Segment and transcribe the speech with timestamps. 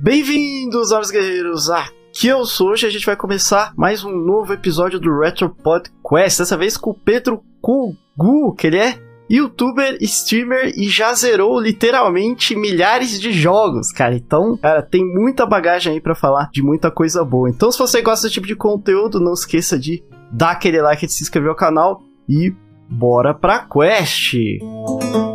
[0.00, 1.68] Bem-vindos, aos guerreiros!
[1.68, 6.38] Aqui eu sou hoje a gente vai começar mais um novo episódio do Retro Podcast.
[6.38, 8.96] Dessa vez com o Pedro Kugu, que ele é
[9.28, 14.14] youtuber, streamer e já zerou literalmente milhares de jogos, cara.
[14.14, 17.50] Então, cara, tem muita bagagem aí para falar de muita coisa boa.
[17.50, 21.12] Então, se você gosta desse tipo de conteúdo, não esqueça de dar aquele like, de
[21.12, 22.54] se inscrever no canal e
[22.88, 24.34] bora pra quest!
[24.62, 25.27] Música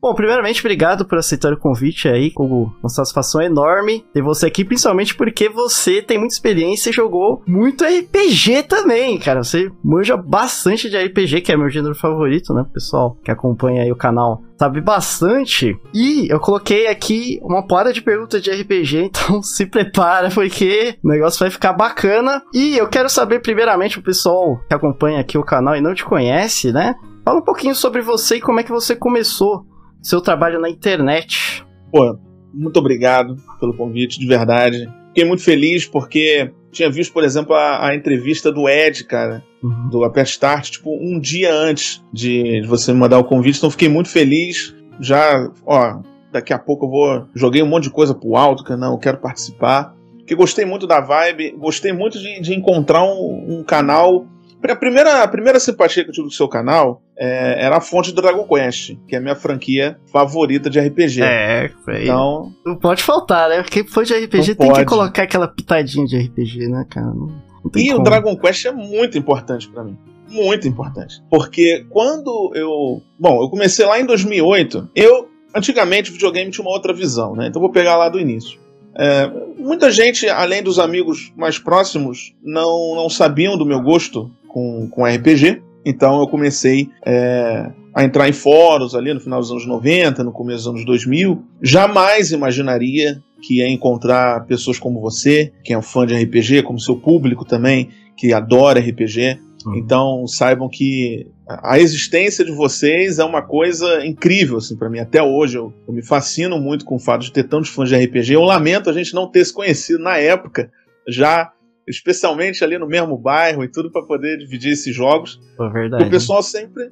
[0.00, 4.64] Bom, primeiramente, obrigado por aceitar o convite aí, com uma satisfação enorme ter você aqui,
[4.64, 9.44] principalmente porque você tem muita experiência e jogou muito RPG também, cara.
[9.44, 12.64] Você manja bastante de RPG, que é meu gênero favorito, né?
[12.72, 15.78] Pessoal que acompanha aí o canal sabe bastante.
[15.92, 21.08] E eu coloquei aqui uma porra de perguntas de RPG, então se prepara, porque o
[21.08, 22.42] negócio vai ficar bacana.
[22.54, 26.06] E eu quero saber, primeiramente, o pessoal que acompanha aqui o canal e não te
[26.06, 26.94] conhece, né?
[27.22, 29.68] Fala um pouquinho sobre você e como é que você começou
[30.02, 31.64] seu trabalho na internet.
[31.90, 32.18] Pô,
[32.52, 34.88] muito obrigado pelo convite, de verdade.
[35.08, 39.88] Fiquei muito feliz porque tinha visto, por exemplo, a, a entrevista do Ed, cara, uhum.
[39.88, 43.70] do Aperto Start, tipo, um dia antes de, de você me mandar o convite, então
[43.70, 44.74] fiquei muito feliz.
[45.00, 46.00] Já, ó,
[46.32, 47.28] daqui a pouco eu vou.
[47.34, 49.94] Joguei um monte de coisa pro alto, que não, eu quero participar.
[50.18, 54.26] Porque gostei muito da vibe, gostei muito de, de encontrar um, um canal
[54.68, 58.12] a primeira, a primeira simpatia que eu tive do seu canal é, era a fonte
[58.12, 61.22] do Dragon Quest, que é a minha franquia favorita de RPG.
[61.22, 62.04] É, foi.
[62.04, 62.52] Então.
[62.64, 63.62] Não pode faltar, né?
[63.62, 64.80] Quem for de RPG tem pode.
[64.80, 67.06] que colocar aquela pitadinha de RPG, né, cara?
[67.06, 68.00] Não, não e como.
[68.00, 69.96] o Dragon Quest é muito importante para mim.
[70.28, 71.22] Muito importante.
[71.30, 73.02] Porque quando eu.
[73.18, 74.90] Bom, eu comecei lá em 2008.
[74.94, 75.28] Eu.
[75.52, 77.48] Antigamente o videogame tinha uma outra visão, né?
[77.48, 78.60] Então vou pegar lá do início.
[78.94, 84.88] É, muita gente, além dos amigos mais próximos, não, não sabiam do meu gosto com,
[84.88, 85.62] com RPG.
[85.84, 90.32] Então eu comecei é, a entrar em fóruns ali no final dos anos 90, no
[90.32, 91.42] começo dos anos 2000.
[91.62, 96.78] Jamais imaginaria que ia encontrar pessoas como você, que é um fã de RPG, como
[96.78, 99.40] seu público também, que adora RPG.
[99.66, 99.76] Uhum.
[99.76, 104.98] Então saibam que a existência de vocês é uma coisa incrível assim para mim.
[104.98, 107.96] Até hoje eu, eu, me fascino muito com o fato de ter tantos fãs de
[107.96, 108.34] RPG.
[108.34, 110.70] Eu lamento a gente não ter se conhecido na época,
[111.08, 111.50] já
[111.86, 115.40] especialmente ali no mesmo bairro e tudo para poder dividir esses jogos.
[115.60, 116.04] É verdade.
[116.04, 116.90] O pessoal sempre.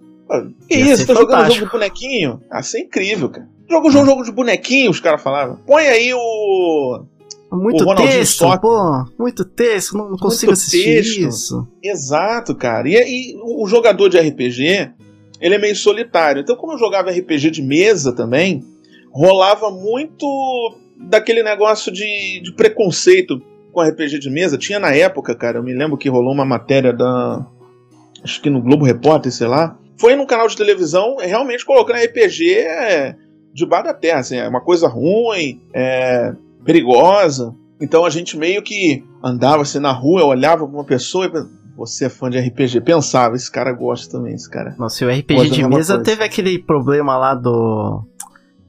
[0.68, 2.42] Que isso, tá jogando jogo de bonequinho?
[2.50, 3.48] Ah, isso é incrível, cara.
[3.70, 5.56] Joga um jogo de bonequinho, os caras falavam.
[5.66, 7.04] Põe aí o.
[7.50, 11.18] Muito o texto, pô, muito texto, não consigo muito assistir texto.
[11.18, 11.68] isso.
[11.82, 12.86] Exato, cara.
[12.86, 14.90] E, e o jogador de RPG,
[15.40, 16.42] ele é meio solitário.
[16.42, 18.62] Então, como eu jogava RPG de mesa também,
[19.10, 20.26] rolava muito
[20.98, 23.40] daquele negócio de, de preconceito
[23.72, 24.58] com RPG de mesa.
[24.58, 27.46] Tinha na época, cara, eu me lembro que rolou uma matéria da.
[28.22, 29.76] Acho que no Globo Repórter, sei lá.
[29.96, 33.16] Foi num canal de televisão realmente colocando RPG é,
[33.52, 34.20] debaixo da terra.
[34.20, 36.32] Assim, é uma coisa ruim, é,
[36.64, 37.54] perigosa.
[37.80, 41.30] Então a gente meio que andava assim na rua, olhava pra uma pessoa e
[41.76, 42.80] você é fã de RPG.
[42.80, 44.74] Pensava, esse cara gosta também, esse cara.
[44.78, 46.02] Nossa, o RPG de mesa coisa.
[46.02, 48.04] teve aquele problema lá do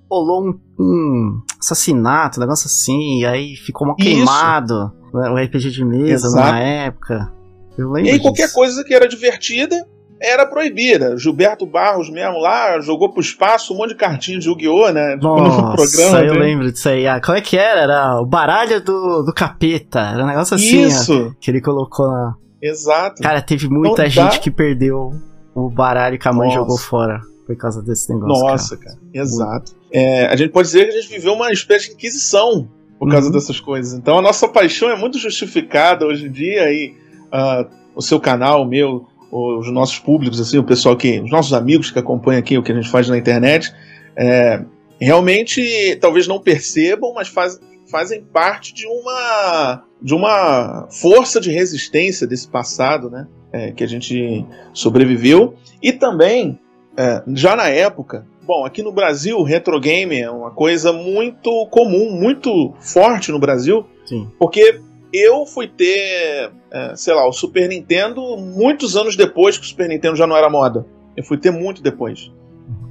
[0.10, 5.72] rolou um, um, assassinato, um negócio assim, e aí ficou uma queimado né, o RPG
[5.72, 6.52] de mesa Exato.
[6.52, 7.32] na época.
[7.78, 8.24] Eu lembro e aí disso.
[8.24, 9.88] qualquer coisa que era divertida
[10.22, 11.18] era proibida.
[11.18, 15.14] Gilberto Barros mesmo lá jogou pro espaço um monte de cartinhas de Yu-Gi-Oh, né?
[15.14, 16.20] Tipo, Nossa, no programa.
[16.26, 17.08] eu lembro disso aí.
[17.08, 17.82] Ah, qual é que era?
[17.82, 20.00] Era o baralho do, do capeta.
[20.00, 20.86] Era um negócio assim.
[20.86, 21.28] Isso.
[21.30, 22.36] Ó, que ele colocou lá.
[22.62, 23.22] Exato.
[23.22, 25.14] Cara, teve muita então, gente que perdeu
[25.56, 26.60] o baralho que a mãe Nossa.
[26.60, 28.46] jogou fora por causa desse negócio.
[28.46, 28.96] Nossa, cara.
[28.96, 29.08] cara.
[29.14, 29.79] Exato.
[29.92, 32.70] É, a gente pode dizer que a gente viveu uma espécie de inquisição
[33.00, 33.34] por causa uhum.
[33.34, 33.94] dessas coisas.
[33.94, 36.94] Então a nossa paixão é muito justificada hoje em dia e
[37.28, 41.54] uh, o seu canal, o meu, os nossos públicos, assim, o pessoal que, os nossos
[41.54, 43.74] amigos que acompanham aqui o que a gente faz na internet,
[44.16, 44.64] é,
[45.00, 52.26] realmente talvez não percebam, mas faz, fazem parte de uma de uma força de resistência
[52.26, 53.28] desse passado, né?
[53.52, 56.58] É, que a gente sobreviveu e também
[56.96, 61.68] é, já na época, bom, aqui no Brasil, o retro game é uma coisa muito
[61.68, 63.86] comum, muito forte no Brasil.
[64.04, 64.28] Sim.
[64.40, 64.82] Porque
[65.14, 69.88] eu fui ter, é, sei lá, o Super Nintendo muitos anos depois que o Super
[69.88, 70.84] Nintendo já não era moda.
[71.16, 72.32] Eu fui ter muito depois.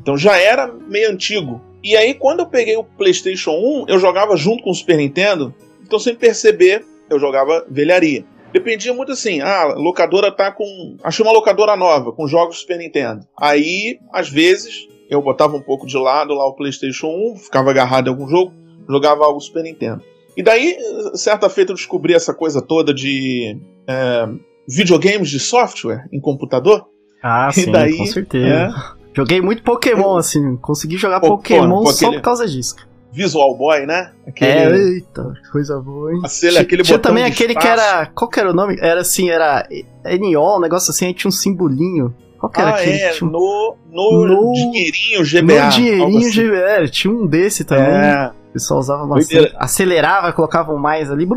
[0.00, 1.61] Então já era meio antigo.
[1.82, 5.52] E aí, quando eu peguei o PlayStation 1, eu jogava junto com o Super Nintendo.
[5.82, 8.25] Então, sem perceber, eu jogava velharia.
[8.52, 10.96] Dependia muito assim, ah, a locadora tá com.
[11.02, 13.26] Achei uma locadora nova, com jogos Super Nintendo.
[13.37, 18.08] Aí, às vezes, eu botava um pouco de lado lá o PlayStation 1, ficava agarrado
[18.08, 18.52] em algum jogo,
[18.88, 20.02] jogava algo Super Nintendo.
[20.37, 20.76] E daí,
[21.14, 24.28] certa feita, eu descobri essa coisa toda de é,
[24.69, 26.87] videogames de software em computador.
[27.22, 28.46] Ah, e sim, daí, com certeza.
[28.46, 28.70] É,
[29.19, 30.56] Joguei muito Pokémon, assim.
[30.58, 32.76] Consegui jogar Pokémon pô, só por causa disso.
[33.11, 34.12] Visual Boy, né?
[34.25, 34.50] Aquele...
[34.50, 36.20] É, eita, coisa boa, hein?
[36.25, 37.66] Aquele, aquele tinha também aquele espaço.
[37.66, 38.06] que era.
[38.06, 38.76] Qual que era o nome?
[38.78, 39.66] Era assim, era
[40.04, 42.14] NO, um negócio assim, aí tinha um simbolinho.
[42.38, 42.96] Qual que era ah, aquele?
[42.96, 43.31] É, tinha...
[43.31, 45.64] no, no, no dinheirinho GBA.
[45.64, 46.49] No dinheirinho assim.
[46.49, 47.87] GBA, tinha um desse também.
[47.87, 48.31] É.
[48.49, 49.52] O pessoal usava bastante.
[49.56, 51.29] Acelerava, colocavam mais ali.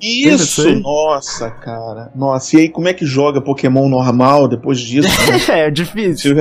[0.00, 0.80] Isso!
[0.80, 2.10] Nossa, cara.
[2.14, 5.08] Nossa, e aí como é que joga Pokémon normal depois disso?
[5.48, 5.66] Né?
[5.66, 6.36] é, difícil.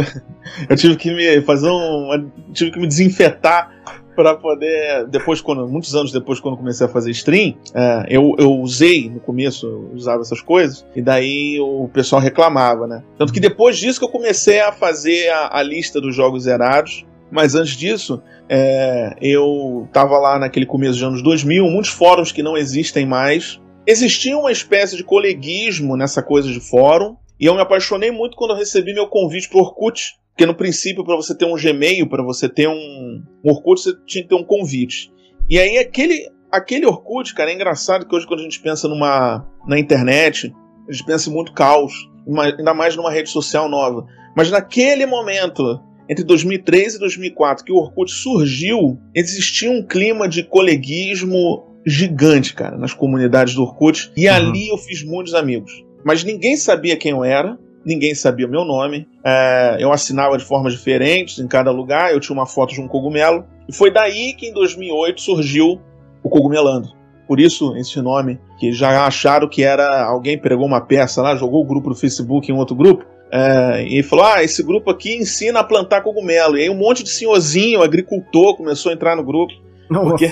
[0.70, 2.32] Eu tive que me fazer um.
[2.54, 3.75] Tive que me desinfetar
[4.16, 8.52] para poder depois quando muitos anos depois quando comecei a fazer stream é, eu, eu
[8.60, 13.40] usei no começo eu usava essas coisas e daí o pessoal reclamava né tanto que
[13.40, 17.76] depois disso que eu comecei a fazer a, a lista dos jogos zerados mas antes
[17.76, 23.06] disso é, eu estava lá naquele começo dos anos 2000, muitos fóruns que não existem
[23.06, 23.60] mais.
[23.86, 28.52] Existia uma espécie de coleguismo nessa coisa de fórum, e eu me apaixonei muito quando
[28.52, 32.22] eu recebi meu convite para Orkut, porque no princípio, para você ter um Gmail, para
[32.22, 35.10] você ter um, um Orkut, você tinha que ter um convite.
[35.50, 39.48] E aí aquele, aquele Orkut, cara, é engraçado que hoje quando a gente pensa numa,
[39.66, 40.54] na internet,
[40.90, 41.94] a gente pensa em muito caos,
[42.38, 44.06] ainda mais numa rede social nova.
[44.36, 45.80] Mas naquele momento,
[46.10, 52.78] entre 2003 e 2004, que o Orkut surgiu, existia um clima de coleguismo gigante, cara,
[52.78, 54.12] nas comunidades do Orkut.
[54.18, 54.36] E uhum.
[54.36, 55.72] ali eu fiz muitos amigos.
[56.04, 59.08] Mas ninguém sabia quem eu era, ninguém sabia o meu nome.
[59.24, 62.88] É, eu assinava de formas diferentes em cada lugar, eu tinha uma foto de um
[62.88, 63.46] cogumelo.
[63.68, 65.80] E foi daí que em 2008 surgiu
[66.24, 66.90] o Cogumelando.
[67.28, 71.62] Por isso, esse nome, que já acharam que era alguém pregou uma peça lá, jogou
[71.62, 73.06] o grupo do Facebook em outro grupo.
[73.32, 76.58] É, e falou: Ah, esse grupo aqui ensina a plantar cogumelo.
[76.58, 79.54] E aí um monte de senhorzinho, agricultor, começou a entrar no grupo.
[79.88, 80.32] Porque,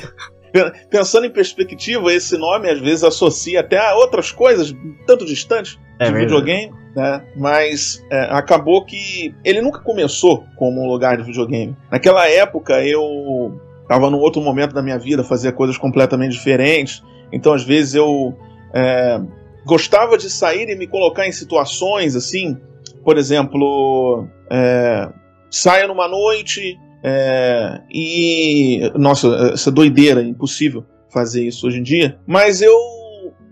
[0.89, 4.73] pensando em perspectiva, esse nome às vezes associa até a outras coisas,
[5.07, 7.23] tanto distantes, é de videogame, né?
[7.35, 11.75] Mas é, acabou que ele nunca começou como um lugar de videogame.
[11.91, 17.03] Naquela época eu estava num outro momento da minha vida, fazia coisas completamente diferentes.
[17.31, 18.37] Então, às vezes, eu
[18.73, 19.19] é,
[19.65, 22.57] gostava de sair e me colocar em situações assim
[23.03, 25.09] por exemplo, é,
[25.51, 28.91] saia numa noite é, e.
[28.95, 32.17] Nossa, essa doideira, impossível fazer isso hoje em dia.
[32.25, 32.73] Mas eu.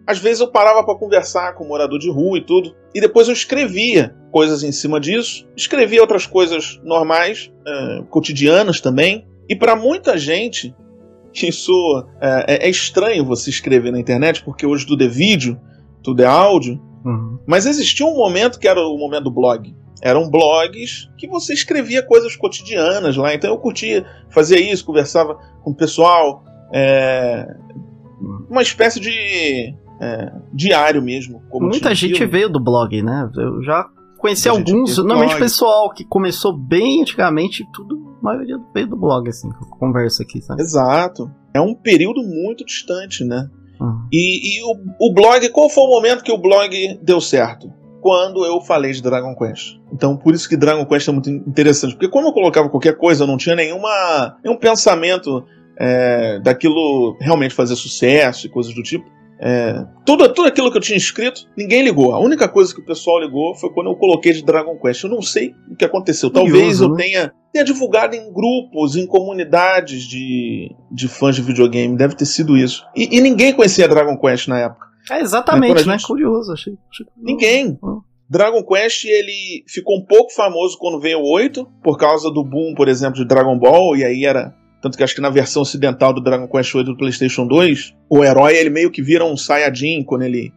[0.08, 3.28] Às vezes eu parava para conversar com um morador de rua e tudo, e depois
[3.28, 9.28] eu escrevia coisas em cima disso, escrevia outras coisas normais, é, cotidianas também.
[9.48, 10.76] E para muita gente,
[11.34, 11.72] isso
[12.20, 15.60] é, é, é, estranho você escrever na internet, porque hoje tudo é vídeo,
[16.02, 17.40] tudo é áudio, Uhum.
[17.46, 19.76] Mas existia um momento que era o momento do blog.
[20.02, 23.34] Eram blogs que você escrevia coisas cotidianas lá.
[23.34, 26.44] Então eu curtia fazer isso, conversava com o pessoal.
[26.74, 27.46] É,
[28.50, 31.42] uma espécie de é, diário mesmo.
[31.54, 33.30] Muita gente veio do blog, né?
[33.38, 33.88] Eu já
[34.18, 39.28] conheci Muita alguns, normalmente pessoal que começou bem antigamente, tudo, a maioria veio do blog,
[39.28, 39.50] assim,
[39.80, 40.62] conversa aqui, sabe?
[40.62, 41.30] Exato.
[41.54, 43.50] É um período muito distante, né?
[43.80, 44.08] Uhum.
[44.12, 47.74] E, e o, o, blog, qual foi o momento que o blog deu certo?
[48.02, 49.78] Quando eu falei de Dragon Quest.
[49.94, 51.94] Então, por isso que Dragon Quest é muito interessante.
[51.94, 55.46] Porque quando eu colocava qualquer coisa, eu não tinha nenhuma, nenhum pensamento
[55.80, 59.06] é, daquilo realmente fazer sucesso e coisas do tipo.
[59.44, 62.14] É, tudo, tudo aquilo que eu tinha escrito, ninguém ligou.
[62.14, 65.04] A única coisa que o pessoal ligou foi quando eu coloquei de Dragon Quest.
[65.04, 66.30] Eu não sei o que aconteceu.
[66.30, 67.04] Talvez Curioso, eu né?
[67.04, 71.98] tenha, tenha divulgado em grupos, em comunidades de, de fãs de videogame.
[71.98, 72.86] Deve ter sido isso.
[72.96, 74.91] E, e ninguém conhecia Dragon Quest na época.
[75.12, 75.94] É, exatamente, né?
[75.94, 76.08] Gente...
[76.08, 76.74] Curioso, achei.
[76.90, 77.06] achei...
[77.18, 77.78] Ninguém.
[78.30, 82.74] Dragon Quest ele ficou um pouco famoso quando veio o 8, por causa do boom,
[82.76, 86.12] por exemplo, de Dragon Ball, e aí era tanto que acho que na versão ocidental
[86.12, 90.04] do Dragon Quest VIII do PlayStation 2, o herói ele meio que vira um Saiyajin
[90.04, 90.52] quando ele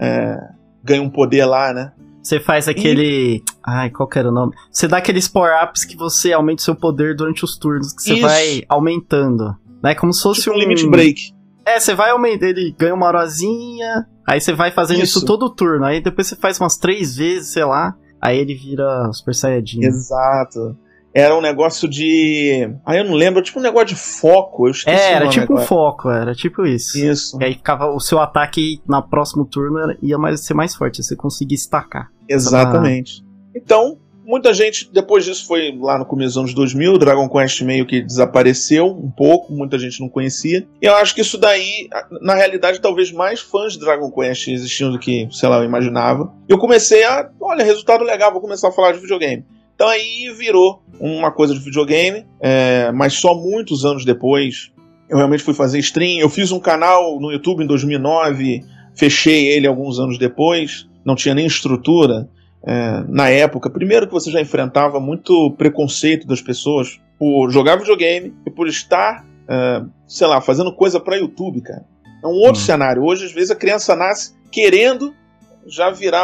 [0.00, 0.36] é,
[0.82, 1.92] ganha um poder lá, né?
[2.20, 3.36] Você faz aquele.
[3.36, 3.42] E...
[3.64, 4.52] Ai, qual que era o nome?
[4.70, 8.14] Você dá aqueles power-ups que você aumenta o seu poder durante os turnos, que você
[8.14, 8.22] Isso.
[8.22, 9.56] vai aumentando.
[9.82, 9.94] Né?
[9.94, 10.58] Como se fosse tipo um.
[10.58, 11.32] limit break.
[11.68, 15.18] É, você vai aumentando, ele ganha uma horozinha, aí você vai fazendo isso.
[15.18, 18.54] isso todo o turno, aí depois você faz umas três vezes, sei lá, aí ele
[18.54, 19.84] vira Super Saiyajin.
[19.84, 20.76] Exato
[21.14, 22.70] era um negócio de.
[22.84, 24.66] Ah, eu não lembro, tipo um negócio de foco.
[24.66, 25.62] Eu esqueci é, era tipo agora.
[25.62, 26.98] um foco, era tipo isso.
[26.98, 27.38] Isso.
[27.40, 31.16] E aí ficava o seu ataque na próximo turno ia mais, ser mais forte, você
[31.16, 32.08] conseguia estacar.
[32.28, 33.24] Exatamente.
[33.54, 33.98] Então,
[34.28, 38.02] muita gente, depois disso, foi lá no começo dos anos 2000, Dragon Quest meio que
[38.02, 40.68] desapareceu um pouco, muita gente não conhecia.
[40.82, 41.88] E eu acho que isso daí,
[42.20, 46.30] na realidade, talvez mais fãs de Dragon Quest existiam do que, sei lá, eu imaginava.
[46.46, 49.46] Eu comecei a, olha, resultado legal, vou começar a falar de videogame.
[49.74, 54.72] Então aí virou uma coisa de videogame, é, mas só muitos anos depois
[55.08, 56.18] eu realmente fui fazer stream.
[56.18, 58.62] Eu fiz um canal no YouTube em 2009,
[58.94, 62.28] fechei ele alguns anos depois, não tinha nem estrutura.
[62.66, 68.34] É, na época, primeiro que você já enfrentava muito preconceito das pessoas por jogar videogame
[68.46, 71.84] e por estar, é, sei lá, fazendo coisa para YouTube, cara.
[72.22, 72.64] É um outro hum.
[72.64, 73.02] cenário.
[73.02, 75.14] Hoje, às vezes, a criança nasce querendo
[75.66, 76.20] já virar.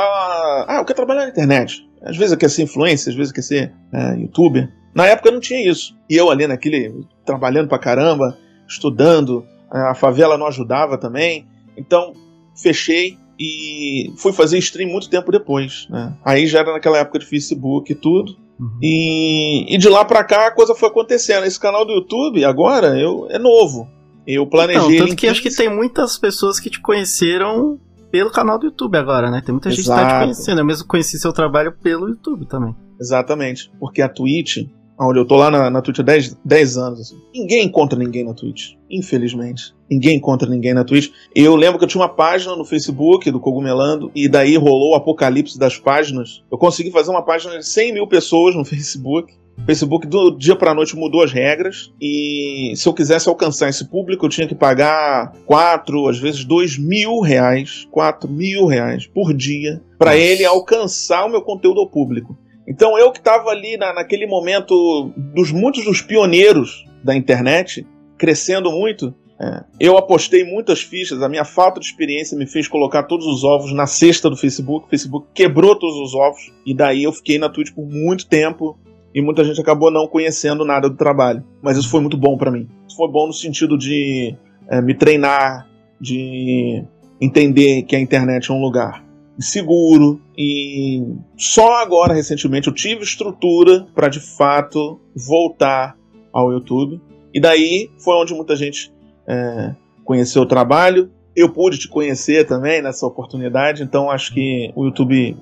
[0.69, 1.89] Ah, eu quero trabalhar na internet.
[2.03, 4.71] Às vezes quer ser influencer, às vezes quer ser é, youtuber.
[4.95, 5.97] Na época não tinha isso.
[6.09, 8.37] E eu ali naquele, trabalhando pra caramba,
[8.69, 11.47] estudando, a favela não ajudava também.
[11.77, 12.13] Então,
[12.55, 15.87] fechei e fui fazer stream muito tempo depois.
[15.91, 16.13] Né?
[16.25, 18.37] Aí já era naquela época de Facebook e tudo.
[18.59, 18.79] Uhum.
[18.81, 21.45] E, e, de lá pra cá a coisa foi acontecendo.
[21.45, 23.89] Esse canal do YouTube, agora, eu, é novo.
[24.27, 24.99] Eu planejei.
[24.99, 27.79] Não, tanto que acho que tem muitas pessoas que te conheceram
[28.11, 29.43] pelo canal do YouTube agora, né?
[29.45, 30.01] Tem muita gente Exato.
[30.01, 30.61] que tá te conhecendo.
[30.61, 32.75] Eu mesmo conheci seu trabalho pelo YouTube também.
[32.99, 33.71] Exatamente.
[33.79, 37.17] Porque a Twitch, onde eu tô lá na, na Twitch há 10, 10 anos, assim,
[37.35, 38.75] ninguém encontra ninguém na Twitch.
[38.91, 39.75] Infelizmente.
[39.91, 41.11] Ninguém encontra ninguém na Twitch.
[41.35, 44.95] Eu lembro que eu tinha uma página no Facebook do Cogumelando, e daí rolou o
[44.95, 46.43] apocalipse das páginas.
[46.51, 49.35] Eu consegui fazer uma página de 100 mil pessoas no Facebook.
[49.57, 53.89] O Facebook do dia para noite mudou as regras e se eu quisesse alcançar esse
[53.89, 59.33] público eu tinha que pagar quatro, às vezes dois mil reais, quatro mil reais por
[59.33, 62.37] dia para ele alcançar o meu conteúdo ao público.
[62.67, 68.71] Então eu que estava ali na, naquele momento dos muitos dos pioneiros da internet, crescendo
[68.71, 73.27] muito, é, eu apostei muitas fichas, a minha falta de experiência me fez colocar todos
[73.27, 74.87] os ovos na cesta do Facebook.
[74.87, 78.79] O Facebook quebrou todos os ovos e daí eu fiquei na Twitch por muito tempo
[79.15, 81.45] e muita gente acabou não conhecendo nada do trabalho.
[81.63, 82.69] Mas isso foi muito bom para mim.
[82.87, 84.35] Isso foi bom no sentido de
[84.69, 85.69] é, me treinar,
[86.01, 86.83] de
[87.21, 89.04] entender que a internet é um lugar
[89.39, 91.03] seguro e
[91.37, 95.97] só agora recentemente eu tive estrutura para de fato voltar
[96.33, 97.01] ao YouTube
[97.33, 98.93] e daí foi onde muita gente
[99.27, 99.75] é,
[100.05, 105.37] conheceu o trabalho eu pude te conhecer também nessa oportunidade, então acho que o YouTube.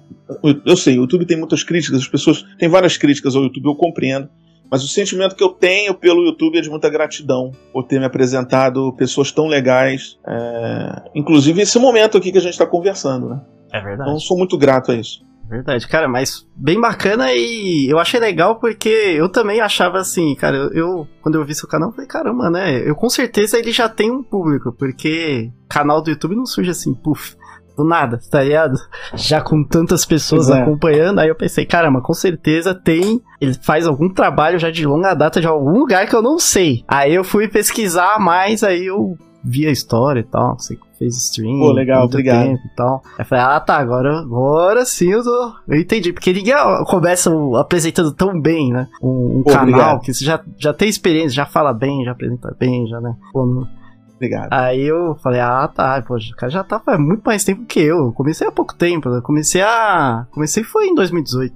[0.64, 3.74] Eu sei, o YouTube tem muitas críticas, as pessoas têm várias críticas ao YouTube, eu
[3.74, 4.28] compreendo.
[4.70, 8.06] Mas o sentimento que eu tenho pelo YouTube é de muita gratidão por ter me
[8.06, 11.10] apresentado pessoas tão legais, é...
[11.14, 13.40] inclusive esse momento aqui que a gente está conversando, né?
[13.72, 14.10] É verdade.
[14.10, 15.24] Então sou muito grato a isso.
[15.48, 20.56] Verdade, cara, mas bem bacana e eu achei legal porque eu também achava assim, cara,
[20.56, 22.88] eu, eu quando eu vi seu canal, eu falei, caramba, né?
[22.88, 26.94] Eu com certeza ele já tem um público, porque canal do YouTube não surge assim,
[26.94, 27.36] puf,
[27.76, 28.76] do nada, tá ligado?
[29.14, 30.60] Já com tantas pessoas é.
[30.60, 33.20] acompanhando, aí eu pensei, caramba, com certeza tem.
[33.40, 36.84] Ele faz algum trabalho já de longa data de algum lugar que eu não sei.
[36.88, 41.16] Aí eu fui pesquisar mais, aí eu vi a história e tal, não sei fez
[41.16, 41.58] stream.
[41.58, 42.46] Pô, legal, obrigado.
[42.46, 43.02] Tempo e tal.
[43.18, 46.12] Aí eu falei, ah tá, agora, agora sim eu, tô, eu entendi.
[46.12, 46.54] Porque ninguém
[46.86, 48.88] começa apresentando tão bem, né?
[49.02, 50.00] Um, um Pô, canal obrigado.
[50.02, 53.14] que você já, já tem experiência, já fala bem, já apresenta bem, já, né?
[53.32, 53.66] Pô, no...
[54.14, 54.52] Obrigado.
[54.52, 57.80] Aí eu falei, ah tá, pô, o cara já tá faz muito mais tempo que
[57.80, 57.98] eu.
[58.06, 59.20] eu comecei há pouco tempo, né?
[59.20, 60.26] Comecei a.
[60.30, 61.54] Comecei foi em 2018.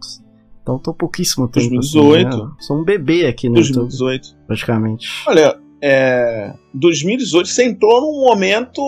[0.63, 1.69] Então tô pouquíssimo tempo.
[1.69, 2.29] 2018.
[2.29, 2.51] Assim, né?
[2.59, 3.55] Sou um bebê aqui, né?
[3.55, 4.27] 2018.
[4.27, 5.25] YouTube, praticamente.
[5.29, 5.57] Olha,
[5.89, 8.83] é, 2018 você entrou num momento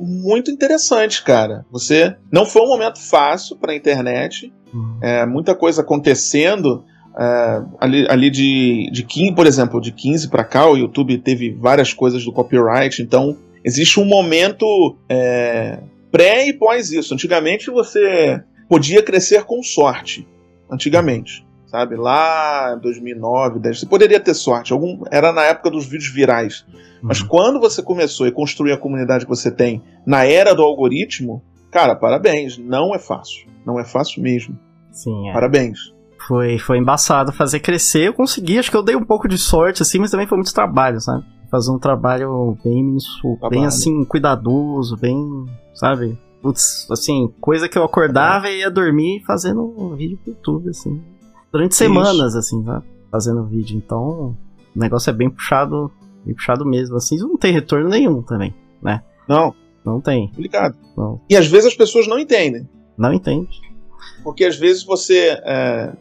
[0.00, 1.66] muito interessante, cara.
[1.70, 4.98] Você não foi um momento fácil para a internet, uhum.
[5.02, 6.82] é, muita coisa acontecendo.
[7.18, 11.50] É, ali, ali de, de 15, por exemplo, de 15 para cá, o YouTube teve
[11.50, 15.78] várias coisas do copyright, então existe um momento é,
[16.10, 17.12] pré e pós isso.
[17.12, 20.26] Antigamente você podia crescer com sorte.
[20.72, 21.96] Antigamente sabe?
[21.96, 24.72] Lá 2009, 10, você poderia ter sorte.
[24.72, 26.66] Algum, era na época dos vídeos virais.
[27.00, 27.28] Mas uhum.
[27.28, 31.94] quando você começou a construir a comunidade que você tem na era do algoritmo, cara,
[31.94, 32.58] parabéns.
[32.58, 33.48] Não é fácil.
[33.64, 34.58] Não é fácil mesmo.
[34.90, 35.32] Sim, é.
[35.32, 35.78] Parabéns.
[36.26, 38.08] Foi, foi embaçado fazer crescer.
[38.08, 40.52] Eu consegui, acho que eu dei um pouco de sorte, assim, mas também foi muito
[40.52, 41.24] trabalho, sabe?
[41.50, 43.50] Fazer um trabalho bem, trabalho.
[43.50, 45.16] bem assim, cuidadoso, bem,
[45.74, 46.18] sabe?
[46.42, 48.54] Putz, assim, coisa que eu acordava é.
[48.54, 51.02] e ia dormir fazendo um vídeo pro YouTube, assim
[51.52, 52.38] durante semanas, Isso.
[52.38, 52.82] assim, tá?
[53.10, 53.76] Fazendo vídeo.
[53.76, 54.36] Então,
[54.74, 55.90] o negócio é bem puxado,
[56.24, 56.96] bem puxado mesmo.
[56.96, 59.02] Assim, não tem retorno nenhum também, né?
[59.28, 59.54] Não.
[59.84, 60.28] Não tem.
[60.28, 60.76] Complicado.
[60.96, 61.20] Não.
[61.28, 62.68] E às vezes as pessoas não entendem.
[62.96, 63.60] Não entende.
[64.22, 65.40] Porque às vezes você.
[65.44, 65.92] É,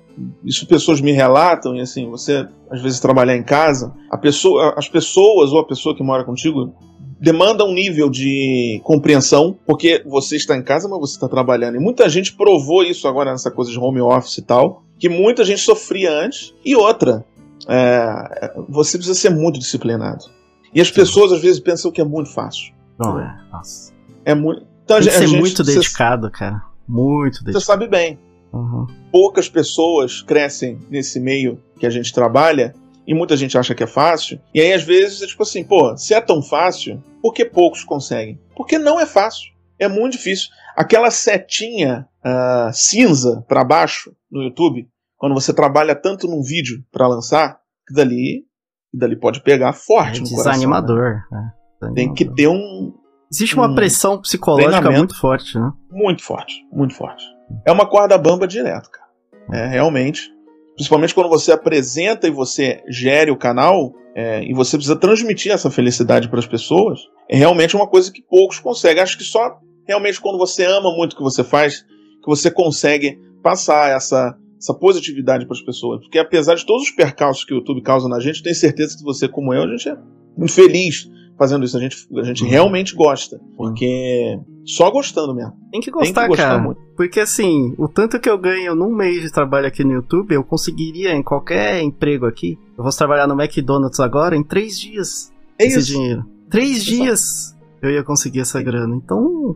[0.44, 4.90] isso pessoas me relatam, e assim, você às vezes trabalhar em casa, a pessoa, as
[4.90, 6.74] pessoas ou a pessoa que mora contigo
[7.22, 11.76] demanda um nível de compreensão, porque você está em casa, mas você está trabalhando.
[11.76, 15.44] E muita gente provou isso agora nessa coisa de home office e tal que muita
[15.46, 16.54] gente sofria antes.
[16.64, 17.26] E outra,
[17.68, 20.26] é, você precisa ser muito disciplinado.
[20.74, 22.74] E as pessoas às vezes pensam que é muito fácil.
[23.00, 23.42] Não é?
[23.52, 23.94] Nossa.
[24.26, 24.68] É muito.
[24.84, 26.62] Então, Tem que ser gente, muito dedicado, você, cara.
[26.88, 27.60] Muito dedicado.
[27.60, 28.20] Você sabe bem.
[28.52, 28.88] Uhum.
[29.12, 32.74] Poucas pessoas crescem nesse meio que a gente trabalha
[33.08, 34.40] e muita gente acha que é fácil.
[34.54, 37.84] E aí, às vezes, é tipo assim, pô, se é tão fácil, por que poucos
[37.84, 38.40] conseguem?
[38.56, 39.52] Porque não é fácil.
[39.78, 40.50] É muito difícil.
[40.80, 47.06] Aquela setinha uh, cinza para baixo no YouTube, quando você trabalha tanto num vídeo para
[47.06, 48.46] lançar, que dali,
[48.90, 50.98] que dali pode pegar forte É no desanimador.
[50.98, 51.28] coração.
[51.32, 51.52] né?
[51.82, 51.92] Né?
[51.96, 52.94] Tem que ter um
[53.32, 55.72] Existe uma um pressão psicológica muito forte, né?
[55.92, 57.24] muito forte, muito forte.
[57.66, 59.10] É uma corda bamba direto, cara.
[59.52, 60.32] É realmente.
[60.76, 65.70] Principalmente quando você apresenta e você gere o canal é, e você precisa transmitir essa
[65.70, 69.04] felicidade para as pessoas, é realmente uma coisa que poucos conseguem.
[69.04, 69.60] Acho que só
[69.90, 74.74] realmente quando você ama muito o que você faz, que você consegue passar essa, essa
[74.74, 76.00] positividade para as pessoas.
[76.02, 79.04] Porque apesar de todos os percalços que o YouTube causa na gente, tenho certeza que
[79.04, 79.98] você, como eu, a gente é
[80.38, 81.76] muito feliz fazendo isso.
[81.76, 83.42] A gente, a gente realmente gosta.
[83.58, 85.54] Porque só gostando mesmo.
[85.72, 86.62] Tem que Tem gostar, que gostar cara.
[86.62, 86.80] muito.
[86.96, 90.44] Porque assim, o tanto que eu ganho num mês de trabalho aqui no YouTube, eu
[90.44, 92.60] conseguiria em qualquer emprego aqui.
[92.78, 95.34] Eu vou trabalhar no McDonald's agora em três dias.
[95.58, 95.94] É esse isso.
[95.94, 96.26] dinheiro.
[96.48, 98.96] Três dias eu ia conseguir essa grana.
[98.96, 99.56] Então,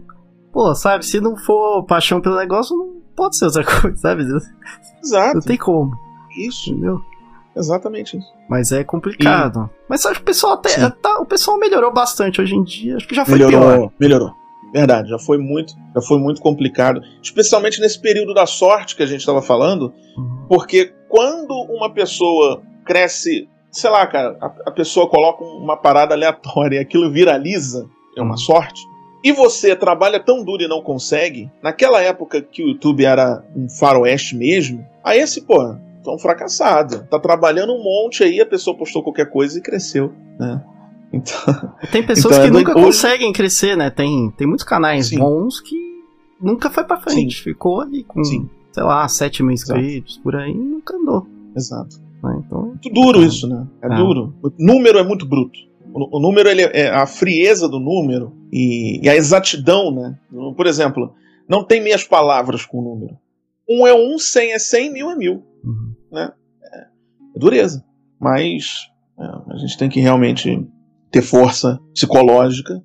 [0.53, 4.23] pô, sabe, se não for paixão pelo negócio, não pode ser outra coisa, sabe?
[4.23, 4.39] Não
[5.03, 5.39] Exato.
[5.41, 5.91] tem como,
[6.37, 6.69] Isso.
[6.71, 7.01] entendeu?
[7.55, 8.27] Exatamente isso.
[8.49, 9.69] Mas é complicado.
[9.87, 10.89] Mas acho que o pessoal até.
[10.89, 12.95] Tá- o pessoal melhorou bastante hoje em dia.
[12.97, 13.51] Acho que já foi pior.
[13.51, 14.31] Melhorou, melhorou.
[14.73, 19.05] Verdade, já foi muito, já foi muito complicado, especialmente nesse período da sorte que a
[19.05, 20.45] gente estava falando, Uhum.
[20.49, 26.77] porque quando uma pessoa cresce, sei lá, cara, a, a pessoa coloca uma parada aleatória
[26.77, 28.37] e aquilo viraliza, é uma Uhum.
[28.37, 28.81] sorte.
[29.23, 33.69] E você trabalha tão duro e não consegue, naquela época que o YouTube era um
[33.69, 35.57] faroeste mesmo, aí esse, pô,
[36.03, 37.07] tá um fracassado.
[37.09, 40.61] Tá trabalhando um monte aí, a pessoa postou qualquer coisa e cresceu, né?
[41.13, 41.37] Então,
[41.91, 43.89] Tem pessoas Então, que é nunca doido- conseguem crescer, né?
[43.89, 45.19] Tem, tem muitos canais Sim.
[45.19, 45.75] bons que
[46.41, 47.41] nunca foi pra frente.
[47.41, 48.49] Ficou ali com, Sim.
[48.71, 49.79] sei lá, 7 mil Exato.
[49.79, 51.25] inscritos por aí e nunca andou.
[51.55, 52.01] exato.
[52.23, 52.41] Né?
[52.45, 53.65] Então, muito duro isso, né?
[53.81, 53.95] É Ah.
[53.95, 54.33] duro.
[54.43, 55.57] O número é muito bruto.
[55.93, 60.17] O, o número, ele é a frieza do número e, e a exatidão, né?
[60.55, 61.13] Por exemplo,
[61.47, 63.17] não tem meias palavras com o número.
[63.69, 65.43] Um é um, cem é cem, mil é mil.
[65.63, 65.93] uhum.
[66.17, 66.33] É
[67.35, 67.83] dureza.
[68.19, 68.87] Mas
[69.19, 70.65] é, a gente tem que realmente
[71.11, 72.81] ter força psicológica.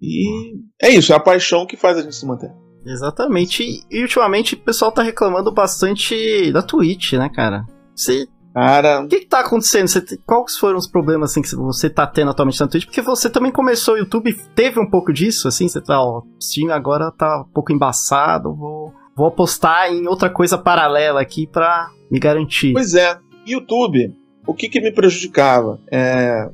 [0.00, 2.50] E é isso, é a paixão que faz a gente se manter.
[2.84, 3.62] exatamente.
[3.62, 7.64] E, e ultimamente o pessoal tá reclamando bastante da Twitch, né, cara?
[7.94, 9.88] Você Cara, O que, que tá acontecendo?
[9.88, 12.84] Você quais foram os problemas assim, que você tá tendo atualmente na Twitch?
[12.84, 16.24] Porque você também começou o YouTube, teve um pouco disso, assim, você tá, ó, o
[16.40, 21.88] Steam agora tá um pouco embaçado, vou, vou apostar em outra coisa paralela aqui pra
[22.10, 22.72] me garantir.
[22.72, 24.14] Pois é, YouTube,
[24.46, 25.78] o que, que me prejudicava?
[25.90, 26.48] É,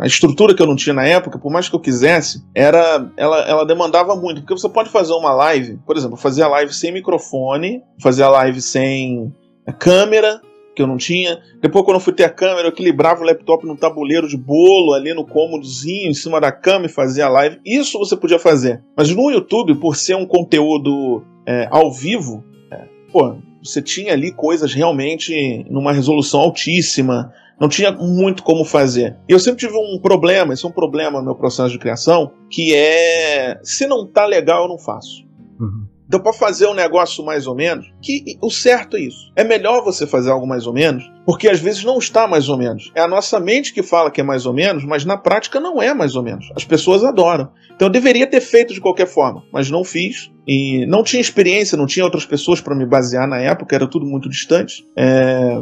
[0.00, 3.40] a estrutura que eu não tinha na época, por mais que eu quisesse, era ela,
[3.42, 4.40] ela demandava muito.
[4.40, 8.30] Porque você pode fazer uma live, por exemplo, fazer a live sem microfone, fazer a
[8.30, 9.34] live sem
[9.78, 10.40] câmera,
[10.76, 11.40] que eu não tinha.
[11.60, 14.92] Depois, quando eu fui ter a câmera, eu equilibrava o laptop num tabuleiro de bolo
[14.92, 17.58] ali no cômodozinho, em cima da cama e fazia a live.
[17.64, 18.84] Isso você podia fazer.
[18.94, 24.30] Mas no YouTube, por ser um conteúdo é, ao vivo, é, pô, você tinha ali
[24.30, 29.16] coisas realmente numa resolução altíssima, não tinha muito como fazer.
[29.26, 32.32] E eu sempre tive um problema, esse é um problema no meu processo de criação,
[32.50, 35.24] que é se não tá legal eu não faço.
[35.58, 35.86] Uhum.
[36.06, 39.32] Então, para fazer um negócio mais ou menos, que o certo é isso.
[39.34, 42.56] É melhor você fazer algo mais ou menos, porque às vezes não está mais ou
[42.56, 42.92] menos.
[42.94, 45.82] É a nossa mente que fala que é mais ou menos, mas na prática não
[45.82, 46.48] é mais ou menos.
[46.54, 47.50] As pessoas adoram.
[47.74, 50.30] Então eu deveria ter feito de qualquer forma, mas não fiz.
[50.46, 54.06] E não tinha experiência, não tinha outras pessoas para me basear na época, era tudo
[54.06, 54.86] muito distante.
[54.96, 55.60] É...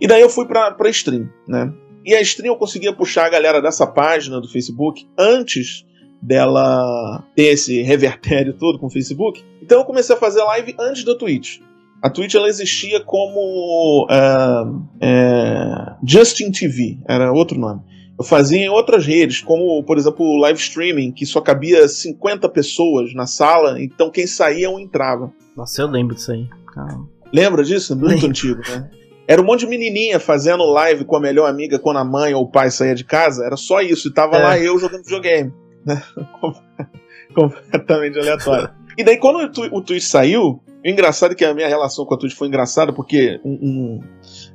[0.00, 1.70] E daí eu fui para stream, né?
[2.06, 5.84] E a stream eu conseguia puxar a galera dessa página do Facebook antes
[6.24, 9.44] dela ter esse revertério todo com o Facebook.
[9.62, 11.58] Então eu comecei a fazer live antes da Twitch.
[12.02, 14.64] A Twitch ela existia como ah,
[15.00, 17.80] é, Justin TV, era outro nome.
[18.18, 22.48] Eu fazia em outras redes, como por exemplo o live streaming, que só cabia 50
[22.48, 25.32] pessoas na sala, então quem saía um entrava.
[25.56, 26.46] Nossa, eu lembro disso aí.
[26.72, 27.08] Caramba.
[27.32, 27.96] Lembra disso?
[27.96, 28.88] Muito antigo, né?
[29.26, 32.42] Era um monte de menininha fazendo live com a melhor amiga quando a mãe ou
[32.42, 33.44] o pai saía de casa.
[33.44, 34.08] Era só isso.
[34.08, 34.42] E tava É.
[34.42, 35.50] lá eu jogando videogame.
[35.86, 36.02] Né?
[37.34, 38.70] Completamente aleatório.
[38.96, 42.04] E daí, quando o, tu, o Twitch saiu, o engraçado é que a minha relação
[42.04, 44.00] com a Twitch foi engraçada, porque um- um,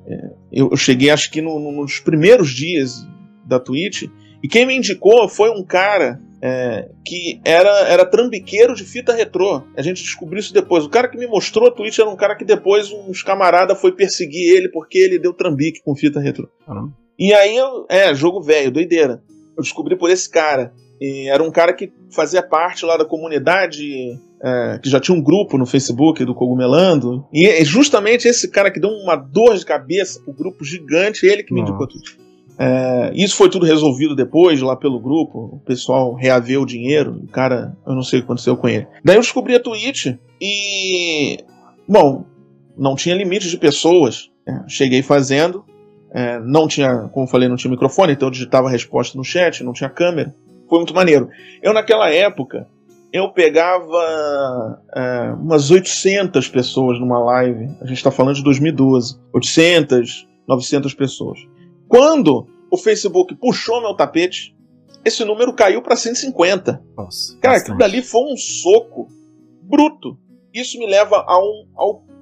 [0.08, 3.06] é, eu, eu cheguei, acho que no- no- nos primeiros dias
[3.46, 4.04] da Twitch,
[4.42, 9.62] e quem me indicou foi um cara é, que era, era trambiqueiro de fita retrô.
[9.76, 10.86] A gente descobriu isso depois.
[10.86, 13.92] O cara que me mostrou a Twitch era um cara que depois uns camaradas foi
[13.92, 16.48] perseguir ele porque ele deu trambique com fita retrô.
[16.65, 16.94] Caramba.
[17.20, 19.22] E aí, eu, é, jogo velho, doideira.
[19.58, 20.72] Eu descobri por esse cara.
[20.99, 25.21] E era um cara que fazia parte lá da comunidade, é, que já tinha um
[25.21, 27.25] grupo no Facebook do Cogumelando.
[27.33, 31.43] E é justamente esse cara que deu uma dor de cabeça pro grupo gigante, ele
[31.43, 32.17] que me indicou Twitch.
[32.62, 35.39] É, isso foi tudo resolvido depois, lá pelo grupo.
[35.53, 37.21] O pessoal reaveu o dinheiro.
[37.23, 38.85] O cara, eu não sei o que aconteceu com ele.
[39.03, 40.07] Daí eu descobri a Twitch
[40.41, 41.38] e.
[41.88, 42.25] Bom,
[42.77, 44.29] não tinha limite de pessoas.
[44.45, 45.63] É, cheguei fazendo.
[46.12, 49.63] É, não tinha, como falei, não tinha microfone, então eu digitava a resposta no chat,
[49.63, 50.35] não tinha câmera.
[50.69, 51.29] Foi muito maneiro.
[51.62, 52.67] Eu, naquela época,
[53.12, 57.65] eu pegava é, umas 800 pessoas numa live.
[57.82, 59.19] A gente está falando de 2012.
[59.34, 61.39] 800, 900 pessoas.
[61.88, 64.55] Quando o Facebook puxou meu tapete,
[65.03, 66.84] esse número caiu para 150.
[66.95, 67.62] Nossa, Cara, bastante.
[67.62, 69.08] aquilo dali foi um soco
[69.63, 70.17] bruto.
[70.53, 71.65] Isso me leva a um,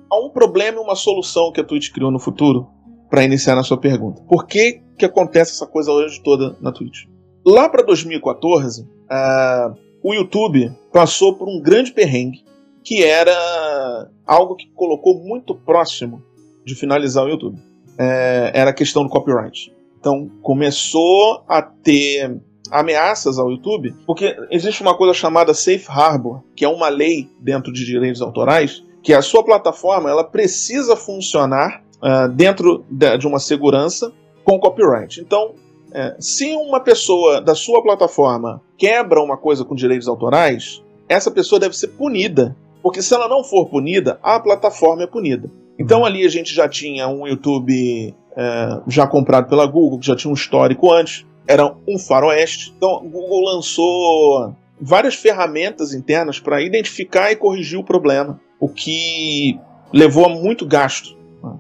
[0.10, 2.68] a um problema e uma solução que a Twitch criou no futuro
[3.10, 4.22] para iniciar na sua pergunta.
[4.24, 7.06] Por que, que acontece essa coisa hoje toda na Twitch?
[7.48, 12.44] Lá para 2014, uh, o YouTube passou por um grande perrengue
[12.84, 16.22] que era algo que colocou muito próximo
[16.66, 17.58] de finalizar o YouTube.
[17.98, 19.74] É, era a questão do copyright.
[19.98, 22.38] Então começou a ter
[22.70, 27.72] ameaças ao YouTube, porque existe uma coisa chamada Safe Harbor, que é uma lei dentro
[27.72, 33.40] de direitos autorais, que a sua plataforma ela precisa funcionar uh, dentro de, de uma
[33.40, 34.12] segurança
[34.44, 35.22] com copyright.
[35.22, 35.56] Então,
[35.94, 41.60] é, se uma pessoa da sua plataforma quebra uma coisa com direitos autorais, essa pessoa
[41.60, 42.56] deve ser punida.
[42.82, 45.50] Porque se ela não for punida, a plataforma é punida.
[45.80, 50.16] Então ali a gente já tinha um YouTube é, já comprado pela Google, que já
[50.16, 52.74] tinha um histórico antes, era um faroeste.
[52.78, 59.60] Então o Google lançou várias ferramentas internas para identificar e corrigir o problema, o que
[59.92, 61.17] levou a muito gasto.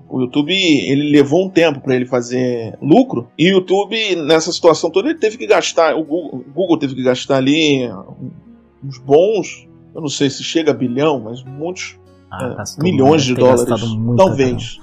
[0.10, 4.89] O YouTube ele levou um tempo para ele fazer lucro e o YouTube nessa situação
[4.89, 7.89] toda ele teve que gastar, o Google, o Google teve que gastar ali
[8.84, 12.00] uns bons, eu não sei se chega a bilhão, mas muitos
[12.32, 13.65] ah, é, milhões de dólares,
[14.17, 14.80] talvez,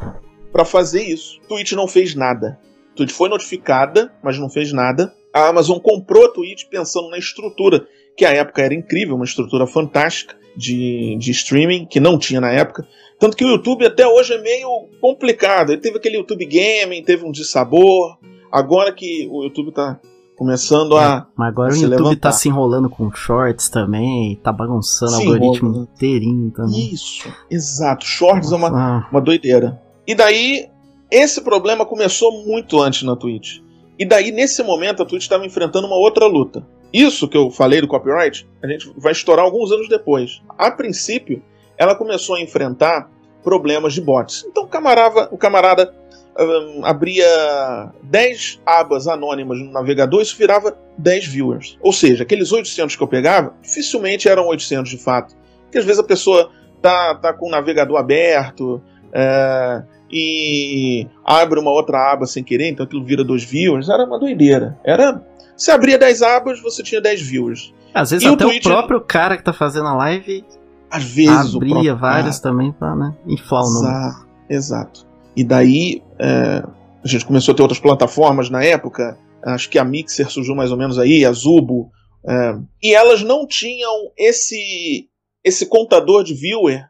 [0.53, 1.41] para fazer isso.
[1.49, 2.59] Twitch não fez nada.
[2.97, 5.13] Twitch foi notificada, mas não fez nada.
[5.33, 7.87] A Amazon comprou a Twitch pensando na estrutura,
[8.17, 12.51] que à época era incrível, uma estrutura fantástica de, de streaming, que não tinha na
[12.51, 12.87] época.
[13.19, 15.71] Tanto que o YouTube até hoje é meio complicado.
[15.73, 18.19] Ele teve aquele YouTube Gaming, teve um de sabor.
[18.51, 19.99] Agora que o YouTube tá
[20.37, 21.27] começando a.
[21.29, 22.31] É, mas agora a o YouTube tá levantar.
[22.31, 25.89] tá se enrolando com shorts também, tá bagunçando o algoritmo enrola.
[25.95, 26.93] inteirinho também.
[26.93, 28.05] Isso, exato.
[28.05, 28.67] Shorts Nossa.
[28.67, 29.81] é uma, uma doideira.
[30.07, 30.69] E daí,
[31.11, 33.59] esse problema começou muito antes na Twitch.
[33.99, 36.67] E daí, nesse momento, a Twitch estava enfrentando uma outra luta.
[36.95, 40.41] Isso que eu falei do copyright, a gente vai estourar alguns anos depois.
[40.57, 41.43] A princípio,
[41.77, 43.11] ela começou a enfrentar
[43.43, 44.47] problemas de bots.
[44.49, 45.93] Então o camarada, o camarada
[46.39, 51.77] um, abria 10 abas anônimas no navegador isso virava 10 viewers.
[51.81, 55.35] Ou seja, aqueles 800 que eu pegava, dificilmente eram 800 de fato.
[55.65, 58.81] Porque às vezes a pessoa tá, tá com o navegador aberto
[59.13, 59.83] é,
[60.17, 63.89] e abre uma outra aba sem querer, então aquilo vira 2 viewers.
[63.89, 64.79] Era uma doideira.
[64.85, 65.21] Era
[65.57, 67.75] você abria 10 abas, você tinha 10 viewers.
[67.93, 68.67] Às vezes e até o, Twitch...
[68.67, 70.45] o, próprio cara que tá fazendo a live
[70.91, 72.53] às vezes abria vários cara...
[72.53, 74.27] também pra né, inflar o número.
[74.49, 75.07] Exato.
[75.37, 76.63] E daí é,
[77.03, 79.19] a gente começou a ter outras plataformas na época.
[79.45, 81.91] Acho que a Mixer surgiu mais ou menos aí, a Zubo.
[82.27, 85.09] É, e elas não tinham esse,
[85.43, 86.85] esse contador de viewer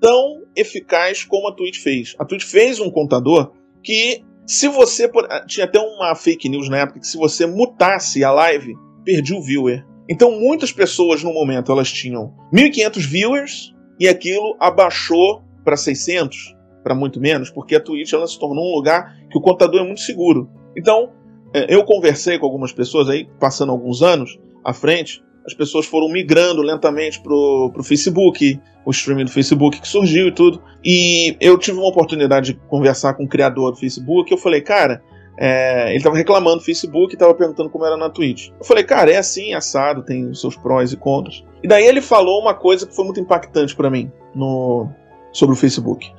[0.00, 2.14] tão eficaz como a Twitch fez.
[2.18, 5.10] A Twitch fez um contador que se você.
[5.30, 9.36] Ah, tinha até uma fake news na época que se você mutasse a live, perdia
[9.36, 9.84] o viewer.
[10.08, 16.94] Então muitas pessoas no momento elas tinham 1500 viewers e aquilo abaixou para 600, para
[16.94, 20.00] muito menos, porque a Twitch ela se tornou um lugar que o contador é muito
[20.00, 20.50] seguro.
[20.76, 21.12] Então,
[21.54, 26.08] é, eu conversei com algumas pessoas aí, passando alguns anos à frente, as pessoas foram
[26.08, 30.62] migrando lentamente pro, pro Facebook, o streaming do Facebook que surgiu e tudo.
[30.84, 34.30] E eu tive uma oportunidade de conversar com o criador do Facebook.
[34.30, 35.02] Eu falei, cara,
[35.38, 38.50] é, ele estava reclamando do Facebook e estava perguntando como era na Twitch.
[38.58, 41.44] Eu falei, cara, é assim, assado, tem os seus prós e contras.
[41.62, 44.88] E daí ele falou uma coisa que foi muito impactante para mim no,
[45.32, 46.10] sobre o Facebook.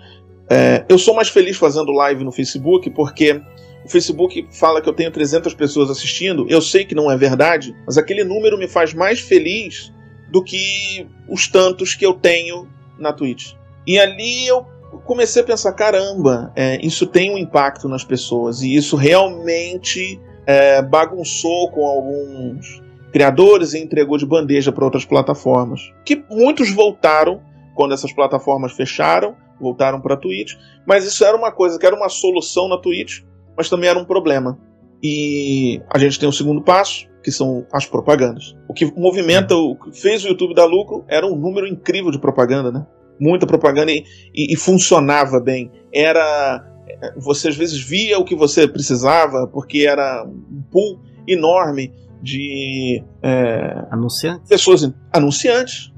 [0.50, 3.42] É, eu sou mais feliz fazendo live no Facebook porque
[3.86, 6.46] o Facebook fala que eu tenho 300 pessoas assistindo.
[6.50, 9.94] Eu sei que não é verdade, mas aquele número me faz mais feliz
[10.32, 12.68] do que os tantos que eu tenho
[12.98, 13.54] na Twitch.
[13.86, 14.66] E ali eu
[15.06, 20.82] comecei a pensar: caramba, é, isso tem um impacto nas pessoas e isso realmente é,
[20.82, 25.82] bagunçou com alguns criadores e entregou de bandeja para outras plataformas.
[26.06, 27.42] Que muitos voltaram
[27.76, 30.54] quando essas plataformas fecharam, voltaram para a Twitch,
[30.86, 33.22] mas isso era uma coisa que era uma solução na Twitch
[33.58, 34.58] mas também era um problema.
[35.02, 38.56] E a gente tem o segundo passo, que são as propagandas.
[38.68, 42.20] O que movimenta, o que fez o YouTube dar lucro era um número incrível de
[42.20, 42.86] propaganda, né?
[43.20, 45.72] Muita propaganda e, e, e funcionava bem.
[45.94, 46.70] Era
[47.18, 53.86] você às vezes via o que você precisava, porque era um pool enorme de é,
[53.92, 54.48] anunciantes.
[54.48, 55.92] pessoas anunciantes.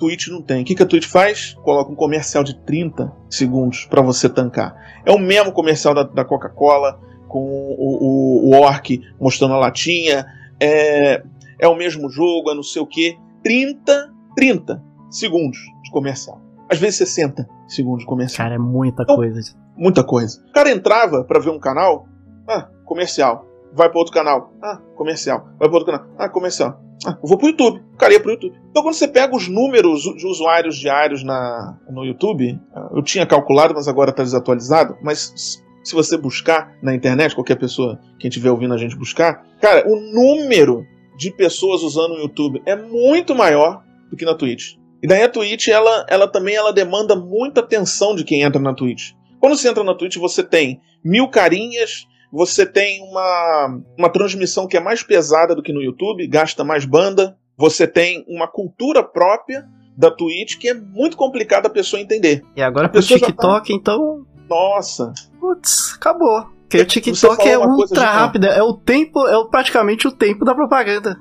[0.00, 0.62] Twitch não tem.
[0.62, 1.54] O que, que a Twitch faz?
[1.62, 4.74] Coloca um comercial de 30 segundos para você tancar.
[5.04, 10.26] É o mesmo comercial da, da Coca-Cola, com o, o, o Orc mostrando a latinha.
[10.58, 11.22] É,
[11.58, 13.16] é o mesmo jogo, é não sei o que.
[13.44, 16.40] 30, 30 segundos de comercial.
[16.68, 18.46] Às vezes 60 segundos de comercial.
[18.46, 19.54] Cara, é muita então, coisa.
[19.76, 20.42] Muita coisa.
[20.48, 22.06] O cara entrava para ver um canal,
[22.48, 23.46] ah, comercial.
[23.72, 25.48] Vai para outro canal, ah, comercial.
[25.58, 26.80] Vai para outro canal, ah, comercial.
[27.06, 27.82] Ah, vou pro YouTube.
[27.94, 28.54] O cara ia pro YouTube.
[28.70, 33.24] Então, quando você pega os números de usuários diários na, no YouTube, ah, eu tinha
[33.24, 34.96] calculado, mas agora está desatualizado.
[35.02, 39.88] Mas se você buscar na internet, qualquer pessoa, quem estiver ouvindo a gente buscar, cara,
[39.88, 40.84] o número
[41.16, 44.74] de pessoas usando o YouTube é muito maior do que na Twitch.
[45.02, 48.74] E daí a Twitch, ela, ela também ela demanda muita atenção de quem entra na
[48.74, 49.12] Twitch.
[49.38, 54.76] Quando você entra na Twitch, você tem mil carinhas, você tem uma, uma transmissão que
[54.76, 59.66] é mais pesada do que no YouTube, gasta mais banda, você tem uma cultura própria
[59.96, 62.42] da Twitch que é muito complicada a pessoa entender.
[62.56, 63.74] E agora pro TikTok, tá...
[63.74, 64.24] então.
[64.48, 65.12] Nossa.
[65.38, 66.46] Putz, acabou.
[66.62, 71.16] Porque o TikTok é ultra rápido, é o tempo, é praticamente o tempo da propaganda.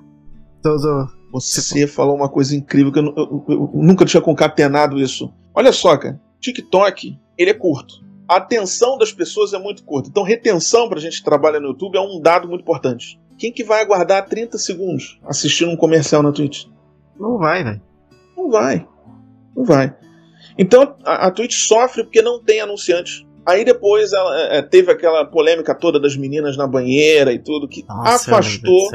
[0.63, 1.07] Do, do...
[1.33, 5.33] Você falou uma coisa incrível que eu, eu, eu, eu, nunca tinha concatenado isso.
[5.53, 7.95] Olha só, cara, TikTok, ele é curto.
[8.29, 10.07] A atenção das pessoas é muito curta.
[10.07, 13.19] Então, retenção para a gente que trabalha no YouTube é um dado muito importante.
[13.39, 16.65] Quem que vai aguardar 30 segundos assistindo um comercial na Twitch?
[17.19, 17.81] Não vai, velho.
[18.37, 18.87] Não vai.
[19.55, 19.95] Não vai.
[20.59, 23.25] Então, a, a Twitch sofre porque não tem anunciantes.
[23.43, 27.67] Aí depois ela é, é, teve aquela polêmica toda das meninas na banheira e tudo,
[27.67, 28.91] que Nossa, afastou,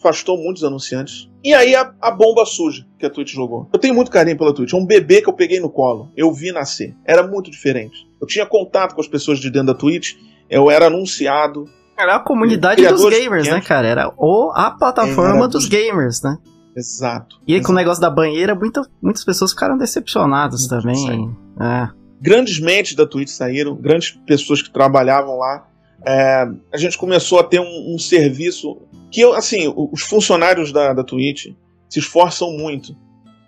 [0.00, 1.30] afastou muitos anunciantes.
[1.44, 3.68] E aí a, a, bomba suja que a Twitch jogou.
[3.72, 4.72] Eu tenho muito carinho pela Twitch.
[4.72, 6.10] É um bebê que eu peguei no colo.
[6.16, 6.94] Eu vi nascer.
[7.04, 8.08] Era muito diferente.
[8.20, 10.14] Eu tinha contato com as pessoas de dentro da Twitch.
[10.48, 11.64] Eu era anunciado.
[11.96, 13.86] Era a comunidade dos gamers, né, cara?
[13.86, 16.36] Era o, a plataforma dos gamers, né?
[16.74, 17.36] Exato.
[17.46, 17.66] E exato.
[17.66, 21.36] com o negócio da banheira, muita, muitas pessoas ficaram decepcionadas muito também.
[21.60, 25.66] É grandes mentes da Twitch saíram, grandes pessoas que trabalhavam lá.
[26.06, 28.78] É, a gente começou a ter um, um, serviço
[29.10, 31.48] que, assim, os funcionários da, da Twitch
[31.88, 32.96] se esforçam muito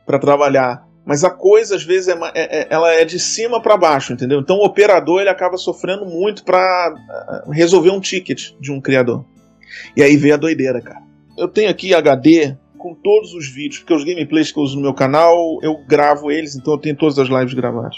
[0.04, 3.76] para trabalhar, mas a coisa às vezes é, é, é ela é de cima para
[3.76, 4.40] baixo, entendeu?
[4.40, 6.94] Então o operador ele acaba sofrendo muito para
[7.48, 9.24] é, resolver um ticket de um criador.
[9.96, 11.02] E aí vem a doideira, cara.
[11.38, 14.82] Eu tenho aqui HD com todos os vídeos, porque os gameplays que eu uso no
[14.82, 17.96] meu canal, eu gravo eles, então eu tenho todas as lives gravadas.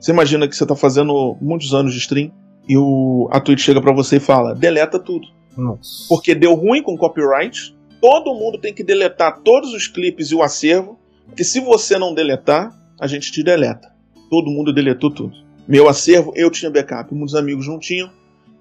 [0.00, 2.32] Você imagina que você está fazendo muitos anos de stream
[2.68, 5.26] e o, a Twitch chega para você e fala: deleta tudo.
[5.56, 6.06] Nossa.
[6.08, 7.76] Porque deu ruim com copyright.
[8.00, 10.98] Todo mundo tem que deletar todos os clipes e o acervo.
[11.26, 13.92] Porque se você não deletar, a gente te deleta.
[14.30, 15.34] Todo mundo deletou tudo.
[15.66, 18.10] Meu acervo, eu tinha backup, muitos amigos não tinham.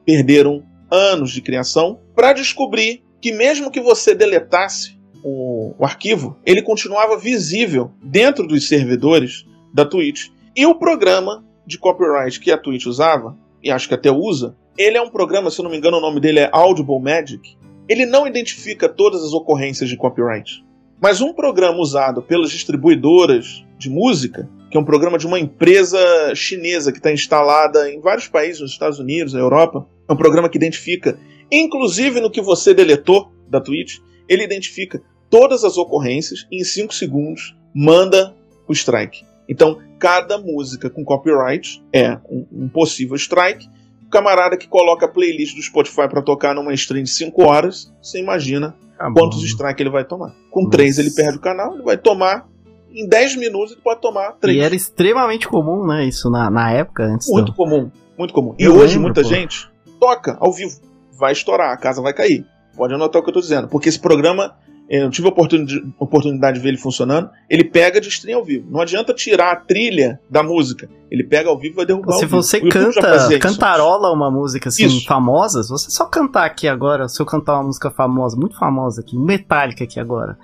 [0.05, 6.61] Perderam anos de criação para descobrir que mesmo que você deletasse o, o arquivo, ele
[6.61, 10.29] continuava visível dentro dos servidores da Twitch.
[10.55, 14.97] E o programa de copyright que a Twitch usava, e acho que até usa, ele
[14.97, 17.57] é um programa, se eu não me engano, o nome dele é Audible Magic.
[17.89, 20.65] Ele não identifica todas as ocorrências de copyright.
[21.01, 25.99] Mas um programa usado pelas distribuidoras de música, que é um programa de uma empresa
[26.33, 30.47] chinesa que está instalada em vários países, nos Estados Unidos, na Europa, é um programa
[30.47, 31.19] que identifica,
[31.51, 33.97] inclusive no que você deletou da Twitch,
[34.29, 38.33] ele identifica todas as ocorrências e em 5 segundos manda
[38.65, 39.25] o strike.
[39.47, 43.67] Então, cada música com copyright é um, um possível strike.
[44.05, 47.93] O camarada que coloca a playlist do Spotify para tocar numa stream de 5 horas,
[48.01, 50.33] você imagina ah, quantos strikes ele vai tomar.
[50.49, 52.47] Com 3 ele perde o canal, ele vai tomar.
[52.89, 54.57] Em 10 minutos ele pode tomar 3.
[54.57, 56.05] E era extremamente comum, né?
[56.05, 57.29] Isso na, na época antes.
[57.29, 57.53] Muito do...
[57.53, 58.55] comum, muito comum.
[58.57, 59.27] E eu hoje lembro, muita pô.
[59.27, 60.79] gente toca ao vivo.
[61.19, 62.45] Vai estourar, a casa vai cair.
[62.75, 63.67] Pode anotar o que eu tô dizendo.
[63.67, 64.55] Porque esse programa
[64.89, 67.29] eu tive a oportunidade, de ver ele funcionando.
[67.49, 68.71] Ele pega de stream ao vivo.
[68.71, 70.89] Não adianta tirar a trilha da música.
[71.11, 75.05] Ele pega ao vivo e vai derrubar Se você canta, cantarola uma música assim isso.
[75.05, 79.01] famosa, se você só cantar aqui agora, se eu cantar uma música famosa, muito famosa
[79.01, 80.37] aqui, Metallica aqui agora,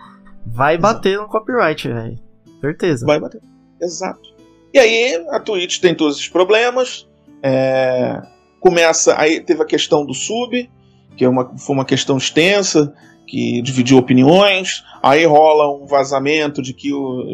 [0.45, 0.93] vai Exato.
[0.93, 2.19] bater no copyright, velho.
[2.59, 3.05] Certeza.
[3.05, 3.41] Vai bater.
[3.81, 4.33] Exato.
[4.73, 7.07] E aí a Twitch tem todos esses problemas.
[7.41, 8.21] É...
[8.59, 9.17] Começa.
[9.17, 10.69] Aí teve a questão do sub,
[11.15, 12.93] que é uma, foi uma questão extensa
[13.33, 16.91] que dividiu opiniões, aí rola um vazamento de que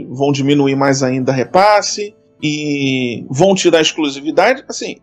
[0.09, 4.63] vão diminuir mais ainda repasse e vão tirar exclusividade.
[4.69, 4.95] Assim,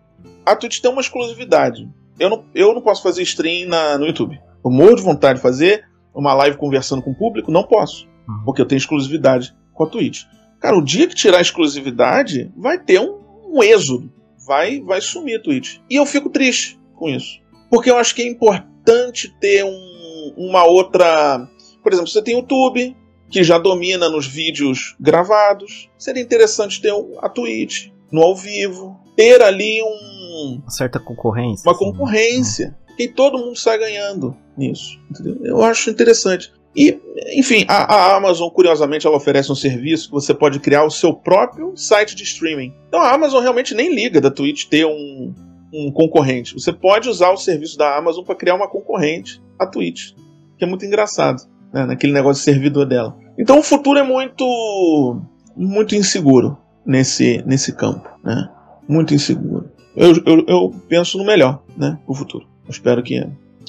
[0.46, 1.86] a Twitch tem uma exclusividade.
[2.18, 4.40] Eu não, eu não posso fazer stream na, no YouTube.
[4.64, 8.44] Eu morro de vontade de fazer uma live conversando com o público, não posso, uhum.
[8.46, 10.22] porque eu tenho exclusividade com a Twitch.
[10.58, 13.20] Cara, o dia que tirar a exclusividade, vai ter um,
[13.52, 14.10] um êxodo.
[14.46, 15.76] vai, vai sumir a Twitch.
[15.90, 17.38] E eu fico triste com isso.
[17.68, 19.95] Porque eu acho que é importante ter um,
[20.36, 21.48] uma outra.
[21.82, 22.96] Por exemplo, você tem o YouTube,
[23.30, 25.88] que já domina nos vídeos gravados.
[25.98, 28.98] Seria interessante ter a Twitch no ao vivo.
[29.16, 30.60] Ter ali um.
[30.62, 31.68] Uma certa concorrência.
[31.68, 31.90] Uma assim, né?
[31.90, 32.68] concorrência.
[32.68, 32.94] Né?
[32.96, 34.98] Que todo mundo sai ganhando nisso.
[35.10, 35.36] Entendeu?
[35.44, 36.52] Eu acho interessante.
[36.76, 37.00] E,
[37.34, 41.14] enfim, a, a, Amazon, curiosamente, ela oferece um serviço que você pode criar o seu
[41.14, 42.74] próprio site de streaming.
[42.88, 45.34] Então a Amazon realmente nem liga da Twitch ter um,
[45.72, 46.52] um concorrente.
[46.52, 50.12] Você pode usar o serviço da Amazon para criar uma concorrente à Twitch,
[50.58, 51.42] que é muito engraçado,
[51.72, 53.16] né, naquele negócio de servidor dela.
[53.38, 55.20] Então o futuro é muito
[55.56, 58.48] muito inseguro nesse, nesse campo, né?
[58.88, 59.70] Muito inseguro.
[59.96, 61.98] Eu, eu, eu penso no melhor, né?
[62.06, 62.46] O futuro.
[62.64, 63.26] Eu espero que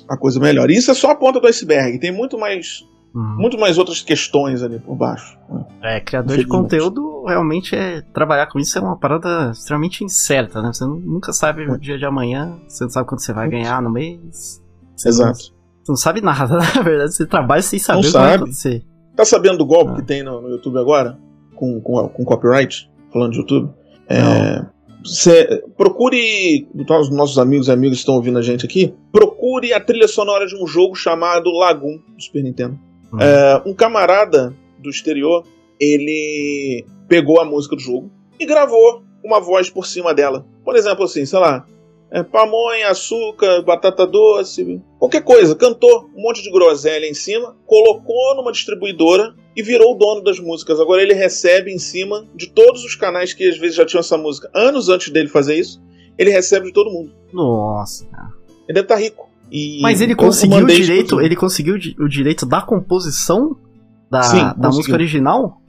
[0.08, 0.76] a coisa melhore.
[0.76, 2.00] Isso é só a ponta do iceberg.
[2.00, 2.84] Tem muito mais
[3.18, 3.38] Uhum.
[3.38, 5.40] Muito mais outras questões ali por baixo.
[5.50, 5.66] Né?
[5.82, 8.02] É, criador de conteúdo realmente é.
[8.14, 10.72] Trabalhar com isso é uma parada extremamente incerta, né?
[10.72, 11.72] Você nunca sabe é.
[11.72, 14.62] o dia de amanhã, você não sabe quanto você vai ganhar no mês.
[15.04, 15.57] Exato.
[15.88, 18.36] Não, você não sabe nada, na verdade, você trabalha sem saber não o que vai
[18.36, 18.84] acontecer.
[19.16, 19.96] Tá sabendo do golpe ah.
[19.96, 21.18] que tem no, no, YouTube agora?
[21.56, 22.90] Com, com, com copyright?
[23.12, 23.70] Falando de YouTube?
[24.10, 24.64] É,
[25.08, 29.80] Cê, procure, os nossos amigos e amigas que estão ouvindo a gente aqui, procure a
[29.80, 32.78] trilha sonora de um jogo chamado Lagoon do Super Nintendo.
[33.14, 33.20] Uhum.
[33.22, 35.46] É, um camarada do exterior,
[35.80, 40.46] ele pegou a música do jogo e gravou uma voz por cima dela.
[40.64, 41.66] Por exemplo, assim, sei lá,
[42.10, 45.56] é, pamonha, açúcar, batata doce, qualquer coisa.
[45.56, 50.40] Cantou um monte de groselha em cima, colocou numa distribuidora e virou o dono das
[50.40, 50.80] músicas.
[50.80, 54.18] Agora ele recebe em cima de todos os canais que às vezes já tinham essa
[54.18, 54.50] música.
[54.54, 55.82] Anos antes dele fazer isso,
[56.18, 57.12] ele recebe de todo mundo.
[57.34, 58.06] Nossa.
[58.68, 59.28] Ele deve estar tá rico.
[59.52, 63.56] E Mas ele conseguiu o direito, ele conseguiu o direito da composição
[64.10, 65.62] da, Sim, da música original?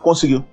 [0.00, 0.44] Conseguiu.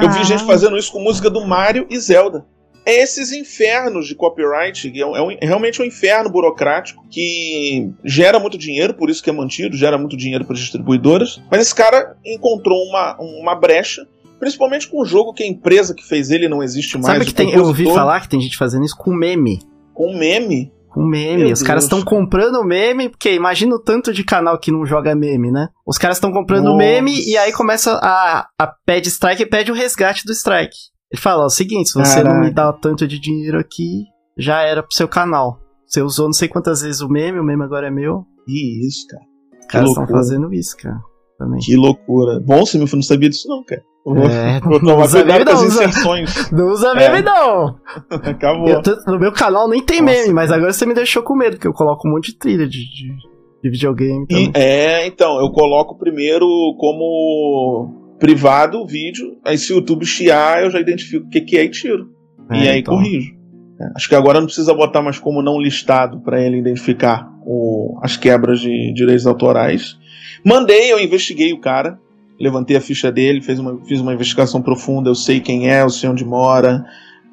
[0.00, 2.46] Eu vi gente fazendo isso com música do Mario e Zelda.
[2.84, 8.56] É esses infernos de copyright, é, um, é, realmente um inferno burocrático que gera muito
[8.56, 11.40] dinheiro, por isso que é mantido, gera muito dinheiro para as distribuidoras.
[11.50, 14.06] Mas esse cara encontrou uma, uma brecha
[14.40, 17.18] principalmente com um jogo que a empresa que fez ele não existe mais.
[17.18, 19.60] Sabe que tem, eu ouvi falar que tem gente fazendo isso com meme.
[19.92, 20.72] Com meme?
[20.88, 21.44] Com meme.
[21.44, 25.14] Meu Os caras estão comprando meme, porque imagina o tanto de canal que não joga
[25.14, 25.68] meme, né?
[25.86, 26.78] Os caras estão comprando Nossa.
[26.78, 30.76] meme e aí começa a, a pede strike e pede o resgate do strike.
[31.12, 32.34] Ele fala: ó, o seguinte, se você Caraca.
[32.34, 34.04] não me dá tanto de dinheiro aqui,
[34.38, 35.58] já era pro seu canal.
[35.86, 38.24] Você usou não sei quantas vezes o meme, o meme agora é meu.
[38.46, 39.24] E isso, cara.
[39.60, 41.00] Os caras estão fazendo isso, cara.
[41.36, 41.58] Também.
[41.60, 42.38] Que loucura.
[42.40, 43.82] Bom, você não sabia disso, não, cara.
[44.06, 46.32] É, não, não usa meme não, inserções.
[46.50, 47.22] Não usa meme é.
[47.22, 47.76] não.
[48.10, 48.80] Acabou.
[48.82, 51.56] Tô, no meu canal nem tem Nossa, meme, mas agora você me deixou com medo,
[51.56, 53.14] porque eu coloco um monte de trilha de, de,
[53.62, 54.26] de videogame.
[54.30, 56.46] E, é, então, eu coloco primeiro
[56.78, 61.56] como privado o vídeo, aí se o YouTube chiar, eu já identifico o que, que
[61.56, 62.10] é e tiro.
[62.50, 62.94] É, e aí então.
[62.94, 63.34] corrijo.
[63.80, 67.98] É, acho que agora não precisa botar mais como não listado para ele identificar o,
[68.02, 69.98] as quebras de direitos autorais.
[70.44, 71.98] Mandei, eu investiguei o cara
[72.40, 75.90] levantei a ficha dele, fez uma, fiz uma investigação profunda, eu sei quem é, eu
[75.90, 76.84] sei onde mora.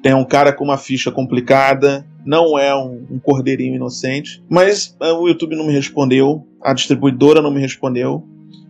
[0.03, 5.13] Tem um cara com uma ficha complicada, não é um, um cordeirinho inocente, mas uh,
[5.13, 8.23] o YouTube não me respondeu, a distribuidora não me respondeu.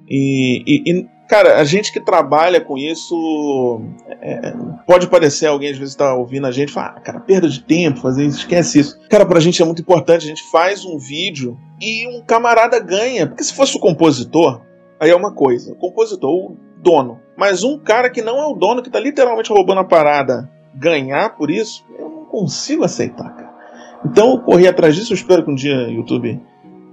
[0.08, 3.82] E, e, e cara, a gente que trabalha com isso
[4.22, 4.54] é,
[4.86, 7.62] pode parecer alguém às vezes está ouvindo a gente e fala, ah, cara, perda de
[7.62, 9.00] tempo fazer isso, esquece isso.
[9.10, 13.28] Cara, pra gente é muito importante, a gente faz um vídeo e um camarada ganha,
[13.28, 14.62] porque se fosse o compositor,
[15.00, 17.20] Aí é uma coisa, o compositor, o dono.
[17.36, 21.36] Mas um cara que não é o dono, que tá literalmente roubando a parada, ganhar
[21.36, 23.58] por isso, eu não consigo aceitar, cara.
[24.06, 26.40] Então eu corri atrás disso, eu espero que um dia o YouTube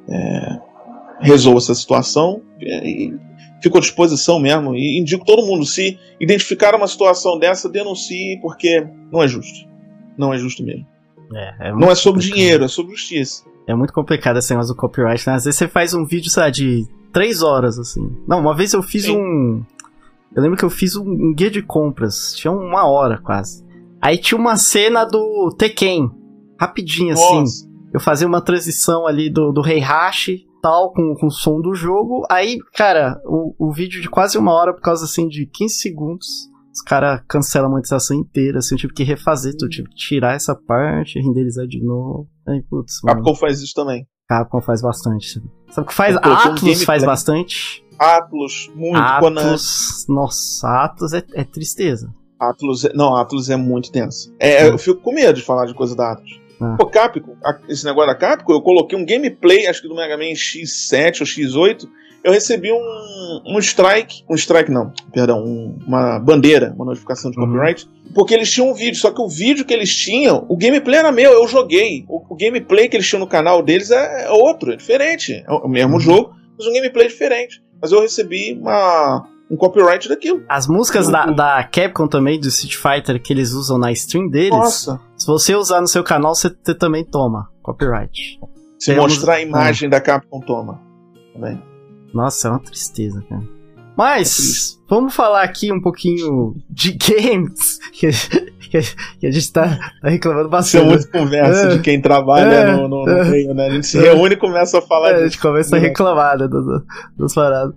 [0.09, 0.61] é,
[1.21, 2.43] resolva essa situação.
[2.61, 3.15] E
[3.65, 4.75] fico à disposição mesmo.
[4.75, 9.67] E indico todo mundo, se identificar uma situação dessa, denuncie, porque não é justo.
[10.19, 10.87] Não é justo mesmo.
[11.35, 12.39] É, é não é sobre complicado.
[12.39, 13.45] dinheiro, é sobre justiça.
[13.67, 15.35] É muito complicado esse negócio do copyright, né?
[15.35, 18.15] Às vezes você faz um vídeo, sabe, de três horas, assim.
[18.29, 19.17] Não, uma vez eu fiz Sim.
[19.17, 19.65] um.
[20.37, 22.35] Eu lembro que eu fiz um, um, guia de compras.
[22.35, 23.65] Tinha uma hora quase.
[24.03, 26.11] Aí tinha uma cena do Tekken.
[26.61, 27.23] Rapidinho, assim.
[27.23, 27.43] Nossa.
[27.43, 27.75] assim.
[27.95, 29.79] Eu fazia uma transição ali do, do Rei
[30.65, 32.27] Hashi, tal, com, com o som do jogo.
[32.31, 36.27] Aí, cara, o, o vídeo de quase uma hora, por causa, assim, de 15 segundos,
[36.73, 40.35] os caras cancelam a monetização inteira, assim, eu tive que refazer tudo, tive que tirar
[40.35, 42.27] essa parte, renderizar de novo.
[42.49, 43.19] Aí, putz, mano.
[43.19, 44.07] Capcom faz isso também.
[44.27, 45.43] Capcom faz bastante.
[45.71, 46.17] Sabe o que faz?
[46.17, 47.85] Atlas um faz bastante.
[47.99, 48.97] Atlas, muito.
[48.97, 52.13] Atlas, nossa, Atlas é, é tristeza.
[52.41, 54.35] Atlas, é, não, Atlas é muito tenso.
[54.41, 56.44] É, eu fico com medo de falar de coisa da Atlas.
[56.65, 56.77] Ah.
[56.79, 57.37] Pô, Capcom,
[57.69, 61.27] esse negócio da Capcom, eu coloquei um gameplay, acho que do Mega Man X7 ou
[61.27, 61.89] X8,
[62.25, 67.39] eu recebi um, um strike, um strike não, perdão, um, uma bandeira, uma notificação de
[67.39, 67.47] uhum.
[67.47, 71.01] copyright, porque eles tinham um vídeo, só que o vídeo que eles tinham, o gameplay
[71.01, 72.07] era meu, eu joguei.
[72.09, 75.45] O, o gameplay que eles tinham no canal deles é, é outro, é diferente.
[75.47, 76.01] É o mesmo uhum.
[76.01, 77.63] jogo, mas um gameplay diferente.
[77.83, 80.43] Mas eu recebi uma, um copyright daquilo.
[80.49, 84.51] As músicas da, da, Capcom também, do Street Fighter, que eles usam na stream deles,
[84.51, 85.01] Nossa.
[85.17, 88.41] se você usar no seu canal, você, também toma copyright.
[88.79, 89.15] Se Temos...
[89.15, 89.91] mostrar a imagem ah.
[89.91, 90.81] da Capcom, toma.
[91.33, 91.63] Também.
[92.13, 93.54] Nossa, é uma tristeza, cara.
[93.97, 97.79] Mas, é vamos falar aqui um pouquinho de games.
[97.93, 98.09] Que,
[99.29, 100.83] a gente tá, tá reclamando bastante.
[100.83, 103.69] Isso é muito conversa é, de quem trabalha é, no, no, no é, meio, né?
[103.69, 105.21] A gente se reúne e começa a falar disso.
[105.21, 106.65] A gente começa a reclamar né, das,
[107.17, 107.75] das paradas.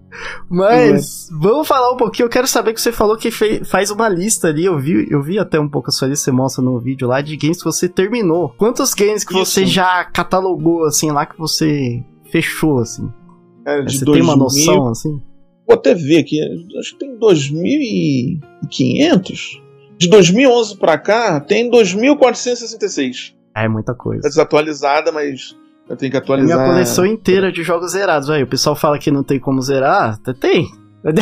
[0.50, 2.26] Mas, vamos falar um pouquinho.
[2.26, 4.66] Eu quero saber que você falou que fez, faz uma lista ali.
[4.66, 7.22] Eu vi, eu vi até um pouco a sua lista, você mostra no vídeo lá,
[7.22, 8.50] de games que você terminou.
[8.58, 9.46] Quantos games que Isso.
[9.46, 13.08] você já catalogou, assim, lá que você fechou, assim?
[13.68, 15.22] É, de Você 2000, tem uma noção assim?
[15.68, 16.40] Vou até ver aqui,
[16.80, 19.62] acho que tem 2.500.
[19.98, 23.34] De 2011 para cá, tem 2.466.
[23.56, 24.26] É muita coisa.
[24.26, 25.56] É desatualizada, mas
[25.90, 26.58] eu tenho que atualizar.
[26.58, 28.44] É minha coleção inteira de jogos zerados, aí.
[28.44, 30.68] O pessoal fala que não tem como zerar, tem.
[31.04, 31.14] Vai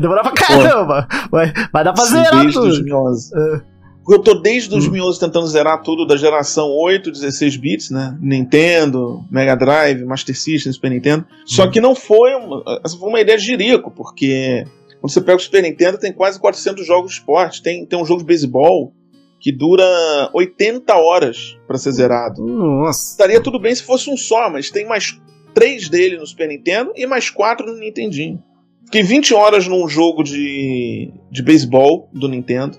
[0.00, 1.08] demorar pra caramba.
[1.30, 2.66] Vai, vai dar pra Sim, zerar tudo.
[2.66, 3.30] 2011.
[3.34, 3.60] É.
[4.08, 5.20] Eu tô desde 2011 hum.
[5.20, 8.16] tentando zerar tudo da geração 8, 16 bits, né?
[8.20, 11.26] Nintendo, Mega Drive, Master System, Super Nintendo.
[11.44, 11.70] Só hum.
[11.70, 14.64] que não foi uma, essa foi uma ideia de jirico, porque
[15.00, 17.62] quando você pega o Super Nintendo tem quase 400 jogos de esporte.
[17.62, 18.92] Tem, tem um jogo de beisebol
[19.40, 19.84] que dura
[20.32, 22.44] 80 horas para ser zerado.
[22.44, 23.12] Nossa.
[23.12, 25.20] Estaria tudo bem se fosse um só, mas tem mais
[25.52, 28.42] três dele no Super Nintendo e mais quatro no Nintendinho.
[28.84, 32.78] Fiquei 20 horas num jogo de, de beisebol do Nintendo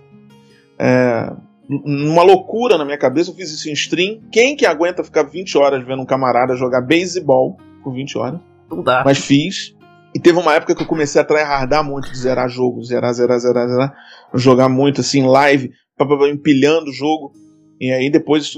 [0.80, 1.34] é,
[1.69, 4.21] uma loucura na minha cabeça, eu fiz isso em stream.
[4.32, 8.39] Quem que aguenta ficar 20 horas vendo um camarada jogar beisebol por 20 horas?
[8.69, 9.03] Não dá.
[9.05, 9.75] Mas fiz.
[10.15, 13.39] E teve uma época que eu comecei a tryhardar muito de zerar jogo, zerar, zerar,
[13.39, 13.93] zerar, zerar.
[14.34, 15.71] Jogar muito assim, live,
[16.32, 17.34] empilhando o jogo.
[17.80, 18.53] E aí depois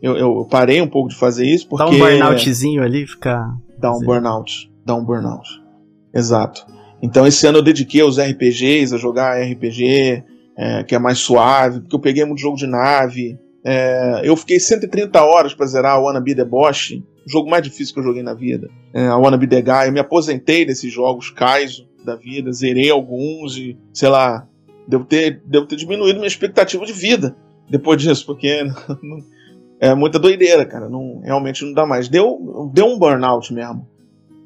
[0.00, 1.84] eu, eu, parei um pouco de fazer isso porque.
[1.84, 3.44] Dá um burnoutzinho ali, ficar.
[3.78, 4.70] Dá um burnout.
[4.86, 5.48] Dá um burnout.
[6.14, 6.64] Exato.
[7.02, 10.24] Então esse ano eu dediquei aos RPGs, a jogar RPG,
[10.56, 13.38] é, que é mais suave, porque eu peguei muito jogo de nave.
[13.64, 16.90] É, eu fiquei 130 horas para zerar a Wanna Be The Boss,
[17.26, 18.68] o jogo mais difícil que eu joguei na vida.
[18.92, 19.86] É, a Wanna Be The Guy.
[19.86, 24.46] Eu me aposentei desses jogos Kaizo da vida, zerei alguns e, sei lá,
[24.86, 27.36] devo ter, devo ter diminuído minha expectativa de vida
[27.70, 28.66] depois disso, porque
[29.80, 30.88] é muita doideira, cara.
[30.88, 32.08] Não, realmente não dá mais.
[32.08, 33.88] Deu, deu um burnout mesmo.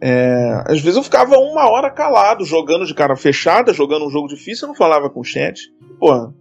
[0.00, 4.28] É, às vezes eu ficava uma hora calado, jogando de cara fechada, jogando um jogo
[4.28, 5.60] difícil, eu não falava com o chat.
[5.98, 6.32] Pô,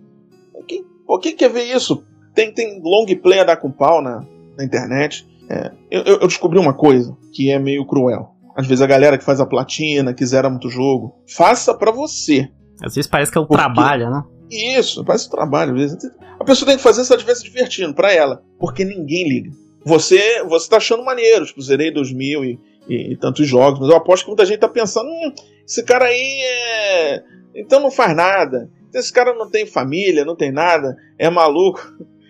[0.67, 2.03] quem, pô, quem quer ver isso?
[2.33, 4.25] Tem, tem long play a dar com pau na,
[4.57, 5.27] na internet.
[5.49, 8.31] É, eu, eu, descobri uma coisa que é meio cruel.
[8.55, 12.49] Às vezes a galera que faz a platina, que zera muito jogo, faça para você.
[12.83, 14.23] Às vezes parece que é o trabalho, né?
[14.49, 15.73] Isso, parece um trabalho.
[15.73, 16.11] Às vezes.
[16.39, 18.43] A pessoa tem que fazer se ela estiver se divertindo, pra ela.
[18.59, 19.51] Porque ninguém liga.
[19.85, 23.95] Você, você tá achando maneiro, tipo, zerei 2000 e, e, e tantos jogos, mas eu
[23.95, 25.33] aposto que muita gente tá pensando, hum,
[25.65, 27.23] esse cara aí é.
[27.55, 28.69] Então não faz nada.
[28.95, 31.81] Esse cara não tem família, não tem nada, é maluco.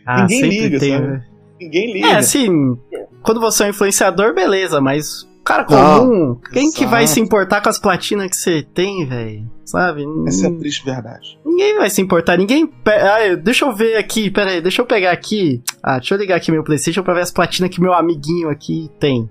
[0.06, 1.08] Ah, Ninguém liga, tem, sabe?
[1.08, 1.26] Né?
[1.60, 2.08] Ninguém liga.
[2.08, 2.78] É, assim,
[3.22, 6.78] quando você é um influenciador, beleza, mas cara comum, não, quem exato.
[6.80, 9.50] que vai se importar com as platinas que você tem, velho?
[9.64, 10.04] Sabe?
[10.28, 11.40] Essa é a triste verdade.
[11.46, 12.70] Ninguém vai se importar, ninguém.
[12.86, 15.62] Ah, deixa eu ver aqui, pera aí, deixa eu pegar aqui.
[15.82, 18.90] Ah, deixa eu ligar aqui meu PlayStation pra ver as platinas que meu amiguinho aqui
[19.00, 19.30] tem.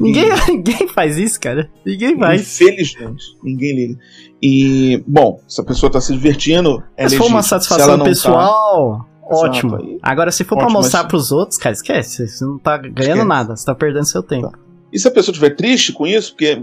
[0.00, 1.70] Ninguém, ninguém faz isso, cara.
[1.84, 2.40] Ninguém faz.
[2.40, 3.98] Infelizmente, ninguém liga.
[4.42, 9.06] E, bom, se a pessoa está se divertindo, é Se for uma satisfação se pessoal,
[9.20, 9.76] tá, ótimo.
[9.76, 11.08] Aí, Agora, se for ótimo, pra mostrar mas...
[11.08, 12.26] pros outros, cara, esquece.
[12.26, 13.24] Você não tá ganhando esquece.
[13.24, 14.50] nada, você tá perdendo seu tempo.
[14.50, 14.58] Tá.
[14.92, 16.62] E se a pessoa estiver triste com isso, porque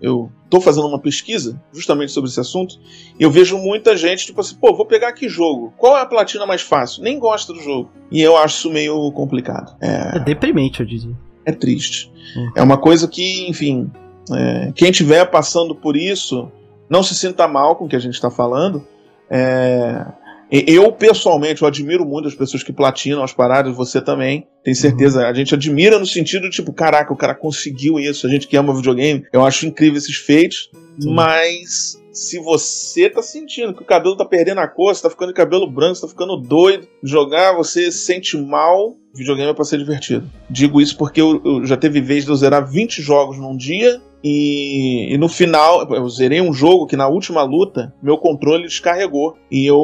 [0.00, 2.76] eu tô fazendo uma pesquisa justamente sobre esse assunto,
[3.18, 5.74] e eu vejo muita gente, tipo assim, pô, vou pegar que jogo?
[5.76, 7.02] Qual é a platina mais fácil?
[7.02, 7.90] Nem gosta do jogo.
[8.10, 9.76] E eu acho isso meio complicado.
[9.80, 11.14] É, é deprimente, eu diria.
[11.44, 12.10] É triste.
[12.36, 12.52] Uhum.
[12.56, 13.90] É uma coisa que, enfim,
[14.32, 16.50] é, quem estiver passando por isso,
[16.88, 18.86] não se sinta mal com o que a gente está falando.
[19.30, 20.06] É,
[20.50, 25.20] eu, pessoalmente, eu admiro muito as pessoas que platinam as paradas, você também, tem certeza.
[25.20, 25.26] Uhum.
[25.26, 28.74] A gente admira no sentido, tipo, caraca, o cara conseguiu isso, a gente que ama
[28.74, 29.24] videogame.
[29.32, 30.70] Eu acho incrível esses feitos,
[31.02, 31.12] uhum.
[31.12, 35.28] mas se você tá sentindo que o cabelo tá perdendo a cor, você tá ficando
[35.28, 39.78] de cabelo branco, você tá ficando doido, jogar, você sente mal, videogame é pra ser
[39.78, 40.28] divertido.
[40.50, 44.00] Digo isso porque eu, eu já teve vez de eu zerar 20 jogos num dia
[44.22, 49.36] e, e, no final, eu zerei um jogo que na última luta, meu controle descarregou.
[49.50, 49.78] E eu.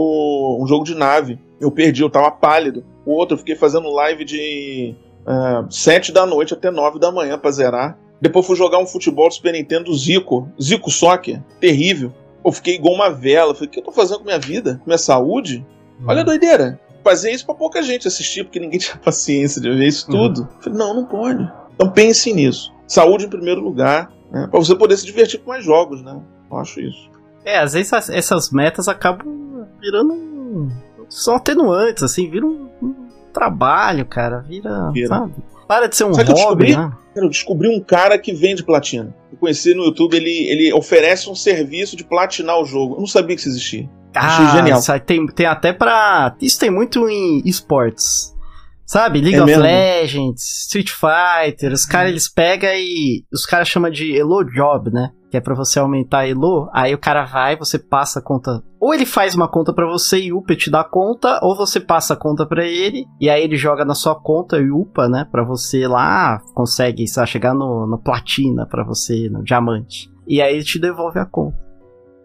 [0.61, 1.39] Um jogo de nave.
[1.61, 2.85] Eu perdi, eu tava pálido.
[3.07, 4.95] O outro eu fiquei fazendo live de
[5.27, 7.99] uh, é, 7 da noite até 9 da manhã pra zerar.
[8.21, 12.13] Depois fui jogar um futebol do Super Nintendo Zico, Zico Soccer, terrível.
[12.45, 13.55] Eu fiquei igual uma vela.
[13.55, 14.79] Falei, o que eu tô fazendo com minha vida?
[14.79, 15.65] Com minha saúde?
[16.07, 16.81] Olha a doideira.
[17.03, 20.41] Fazer isso pra pouca gente assistir, porque ninguém tinha paciência de ver isso tudo.
[20.43, 20.49] Uhum.
[20.61, 21.51] Falei, não, não pode.
[21.75, 22.73] Então pense nisso.
[22.87, 24.49] Saúde em primeiro lugar, né?
[24.51, 26.21] Pra você poder se divertir com mais jogos, né?
[26.51, 27.09] Eu acho isso.
[27.45, 30.69] É, às vezes essas metas acabam virando
[31.09, 32.95] só atenuantes, assim, vira um, um
[33.33, 34.41] trabalho, cara.
[34.41, 35.09] Vira, vira.
[35.09, 35.35] sabe?
[35.69, 36.77] Para de ser um Sabe hobby, eu descobri?
[36.77, 36.93] né?
[37.17, 39.15] Eu descobri um cara que vende platina.
[39.31, 42.95] Eu conheci no YouTube, ele, ele oferece um serviço de platinar o jogo.
[42.95, 43.89] Eu não sabia que isso existia.
[44.15, 44.81] Ah, genial.
[45.05, 46.37] Tem, tem até pra.
[46.41, 48.34] Isso tem muito em esportes.
[48.87, 49.21] Sabe?
[49.21, 49.63] League é of mesmo?
[49.63, 53.25] Legends, Street Fighter, os caras eles pegam e.
[53.33, 55.11] Os caras chamam de Elo Job, né?
[55.31, 56.69] Que é pra você aumentar Elo.
[56.73, 58.63] Aí o cara vai, você passa a conta.
[58.79, 61.81] Ou ele faz uma conta para você e upa te dá a conta, ou você
[61.81, 65.27] passa a conta para ele, e aí ele joga na sua conta e upa, né?
[65.31, 70.11] Pra você lá, consegue sabe, chegar no, no platina para você, no diamante.
[70.29, 71.59] E aí ele te devolve a conta.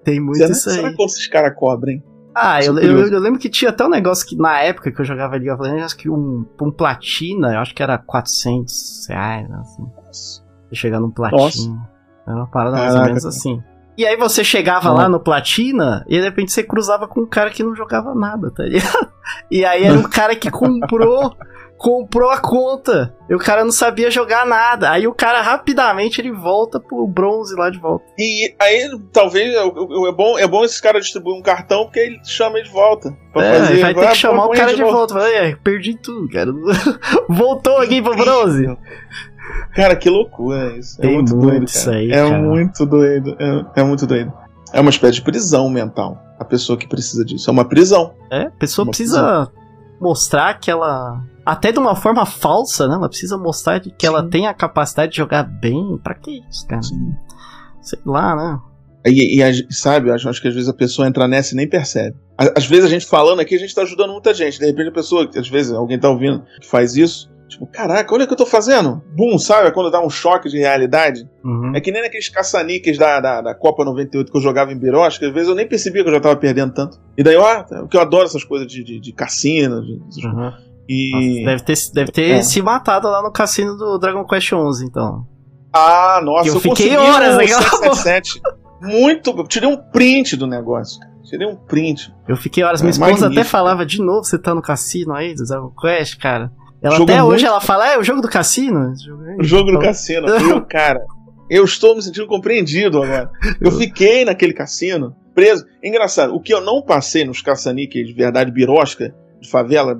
[0.03, 0.75] Tem muito será, isso aí.
[0.75, 2.03] Será que esses caras cobrem?
[2.41, 5.05] Ah, eu, eu, eu, lembro que tinha até um negócio que na época que eu
[5.05, 9.57] jogava League of Legends, que um, um platina, eu acho que era 400 reais, né,
[9.59, 9.85] assim.
[9.95, 10.43] Nossa.
[10.71, 11.41] Chegar no platina.
[11.41, 11.89] Nossa.
[12.25, 13.63] Era uma parada Caraca, mais ou menos assim.
[13.97, 17.49] E aí você chegava lá no platina e de repente você cruzava com um cara
[17.49, 19.09] que não jogava nada, tá ligado?
[19.51, 21.35] E aí era um cara que comprou
[21.79, 23.15] comprou a conta.
[23.29, 24.91] E o cara não sabia jogar nada.
[24.91, 28.05] Aí o cara rapidamente ele volta pro bronze lá de volta.
[28.17, 32.19] E aí, talvez, é, é bom, é bom esses caras distribuir um cartão porque ele
[32.25, 33.15] chama ele de volta.
[33.31, 35.13] Pra é, fazer, vai ter que chamar o cara de volta.
[35.13, 35.13] volta.
[35.13, 36.51] Vai, perdi tudo, cara.
[37.29, 38.77] Voltou aqui pro bronze.
[39.73, 40.99] Cara, que loucura isso.
[40.99, 41.65] É Tem muito, muito doido.
[41.65, 42.37] Isso aí, é cara.
[42.39, 43.37] muito doido.
[43.39, 44.33] É, é muito doido.
[44.73, 46.21] É uma espécie de prisão mental.
[46.37, 47.49] A pessoa que precisa disso.
[47.49, 48.13] É uma prisão.
[48.29, 49.68] É, a pessoa precisa prisão.
[49.99, 52.95] Mostrar que ela até de uma forma falsa, né?
[52.95, 54.07] Ela precisa mostrar que Sim.
[54.07, 55.99] ela tem a capacidade de jogar bem.
[56.03, 56.81] Pra que isso, cara?
[56.81, 57.13] Sim.
[57.81, 58.59] Sei lá, né?
[59.05, 61.67] E, e sabe, eu acho, acho, que às vezes a pessoa entra nessa e nem
[61.67, 62.17] percebe.
[62.37, 64.59] Às vezes a gente falando aqui, a gente tá ajudando muita gente.
[64.59, 68.23] De repente a pessoa, às vezes alguém tá ouvindo que faz isso, tipo, caraca, olha
[68.23, 69.01] o que eu tô fazendo.
[69.15, 69.71] Bum, sabe?
[69.71, 71.27] Quando dá um choque de realidade.
[71.43, 71.75] Uhum.
[71.75, 75.17] É que nem naqueles caça-níqueis da, da, da, Copa 98 que eu jogava em Biroz,
[75.17, 76.99] que às vezes eu nem percebia que eu já tava perdendo tanto.
[77.17, 80.51] E daí, ó, porque eu adoro essas coisas de, de, de cassino, de, uhum.
[80.87, 81.11] E...
[81.11, 82.41] Nossa, deve ter, deve ter é.
[82.41, 85.23] se matado lá no cassino do Dragon Quest 11, então.
[85.71, 87.93] Ah, nossa, eu, eu fiquei horas naquela
[88.81, 90.99] Muito, eu tirei um print do negócio.
[91.23, 92.11] Tirei um print.
[92.27, 92.81] Eu fiquei horas.
[92.81, 93.39] Minha é, esposa magnífico.
[93.39, 96.51] até falava de novo, você tá no cassino aí do Dragon Quest, cara.
[96.81, 97.33] Ela jogo até muito...
[97.33, 98.93] hoje ela fala, é o jogo do cassino.
[99.37, 100.27] O jogo do cassino.
[100.27, 101.05] Eu, cara,
[101.49, 103.29] eu estou me sentindo compreendido agora.
[103.59, 105.65] Eu fiquei naquele cassino, preso.
[105.83, 109.97] Engraçado, o que eu não passei nos caça-níqueis de verdade birosca, de favela,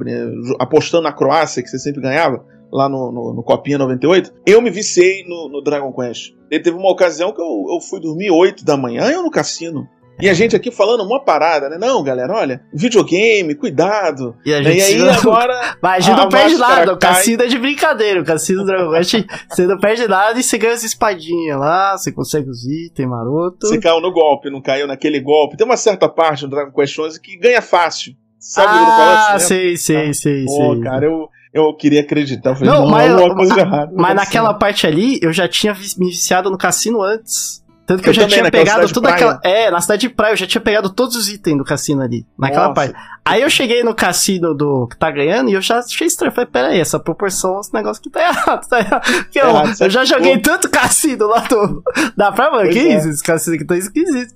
[0.60, 4.70] apostando na Croácia, que você sempre ganhava, lá no, no, no Copinha 98, eu me
[4.70, 6.34] viciei no, no Dragon Quest.
[6.52, 9.88] E teve uma ocasião que eu, eu fui dormir 8 da manhã eu no cassino.
[10.22, 11.78] E a gente aqui falando uma parada, né?
[11.78, 14.36] Não, galera, olha, videogame, cuidado.
[14.46, 15.78] E, a gente e aí agora.
[15.82, 18.22] Mas a gente não perde nada, o cassino é de brincadeira.
[18.22, 21.98] O cassino do Dragon Quest, você não perde nada e você ganha as espadinhas lá,
[21.98, 23.68] você consegue os itens maroto.
[23.68, 25.56] Você caiu no golpe, não caiu naquele golpe.
[25.56, 28.14] Tem uma certa parte do Dragon Quest 11 que ganha fácil.
[28.40, 30.82] Sabe ah, o sei, sei, sei, Pô, sei.
[30.82, 32.52] cara, eu, eu queria acreditar.
[32.52, 33.92] Eu falei, não, não, mas, coisa errada.
[33.94, 37.62] Mas naquela parte ali, eu já tinha me viciado no cassino antes.
[37.90, 39.40] Tanto que eu, eu já tinha pegado toda aquela.
[39.44, 42.24] É, na cidade de praia, eu já tinha pegado todos os itens do cassino ali.
[42.38, 42.76] Naquela Nossa.
[42.76, 42.94] parte.
[43.26, 46.32] Aí eu cheguei no cassino do que tá ganhando e eu já achei estranho.
[46.32, 49.12] Falei, peraí, essa proporção, esse negócio que tá errado, tá errado.
[49.24, 50.44] Porque eu, errado, eu já joguei pô.
[50.44, 51.82] tanto cassino lá do.
[52.16, 52.70] Da praia, mano.
[52.70, 52.98] Que é.
[53.00, 53.10] isso?
[53.10, 54.36] Esse cassino aqui tá esquisito.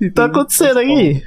[0.00, 1.22] E tá acontecendo aí.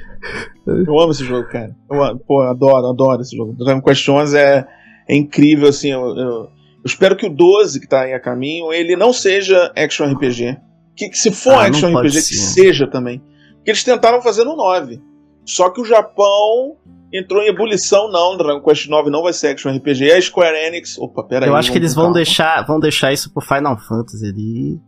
[0.66, 1.70] Eu amo esse jogo, cara.
[1.88, 3.52] Eu, pô, adoro, adoro esse jogo.
[3.52, 4.66] Dragon Quest 11 é,
[5.08, 5.92] é incrível, assim.
[5.92, 6.50] Eu, eu, eu,
[6.84, 10.58] espero que o 12, que tá aí a caminho, ele não seja action RPG.
[10.96, 12.28] Que, que se for ah, action RPG, ser.
[12.28, 13.22] que seja também.
[13.56, 15.00] Porque eles tentaram fazer no 9.
[15.44, 16.76] Só que o Japão
[17.12, 18.36] entrou em ebulição, não.
[18.36, 20.12] Dragon Quest 9 não vai ser action RPG.
[20.12, 20.98] A Square Enix.
[20.98, 21.48] Opa, peraí.
[21.48, 24.80] Eu acho que eles vão deixar, vão deixar isso pro Final Fantasy ali.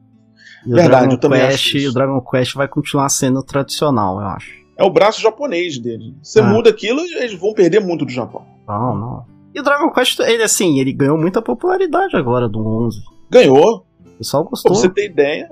[0.66, 4.50] E Verdade, o Dragon Quest, o Dragon Quest vai continuar sendo tradicional, eu acho.
[4.76, 6.16] É o braço japonês dele.
[6.22, 6.44] Você ah.
[6.44, 8.44] muda aquilo eles vão perder muito do Japão.
[8.66, 9.24] Não, não.
[9.54, 12.98] E o Dragon Quest, ele assim, ele ganhou muita popularidade agora do 11.
[13.30, 13.86] Ganhou.
[14.04, 14.72] O pessoal gostou.
[14.72, 15.48] Pra você ter ideia,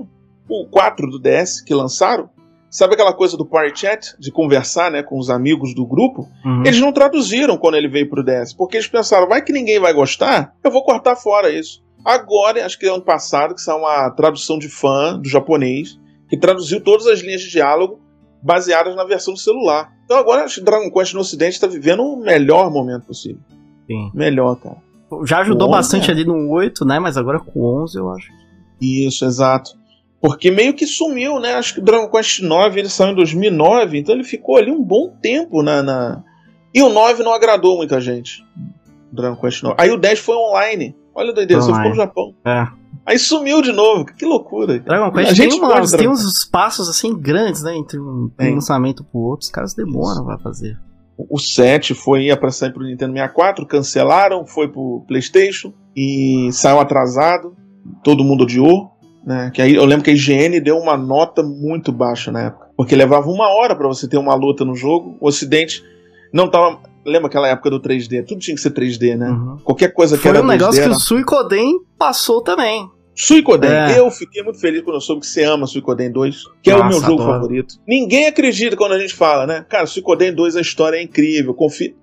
[0.49, 2.29] o 4 do DS que lançaram,
[2.71, 6.29] sabe aquela coisa do party chat, de conversar né, com os amigos do grupo?
[6.45, 6.63] Uhum.
[6.65, 9.93] Eles não traduziram quando ele veio pro DS, porque eles pensaram, vai que ninguém vai
[9.93, 11.83] gostar, eu vou cortar fora isso.
[12.05, 16.37] Agora, acho que é ano passado, que saiu uma tradução de fã do japonês, que
[16.37, 18.01] traduziu todas as linhas de diálogo
[18.43, 19.91] baseadas na versão do celular.
[20.05, 23.41] Então agora acho que Dragon Quest no Ocidente está vivendo o melhor momento possível.
[23.87, 24.11] Sim.
[24.13, 24.77] Melhor, cara.
[25.25, 26.13] Já ajudou 11, bastante é.
[26.13, 26.99] ali no 8, né?
[26.99, 28.29] Mas agora com o 11 eu acho
[28.81, 29.71] Isso, exato.
[30.25, 31.53] Porque meio que sumiu, né?
[31.53, 34.83] Acho que o Dragon Quest IX ele saiu em 2009, então ele ficou ali um
[34.83, 35.83] bom tempo na.
[35.83, 36.25] na...
[36.73, 38.43] E o 9 não agradou muita gente.
[39.13, 39.77] Dragon Quest 9.
[39.79, 40.97] Aí o 10 foi online.
[41.15, 42.35] Olha a doideira, só ficou no Japão.
[42.43, 42.67] É.
[43.05, 44.07] Aí sumiu de novo.
[44.07, 44.79] Que loucura.
[44.79, 47.77] Dragon Quest a gente tem, umas, tem uns espaços assim grandes, né?
[47.77, 49.45] Entre um, um lançamento pro outro.
[49.45, 50.75] Os caras demoram pra fazer.
[51.19, 56.81] O 7 foi ia pra sair pro Nintendo 64, cancelaram, foi pro PlayStation e saiu
[56.81, 57.55] atrasado.
[58.03, 58.94] Todo mundo odiou.
[59.27, 59.51] Né?
[59.55, 62.69] Que aí eu lembro que a IGN deu uma nota muito baixa na época.
[62.77, 65.17] Porque levava uma hora para você ter uma luta no jogo.
[65.21, 65.83] O Ocidente
[66.33, 66.81] não tava.
[67.07, 68.27] Lembra aquela época do 3D?
[68.27, 69.29] Tudo tinha que ser 3D, né?
[69.29, 69.59] Uhum.
[69.63, 70.39] Qualquer coisa que Foi era.
[70.39, 70.97] Foi um negócio 3D, que era...
[70.97, 72.89] o Suicoden passou também.
[73.17, 73.99] Suicoden, é.
[73.99, 76.87] eu fiquei muito feliz quando eu soube que você ama Suicoden 2, que Nossa, é
[76.87, 77.33] o meu jogo adoro.
[77.33, 77.77] favorito.
[77.87, 79.65] Ninguém acredita quando a gente fala, né?
[79.69, 81.95] Cara, Suicoden 2, a história é incrível, confia.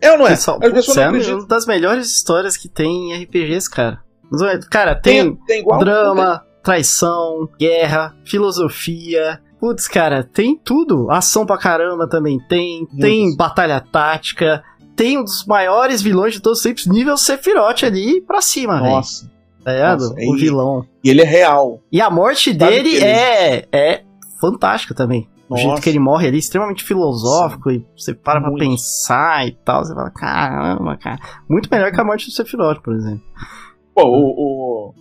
[0.00, 0.30] É ou não é?
[0.30, 1.34] Pessoal, As pessoas não é acreditam.
[1.34, 4.02] É uma das melhores histórias que tem em RPGs, cara.
[4.70, 9.40] Cara, tem, tem, tem igual, drama, traição, guerra, filosofia.
[9.60, 11.10] Putz, cara, tem tudo.
[11.10, 12.82] Ação pra caramba também tem.
[12.82, 12.98] Isso.
[12.98, 14.62] Tem batalha tática.
[14.96, 18.90] Tem um dos maiores vilões de todos os tempos, nível Sephiroth ali pra cima, velho.
[18.90, 19.30] Nossa.
[19.64, 20.00] Tá ligado?
[20.00, 20.86] Nossa, o vilão.
[21.02, 21.80] E ele é real.
[21.90, 24.02] E a morte Sabe dele é, é
[24.40, 25.28] fantástica também.
[25.48, 25.62] Nossa.
[25.62, 27.76] O jeito que ele morre ali, extremamente filosófico, Sim.
[27.76, 28.56] e você para Muito.
[28.56, 31.18] pra pensar e tal, você fala, caramba, cara.
[31.48, 33.22] Muito melhor que a morte do Sephiroth, por exemplo.
[33.94, 34.94] Pô, o, o,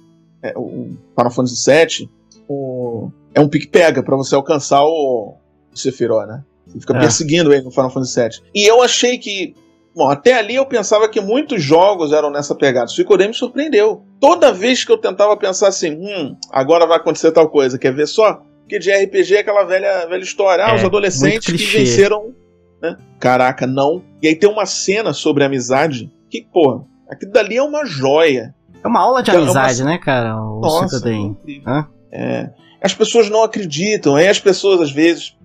[0.44, 2.10] é, o Final Fantasy VII
[2.48, 5.36] o, é um pique-pega para você alcançar o,
[5.72, 6.44] o Sephiroth, né?
[6.68, 7.00] Você fica é.
[7.00, 8.52] perseguindo ele no Final Fantasy VII.
[8.54, 9.56] E eu achei que
[9.94, 12.88] Bom, até ali eu pensava que muitos jogos eram nessa pegada.
[12.88, 14.04] Suicoden me surpreendeu.
[14.20, 18.08] Toda vez que eu tentava pensar assim, hum, agora vai acontecer tal coisa, quer ver
[18.08, 18.42] só?
[18.62, 20.66] Porque de RPG é aquela velha, velha história.
[20.66, 22.34] Ah, é, os adolescentes que venceram.
[22.82, 22.96] Né?
[23.20, 24.02] Caraca, não.
[24.22, 28.56] E aí tem uma cena sobre amizade que, pô, aquilo dali é uma joia.
[28.84, 29.92] É uma aula de então, amizade, é uma...
[29.92, 30.36] né, cara?
[30.36, 35.38] O Nossa, é, é, As pessoas não acreditam, aí as pessoas às vezes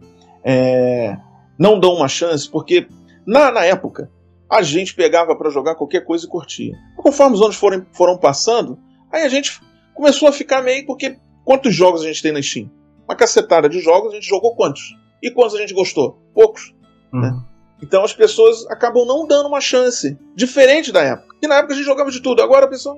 [0.44, 1.16] é,
[1.58, 2.88] não dão uma chance, porque
[3.26, 4.10] na, na época
[4.50, 6.72] a gente pegava para jogar qualquer coisa e curtia.
[6.96, 8.78] Conforme os anos foram, foram passando,
[9.12, 9.60] aí a gente
[9.94, 12.70] começou a ficar meio porque quantos jogos a gente tem na Steam?
[13.04, 14.94] Uma cacetada de jogos, a gente jogou quantos?
[15.22, 16.18] E quantos a gente gostou?
[16.34, 16.74] Poucos.
[17.12, 17.20] Uhum.
[17.20, 17.40] Né?
[17.82, 20.18] Então as pessoas acabam não dando uma chance.
[20.34, 21.34] Diferente da época.
[21.40, 22.42] Que na época a gente jogava de tudo.
[22.42, 22.96] Agora a pessoa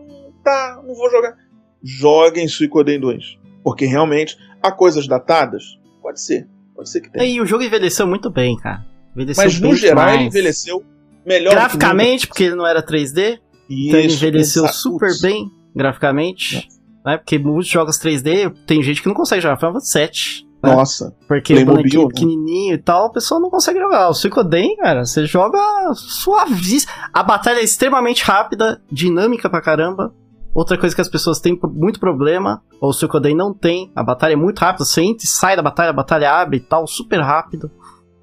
[0.48, 1.36] tá, não vou jogar.
[1.82, 3.38] Joguem Suicoden 2.
[3.62, 5.78] Porque realmente há coisas datadas?
[6.00, 6.48] Pode ser.
[6.74, 7.24] Pode ser que tenha.
[7.24, 8.84] E o jogo envelheceu muito bem, cara.
[9.12, 10.16] Envelheceu Mas no geral demais.
[10.16, 10.84] ele envelheceu
[11.24, 11.52] melhor.
[11.52, 13.38] Graficamente, porque ele não era 3D.
[13.68, 16.68] Isso, então ele envelheceu super bem graficamente.
[17.04, 17.18] Né?
[17.18, 20.48] Porque muitos jogos 3D, tem gente que não consegue jogar Final Fantasy 7.
[20.62, 20.74] Né?
[20.74, 21.14] Nossa.
[21.26, 22.08] Porque o bonequinho né?
[22.08, 24.08] pequenininho e tal, a pessoa não consegue jogar.
[24.08, 25.58] O Suicoden, cara, você joga
[25.94, 26.92] suavíssimo.
[27.12, 30.14] A batalha é extremamente rápida, dinâmica pra caramba.
[30.54, 34.32] Outra coisa que as pessoas têm muito problema, ou o Suicoden não tem, a batalha
[34.32, 37.20] é muito rápida, você entra e sai da batalha, a batalha abre e tal, super
[37.20, 37.70] rápido.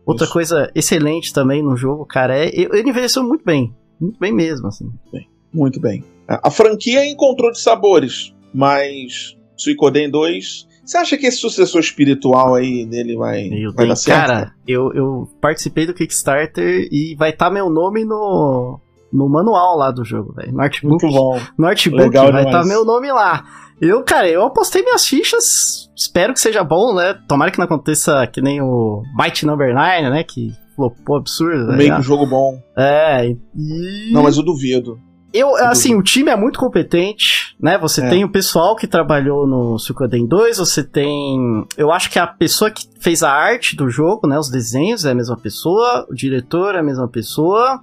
[0.05, 0.34] Outra Isso.
[0.34, 3.73] coisa excelente também no jogo, cara, é ele envelheceu muito bem.
[3.99, 4.91] Muito bem mesmo, assim.
[5.11, 6.03] Bem, muito bem.
[6.28, 12.86] A franquia encontrou de sabores, mas Suicoden 2 você acha que esse sucessor espiritual aí
[12.86, 14.19] dele vai, eu vai dar certo?
[14.19, 18.80] Cara, eu, eu participei do Kickstarter e vai estar tá meu nome no,
[19.16, 20.51] no manual lá do jogo, velho.
[20.51, 21.03] No artbook.
[21.03, 21.39] Muito bom.
[21.57, 23.45] No artbook Legal vai estar tá meu nome lá.
[23.82, 25.89] Eu, cara, eu apostei minhas fichas.
[25.95, 27.16] Espero que seja bom, né?
[27.28, 30.24] Tomara que não aconteça que nem o Might Number 9, né?
[30.24, 31.74] Que flopou absurdo.
[31.74, 32.57] Meio que um jogo bom.
[32.78, 34.11] É, e.
[34.11, 34.99] Não, mas eu duvido.
[35.34, 37.78] Eu, assim, o time é muito competente, né?
[37.80, 38.09] Você é.
[38.09, 41.68] tem o pessoal que trabalhou no Suikoden 2, você tem.
[41.78, 44.39] Eu acho que a pessoa que fez a arte do jogo, né?
[44.39, 47.82] Os desenhos é a mesma pessoa, o diretor é a mesma pessoa.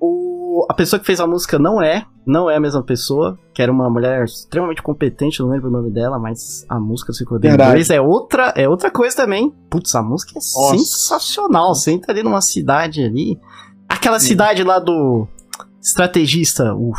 [0.00, 0.35] O,
[0.68, 3.70] a pessoa que fez a música não é, não é a mesma pessoa, que era
[3.70, 7.90] uma mulher extremamente competente, não lembro o nome dela, mas a música do Suikoden 2
[7.90, 9.52] é outra, é outra coisa também.
[9.70, 10.78] Putz, a música é Nossa.
[10.78, 11.74] sensacional.
[11.74, 13.38] Você entra ali numa cidade ali.
[13.88, 14.28] Aquela Sim.
[14.28, 15.26] cidade lá do
[15.80, 16.92] estrategista, o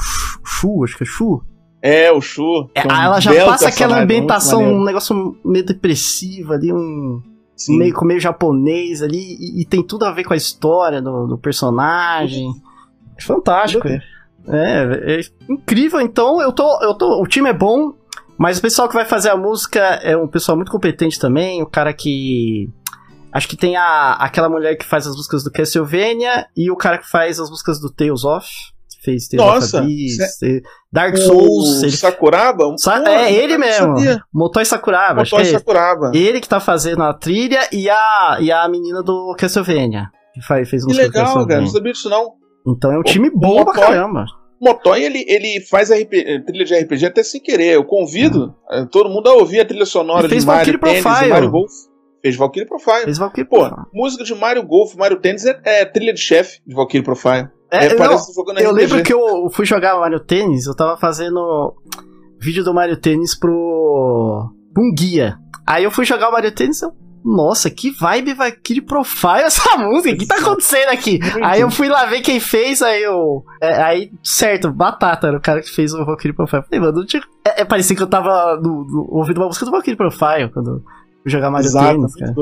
[0.44, 1.44] Shu, acho que é Shu.
[1.82, 2.70] É, o Shu.
[2.74, 7.22] É, ela já passa aquela ambientação, um negócio meio depressivo ali, um.
[7.56, 7.78] Sim.
[7.78, 11.38] Meio, meio japonês ali, e, e, tem tudo a ver com a história do, do
[11.40, 12.50] personagem.
[12.50, 12.67] É
[13.26, 13.88] fantástico.
[13.88, 14.02] É,
[14.50, 16.00] é, é, incrível.
[16.02, 17.22] Então, eu tô, eu tô.
[17.22, 17.94] O time é bom,
[18.38, 21.62] mas o pessoal que vai fazer a música é um pessoal muito competente também.
[21.62, 22.70] O cara que
[23.38, 26.98] Acho que tem a, aquela mulher que faz as músicas do Castlevania e o cara
[26.98, 28.48] que faz as músicas do Tales of.
[29.04, 29.86] Fez Tales Nossa,
[30.44, 30.62] é...
[30.92, 31.82] Dark Souls.
[31.82, 31.92] O ele...
[31.92, 32.76] Sakuraba?
[32.78, 33.94] Sa Pô, é ele mesmo.
[34.34, 35.22] Motoi Sakuraba.
[35.22, 36.12] Motoi é Sakuraba.
[36.16, 40.10] Ele que tá fazendo a trilha e a, e a menina do Castlevania.
[40.34, 41.62] Que faz, fez que legal, cara.
[41.62, 42.32] Não sabia disso não.
[42.68, 44.26] Então é um time bom pra caramba.
[44.60, 47.76] Motoy, ele, ele faz RP, trilha de RPG até sem querer.
[47.76, 48.88] Eu convido uhum.
[48.88, 51.72] todo mundo a ouvir a trilha sonora de Mario Tennis e Mario Golf.
[52.22, 53.04] Fez Valkyrie Profile.
[53.04, 53.86] Fez Valkyrie Pô, Profile.
[53.94, 57.48] música de Mario Golf, Mario Tennis é, é trilha de chefe de Valkyrie Profile.
[57.72, 58.82] É, é parece não, jogando Eu RPG.
[58.82, 61.76] lembro que eu fui jogar Mario Tennis, eu tava fazendo
[62.40, 64.52] vídeo do Mario Tennis pro.
[64.78, 65.36] um guia.
[65.68, 66.92] Aí eu fui jogar o Mario Tennis, eu
[67.28, 70.16] nossa, que vibe Valkyrie Profile essa música.
[70.16, 71.20] O que tá acontecendo aqui?
[71.44, 73.44] aí eu fui lá ver quem fez, aí eu.
[73.62, 76.64] É, aí, certo, Batata era o cara que fez o Valkyrie Profile.
[76.64, 77.22] Falei, mano, tinha...
[77.46, 80.70] é, é, parecia que eu tava no, no, ouvindo uma música do Valkyrie Profile quando
[80.72, 80.84] eu
[81.26, 82.34] jogar Mario Exato, Tennis, cara.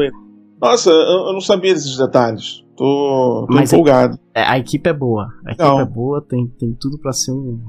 [0.62, 2.64] Nossa, eu, eu, não sabia desses detalhes.
[2.78, 4.20] Tô, tô Mas empolgado.
[4.36, 5.28] A, é, a, equipe é boa.
[5.46, 5.80] A equipe não.
[5.80, 7.60] é boa, tem, tem tudo pra ser um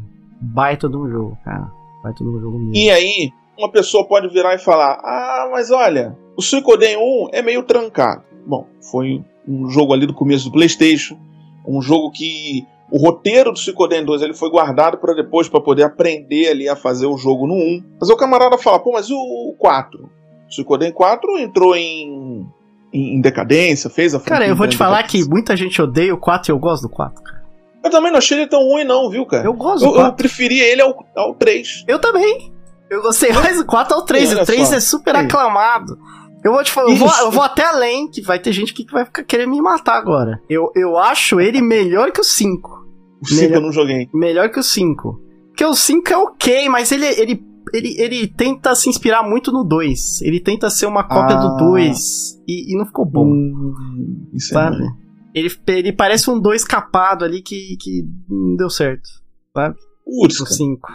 [0.41, 1.71] baita de um jogo, cara.
[2.03, 2.75] Baita de um jogo mesmo.
[2.75, 7.43] E aí, uma pessoa pode virar e falar: Ah, mas olha, o Suicoden 1 é
[7.43, 8.23] meio trancado.
[8.47, 11.19] Bom, foi um jogo ali do começo do PlayStation,
[11.67, 15.83] um jogo que o roteiro do Suicoden 2 ele foi guardado para depois para poder
[15.83, 17.85] aprender ali a fazer o jogo no 1.
[18.01, 20.09] Mas o camarada fala: "Pô, mas o 4?
[20.49, 22.47] O Suicoden 4 entrou em
[22.93, 26.51] em decadência, fez a Cara, eu vou te falar que muita gente odeia o 4
[26.51, 27.37] e eu gosto do 4, cara.
[27.85, 29.45] Eu também não achei ele tão ruim, não, viu, cara?
[29.45, 30.11] Eu gosto eu, do 4.
[30.11, 31.85] Eu preferia ele ao, ao 3.
[31.87, 32.53] Eu também.
[32.89, 34.33] Eu gostei mais do 4 ao 3.
[34.33, 34.75] o 3 só.
[34.75, 35.99] é super aclamado.
[36.45, 38.85] Eu vou te falar, eu vou, eu vou, até além, que vai ter gente que
[38.91, 40.41] vai ficar querendo me matar agora.
[40.49, 42.87] Eu, eu acho ele melhor que o 5.
[43.21, 44.09] O 5 eu não joguei.
[44.15, 45.21] Melhor que o 5.
[45.49, 49.65] Porque o 5 é ok, mas ele, ele, ele, ele tenta se inspirar muito no
[49.65, 50.23] 2.
[50.23, 51.41] Ele tenta ser uma cópia ah.
[51.41, 52.43] do 2.
[52.47, 53.27] E, e, não ficou bom.
[53.27, 54.85] Hum, isso é sabe?
[54.85, 55.07] É
[55.41, 59.09] ele, ele parece um 2 capado ali que, que não deu certo.
[59.55, 59.77] Sabe?
[60.05, 60.89] Putz, o 5.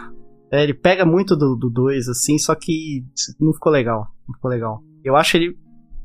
[0.50, 3.04] É, ele pega muito do 2, assim, só que
[3.40, 4.06] não ficou legal.
[4.28, 4.82] Não ficou legal.
[5.04, 5.56] Eu acho ele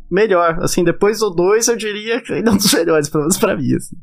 [0.09, 0.59] melhor.
[0.61, 3.55] Assim, depois do 2, eu diria que ele é um dos melhores, pelo menos pra
[3.55, 3.95] mim, assim.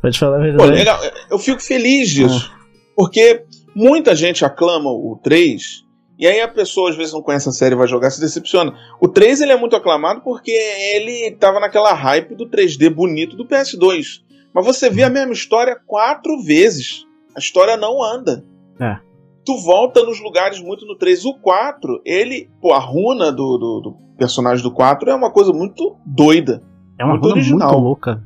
[0.00, 0.70] Pra te falar a verdade.
[0.70, 1.00] Pô, legal.
[1.30, 2.50] Eu fico feliz disso.
[2.52, 2.56] Ah.
[2.96, 5.84] Porque muita gente aclama o 3,
[6.18, 8.74] e aí a pessoa às vezes não conhece a série e vai jogar se decepciona.
[9.00, 13.46] O 3 ele é muito aclamado porque ele tava naquela hype do 3D bonito do
[13.46, 14.22] PS2.
[14.54, 17.04] Mas você vê a mesma história quatro vezes.
[17.36, 18.42] A história não anda.
[18.80, 19.06] É
[19.46, 21.24] tu volta nos lugares muito no 3.
[21.24, 25.52] O 4, ele, pô, a runa do, do, do personagem do 4 é uma coisa
[25.52, 26.62] muito doida.
[26.98, 27.72] É uma muito original.
[27.72, 28.22] muito louca.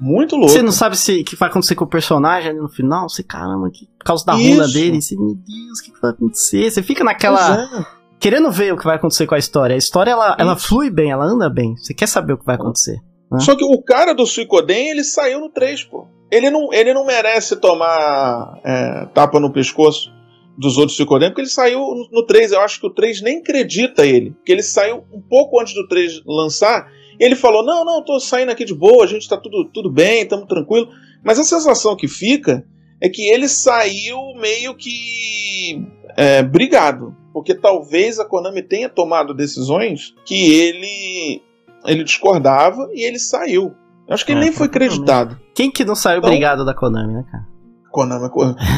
[0.00, 0.52] Muito louca.
[0.52, 3.70] Você não sabe se que vai acontecer com o personagem ali no final, você, caramba,
[3.70, 6.70] que, por causa da runa dele, você, meu Deus, o que, que vai acontecer?
[6.70, 7.62] Você fica naquela.
[7.62, 7.96] É.
[8.18, 9.74] Querendo ver o que vai acontecer com a história.
[9.74, 11.76] A história, ela, ela flui bem, ela anda bem.
[11.76, 12.98] Você quer saber o que vai acontecer.
[13.30, 13.40] Né?
[13.40, 16.06] Só que o cara do Suicoden, ele saiu no 3, pô.
[16.30, 20.10] Ele não, ele não merece tomar é, tapa no pescoço
[20.56, 22.52] dos outros Suicoden, porque ele saiu no 3.
[22.52, 24.30] Eu acho que o 3 nem acredita ele.
[24.30, 26.90] Porque ele saiu um pouco antes do 3 lançar.
[27.18, 29.90] E ele falou: Não, não, tô saindo aqui de boa, a gente tá tudo, tudo
[29.90, 30.88] bem, estamos tranquilo.
[31.24, 32.64] Mas a sensação que fica
[33.00, 35.82] é que ele saiu meio que
[36.16, 37.14] é, brigado.
[37.32, 41.42] Porque talvez a Konami tenha tomado decisões que ele,
[41.84, 43.74] ele discordava e ele saiu.
[44.08, 45.38] Eu acho que é, ele nem foi acreditado.
[45.54, 47.55] Quem que não saiu então, brigado da Konami, né, cara?
[47.96, 48.28] Konami,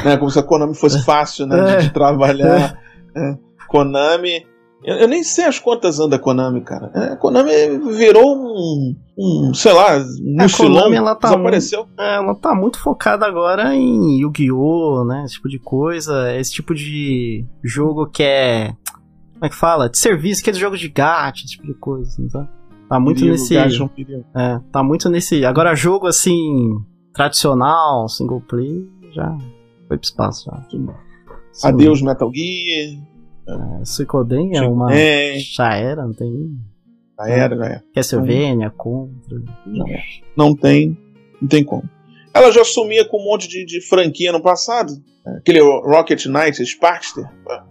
[0.05, 1.91] né, como se a Konami fosse fácil né, de, de é.
[1.91, 2.79] trabalhar.
[3.17, 3.37] É.
[3.67, 4.47] Konami.
[4.85, 6.93] Eu, eu, nem sei as quantas anda a Konami, cara.
[6.95, 7.51] É, a Konami
[7.97, 11.85] virou um, um sei lá, um a Konami, ela tá desapareceu.
[11.85, 15.25] Muito, ela tá muito focada agora em Yu-Gi-Oh!, né?
[15.25, 16.33] Esse tipo de coisa.
[16.37, 18.73] Esse tipo de jogo que é.
[19.33, 19.89] Como é que fala?
[19.89, 22.49] De serviço, que é de jogo de gato, esse tipo de coisa, assim, tá?
[22.89, 23.57] Tá muito perigo, nesse.
[23.57, 25.45] É, tá muito nesse.
[25.45, 26.79] Agora, jogo assim.
[27.13, 28.87] Tradicional, single player
[29.19, 29.39] já
[29.87, 30.51] foi pro espaço.
[30.51, 31.69] Já.
[31.69, 33.03] Adeus Metal Gear.
[33.49, 34.95] É, Suicoden é uma.
[34.95, 35.39] É.
[35.39, 36.31] Já era, não tem.
[37.19, 37.85] Já era, já era.
[37.95, 39.43] Castlevania, Contra.
[40.37, 40.97] Não tem.
[41.41, 41.89] Não tem como.
[42.35, 44.93] Ela já sumia com um monte de, de franquia no passado.
[45.27, 47.25] Aquele Rocket Knight, Sparkster.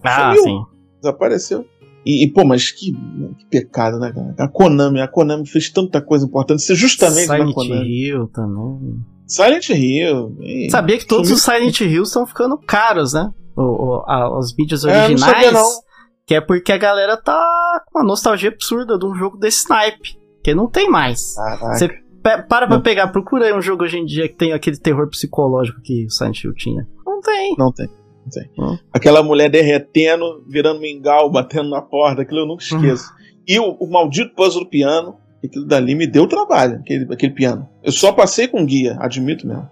[0.04, 0.44] Ah, sumiu.
[0.44, 0.66] sim.
[1.02, 1.66] Desapareceu.
[2.06, 4.34] E, e, pô, mas que, que pecado, né, cara?
[4.38, 7.86] A Konami, a Konami fez tanta coisa importante, ser justamente Silent na Konami.
[7.86, 9.00] Hill também.
[9.28, 10.38] Silent Hill.
[10.72, 13.30] Sabia que todos os Silent Hills estão ficando caros, né?
[13.56, 15.22] O, o, a, os vídeos originais.
[15.22, 15.70] É, não sabia, não.
[16.26, 20.18] Que é porque a galera tá com uma nostalgia absurda de um jogo desse snipe.
[20.44, 21.36] Que não tem mais.
[21.74, 21.90] Você
[22.22, 22.82] para pra não.
[22.82, 26.10] pegar, procura aí um jogo hoje em dia que tem aquele terror psicológico que o
[26.10, 26.88] Silent Hill tinha.
[27.06, 27.56] Não tem.
[27.58, 27.88] Não tem.
[27.88, 28.52] Não tem.
[28.60, 28.78] Hum.
[28.92, 33.12] Aquela mulher derretendo, virando mingau, batendo na porta, aquilo eu nunca esqueço.
[33.12, 33.18] Hum.
[33.48, 37.68] E o, o maldito puzzle do piano aquilo dali me deu trabalho, aquele, aquele piano.
[37.84, 39.70] Eu só passei com guia, admito mesmo.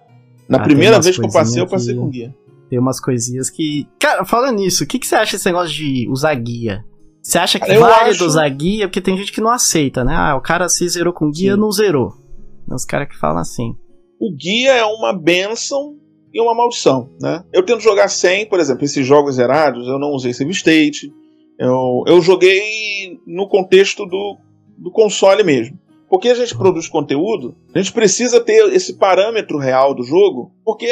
[0.48, 2.00] Na ah, primeira vez que eu passei, eu passei que...
[2.00, 2.36] com guia.
[2.70, 3.88] Tem umas coisinhas que.
[4.00, 6.84] Cara, falando nisso, o que, que você acha desse negócio de usar guia?
[7.22, 8.26] Você acha que vale acho...
[8.26, 8.88] usar guia?
[8.88, 10.14] Porque tem gente que não aceita, né?
[10.16, 11.60] Ah, o cara se zerou com guia, Sim.
[11.60, 12.12] não zerou.
[12.68, 13.76] Tem os caras que falam assim.
[14.20, 15.96] O guia é uma benção
[16.34, 17.44] e uma maldição, né?
[17.54, 21.12] Eu tento jogar sem, por exemplo, esses jogos zerados, eu não usei save state,
[21.58, 24.38] eu, eu joguei no contexto do,
[24.78, 25.80] do console mesmo.
[26.10, 30.88] Porque a gente produz conteúdo, a gente precisa ter esse parâmetro real do jogo, porque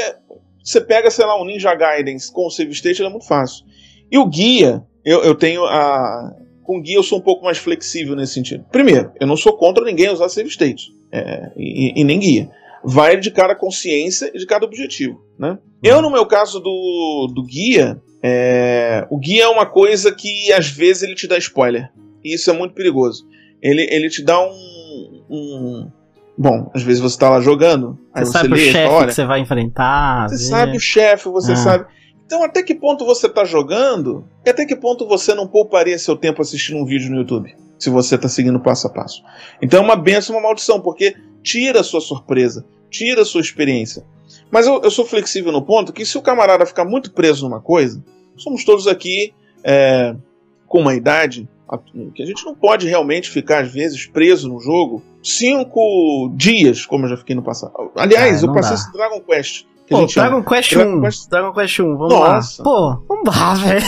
[0.63, 3.65] você pega, sei lá, um Ninja Gaiden com o save state, é muito fácil.
[4.11, 6.35] E o guia, eu, eu tenho a.
[6.63, 8.65] Com guia eu sou um pouco mais flexível nesse sentido.
[8.71, 10.93] Primeiro, eu não sou contra ninguém usar save state.
[11.11, 12.49] É, e, e, nem guia.
[12.83, 15.21] Vai de cada consciência e de cada objetivo.
[15.37, 15.57] Né?
[15.83, 20.69] Eu, no meu caso do, do guia, é, o guia é uma coisa que às
[20.69, 21.91] vezes ele te dá spoiler.
[22.23, 23.27] E isso é muito perigoso.
[23.63, 25.91] Ele, ele te dá um, um
[26.37, 29.07] Bom, às vezes você está lá jogando, aí você, você sabe lê, o chefe olha,
[29.07, 30.29] que você vai enfrentar.
[30.29, 31.55] Você sabe o chefe, você Ah.
[31.55, 31.85] sabe.
[32.25, 34.27] Então, até que ponto você está jogando?
[34.43, 37.55] E até que ponto você não pouparia seu tempo assistindo um vídeo no YouTube?
[37.77, 39.21] Se você está seguindo passo a passo.
[39.61, 44.03] Então é uma benção, uma maldição, porque tira a sua surpresa, tira a sua experiência.
[44.49, 47.61] Mas eu, eu sou flexível no ponto que se o camarada ficar muito preso numa
[47.61, 48.03] coisa,
[48.37, 49.33] somos todos aqui
[49.63, 50.15] é,
[50.65, 51.47] com uma idade
[51.77, 57.05] que a gente não pode realmente ficar, às vezes, preso no jogo cinco dias, como
[57.05, 57.73] eu já fiquei no passado.
[57.95, 58.75] Aliás, Ah, eu passei dá.
[58.75, 59.65] esse Dragon Quest.
[59.85, 60.15] Que a Pô, gente.
[60.15, 61.01] Dragon Quest Dragon 1.
[61.01, 62.63] Quest- Dragon Quest 1, vamos Nossa.
[62.63, 62.63] lá.
[62.63, 63.85] Pô, não dá, velho.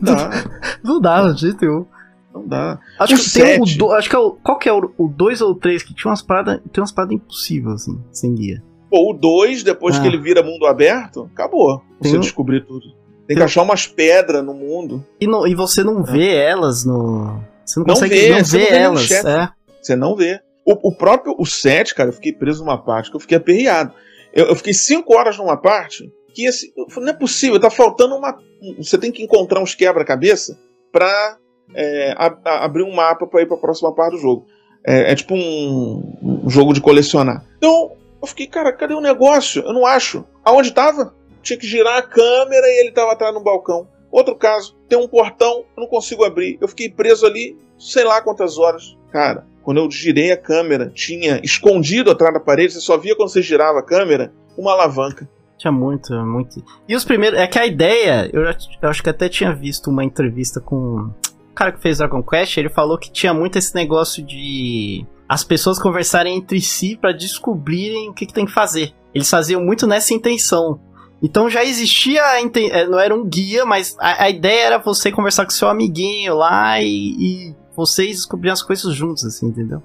[0.84, 1.86] Não dá, de jeito nenhum.
[2.32, 2.78] não dá.
[3.00, 4.32] Acho O que tem o do, acho que é o.
[4.32, 6.60] Qual que é o 2 ou o 3 que tinha umas paradas.
[6.72, 8.62] Tem umas paradas impossíveis, assim, sem guia.
[8.90, 10.00] Pô, o 2, depois Ah.
[10.02, 11.78] que ele vira mundo aberto, acabou.
[12.00, 12.84] Tem Você um- descobrir tudo.
[13.26, 15.04] Tem que achar umas pedras no mundo.
[15.20, 17.40] E, não- e você não vê elas no.
[17.64, 19.10] Você não Não consegue vê, não você ver não vê elas.
[19.10, 19.48] É.
[19.82, 20.40] Você não vê.
[20.64, 23.92] O, o próprio o 7, cara, eu fiquei preso numa parte que eu fiquei aperreado.
[24.32, 27.70] Eu, eu fiquei 5 horas numa parte que assim, eu falei, não é possível, tá
[27.70, 28.36] faltando uma.
[28.62, 30.58] um- Você tem que encontrar uns quebra-cabeça
[30.92, 31.36] pra
[31.74, 34.46] é, a- a- abrir um mapa pra ir pra próxima parte do jogo.
[34.86, 37.44] É, é tipo um, um jogo de colecionar.
[37.58, 39.62] Então, eu fiquei, cara, cadê o negócio?
[39.64, 40.24] Eu não acho.
[40.44, 41.12] Aonde tava?
[41.46, 43.86] Tinha que girar a câmera e ele tava atrás no balcão.
[44.10, 46.58] Outro caso, tem um portão, eu não consigo abrir.
[46.60, 48.96] Eu fiquei preso ali, sei lá quantas horas.
[49.12, 53.28] Cara, quando eu girei a câmera, tinha escondido atrás da parede, você só via quando
[53.28, 55.28] você girava a câmera, uma alavanca.
[55.56, 56.60] Tinha muito, muito.
[56.88, 57.38] E os primeiros.
[57.38, 58.28] É que a ideia.
[58.32, 62.24] Eu, eu acho que até tinha visto uma entrevista com o cara que fez Dragon
[62.24, 62.56] Quest.
[62.56, 65.06] Ele falou que tinha muito esse negócio de.
[65.28, 68.92] As pessoas conversarem entre si pra descobrirem o que, que tem que fazer.
[69.14, 70.80] Eles faziam muito nessa intenção.
[71.26, 72.22] Então já existia.
[72.40, 76.36] eh, Não era um guia, mas a, a ideia era você conversar com seu amiguinho
[76.36, 79.82] lá e, e vocês descobriam as coisas juntos, assim, entendeu?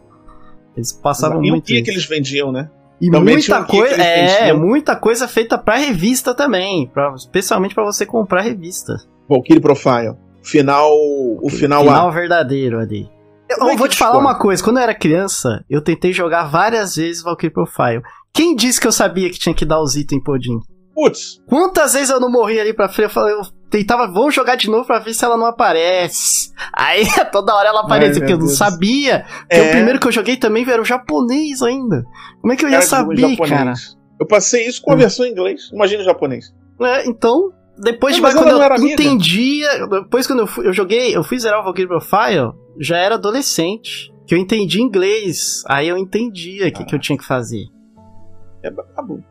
[0.77, 1.65] Eles passavam e o muito.
[1.65, 1.85] guia isso.
[1.85, 2.69] que eles vendiam, né?
[3.01, 7.83] E Também muita guia coisa, é, muita coisa feita pra revista também, pra, especialmente pra
[7.83, 8.93] você comprar revista.
[9.27, 10.15] Valkyrie Profile.
[10.43, 10.91] Final.
[11.41, 12.11] O final, Final A.
[12.11, 13.09] verdadeiro ali.
[13.49, 14.27] Eu, é eu vou te falar escolhe?
[14.27, 18.01] uma coisa, quando eu era criança, eu tentei jogar várias vezes Valkyrie Profile.
[18.31, 20.59] Quem disse que eu sabia que tinha que dar os itens Podin?
[21.01, 23.05] Putz, Quantas vezes eu não morri ali pra frente?
[23.07, 23.41] Eu, falei, eu
[23.71, 26.51] tentava, vou jogar de novo pra ver se ela não aparece.
[26.73, 28.57] Aí toda hora ela aparecia, Ai, porque eu não Deus.
[28.57, 29.25] sabia.
[29.41, 29.67] Porque É.
[29.67, 32.03] o primeiro que eu joguei também era o japonês ainda.
[32.39, 33.49] Como é que eu ia em saber, japonês.
[33.49, 33.73] cara?
[34.19, 34.99] Eu passei isso com a Hum.
[34.99, 35.69] versão em inglês.
[35.73, 36.53] Imagina em japonês.
[36.79, 41.15] É, então, depois Não, de quando eu era entendia, depois quando eu, fui- eu joguei,
[41.15, 45.97] eu fui zerar o Valkyrie Profile, já era adolescente, que eu entendi inglês, aí eu
[45.97, 47.65] entendia o que, que eu tinha que fazer.
[48.63, 49.23] É brabo.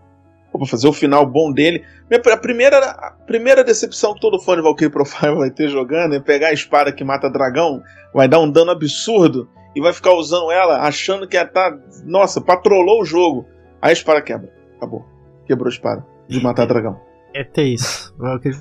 [0.50, 1.84] Pô, pra fazer o final bom dele.
[2.10, 6.20] A primeira, a primeira decepção que todo fã de Valkyrie Profile vai ter jogando é
[6.20, 7.82] pegar a espada que mata dragão,
[8.12, 11.76] vai dar um dano absurdo e vai ficar usando ela achando que ela tá.
[12.04, 13.46] Nossa, patrolou o jogo.
[13.80, 14.50] Aí a espada quebra.
[14.76, 15.06] Acabou.
[15.46, 17.00] Quebrou a espada de matar dragão.
[17.32, 18.12] É ter isso.
[18.18, 18.56] Valkyrie,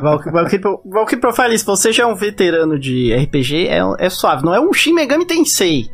[0.00, 4.44] Valkyrie, Valkyrie, Valkyrie Profile, se você já é um veterano de RPG, é, é suave.
[4.44, 5.90] Não é um Shin Megami Tensei.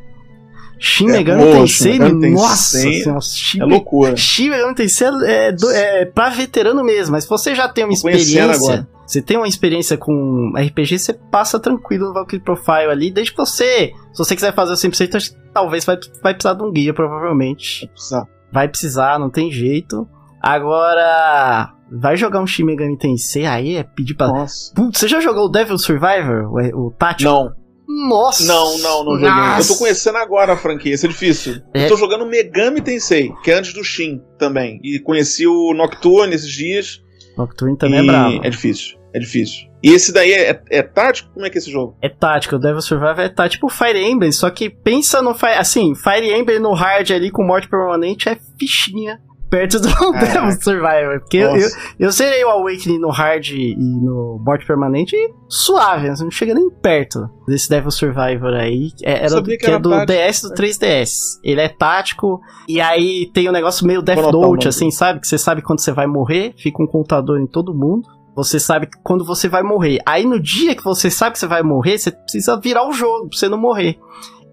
[0.85, 1.99] Shin É, Megami pô, Tensei, Shin
[2.31, 4.17] nossa Tensei senhora, Shin É loucura.
[4.17, 7.93] Shin Megami Tensei é, do- é pra veterano mesmo, mas se você já tem uma
[7.93, 13.33] experiência, você tem uma experiência com RPG, você passa tranquilo no Valkyrie Profile ali, desde
[13.33, 16.63] que você, se você quiser fazer o 100%, acho que talvez vai, vai precisar de
[16.63, 17.87] um guia, provavelmente.
[17.89, 18.27] Precisa.
[18.53, 20.07] Vai precisar, não tem jeito.
[20.41, 24.29] Agora, vai jogar um Shin Megami Tensei, aí é pedir pra...
[24.29, 24.73] Nossa.
[24.75, 27.31] Putz, você já jogou o Devil Survivor, o, o tático?
[27.31, 27.53] Não,
[27.87, 28.45] Nossa!
[28.45, 29.29] não, não, não joguei.
[29.29, 29.73] Eu Nossa!
[29.73, 31.61] tô conhecendo agora a franquia, isso é difícil.
[31.73, 31.85] É.
[31.85, 34.81] Eu tô jogando Megami Tensei, que é antes do Shin também.
[34.83, 37.03] E conheci o Nocturne esses dias.
[37.37, 38.41] Nocturne também é bravo.
[38.43, 39.69] É difícil, é difícil.
[39.83, 41.31] E esse daí é, é tático?
[41.35, 41.95] Como é que é esse jogo?
[42.01, 45.59] É tática, o Devil Survivor é tático, tipo Fire Emblem, só que pensa no Fire,
[45.59, 49.21] assim, Fire Emblem no hard ali com morte permanente é fichinha
[49.55, 49.89] perto do
[50.19, 51.21] Devil Survivor.
[51.21, 51.69] Porque eu, eu,
[52.01, 55.17] eu zerei o Awakening no hard e no morte permanente
[55.49, 58.91] suave, você não chega nem perto desse Devil Survivor aí.
[59.05, 61.11] É, era, que, que era é do tático, DS do 3DS.
[61.45, 65.21] Ele é tático, e aí tem um negócio meio Death Note, assim, sabe?
[65.21, 68.09] Que você sabe quando você vai morrer, fica um contador em todo mundo.
[68.35, 70.01] Você sabe quando você vai morrer.
[70.05, 73.29] Aí no dia que você sabe que você vai morrer, você precisa virar o jogo
[73.29, 73.97] pra você não morrer.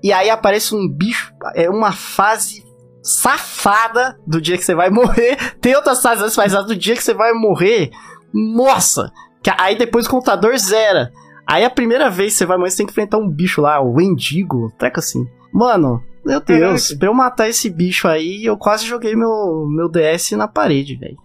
[0.04, 2.64] E aí aparece um bicho, é uma fase
[3.02, 5.38] safada do dia que você vai morrer.
[5.60, 7.92] Tem outras fases, mas do dia que você vai morrer,
[8.34, 9.12] nossa!
[9.58, 11.12] Aí depois o contador zera.
[11.48, 13.82] Aí a primeira vez que você vai morrer, você tem que enfrentar um bicho lá,
[13.82, 15.26] o Wendigo, treca assim.
[15.52, 17.00] Mano, meu Deus, Caraca.
[17.00, 21.18] pra eu matar esse bicho aí, eu quase joguei meu, meu DS na parede, velho.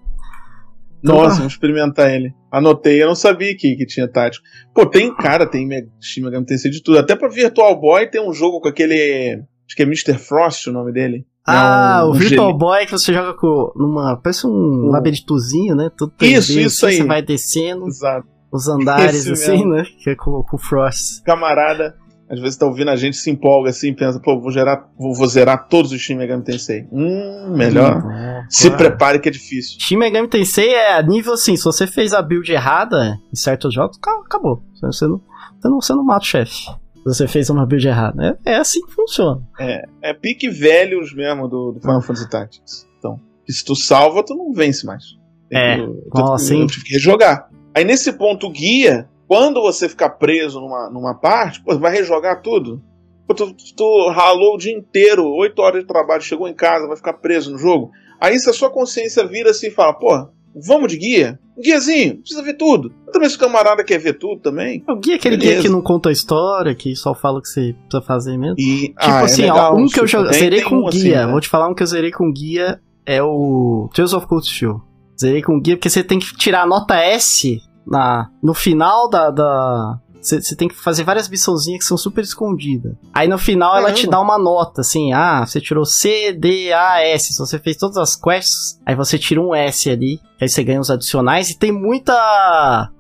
[1.03, 2.35] Nossa, vamos experimentar ele.
[2.51, 4.45] Anotei, eu não sabia que, que tinha tático.
[4.75, 5.69] Pô, tem, cara, tem
[6.01, 6.99] Steam Megami Tensei de tudo.
[6.99, 9.45] Até pra Virtual Boy tem um jogo com aquele.
[9.67, 10.19] Acho que é Mr.
[10.19, 11.27] Frost o nome dele.
[11.47, 14.17] Ah, um, o Virtual um Boy que você joga com numa.
[14.17, 15.91] Parece um um labirintozinho, né?
[15.97, 17.03] Tudo isso, isso assim, aí.
[17.03, 17.87] Você vai descendo.
[17.87, 18.27] Exato.
[18.51, 19.73] Os andares, Esse assim, mesmo.
[19.73, 19.85] né?
[20.03, 21.23] Que é com, com o Frost.
[21.25, 21.95] Camarada,
[22.29, 25.27] às vezes tá ouvindo a gente, se empolga assim, pensa, pô, vou, gerar, vou, vou
[25.27, 26.87] zerar todos os Shin Megami Tensei.
[26.91, 28.03] Hum, melhor.
[28.05, 28.85] Hum, se claro.
[28.85, 29.79] prepare que é difícil.
[29.81, 33.99] Shin Megami Tensei é nível assim, se você fez a build errada em certos jogos,
[34.25, 34.63] acabou.
[34.75, 35.21] Você não,
[35.61, 36.67] você não, você não mata o chefe
[37.07, 38.37] você fez uma build errada.
[38.45, 39.41] É, é assim que funciona.
[39.61, 42.87] É, é pique velhos mesmo do, do Final Fantasy Tactics.
[42.99, 45.05] Então, se tu salva, tu não vence mais.
[45.53, 47.49] é, eu, nossa, eu, eu tive que rejogar.
[47.73, 52.83] Aí nesse ponto guia, quando você ficar preso numa, numa parte, pô, vai rejogar tudo.
[53.27, 56.97] Pô, tu, tu ralou o dia inteiro, 8 horas de trabalho, chegou em casa, vai
[56.97, 57.91] ficar preso no jogo.
[58.21, 60.29] Aí se a sua consciência vira assim e fala, pô,
[60.65, 61.39] vamos de guia?
[61.59, 62.93] Guiazinho, precisa ver tudo.
[63.07, 64.85] Eu também se o camarada quer ver tudo também.
[64.87, 65.55] O guia é aquele Beleza.
[65.55, 68.57] guia que não conta a história, que só fala o que você precisa fazer mesmo.
[68.59, 71.21] E, tipo ah, assim, é legal, ó, um que eu joguei, zerei com um guia.
[71.21, 71.33] assim, né?
[71.33, 74.83] Vou te falar um que eu zerei com guia é o Tales of Cold Steel.
[75.19, 79.31] Zerei com guia porque você tem que tirar a nota S na, no final da.
[79.31, 82.95] da você tem que fazer várias missãozinhas que são super escondidas.
[83.13, 83.89] Aí no final Caramba.
[83.89, 87.33] ela te dá uma nota, assim, ah, você tirou C, D, A, S.
[87.33, 90.81] Se você fez todas as quests, aí você tira um S ali, aí você ganha
[90.81, 91.51] os adicionais.
[91.51, 92.91] E tem muita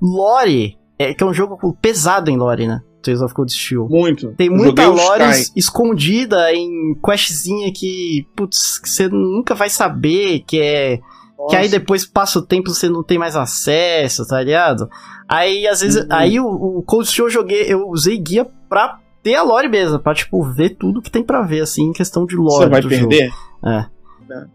[0.00, 2.80] lore, é, que é um jogo pesado em lore, né?
[3.02, 3.86] Tales of Cold Steel.
[3.88, 4.32] Muito.
[4.36, 5.24] Tem muita lore
[5.54, 10.98] escondida em questzinha que, putz, que você nunca vai saber, que é
[11.36, 11.50] nossa.
[11.50, 14.88] Que aí depois passa o tempo você não tem mais acesso, tá ligado?
[15.28, 16.02] Aí às vezes.
[16.02, 16.08] Uhum.
[16.10, 19.98] Aí o, o Cold Steel eu joguei, eu usei guia pra ter a lore mesmo,
[19.98, 22.64] pra tipo, ver tudo que tem pra ver, assim, em questão de lore.
[22.64, 23.28] Você vai perder?
[23.28, 23.68] Jogo.
[23.68, 23.86] É.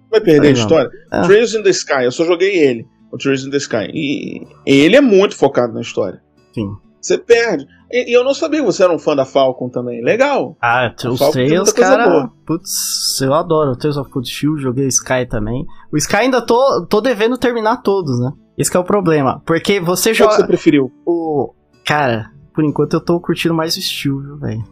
[0.09, 0.89] Vai perder a história?
[1.11, 1.21] É.
[1.21, 3.89] Trails in the Sky, eu só joguei ele, o Trails in the Sky.
[3.93, 6.21] E ele é muito focado na história.
[6.53, 6.69] Sim.
[7.01, 7.67] Você perde.
[7.91, 10.03] E, e, eu não sabia que você era um fã da Falcon também.
[10.03, 10.55] Legal.
[10.61, 12.29] Ah, os Trails, cara.
[12.45, 13.71] Putz, eu adoro.
[13.71, 15.65] O Tales of Cold Shield, joguei Sky também.
[15.91, 18.31] O Sky ainda tô, tô devendo terminar todos, né?
[18.57, 19.41] Esse é o problema.
[19.45, 20.29] Porque você joga.
[20.29, 20.91] Qual que você preferiu?
[21.05, 21.53] O.
[21.85, 24.63] Cara, por enquanto eu tô curtindo mais o Steel, viu, velho?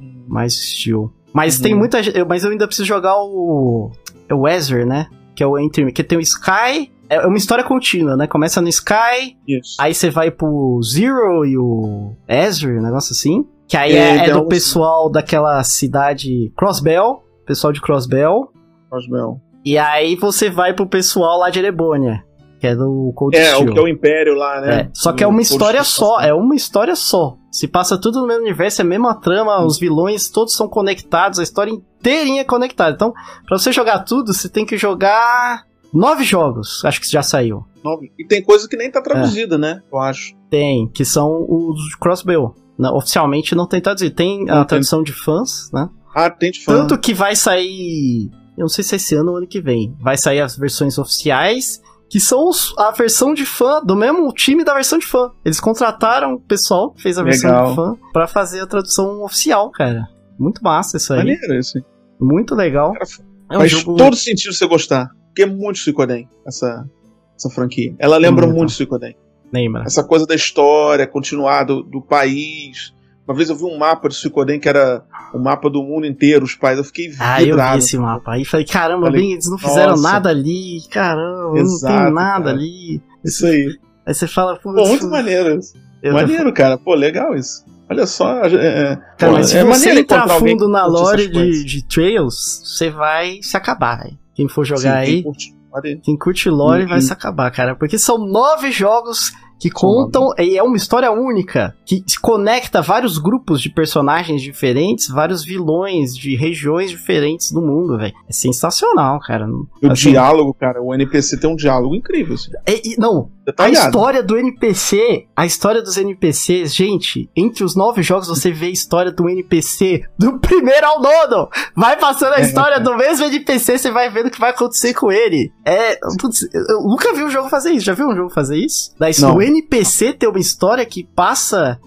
[0.00, 0.24] Hum.
[0.26, 1.12] Mais o Steel.
[1.32, 1.62] Mas uhum.
[1.62, 1.98] tem muita.
[2.28, 3.90] Mas eu ainda preciso jogar o.
[4.28, 5.08] É o Ezra, né?
[5.34, 5.92] Que é o Enter.
[5.92, 8.26] Que tem o Sky é uma história contínua, né?
[8.26, 9.76] Começa no Sky, Isso.
[9.78, 13.46] aí você vai pro Zero e o Ezra, um negócio assim.
[13.68, 18.50] Que aí é, é, é do pessoal daquela cidade Crossbell, pessoal de Crossbell.
[18.88, 19.40] Crossbell.
[19.64, 22.22] E aí você vai pro pessoal lá de Erebonia,
[22.60, 23.68] que é do Cold É, Steel.
[23.68, 24.80] o que é o Império lá, né?
[24.82, 24.90] É.
[24.94, 27.36] Só que é uma história só, é uma história só.
[27.50, 29.66] Se passa tudo no mesmo universo, é a mesma trama, hum.
[29.66, 32.94] os vilões todos são conectados, a história inteirinha é conectada.
[32.94, 33.12] Então,
[33.46, 35.64] pra você jogar tudo, você tem que jogar
[35.96, 37.64] Nove jogos, acho que já saiu.
[37.82, 38.12] Nove.
[38.18, 39.58] E tem coisa que nem tá traduzida, é.
[39.58, 39.82] né?
[39.90, 40.34] Eu acho.
[40.50, 42.54] Tem, que são os Crossbow.
[42.92, 44.14] Oficialmente não tem traduzido.
[44.14, 44.66] Tem não a tem.
[44.66, 45.88] tradução de fãs, né?
[46.14, 46.80] Ah, tem de fãs.
[46.80, 48.30] Tanto que vai sair.
[48.58, 49.96] Eu não sei se é esse ano ou ano que vem.
[49.98, 51.80] Vai sair as versões oficiais,
[52.10, 55.30] que são a versão de fã, do mesmo time da versão de fã.
[55.44, 57.68] Eles contrataram o pessoal que fez a versão Legal.
[57.70, 60.06] de fã pra fazer a tradução oficial, cara.
[60.38, 61.20] Muito massa isso aí.
[61.20, 61.82] Maneiro isso.
[62.20, 62.92] Muito legal.
[62.92, 63.06] Cara,
[63.50, 63.96] é um faz jogo...
[63.96, 65.08] todo sentido você gostar.
[65.36, 66.88] Porque é muito Suicoden, essa,
[67.36, 67.94] essa franquia.
[67.98, 69.14] Ela lembra muito, muito Suicoden.
[69.52, 69.82] Lembra.
[69.82, 72.94] Essa coisa da história, continuar do, do país.
[73.28, 76.42] Uma vez eu vi um mapa de Suicoden que era o mapa do mundo inteiro,
[76.42, 76.78] os pais.
[76.78, 77.34] Eu fiquei vidrado.
[77.34, 78.32] Ah, eu vi esse mapa.
[78.32, 80.02] Aí falei, caramba, falei, bem, eles não fizeram nossa.
[80.02, 80.78] nada ali.
[80.90, 82.56] Caramba, Exato, não tem nada cara.
[82.56, 83.02] ali.
[83.22, 83.78] Isso aí.
[84.06, 84.72] Aí você fala, pô.
[84.72, 85.74] Pô, muito maneiro isso.
[86.02, 86.54] Maneiro, tô...
[86.54, 86.78] cara.
[86.78, 87.62] Pô, legal isso.
[87.90, 88.42] Olha só.
[88.46, 92.88] É, cara, pô, mas se é você entrar fundo na lore de, de Trails, você
[92.88, 94.25] vai se acabar, velho.
[94.36, 95.12] Quem for jogar Sim, aí.
[95.14, 95.56] Quem curte,
[96.02, 97.74] quem curte lore vai se acabar, cara.
[97.74, 103.60] Porque são nove jogos que contam, e é uma história única, que conecta vários grupos
[103.60, 108.12] de personagens diferentes, vários vilões de regiões diferentes do mundo, velho.
[108.28, 109.48] É sensacional, cara.
[109.48, 112.50] O assim, diálogo, cara, o NPC tem um diálogo incrível, assim.
[112.66, 113.78] É, não, Detalhado.
[113.78, 118.66] a história do NPC, a história dos NPCs, gente, entre os nove jogos você vê
[118.66, 121.48] a história do NPC do primeiro ao nono.
[121.76, 124.94] Vai passando a é, história do mesmo NPC, você vai vendo o que vai acontecer
[124.94, 125.52] com ele.
[125.64, 127.86] É, putz, eu nunca vi um jogo fazer isso.
[127.86, 128.92] Já viu um jogo fazer isso?
[128.98, 129.36] Da, Não.
[129.36, 131.78] O NPC ter uma história que passa.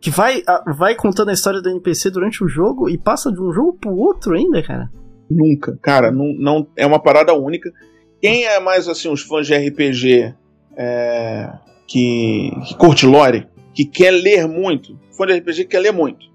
[0.00, 0.42] Que vai,
[0.78, 3.94] vai contando a história do NPC durante o jogo e passa de um jogo pro
[3.94, 4.88] outro ainda, cara.
[5.30, 5.78] Nunca.
[5.82, 7.70] Cara, não, não é uma parada única.
[8.18, 10.34] Quem é mais assim, os fãs de RPG
[10.80, 11.52] é,
[11.86, 16.26] que, que curte lore, que quer ler muito, fã de RPG que quer ler muito.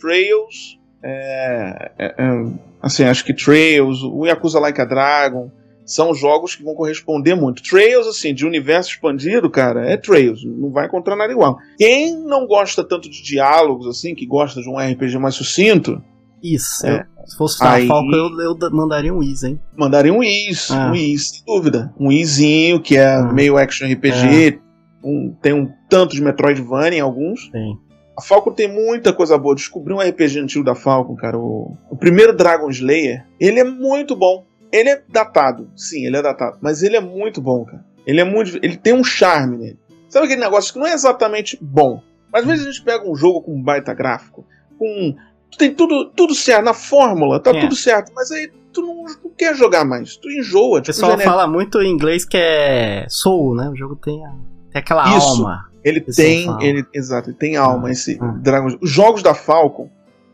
[0.00, 2.44] Trails, é, é, é,
[2.80, 5.50] assim, acho que Trails, o Yakuza Like a Dragon,
[5.84, 7.62] são jogos que vão corresponder muito.
[7.62, 11.58] Trails, assim, de universo expandido, cara, é Trails, não vai encontrar nada igual.
[11.76, 16.02] Quem não gosta tanto de diálogos, assim, que gosta de um RPG mais sucinto.
[16.42, 17.06] Isso, é.
[17.26, 19.60] Se fosse Aí, Falcon, eu, eu, mandaria um Is, hein?
[19.76, 20.90] Mandaria um Is, ah.
[20.90, 21.94] um Is, sem dúvida.
[21.98, 23.22] Um Izinho, que é ah.
[23.32, 24.58] meio action RPG, é.
[25.04, 27.48] um, tem um tanto de Metroidvania em alguns.
[27.50, 27.78] Tem.
[28.18, 29.54] A Falcon tem muita coisa boa.
[29.54, 31.38] Descobri um RPG antigo da Falcon, cara.
[31.38, 34.44] O, o primeiro Dragon Slayer, ele é muito bom.
[34.72, 37.84] Ele é datado, sim, ele é datado, mas ele é muito bom, cara.
[38.06, 39.78] Ele é muito, ele tem um charme nele.
[40.08, 43.14] Sabe aquele negócio que não é exatamente bom, mas às vezes a gente pega um
[43.14, 44.46] jogo com um baita gráfico,
[44.78, 45.14] com
[45.58, 47.60] tem tudo tudo certo na fórmula, tá é.
[47.60, 50.78] tudo certo, mas aí tu não, não, quer jogar mais, tu enjoa.
[50.78, 53.68] O tipo, pessoal fala muito em inglês que é soul, né?
[53.68, 54.30] O jogo tem, a,
[54.72, 55.26] tem aquela Isso.
[55.26, 55.70] alma.
[55.84, 57.88] Ele tem, ele, exato, ele tem alma.
[57.88, 58.26] Ah, esse ah.
[58.40, 59.90] Dragon, os jogos da Falcon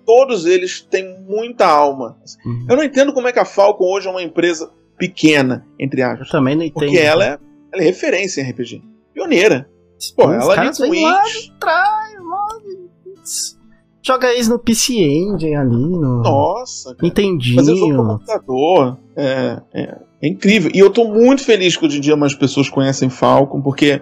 [0.08, 2.16] todos eles têm muita alma.
[2.42, 2.66] Uhum.
[2.66, 6.28] Eu não entendo como é que a Falcon hoje é uma empresa pequena, entre aspas.
[6.28, 6.86] Eu também não entendo.
[6.86, 7.38] Porque ela é,
[7.70, 8.82] ela é referência em RPG.
[9.12, 9.68] Pioneira.
[10.16, 12.14] Pô, ela é vem lá de trás,
[14.08, 16.22] Joga isso no PC Engine ali, no.
[16.22, 17.06] Nossa, cara.
[17.06, 17.56] Entendinho.
[17.56, 18.98] Fazer jogo no computador.
[19.14, 20.70] É, é, é, incrível.
[20.74, 24.00] E eu tô muito feliz que hoje em dia mais pessoas conhecem Falcon, porque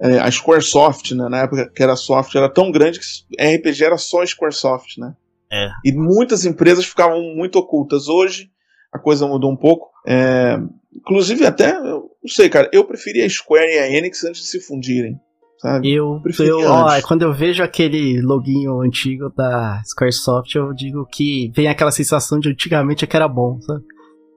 [0.00, 3.04] é, a Squaresoft, né, na época que era soft, era tão grande que
[3.42, 5.16] RPG era só Squaresoft, né?
[5.52, 5.68] É.
[5.84, 8.06] E muitas empresas ficavam muito ocultas.
[8.06, 8.52] Hoje
[8.92, 9.90] a coisa mudou um pouco.
[10.06, 10.60] É,
[10.94, 14.60] inclusive, até, não sei, cara, eu preferia a Square e a Enix antes de se
[14.60, 15.20] fundirem.
[15.60, 15.92] Sabe?
[15.92, 21.68] Eu, eu ó, quando eu vejo aquele loginho antigo da Squaresoft, eu digo que vem
[21.68, 23.84] aquela sensação de antigamente é que era bom, sabe?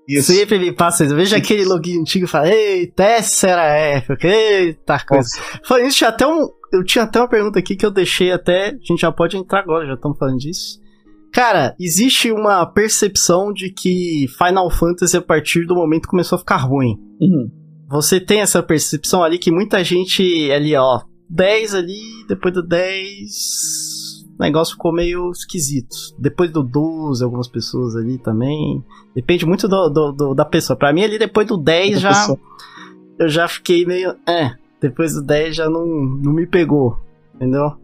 [0.05, 0.33] Isso.
[0.33, 1.13] Sempre me passa isso.
[1.13, 5.29] Eu vejo aquele login antigo e falo, eita, essa era época, eita coisa.
[5.63, 8.71] Foi isso, tinha até um, eu tinha até uma pergunta aqui que eu deixei até,
[8.71, 10.81] a gente já pode entrar agora, já estamos falando disso.
[11.31, 16.57] Cara, existe uma percepção de que Final Fantasy, a partir do momento, começou a ficar
[16.57, 16.97] ruim.
[17.21, 17.49] Uhum.
[17.89, 21.01] Você tem essa percepção ali que muita gente ali, ó,
[21.33, 25.95] 10 ali, depois do 10, o negócio ficou meio esquisito.
[26.19, 28.83] Depois do 12, algumas pessoas ali também.
[29.15, 30.77] Depende muito do, do, do da pessoa.
[30.77, 32.09] Pra mim, ali, depois do 10 já.
[32.09, 32.39] Pessoa.
[33.19, 34.15] Eu já fiquei meio.
[34.27, 36.97] É, depois do 10 já não, não me pegou.
[37.35, 37.77] Entendeu?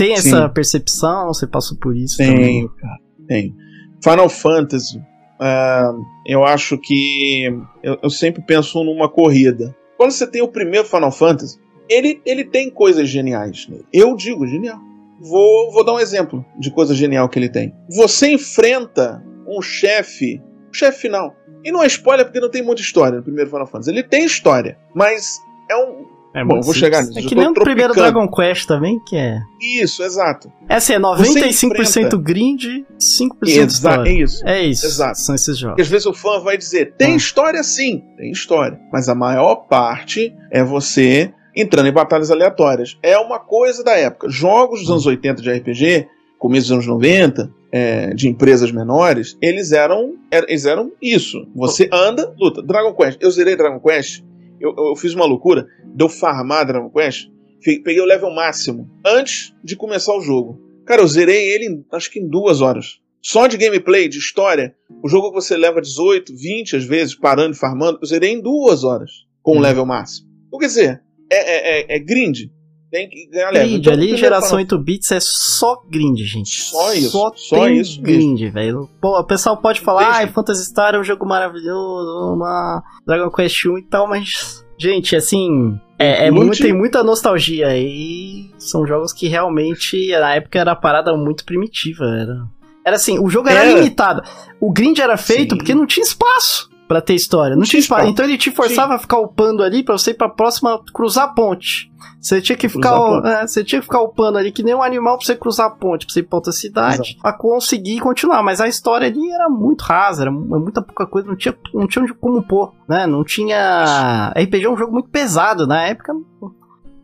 [0.00, 0.54] tem essa Sim.
[0.54, 1.26] percepção?
[1.26, 2.16] Você passou por isso?
[2.16, 2.68] Tenho, também?
[2.68, 2.98] cara.
[3.28, 3.54] Tenho.
[4.02, 7.44] Final Fantasy, uh, eu acho que.
[7.82, 9.76] Eu, eu, sempre penso numa corrida.
[9.98, 11.58] Quando você tem o primeiro Final Fantasy,
[11.90, 13.66] ele, ele tem coisas geniais.
[13.68, 13.84] Nele.
[13.92, 14.78] Eu digo genial.
[15.20, 17.74] Vou, vou dar um exemplo de coisa genial que ele tem.
[17.90, 21.34] Você enfrenta um chefe, um chefe final.
[21.62, 23.90] E não é spoiler porque não tem muita história no primeiro Final Fantasy.
[23.90, 25.38] Ele tem história, mas
[25.70, 27.18] é um, é Bom, vou chegar nisso.
[27.18, 29.40] É que nem o primeiro Dragon Quest também, que é.
[29.60, 30.50] Isso, exato.
[30.68, 32.64] Essa é 95% grind,
[32.98, 34.08] 5% Exa história.
[34.08, 34.46] É isso.
[34.46, 34.86] É isso.
[34.86, 35.18] Exato.
[35.18, 35.72] São esses jogos.
[35.72, 37.16] Porque às vezes o fã vai dizer: tem ah.
[37.16, 38.78] história sim, tem história.
[38.92, 42.98] Mas a maior parte é você entrando em batalhas aleatórias.
[43.02, 44.28] É uma coisa da época.
[44.28, 49.72] Jogos dos anos 80 de RPG, começo dos anos 90, é, de empresas menores, eles
[49.72, 51.46] eram, eles eram isso.
[51.54, 52.62] Você anda, luta.
[52.62, 53.18] Dragon Quest.
[53.20, 54.22] Eu zerei Dragon Quest
[54.60, 57.28] eu, eu fiz uma loucura, deu farmar Dragon Quest,
[57.64, 60.60] peguei o level máximo antes de começar o jogo.
[60.84, 63.00] Cara, eu zerei ele acho que em duas horas.
[63.22, 67.54] Só de gameplay, de história, o jogo que você leva 18, 20 às vezes, parando
[67.54, 69.10] e farmando, eu zerei em duas horas
[69.42, 69.60] com o uhum.
[69.60, 70.28] level máximo.
[70.46, 72.48] Então, quer dizer, é, é, é, é grind.
[72.90, 73.28] Tem que.
[73.28, 76.60] Grind, então, ali geração 8 bits é só grind, gente.
[76.62, 77.10] Só isso.
[77.10, 78.88] Só, só isso grind, velho.
[79.00, 83.78] o pessoal pode falar, ah, Phantasy Star é um jogo maravilhoso, uma Dragon Quest 1
[83.78, 89.28] e tal, mas, gente, assim, é, é muito, tem muita nostalgia e são jogos que
[89.28, 92.60] realmente, na época, era parada muito primitiva, era...
[92.84, 93.78] Era assim, o jogo era, era.
[93.78, 94.22] limitado.
[94.58, 95.58] O grind era feito Sim.
[95.58, 96.69] porque não tinha espaço.
[96.90, 97.54] Pra ter história.
[97.54, 98.08] Não, tinha espaço.
[98.08, 98.94] Então ele te forçava Sim.
[98.96, 101.88] a ficar upando ali pra você ir pra próxima cruzar a ponte.
[102.20, 105.16] Você tinha que ficar, é, você tinha que ficar upando ali que nem um animal
[105.16, 107.22] pra você cruzar a ponte, pra você ir pra outra cidade, Exato.
[107.22, 108.42] pra conseguir continuar.
[108.42, 112.04] Mas a história ali era muito rasa, era muita pouca coisa, não tinha, não tinha
[112.14, 113.06] como pôr, né?
[113.06, 114.32] Não tinha.
[114.36, 116.12] RPG é um jogo muito pesado, na época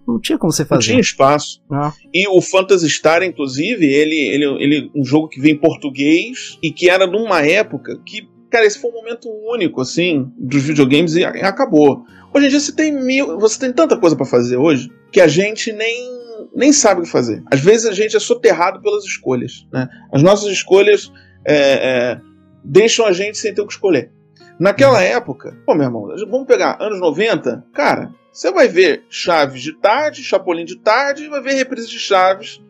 [0.07, 0.81] não tinha como você fazer.
[0.81, 1.61] Não tinha espaço.
[1.71, 1.93] Não.
[2.13, 6.71] E o Phantasy Star, inclusive, ele, ele, ele um jogo que vem em português e
[6.71, 11.25] que era numa época que, cara, esse foi um momento único, assim, dos videogames e
[11.25, 12.05] acabou.
[12.35, 15.29] Hoje em dia você tem mil, você tem tanta coisa para fazer hoje que a
[15.29, 16.17] gente nem
[16.55, 17.43] nem sabe o que fazer.
[17.51, 19.89] Às vezes a gente é soterrado pelas escolhas, né?
[20.13, 21.13] As nossas escolhas
[21.47, 22.21] é, é,
[22.65, 24.11] deixam a gente sem ter o que escolher.
[24.59, 29.73] Naquela época, pô, meu irmão, vamos pegar anos 90, cara, você vai ver Chaves de
[29.75, 32.61] tarde, Chapolin de tarde, e vai ver reprise de Chaves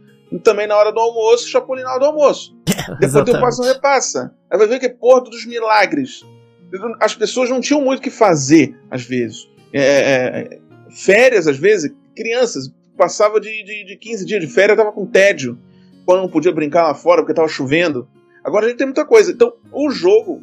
[0.43, 2.57] também na hora do almoço, Chapolin na hora do almoço.
[3.01, 4.35] Depois tem o Passa não Repassa.
[4.51, 6.25] Aí vai ver que é Porto dos Milagres.
[7.01, 9.49] As pessoas não tinham muito o que fazer, às vezes.
[9.73, 14.77] É, é, é férias, às vezes, crianças, passava de, de, de 15 dias de férias,
[14.77, 15.59] tava com tédio,
[16.05, 18.09] quando não podia brincar lá fora porque tava chovendo.
[18.45, 19.33] Agora a gente tem muita coisa.
[19.33, 20.41] Então, o jogo,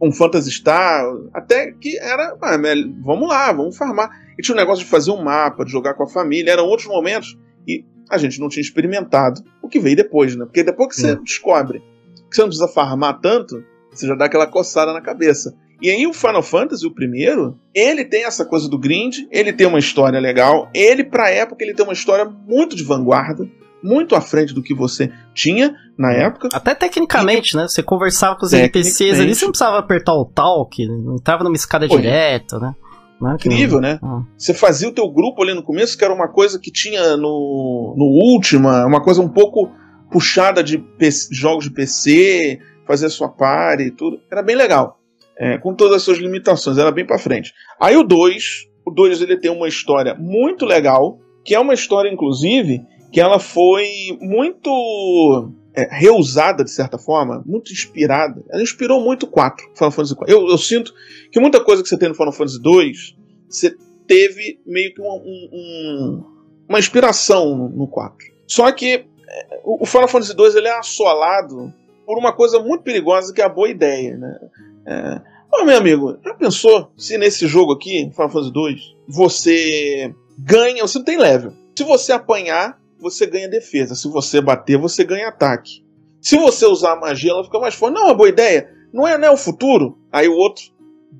[0.00, 2.56] um Phantasy Star, até que era, ah,
[3.02, 4.10] vamos lá, vamos farmar.
[4.38, 6.86] E tinha um negócio de fazer um mapa, de jogar com a família, eram outros
[6.86, 7.36] momentos
[7.66, 10.44] e a gente não tinha experimentado o que veio depois, né?
[10.44, 11.22] Porque depois que você hum.
[11.22, 11.82] descobre
[12.28, 15.54] que você não precisa farmar tanto, você já dá aquela coçada na cabeça.
[15.80, 19.66] E aí o Final Fantasy, o primeiro, ele tem essa coisa do grind, ele tem
[19.66, 23.48] uma história legal, ele pra época ele tem uma história muito de vanguarda,
[23.82, 26.48] muito à frente do que você tinha na época.
[26.52, 27.68] Até tecnicamente, e, né?
[27.68, 31.86] Você conversava com os NPCs ali, você não precisava apertar o talk, entrava numa escada
[31.86, 32.74] direta, né?
[33.20, 33.98] Não, Incrível, né?
[34.02, 34.22] Ah.
[34.36, 37.94] Você fazia o teu grupo ali no começo, que era uma coisa que tinha no,
[37.96, 39.70] no Ultima, uma coisa um pouco
[40.10, 44.20] puxada de PC, jogos de PC, fazer a sua party e tudo.
[44.30, 44.98] Era bem legal.
[45.38, 47.52] É, com todas as suas limitações, era bem para frente.
[47.80, 52.10] Aí o 2, o 2 ele tem uma história muito legal, que é uma história,
[52.10, 52.82] inclusive,
[53.12, 53.86] que ela foi
[54.20, 58.42] muito é, reusada, de certa forma, muito inspirada.
[58.50, 60.34] Ela inspirou muito o 4, Final Fantasy 4.
[60.34, 60.92] Eu, eu, sinto
[61.30, 63.16] que muita coisa que você tem no Final Fantasy 2,
[63.48, 63.76] você
[64.06, 66.24] teve meio que um, um,
[66.68, 68.16] uma inspiração no, no 4.
[68.46, 71.72] Só que é, o Final Fantasy 2 ele é assolado
[72.06, 74.38] por uma coisa muito perigosa que é a boa ideia, né?
[74.86, 80.86] É, Ô, meu amigo, já pensou se nesse jogo aqui, Final Fantasy 2, você ganha,
[80.86, 81.52] você não tem level.
[81.76, 83.94] Se você apanhar, você ganha defesa.
[83.94, 85.84] Se você bater, você ganha ataque.
[86.20, 87.94] Se você usar a magia, ela fica mais forte.
[87.94, 88.70] Não, é uma boa ideia.
[88.92, 89.98] Não é, não é o futuro?
[90.12, 90.64] Aí o outro,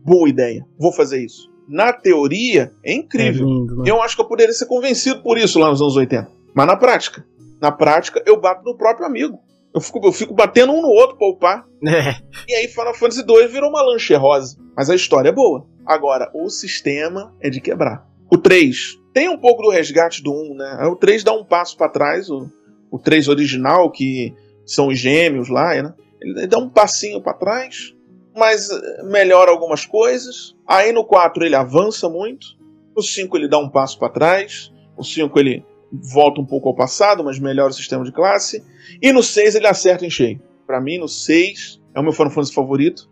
[0.04, 0.66] boa ideia.
[0.78, 1.48] Vou fazer isso.
[1.68, 3.46] Na teoria, é incrível.
[3.46, 3.90] É lindo, né?
[3.90, 6.30] Eu acho que eu poderia ser convencido por isso lá nos anos 80.
[6.54, 7.24] Mas na prática,
[7.60, 9.38] na prática, eu bato no próprio amigo.
[9.74, 11.66] Eu fico, eu fico batendo um no outro pra upar.
[11.86, 12.16] É.
[12.48, 14.56] E aí Final Fantasy 2 virou uma lanche rosa.
[14.74, 15.66] Mas a história é boa.
[15.84, 18.06] Agora, o sistema é de quebrar.
[18.30, 20.86] O 3 tem um pouco do resgate do 1, né?
[20.86, 22.48] O 3 dá um passo para trás, o,
[22.88, 24.32] o 3 original, que
[24.64, 25.92] são os gêmeos lá, né?
[26.22, 27.96] Ele dá um passinho para trás,
[28.36, 30.54] mas eh, melhora algumas coisas.
[30.64, 32.46] Aí no 4 ele avança muito.
[32.94, 34.72] No 5 ele dá um passo para trás.
[34.96, 38.62] O 5 ele volta um pouco ao passado, mas melhora o sistema de classe.
[39.02, 40.40] E no 6 ele acerta em cheio.
[40.64, 43.10] Para mim, no 6 é o meu Final Fantasy favorito.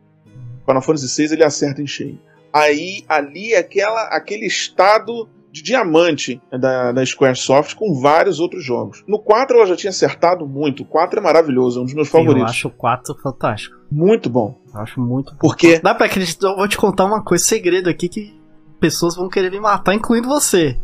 [0.64, 2.20] Final Fantasy 6 ele acerta em cheio
[2.56, 9.02] aí ali é aquela, aquele estado de diamante da, da Squaresoft com vários outros jogos.
[9.08, 10.82] No 4 ela já tinha acertado muito.
[10.82, 12.42] O 4 é maravilhoso, é um dos meus favoritos.
[12.42, 13.74] Eu acho o 4 fantástico.
[13.90, 14.60] Muito bom.
[14.74, 15.38] Eu acho muito bom.
[15.40, 15.78] Porque.
[15.78, 18.38] Dá pra acreditar, eu vou te contar uma coisa, segredo aqui que
[18.78, 20.78] pessoas vão querer me matar, incluindo você.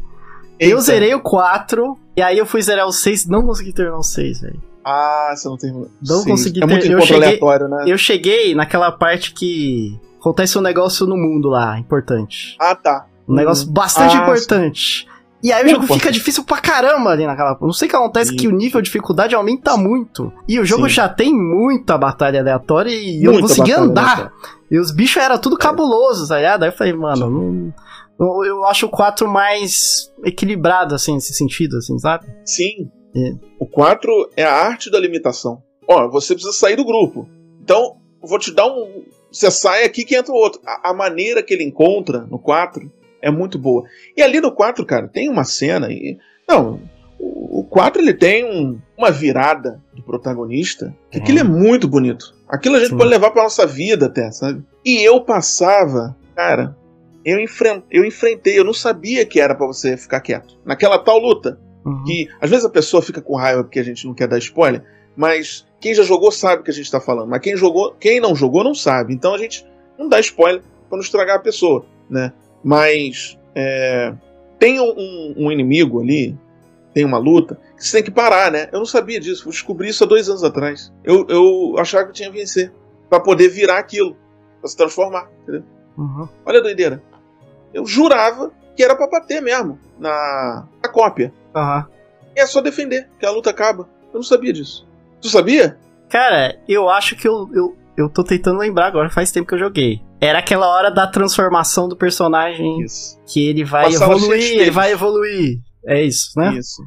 [0.59, 0.75] Eita.
[0.75, 4.03] Eu zerei o 4, e aí eu fui zerar o 6 não consegui terminar o
[4.03, 4.63] 6, velho.
[4.83, 5.71] Ah, você não tem.
[5.71, 6.31] Não Sim.
[6.31, 6.73] consegui é ter...
[6.73, 7.85] muito eu cheguei, aleatório, né?
[7.87, 12.57] Eu cheguei naquela parte que acontece um negócio no mundo lá, importante.
[12.59, 13.07] Ah, tá.
[13.29, 13.73] Um negócio hum.
[13.73, 15.07] bastante ah, importante.
[15.43, 17.59] E aí o jogo fica difícil pra caramba ali naquela.
[17.61, 18.37] Não sei o que acontece, Sim.
[18.37, 20.33] que o nível de dificuldade aumenta muito.
[20.47, 20.95] E o jogo Sim.
[20.95, 24.33] já tem muita batalha aleatória e muita eu não conseguia andar.
[24.71, 26.63] E os bichos eram tudo cabulosos, tá ligado?
[26.63, 27.73] Aí eu falei, mano,
[28.19, 32.27] não, eu acho o 4 mais equilibrado, assim, nesse sentido, assim, sabe?
[32.45, 32.89] Sim.
[33.15, 33.33] É.
[33.59, 35.61] O 4 é a arte da limitação.
[35.89, 37.29] Ó, você precisa sair do grupo.
[37.61, 40.61] Então, vou te dar um, você sai aqui que entra o outro.
[40.65, 42.91] A, a, maneira que ele encontra no 4
[43.23, 43.85] é muito boa.
[44.17, 45.91] E ali no 4, cara, tem uma cena.
[45.91, 46.19] E,
[46.49, 46.81] não,
[47.19, 50.95] o, o 4 ele tem um, uma virada do protagonista.
[51.11, 52.35] Que aquilo é muito bonito.
[52.49, 52.97] Aquilo a gente Sim.
[52.99, 54.63] pode levar pra nossa vida até, sabe?
[54.85, 56.77] E eu passava, cara,
[57.25, 60.59] eu, enfrent, eu enfrentei, eu não sabia que era para você ficar quieto.
[60.65, 61.59] Naquela tal luta.
[61.85, 62.05] Uhum.
[62.05, 64.85] Que às vezes a pessoa fica com raiva porque a gente não quer dar spoiler,
[65.17, 68.21] mas quem já jogou sabe o que a gente está falando, mas quem jogou, quem
[68.21, 69.13] não jogou não sabe.
[69.15, 69.67] Então a gente
[69.99, 72.33] não dar spoiler pra não estragar a pessoa, né?
[72.63, 74.15] Mas é,
[74.59, 76.39] tem um, um, inimigo ali,
[76.95, 78.69] tem uma luta, que você tem que parar, né?
[78.73, 80.93] Eu não sabia disso, eu descobri isso há dois anos atrás.
[81.03, 82.73] Eu, eu achava que eu tinha que vencer
[83.09, 84.17] para poder virar aquilo,
[84.61, 85.65] pra se transformar, entendeu?
[85.97, 86.29] Uhum.
[86.47, 87.03] Olha a doideira.
[87.75, 91.33] Eu jurava que era pra bater mesmo na, na cópia.
[91.55, 91.85] Uhum.
[92.37, 93.89] E é só defender, que a luta acaba.
[94.13, 94.87] Eu não sabia disso.
[95.21, 95.79] Tu sabia?
[96.09, 99.59] Cara, eu acho que eu, eu, eu tô tentando lembrar agora, faz tempo que eu
[99.59, 100.01] joguei.
[100.21, 103.21] Era aquela hora da transformação do personagem isso.
[103.27, 105.61] que ele vai evoluir, ele vai evoluir.
[105.87, 106.55] É isso, né?
[106.57, 106.83] Isso.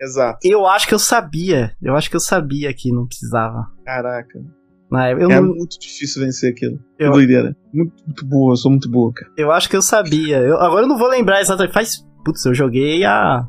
[0.00, 0.38] Exato.
[0.42, 1.72] Eu acho que eu sabia.
[1.82, 3.66] Eu acho que eu sabia que não precisava.
[3.84, 4.38] Caraca.
[4.90, 5.54] Na época, é não...
[5.54, 6.78] muito difícil vencer aquilo.
[6.98, 7.10] Eu...
[7.10, 7.56] Que doideira.
[7.72, 9.30] Muito, muito boa, eu sou muito boa, cara.
[9.36, 10.38] Eu acho que eu sabia.
[10.38, 11.74] Eu, agora eu não vou lembrar exatamente.
[11.74, 12.06] Faz.
[12.24, 13.46] Putz, eu joguei há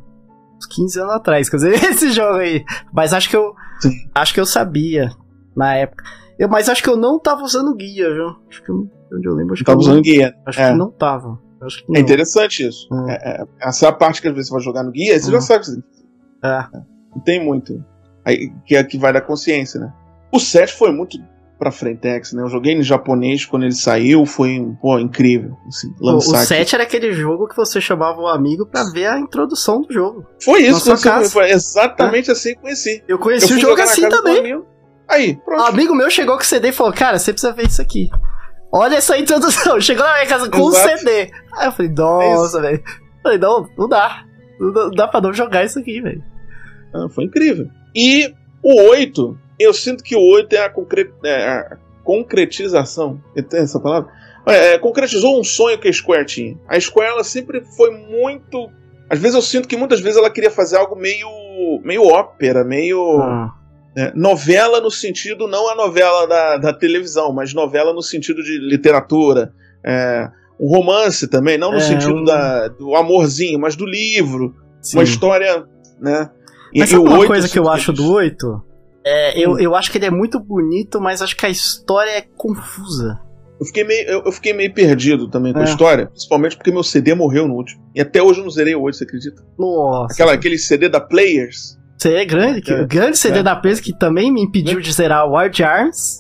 [0.58, 2.64] uns 15 anos atrás, quer dizer, esse jogo aí.
[2.94, 3.54] Mas acho que eu.
[3.80, 3.92] Sim.
[4.14, 5.12] Acho que eu sabia
[5.56, 6.04] na época.
[6.40, 8.36] Eu, mas acho que eu não tava usando guia, viu?
[8.50, 10.34] Acho que onde eu lembro, acho tava usando guia.
[10.46, 10.72] Acho é.
[10.72, 11.38] que não tava.
[11.60, 11.98] Que não.
[11.98, 12.88] É interessante isso.
[13.10, 13.12] É.
[13.12, 15.30] É, é, essa é a parte que às vezes você vai jogar no guia, você
[15.30, 15.42] já uhum.
[15.42, 15.66] sabe
[16.44, 16.66] é.
[17.14, 17.84] Não tem muito.
[18.24, 19.92] Aí, que é que vai da consciência, né?
[20.32, 21.18] O 7 foi muito
[21.58, 22.42] pra Frentex, né?
[22.42, 25.58] Eu joguei em japonês quando ele saiu, foi pô, incrível.
[25.68, 29.08] Assim, lançar o, o 7 era aquele jogo que você chamava o amigo pra ver
[29.08, 30.26] a introdução do jogo.
[30.42, 32.34] Foi isso, que foi exatamente é.
[32.34, 33.04] assim que conheci.
[33.08, 34.62] Eu conheci eu o jogo assim também.
[35.10, 35.62] Aí, pronto.
[35.62, 38.10] Um amigo meu chegou com o CD e falou: Cara, você precisa ver isso aqui.
[38.72, 39.80] Olha essa introdução.
[39.82, 41.32] Chegou na minha casa com o CD.
[41.58, 42.84] Aí eu falei: Nossa, é velho.
[43.24, 44.24] Falei: Não, não dá.
[44.60, 46.24] Não dá pra não jogar isso aqui, velho.
[46.94, 47.68] Ah, foi incrível.
[47.96, 51.12] E o 8 eu sinto que o 8 é a, concre...
[51.24, 53.22] é a concretização.
[53.50, 54.12] Tem essa palavra?
[54.46, 56.58] É, é, concretizou um sonho que a Square tinha.
[56.68, 58.70] A Square ela sempre foi muito.
[59.10, 61.28] Às vezes eu sinto que muitas vezes ela queria fazer algo meio.
[61.84, 63.20] meio ópera, meio.
[63.20, 63.54] Ah.
[63.96, 68.58] É, novela no sentido, não a novela da, da televisão, mas novela no sentido de
[68.60, 69.52] literatura.
[69.84, 70.30] É,
[70.60, 72.24] um romance também, não no é, sentido um...
[72.24, 74.56] da, do amorzinho, mas do livro.
[74.82, 74.98] Sim.
[74.98, 75.66] Uma história.
[76.00, 76.30] Né?
[76.74, 78.64] E, mas sabe uma coisa que eu acho do 8?
[79.06, 79.60] É, eu, hum.
[79.60, 83.20] eu acho que ele é muito bonito, mas acho que a história é confusa.
[83.60, 85.64] Eu fiquei meio, eu, eu fiquei meio perdido também com é.
[85.64, 87.84] a história, principalmente porque meu CD morreu no último.
[87.94, 89.44] E até hoje eu não zerei o 8, você acredita?
[89.58, 90.14] Nossa.
[90.14, 91.79] Aquela, aquele CD da Players.
[92.00, 93.44] Você é grande, que, é, grande CD é.
[93.44, 96.20] da Players que também me impediu de zerar o Wild Arms.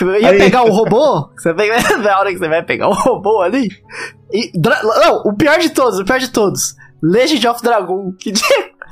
[0.00, 0.38] Eu ia Aí.
[0.38, 1.68] pegar o robô, você vem
[2.00, 3.68] na hora que você vai pegar o robô ali.
[4.32, 6.76] E, não, o pior de todos, o pior de todos.
[7.02, 8.32] Legend of Dragon, que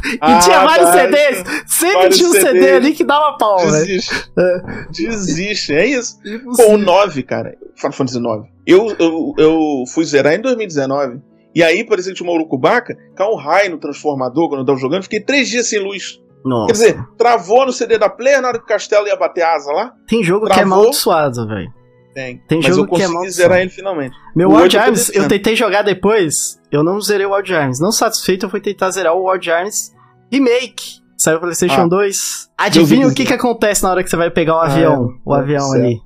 [0.05, 1.45] e ah, tinha vários CDs.
[1.66, 4.31] Sempre tinha um CD, CD ali que dava pau, Desiste.
[4.39, 4.86] É.
[4.90, 6.19] Desiste, é isso.
[6.57, 7.57] Pô, o 9, cara.
[7.74, 8.49] Final Fantasy 9.
[8.66, 11.20] Eu, eu, eu fui zerar em 2019.
[11.55, 15.03] E aí, que tinha uma urucubaca, caiu um raio no transformador quando eu tava jogando.
[15.03, 16.20] Fiquei três dias sem luz.
[16.45, 16.66] Nossa.
[16.66, 19.73] Quer dizer, travou no CD da Player na hora que o castelo ia bater asa
[19.73, 19.93] lá.
[20.07, 20.55] Tem jogo travou.
[20.55, 21.73] que é amaldiçoado, velho.
[22.15, 22.39] Tem.
[22.49, 24.16] Tem Mas jogo que é mal zerar ele finalmente.
[24.35, 27.81] Meu Wild Arms, eu tentei jogar depois, eu não zerei o Wild Arms.
[27.81, 29.93] Não satisfeito, eu fui tentar zerar o Wild Arms
[30.33, 30.99] Remake.
[31.16, 32.51] Saiu pro PlayStation ah, 2.
[32.57, 35.11] Adivinha o que que acontece na hora que você vai pegar o ah, avião?
[35.11, 36.01] Ah, o avião ali.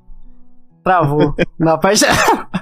[0.83, 1.35] Travou.
[1.59, 2.03] na parte.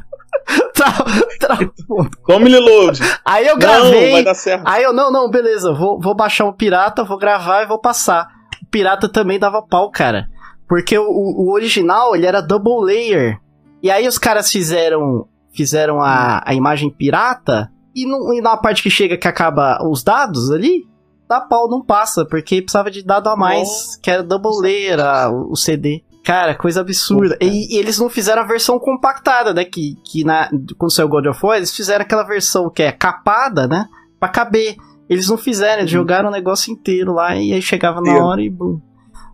[2.23, 2.99] Como ele load.
[3.25, 4.05] Aí eu gravei.
[4.05, 4.63] Não, vai dar certo.
[4.65, 5.73] Aí eu, não, não, beleza.
[5.73, 8.27] Vou, vou baixar o pirata, vou gravar e vou passar.
[8.61, 10.27] O pirata também dava pau, cara.
[10.67, 13.39] Porque o, o original, ele era double layer.
[13.83, 18.89] E aí os caras fizeram fizeram a, a imagem pirata e, e na parte que
[18.89, 20.87] chega que acaba os dados ali,
[21.27, 23.99] dá pau, não passa, porque precisava de dado a mais, Nossa.
[24.01, 26.03] que era double layer a, o CD.
[26.31, 27.37] Cara, coisa absurda.
[27.41, 29.65] E, e, eles não fizeram a versão compactada, né?
[29.65, 33.67] Que, que na, quando saiu God of War, eles fizeram aquela versão que é capada,
[33.67, 33.85] né?
[34.17, 34.77] Pra caber.
[35.09, 35.99] Eles não fizeram, eles uhum.
[35.99, 38.79] jogaram o negócio inteiro lá e aí chegava na hora e bum,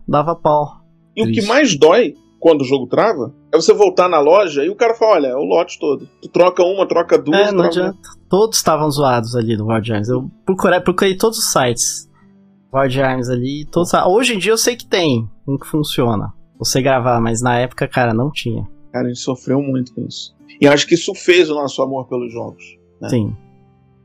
[0.08, 0.72] dava pau.
[1.14, 1.38] E Triste.
[1.38, 4.74] o que mais dói quando o jogo trava é você voltar na loja e o
[4.74, 6.08] cara fala: olha, é o lote todo.
[6.20, 7.48] Tu troca uma, troca duas.
[7.48, 7.96] É, não adianta.
[8.28, 10.08] Todos estavam zoados ali no Arms.
[10.08, 12.10] Eu procurei, procurei todos os sites.
[12.74, 13.64] Wild Arms ali.
[13.66, 16.36] Todos, hoje em dia eu sei que tem um que funciona.
[16.58, 18.66] Você gravar, mas na época, cara, não tinha.
[18.92, 20.34] Cara, a gente sofreu muito com isso.
[20.60, 22.64] E acho que isso fez o nosso amor pelos jogos.
[23.00, 23.08] Né?
[23.08, 23.36] Sim.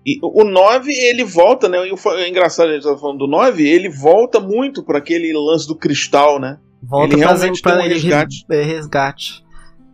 [0.05, 1.77] E o 9, ele volta, né?
[1.79, 5.75] É engraçado a gente tá falando do 9, ele volta muito para aquele lance do
[5.75, 6.59] cristal, né?
[6.81, 8.45] Volta ele realmente pra, tem um resgate.
[8.51, 9.43] É, resgate.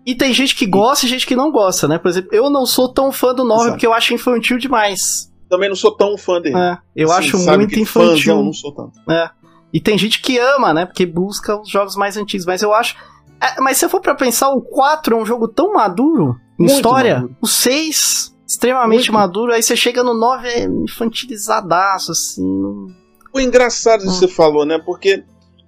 [0.06, 2.00] E tem gente que gosta e gente que não gosta, né?
[2.00, 3.72] Por exemplo, eu não sou tão fã do 9 Exato.
[3.74, 5.32] porque eu acho infantil demais.
[5.48, 6.58] Também não sou tão fã dele.
[6.58, 8.16] É, eu assim, acho muito infantil.
[8.16, 9.00] Fãzão, não sou tanto.
[9.12, 9.30] É.
[9.74, 10.86] E tem gente que ama, né?
[10.86, 12.46] Porque busca os jogos mais antigos.
[12.46, 12.96] Mas eu acho.
[13.42, 16.64] É, mas se eu for pra pensar, o 4 é um jogo tão maduro em
[16.64, 17.16] muito história.
[17.16, 17.36] Maduro.
[17.42, 19.14] O 6, extremamente muito.
[19.14, 19.54] maduro.
[19.54, 22.44] Aí você chega no 9, é infantilizadaço, assim.
[23.34, 24.80] O engraçado que você falou, né?
[24.84, 25.24] Porque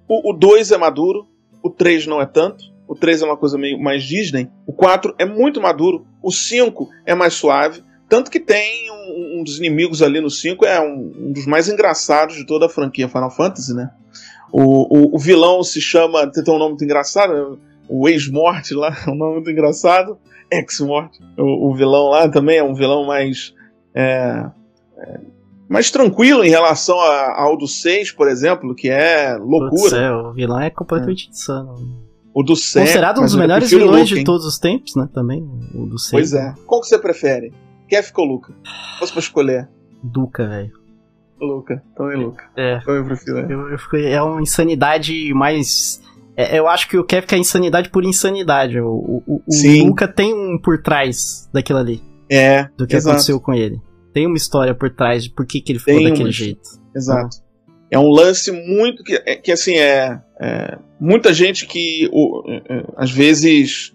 [0.08, 1.26] o 2 é maduro,
[1.62, 2.64] o 3 não é tanto.
[2.88, 4.50] O 3 é uma coisa meio mais Disney.
[4.66, 6.04] O 4 é muito maduro.
[6.22, 7.82] O 5 é mais suave.
[8.08, 8.90] Tanto que tem
[9.42, 12.68] um, dos inimigos ali no 5, é um, um, dos mais engraçados de toda a
[12.68, 13.90] franquia Final Fantasy, né?
[14.50, 14.62] O,
[14.96, 16.26] o, o vilão se chama.
[16.30, 17.58] Tem um nome muito engraçado,
[17.88, 20.18] o ex-morte lá, é um nome muito engraçado.
[20.50, 21.18] Ex-morte.
[21.36, 23.54] O, o, vilão lá também é um vilão mais.
[23.94, 24.46] É,
[24.98, 25.20] é,
[25.68, 29.96] mais tranquilo em relação a, ao do 6, por exemplo, que é loucura.
[29.96, 31.30] É, o vilão é completamente é.
[31.30, 32.02] insano.
[32.34, 32.86] O do 7.
[32.86, 35.08] Considerado um dos melhores vilões de todos os tempos, né?
[35.12, 35.42] Também,
[35.74, 36.10] o do 6.
[36.10, 36.54] Pois é.
[36.66, 37.52] Qual que você prefere?
[37.92, 38.54] Kef ou Luca?
[38.98, 39.68] Fosse pra escolher.
[40.02, 40.72] Duca, velho.
[41.38, 41.82] Luca.
[41.94, 42.44] Também Luca.
[42.56, 42.78] É.
[42.80, 43.38] Então eu prefiro.
[43.40, 46.00] Eu, eu fiquei, é uma insanidade mais.
[46.34, 48.80] É, eu acho que o Kef é insanidade por insanidade.
[48.80, 52.02] O, o, o Luca tem um por trás daquilo ali.
[52.30, 52.64] É.
[52.78, 53.10] Do que exato.
[53.10, 53.78] aconteceu com ele.
[54.14, 56.62] Tem uma história por trás de por que, que ele ficou tem daquele jeito.
[56.96, 57.36] Exato.
[57.90, 62.62] É um lance muito que, é, que assim, é, é muita gente que o, é,
[62.70, 63.94] é, às vezes.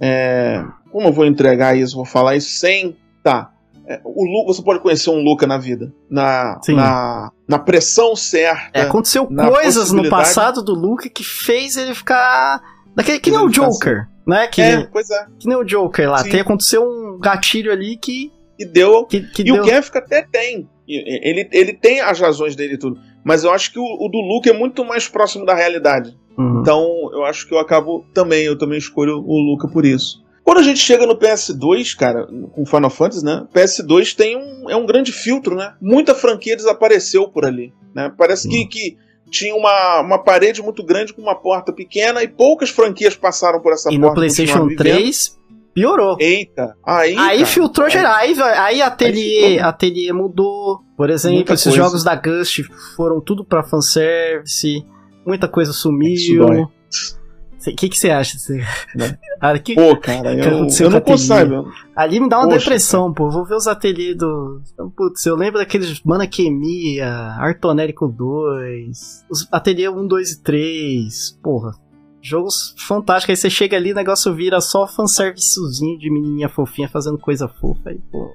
[0.00, 1.96] É, como eu vou entregar isso?
[1.96, 2.96] Vou falar isso sem.
[3.22, 3.52] Tá.
[3.86, 5.92] É, o Lu, você pode conhecer um Luca na vida.
[6.08, 8.70] Na, na, na, pressão certa.
[8.72, 12.62] É, aconteceu coisas no passado do Luca que fez ele ficar.
[12.94, 14.10] Daquele, que nem o Joker, assim.
[14.26, 14.46] né?
[14.46, 15.26] Que, é, pois é.
[15.38, 16.22] Que nem o Joker lá.
[16.22, 18.32] Tem, aconteceu um gatilho ali que.
[18.56, 19.04] Que deu.
[19.06, 19.62] Que, que e deu...
[19.62, 20.68] o Kefka até tem.
[20.86, 23.00] Ele, ele tem as razões dele e tudo.
[23.24, 26.16] Mas eu acho que o, o do Luke é muito mais próximo da realidade.
[26.36, 26.60] Uhum.
[26.60, 30.21] Então, eu acho que eu acabo também, eu também escolho o Luca por isso.
[30.44, 33.46] Quando a gente chega no PS2, cara, com Final Fantasy, né?
[33.54, 35.74] PS2 tem um, é um grande filtro, né?
[35.80, 38.12] Muita franquia desapareceu por ali, né?
[38.16, 38.96] Parece que, que
[39.30, 43.72] tinha uma, uma parede muito grande com uma porta pequena e poucas franquias passaram por
[43.72, 44.06] essa e porta.
[44.06, 45.38] E no PlayStation 3
[45.74, 46.16] piorou.
[46.20, 47.16] Eita, aí.
[47.16, 48.14] Aí cara, filtrou geral.
[48.14, 50.80] Aí, aí Atelier, Atelier mudou.
[50.96, 51.78] Por exemplo, esses coisa.
[51.78, 52.62] jogos da Gust
[52.96, 54.84] foram tudo pra fanservice.
[55.26, 56.68] Muita coisa sumiu.
[57.70, 58.38] O que, que você acha?
[58.38, 58.58] Você...
[58.94, 59.18] Né?
[59.40, 61.72] Ah, que, pô, cara, que eu, eu não consigo.
[61.96, 63.14] Ali me dá uma Poxa, depressão, cara.
[63.14, 63.28] pô.
[63.28, 64.62] Vou ver os ateliês do.
[64.96, 67.08] Putz, eu lembro daqueles Manaquemia,
[67.40, 71.38] Artonérico 2, os ateliê 1, 2 e 3.
[71.42, 71.72] Porra,
[72.20, 73.30] jogos fantásticos.
[73.30, 77.90] Aí você chega ali, o negócio vira só fanservicezinho de menininha fofinha fazendo coisa fofa.
[77.90, 78.32] Aí, pô.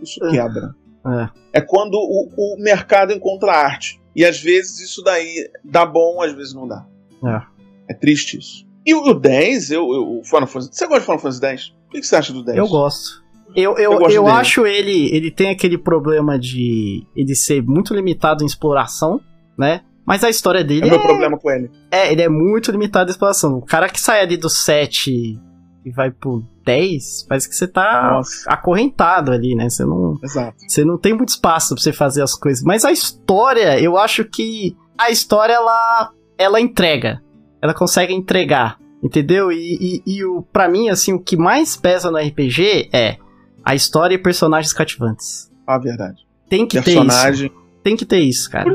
[0.00, 0.72] Isso quebra.
[1.04, 4.00] É, é quando o, o mercado encontra arte.
[4.14, 6.86] E às vezes isso daí dá bom, às vezes não dá.
[7.24, 7.42] É.
[7.88, 8.66] É triste isso.
[8.84, 10.70] E o 10, eu, eu, o Final Fantasy.
[10.72, 11.74] Você gosta de Final Fantasy 10?
[11.88, 12.58] O que você acha do 10?
[12.58, 13.22] Eu gosto.
[13.54, 15.14] Eu, eu, eu, eu acho ele.
[15.14, 19.20] Ele tem aquele problema de ele ser muito limitado em exploração,
[19.56, 19.82] né?
[20.06, 20.82] Mas a história dele.
[20.82, 21.02] É o meu é...
[21.02, 21.70] problema com ele.
[21.90, 23.56] É, ele é muito limitado em exploração.
[23.58, 25.38] O cara que sai ali do 7
[25.84, 28.48] e vai pro 10, parece que você tá Nossa.
[28.48, 29.68] acorrentado ali, né?
[29.68, 30.18] Você não.
[30.22, 30.56] Exato.
[30.66, 32.64] Você não tem muito espaço pra você fazer as coisas.
[32.64, 34.74] Mas a história, eu acho que.
[34.98, 36.10] A história, ela.
[36.38, 37.21] Ela entrega
[37.62, 39.52] ela consegue entregar, entendeu?
[39.52, 43.16] E, e, e o, pra mim, assim, o que mais pesa no RPG é
[43.64, 45.50] a história e personagens cativantes.
[45.66, 46.26] Ah, verdade.
[46.50, 47.48] Tem que Personagem...
[47.48, 47.62] ter isso.
[47.82, 48.70] Tem que ter isso, cara.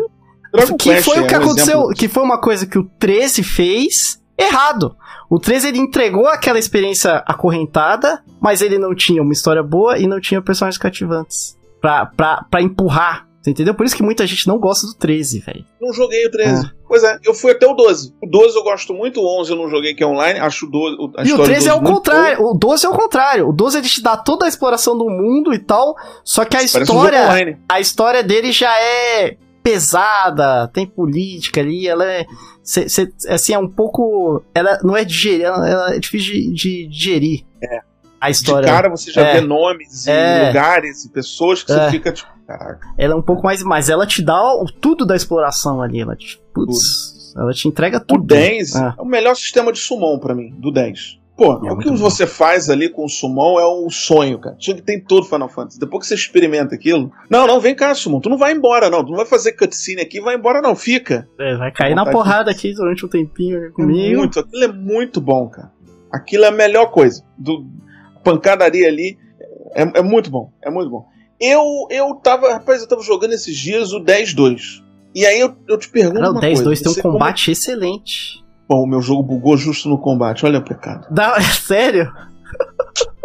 [0.54, 3.44] Dragon que foi o que é aconteceu, um que foi uma coisa que o 13
[3.44, 4.96] fez errado.
[5.30, 10.08] O 13 ele entregou aquela experiência acorrentada, mas ele não tinha uma história boa e
[10.08, 11.58] não tinha personagens cativantes.
[11.82, 13.74] Pra, pra, pra empurrar você entendeu?
[13.74, 15.66] Por isso que muita gente não gosta do 13, velho.
[15.80, 16.66] Não joguei o 13.
[16.66, 16.72] Ah.
[16.88, 18.14] Pois é, eu fui até o 12.
[18.22, 20.40] O 12 eu gosto muito, o 11 eu não joguei, que é online.
[20.40, 20.98] Acho o 12.
[21.18, 22.38] A e o 13 é o contrário.
[22.38, 22.52] Boa.
[22.52, 23.50] O 12 é o contrário.
[23.50, 25.96] O 12 ele te dá toda a exploração do mundo e tal.
[26.24, 27.22] Só que a Isso história.
[27.22, 32.26] Um a história dele já é pesada, tem política ali, ela é.
[32.64, 34.44] Cê, cê, assim, é um pouco.
[34.54, 37.46] Ela não é digerir, ela, ela é difícil de, de digerir.
[37.62, 37.82] É.
[38.20, 38.66] A história.
[38.66, 39.34] De cara você já é.
[39.36, 40.48] vê nomes e é.
[40.48, 41.76] lugares e pessoas que é.
[41.76, 42.88] você fica tipo Caraca.
[42.98, 43.61] Ela é um pouco mais.
[43.61, 45.99] Mas ela te dá o, tudo da exploração ali.
[45.99, 46.41] Ela te.
[46.53, 48.24] Putz, ela te entrega tudo.
[48.24, 48.95] O 10 é.
[48.98, 51.19] é o melhor sistema de summon para mim, do 10.
[51.38, 52.32] Pô, é o que você bom.
[52.32, 54.56] faz ali com o Summon é um sonho, cara.
[54.56, 55.80] Tinha que ter todo Final Fantasy.
[55.80, 57.11] Depois que você experimenta aquilo.
[57.30, 58.19] Não, não, vem cá, Summon.
[58.19, 59.03] Tu não vai embora, não.
[59.03, 60.76] Tu não vai fazer cutscene aqui vai embora, não.
[60.76, 61.30] Fica.
[61.40, 64.15] É, vai cair na porrada aqui durante um tempinho comigo.
[64.15, 65.72] É muito, aquilo é muito bom, cara.
[66.11, 67.24] Aquilo é a melhor coisa.
[67.38, 67.68] Do,
[68.24, 69.19] pancadaria ali.
[69.76, 70.52] É, é muito bom.
[70.64, 71.06] É muito bom.
[71.40, 74.84] Eu, eu tava, rapaz, eu tava jogando esses dias o 10-2.
[75.14, 76.20] E aí eu, eu te pergunto.
[76.20, 77.54] Cara, o 10-2 tem um combate como...
[77.54, 78.44] excelente.
[78.68, 81.08] Bom, o meu jogo bugou justo no combate, olha o pecado.
[81.10, 82.12] Dá, sério?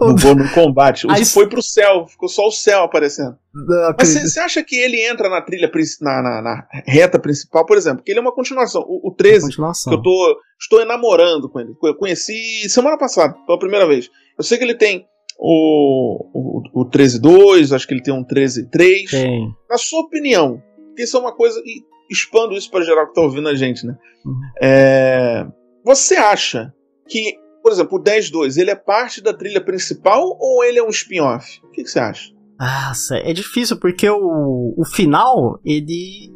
[0.00, 1.06] Bugou no combate.
[1.10, 1.24] Aí...
[1.24, 3.36] Foi pro céu, ficou só o céu aparecendo.
[3.54, 5.70] Não, Mas você acha que ele entra na trilha,
[6.00, 7.98] na, na, na, reta principal, por exemplo?
[7.98, 8.82] Porque ele é uma continuação.
[8.86, 9.92] O, o 13, continuação.
[9.92, 11.74] que eu tô, estou enamorando com ele.
[11.82, 14.10] Eu conheci semana passada, pela primeira vez.
[14.36, 15.06] Eu sei que ele tem
[15.38, 19.10] o, o, o 13.2, acho que ele tem um 13.3.
[19.10, 19.54] Tem.
[19.70, 20.60] Na sua opinião,
[20.96, 21.60] isso é uma coisa.
[21.64, 23.96] E expando isso para geral que tá ouvindo a gente, né?
[24.24, 24.40] Uhum.
[24.60, 25.46] É,
[25.84, 26.72] você acha
[27.08, 30.90] que, por exemplo, o 10-2, ele é parte da trilha principal ou ele é um
[30.90, 31.60] spin-off?
[31.64, 32.32] O que, que você acha?
[32.58, 36.32] Nossa, é difícil porque o, o final, ele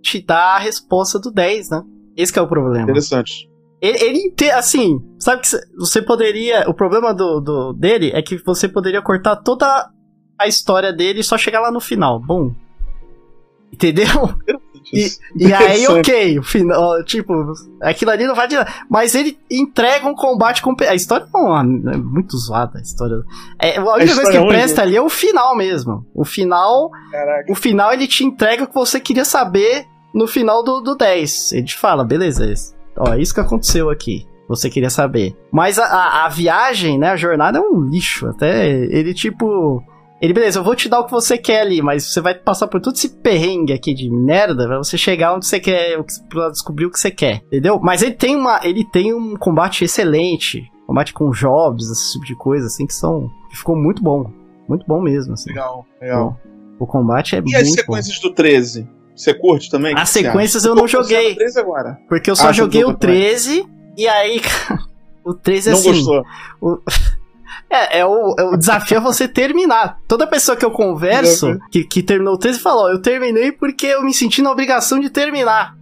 [0.00, 1.82] te dá a resposta do 10, né?
[2.16, 2.84] Esse é o problema.
[2.84, 3.47] Interessante.
[3.80, 5.48] Ele, ele assim, sabe que
[5.78, 6.68] você poderia.
[6.68, 9.88] O problema do, do, dele é que você poderia cortar toda
[10.38, 12.18] a história dele e só chegar lá no final.
[12.20, 12.52] Bom.
[13.72, 14.06] Entendeu?
[14.92, 17.52] E, e aí, ok, o final, tipo,
[17.82, 18.72] aquilo ali não vai de nada.
[18.88, 20.74] Mas ele entrega um combate com.
[20.88, 22.78] A história não, é muito zoada.
[22.78, 23.22] A história.
[23.60, 26.06] É, a única a coisa que é presta ali é o final mesmo.
[26.14, 26.90] O final.
[27.10, 27.52] Caraca.
[27.52, 31.52] O final ele te entrega o que você queria saber no final do, do 10.
[31.52, 32.46] Ele te fala, beleza,
[32.98, 34.26] ó, é isso que aconteceu aqui.
[34.48, 35.36] Você queria saber.
[35.52, 37.10] Mas a, a, a viagem, né?
[37.10, 38.26] A jornada é um lixo.
[38.26, 39.82] Até ele, tipo
[40.20, 42.66] ele, beleza, eu vou te dar o que você quer ali, mas você vai passar
[42.66, 45.96] por todo esse perrengue aqui de merda pra você chegar onde você quer,
[46.28, 47.78] pra descobrir o que você quer, entendeu?
[47.80, 52.34] Mas ele tem uma, ele tem um combate excelente, combate com jobs, esse tipo de
[52.34, 54.28] coisa, assim, que são, que ficou muito bom,
[54.68, 55.50] muito bom mesmo, assim.
[55.50, 56.40] Legal, legal.
[56.80, 58.28] O, o combate é e muito E as sequências bom.
[58.28, 58.88] do 13?
[59.18, 59.94] Você curte também?
[59.96, 61.36] As sequências eu não joguei.
[61.56, 61.98] agora.
[62.08, 63.66] Porque eu só ah, joguei o 13
[63.96, 64.40] e aí,
[65.24, 65.88] o 13 é não assim.
[65.88, 66.24] Não gostou.
[66.60, 66.78] O...
[67.70, 69.98] É, é o, é o desafio é você terminar.
[70.08, 74.02] Toda pessoa que eu converso, que, que terminou o 13, falou: Eu terminei porque eu
[74.02, 75.76] me senti na obrigação de terminar.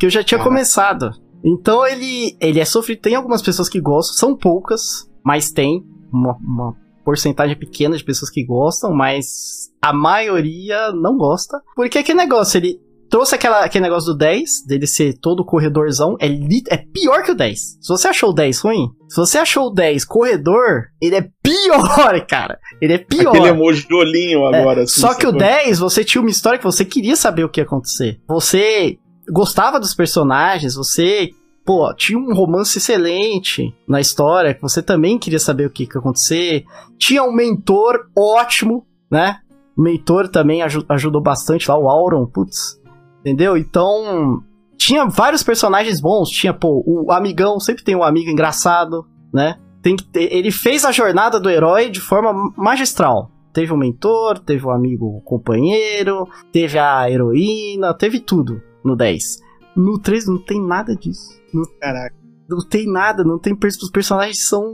[0.00, 1.12] Que eu já tinha começado.
[1.44, 3.02] Então ele, ele é sofrido.
[3.02, 6.74] Tem algumas pessoas que gostam, são poucas, mas tem uma, uma
[7.08, 11.58] porcentagem pequena de pessoas que gostam, mas a maioria não gosta.
[11.74, 12.78] Porque aquele negócio, ele
[13.08, 17.34] trouxe aquela, aquele negócio do 10, dele ser todo corredorzão, é, é pior que o
[17.34, 17.58] 10.
[17.80, 22.20] Se você achou o 10 ruim, se você achou o 10 corredor, ele é pior,
[22.28, 22.58] cara.
[22.78, 23.30] Ele é pior.
[23.30, 24.80] Aquele emoji do olhinho agora.
[24.80, 27.48] É, assim, só que o 10, você tinha uma história que você queria saber o
[27.48, 28.20] que ia acontecer.
[28.28, 28.98] Você
[29.32, 31.30] gostava dos personagens, você
[31.68, 35.88] pô, tinha um romance excelente na história, que você também queria saber o que ia
[35.96, 36.64] acontecer.
[36.96, 39.40] Tinha um mentor ótimo, né?
[39.76, 42.80] O mentor também ajudou bastante lá, o Auron, putz,
[43.20, 43.54] Entendeu?
[43.54, 44.42] Então,
[44.78, 46.30] tinha vários personagens bons.
[46.30, 49.58] Tinha, pô, o amigão, sempre tem um amigo engraçado, né?
[49.82, 53.30] Tem que ter, ele fez a jornada do herói de forma magistral.
[53.52, 59.46] Teve um mentor, teve um amigo companheiro, teve a heroína, teve tudo no 10.
[59.78, 61.30] No 3 não tem nada disso.
[61.54, 62.16] No, Caraca.
[62.48, 63.56] Não tem nada, não tem.
[63.62, 64.64] Os personagens são.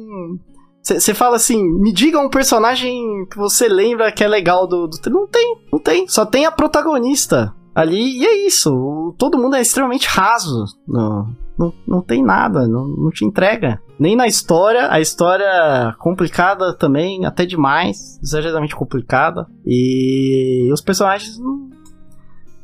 [0.82, 4.98] Você fala assim, me diga um personagem que você lembra que é legal do, do.
[5.10, 6.08] Não tem, não tem.
[6.08, 9.14] Só tem a protagonista ali, e é isso.
[9.18, 10.64] Todo mundo é extremamente raso.
[10.86, 13.80] Não, não, não tem nada, não, não te entrega.
[13.98, 19.46] Nem na história, a história complicada também, até demais, exageradamente complicada.
[19.66, 21.70] E os personagens não,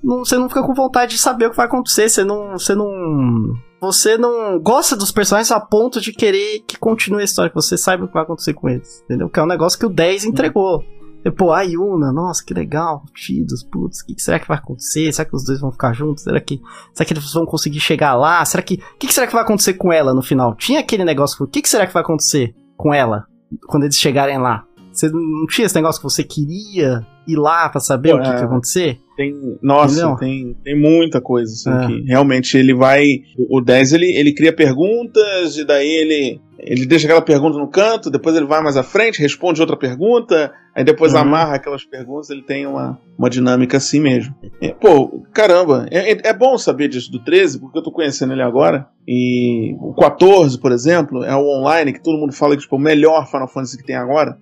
[0.03, 2.75] não, você não fica com vontade de saber o que vai acontecer, você não, você
[2.75, 7.55] não, você não gosta dos personagens a ponto de querer que continue a história, que
[7.55, 9.29] você saiba o que vai acontecer com eles, entendeu?
[9.29, 10.83] Que é um negócio que o 10 entregou.
[11.37, 15.13] Pô, a Yuna, nossa, que legal, Tidos, putz, o que, será que vai acontecer?
[15.13, 16.25] Será que os dois vão ficar juntos?
[16.25, 16.59] Será que,
[16.95, 18.43] será que eles vão conseguir chegar lá?
[18.47, 20.55] Será que, o que, que será que vai acontecer com ela no final?
[20.55, 23.27] Tinha aquele negócio, o que, que será que vai acontecer com ela
[23.67, 24.65] quando eles chegarem lá?
[24.91, 28.29] Você não tinha esse negócio que você queria ir lá para saber Pô, o que,
[28.29, 29.01] é, que ia acontecer?
[29.21, 31.87] Tem, nossa, tem, tem muita coisa, assim, é.
[31.87, 33.05] que realmente ele vai,
[33.51, 38.11] o 10 ele, ele cria perguntas e daí ele ele deixa aquela pergunta no canto,
[38.11, 41.21] depois ele vai mais à frente, responde outra pergunta, aí depois uhum.
[41.21, 44.35] amarra aquelas perguntas, ele tem uma, uma dinâmica assim mesmo.
[44.61, 48.33] É, pô, caramba, é, é, é bom saber disso do 13, porque eu tô conhecendo
[48.33, 52.63] ele agora, e o 14, por exemplo, é o online, que todo mundo fala que
[52.63, 54.39] tipo, o melhor Final Fantasy que tem agora.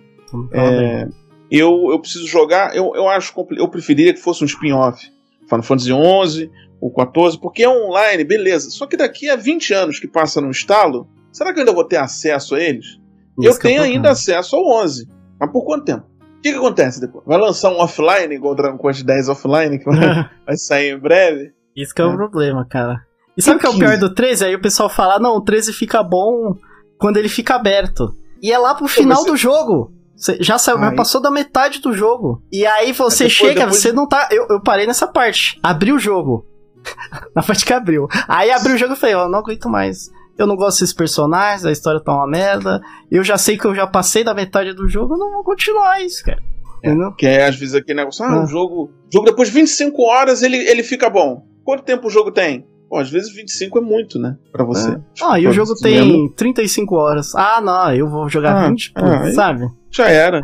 [0.53, 1.09] É,
[1.51, 5.11] eu, eu preciso jogar, eu, eu acho, eu preferia que fosse um spin-off.
[5.49, 6.51] Final Fantasy 11,
[6.81, 8.71] o 14, porque é online, beleza.
[8.71, 11.85] Só que daqui a 20 anos que passa no estalo, Será que eu ainda vou
[11.85, 12.99] ter acesso a eles?
[13.39, 15.09] Isso eu tenho ainda acesso ao 11.
[15.39, 16.05] Mas por quanto tempo?
[16.21, 17.25] O que, que acontece depois?
[17.25, 20.99] Vai lançar um offline, igual o Dragon Quest 10 offline, que vai, vai sair em
[20.99, 21.53] breve?
[21.77, 23.03] Isso que é, é o problema, cara.
[23.37, 24.47] E sabe o que é o pior do 13?
[24.47, 26.57] Aí o pessoal fala, não, o 13 fica bom
[26.99, 28.17] quando ele fica aberto.
[28.43, 29.31] E é lá pro final você...
[29.31, 29.93] do jogo.
[30.19, 32.43] Você já saiu, já passou da metade do jogo.
[32.53, 33.77] E aí você depois, chega, depois...
[33.77, 34.29] você não tá.
[34.33, 35.59] Eu, eu parei nessa parte.
[35.63, 36.45] Abri o jogo.
[37.35, 38.09] Na parte que abriu.
[38.27, 41.67] Aí abriu o jogo e falei, eu não aguento mais eu não gosto desses personagens,
[41.67, 42.81] a história tá uma merda,
[43.11, 46.01] eu já sei que eu já passei da metade do jogo, eu não vou continuar
[46.01, 46.41] isso, cara.
[46.81, 48.47] É, que é às vezes aquele negócio, ah, o ah.
[48.47, 51.45] jogo, jogo depois de 25 horas ele, ele fica bom.
[51.65, 52.65] Quanto tempo o jogo tem?
[52.89, 54.37] Bom, às vezes 25 é muito, né?
[54.51, 54.91] Pra você.
[54.91, 55.01] É.
[55.23, 56.33] Ah, e o jogo tem mesmo.
[56.33, 57.35] 35 horas.
[57.35, 59.67] Ah, não, eu vou jogar ah, 20, ah, sabe?
[59.91, 60.43] Já era.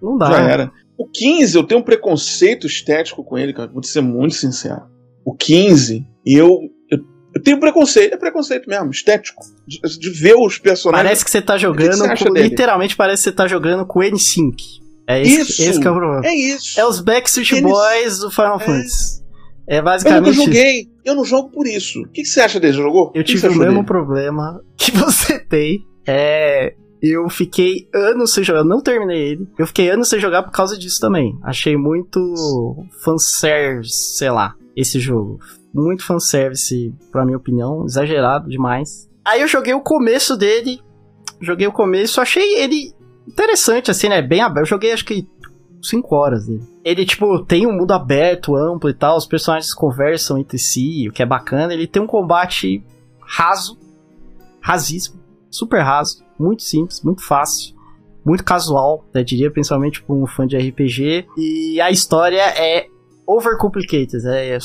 [0.00, 0.30] Não dá.
[0.30, 0.72] Já era.
[0.96, 3.70] O 15, eu tenho um preconceito estético com ele, cara.
[3.70, 4.82] Vou ser muito sincero.
[5.24, 6.60] O 15, eu,
[6.90, 9.42] eu, tenho preconceito, é preconceito mesmo, estético.
[9.66, 11.06] De, de ver os personagens.
[11.06, 11.96] Parece que você tá jogando.
[11.96, 14.82] você com, literalmente parece que você tá jogando com o N-Sync.
[15.06, 15.62] É esse, Isso!
[15.62, 16.26] esse que é o problema.
[16.26, 16.80] É isso.
[16.80, 18.64] É os Backstreet Boys do Final É.
[18.64, 19.21] Fantasy.
[19.66, 20.30] É eu nunca basicamente.
[20.34, 20.44] isso.
[20.44, 20.88] joguei.
[21.04, 22.00] Eu não jogo por isso.
[22.02, 22.72] O que, que você acha dele?
[22.74, 23.12] Jogou?
[23.14, 23.86] Eu que tive o mesmo dele?
[23.86, 25.84] problema que você tem.
[26.06, 26.74] É.
[27.02, 29.48] Eu fiquei anos sem jogar, eu não terminei ele.
[29.58, 31.36] Eu fiquei anos sem jogar por causa disso também.
[31.42, 32.20] Achei muito
[33.02, 35.40] fanservice, sei lá, esse jogo.
[35.74, 39.08] Muito fanservice, pra minha opinião, exagerado demais.
[39.24, 40.78] Aí eu joguei o começo dele.
[41.40, 42.92] Joguei o começo, achei ele
[43.26, 44.22] interessante, assim, né?
[44.22, 44.66] Bem aberto.
[44.66, 45.26] Eu joguei acho que
[45.82, 46.62] 5 horas dele.
[46.84, 49.16] Ele, tipo, tem um mundo aberto, amplo e tal.
[49.16, 51.74] Os personagens conversam entre si, o que é bacana.
[51.74, 52.82] Ele tem um combate
[53.20, 53.78] raso,
[54.60, 57.74] rasíssimo, super raso, muito simples, muito fácil,
[58.24, 61.26] muito casual, eu diria, principalmente para um fã de RPG.
[61.36, 62.86] E a história é
[63.26, 64.58] overcomplicated, é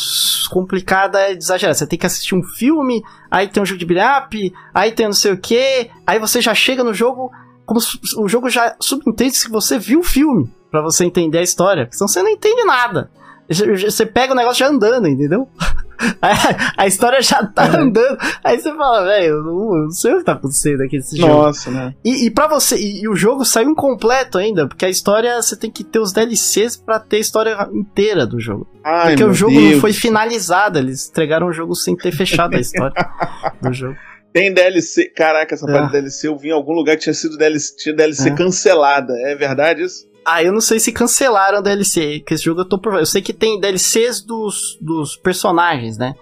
[0.49, 1.77] complicada, é exagerada.
[1.77, 5.13] Você tem que assistir um filme, aí tem um jogo de beat aí tem não
[5.13, 7.31] sei o que, aí você já chega no jogo
[7.65, 7.79] como
[8.17, 11.97] o jogo já subentende que você viu o filme para você entender a história, porque
[11.97, 13.09] senão você não entende nada.
[13.49, 15.47] Você pega o negócio já andando, entendeu?
[16.21, 18.17] A, a história já tá andando.
[18.43, 21.33] Aí você fala, velho, eu não, não sei o que tá acontecendo aqui nesse jogo.
[21.33, 21.95] Nossa, né?
[22.05, 25.55] E, e para você, e, e o jogo saiu incompleto ainda, porque a história você
[25.55, 28.67] tem que ter os DLCs pra ter a história inteira do jogo.
[28.83, 29.73] Ai, porque o jogo Deus.
[29.73, 32.93] não foi finalizado, eles entregaram o jogo sem ter fechado a história
[33.59, 33.95] do jogo.
[34.31, 35.05] Tem DLC.
[35.15, 35.73] Caraca, essa É.
[35.73, 38.35] parte de DLC eu vi em algum lugar que tinha sido DLC, tinha DLC É.
[38.35, 39.13] cancelada.
[39.21, 40.06] É verdade isso?
[40.29, 42.93] Ah, eu não sei se cancelaram o DLC, que esse jogo eu tô por...
[42.95, 46.15] Eu sei que tem DLCs dos, dos personagens, né?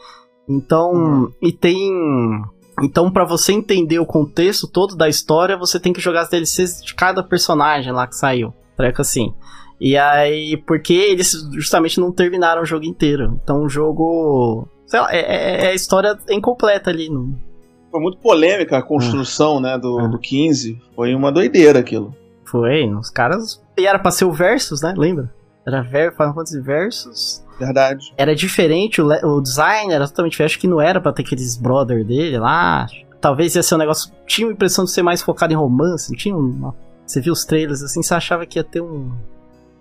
[0.47, 1.31] Então, Uhum.
[1.41, 1.91] e tem...
[2.83, 6.81] Então, pra você entender o contexto todo da história, você tem que jogar as DLCs
[6.83, 8.53] de cada personagem lá que saiu.
[8.77, 9.33] Treco assim.
[9.81, 13.39] E aí, porque eles justamente não terminaram o jogo inteiro.
[13.41, 14.67] Então o jogo.
[14.85, 17.09] Sei lá, é, é- é a história incompleta ali.
[17.09, 17.33] Não...
[17.89, 20.07] Foi muito polêmica a construção, né, do, Ah.
[20.07, 20.77] do 15.
[20.95, 22.13] Foi uma doideira aquilo.
[22.43, 23.63] Foi, os caras.
[23.77, 24.93] E era pra ser o Versus, né?
[24.95, 25.33] Lembra?
[25.65, 27.43] Era Ver- Final Fantasy Versus.
[27.59, 28.13] Verdade.
[28.17, 30.51] Era diferente, o, o design era totalmente diferente.
[30.53, 32.85] Acho que não era pra ter aqueles brother dele lá.
[33.21, 34.11] Talvez ia ser um negócio.
[34.27, 36.11] Tinha a impressão de ser mais focado em romance.
[36.11, 36.75] Não tinha uma.
[37.05, 39.11] Você viu os trailers assim, você achava que ia ter um,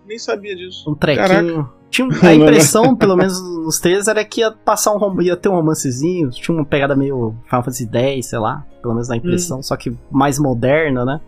[0.06, 0.88] Nem sabia disso.
[0.90, 1.68] um trequinho.
[1.90, 5.48] Tinha a impressão, pelo menos nos trailers, era que ia passar um rom- ia ter
[5.48, 6.30] um romancezinho.
[6.30, 8.64] Tinha uma pegada meio Final Fantasy X, sei lá.
[8.82, 11.20] Pelo menos na impressão, só que mais moderna, né?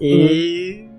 [0.00, 0.84] E.
[0.86, 0.89] Os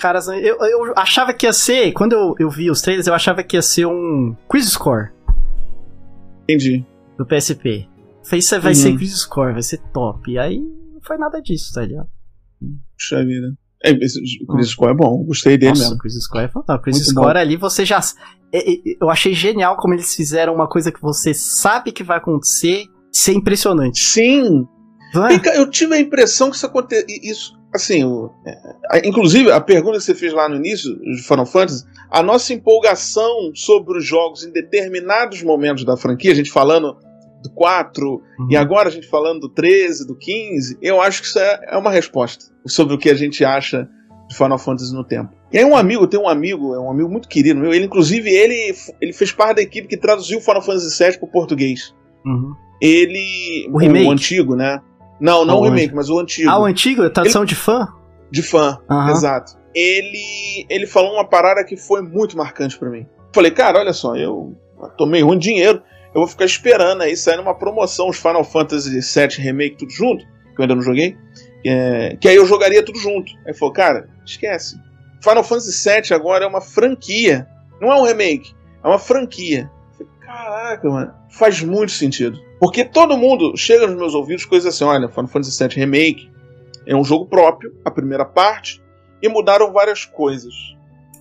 [0.00, 0.26] caras.
[0.28, 1.92] Eu, eu achava que ia ser.
[1.92, 5.10] Quando eu, eu vi os trailers, eu achava que ia ser um Quiz Score
[6.44, 6.84] Entendi.
[7.18, 7.88] do PSP.
[8.24, 8.78] Falei, isso vai Uhum.
[8.78, 10.30] ser Quiz Score, vai ser top.
[10.30, 12.08] E aí não foi nada disso, tá ligado?
[12.96, 13.54] Puxa vida.
[13.82, 15.24] É, Chris Score é bom.
[15.24, 15.96] Gostei dele Nossa, mesmo.
[15.96, 16.80] o Quiz Score é fantástico.
[16.82, 17.98] O Quiz Muito Score ali você já.
[18.52, 22.18] é, é, Eu achei genial como eles fizeram uma coisa que você sabe que vai
[22.18, 23.98] acontecer ser impressionante.
[24.00, 24.66] Sim.
[25.44, 25.58] É?
[25.58, 27.04] Eu tive a impressão que isso aconteceu.
[27.08, 28.30] Isso, assim, o-
[28.92, 32.52] é, inclusive a pergunta que você fez lá no início de Final Fantasy, a nossa
[32.52, 36.96] empolgação sobre os jogos em determinados momentos da franquia, a gente falando
[37.42, 38.20] do 4
[38.50, 38.60] e Uhum.
[38.60, 41.90] agora a gente falando do 13, do 15, eu acho que isso é, é uma
[41.90, 43.88] resposta sobre o que a gente acha
[44.28, 45.30] de Final Fantasy no tempo.
[45.52, 48.28] E aí um amigo, tem um amigo, é um amigo muito querido meu, ele inclusive
[48.30, 51.94] ele, ele fez parte da equipe que traduziu Final Fantasy VII para o português.
[52.26, 52.52] Uhum.
[52.80, 53.68] Ele.
[53.72, 54.08] O remake?
[54.08, 54.80] antigo, né?
[55.20, 56.48] Não, não o remake, mas o antigo.
[56.48, 57.08] Ah, o antigo?
[57.10, 57.88] Tradução de fã?
[58.30, 59.10] De fã, Aham.
[59.10, 59.58] exato.
[59.74, 63.06] Ele, ele falou uma parada que foi muito marcante pra mim.
[63.32, 64.56] Falei, cara, olha só, eu
[64.96, 65.82] tomei ruim dinheiro,
[66.14, 70.24] eu vou ficar esperando aí sair numa promoção os Final Fantasy VII Remake tudo junto,
[70.24, 71.16] que eu ainda não joguei,
[71.64, 73.30] é, que aí eu jogaria tudo junto.
[73.38, 74.76] Aí ele falou, cara, esquece.
[75.22, 77.46] Final Fantasy VII agora é uma franquia,
[77.80, 78.52] não é um remake,
[78.82, 79.70] é uma franquia.
[80.50, 82.38] Caraca, mano, faz muito sentido.
[82.58, 86.30] Porque todo mundo chega nos meus ouvidos coisas assim, olha, Final Fantasy VII Remake
[86.86, 88.82] é um jogo próprio, a primeira parte,
[89.22, 90.52] e mudaram várias coisas.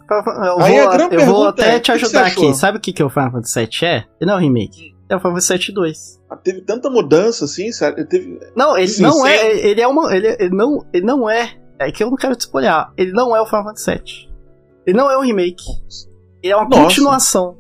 [0.10, 2.54] Eu Aí vou, a grande eu vou até é, te o ajudar aqui.
[2.56, 3.96] Sabe o que, que o Final Fantasy VII é?
[4.20, 4.96] Ele não é um remake.
[5.08, 6.22] É o Final Fantasy VII 2.
[6.32, 8.04] Ah, Teve tanta mudança assim, sabe?
[8.06, 8.40] Teve...
[8.56, 9.56] Não, ele Sim, não é.
[9.60, 10.16] Ele é uma.
[10.16, 11.56] Ele, ele não, ele não é.
[11.78, 12.92] É que eu não quero te espolhar.
[12.98, 14.30] Ele não é o Final Fantasy VII.
[14.88, 15.64] Ele não é um remake.
[16.42, 16.84] Ele é uma Nossa.
[16.84, 17.59] continuação.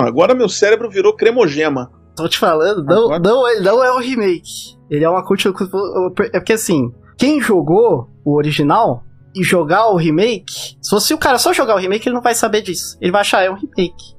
[0.00, 1.90] Não, agora meu cérebro virou cremogema.
[2.16, 4.76] Tô te falando, não, Agora- não, ele não é um remake.
[4.90, 5.68] Ele é uma continuação.
[6.32, 9.04] É porque assim, quem jogou o original
[9.34, 12.34] e jogar o remake, se fosse o cara só jogar o remake, ele não vai
[12.34, 12.96] saber disso.
[13.00, 14.16] Ele vai achar é um remake.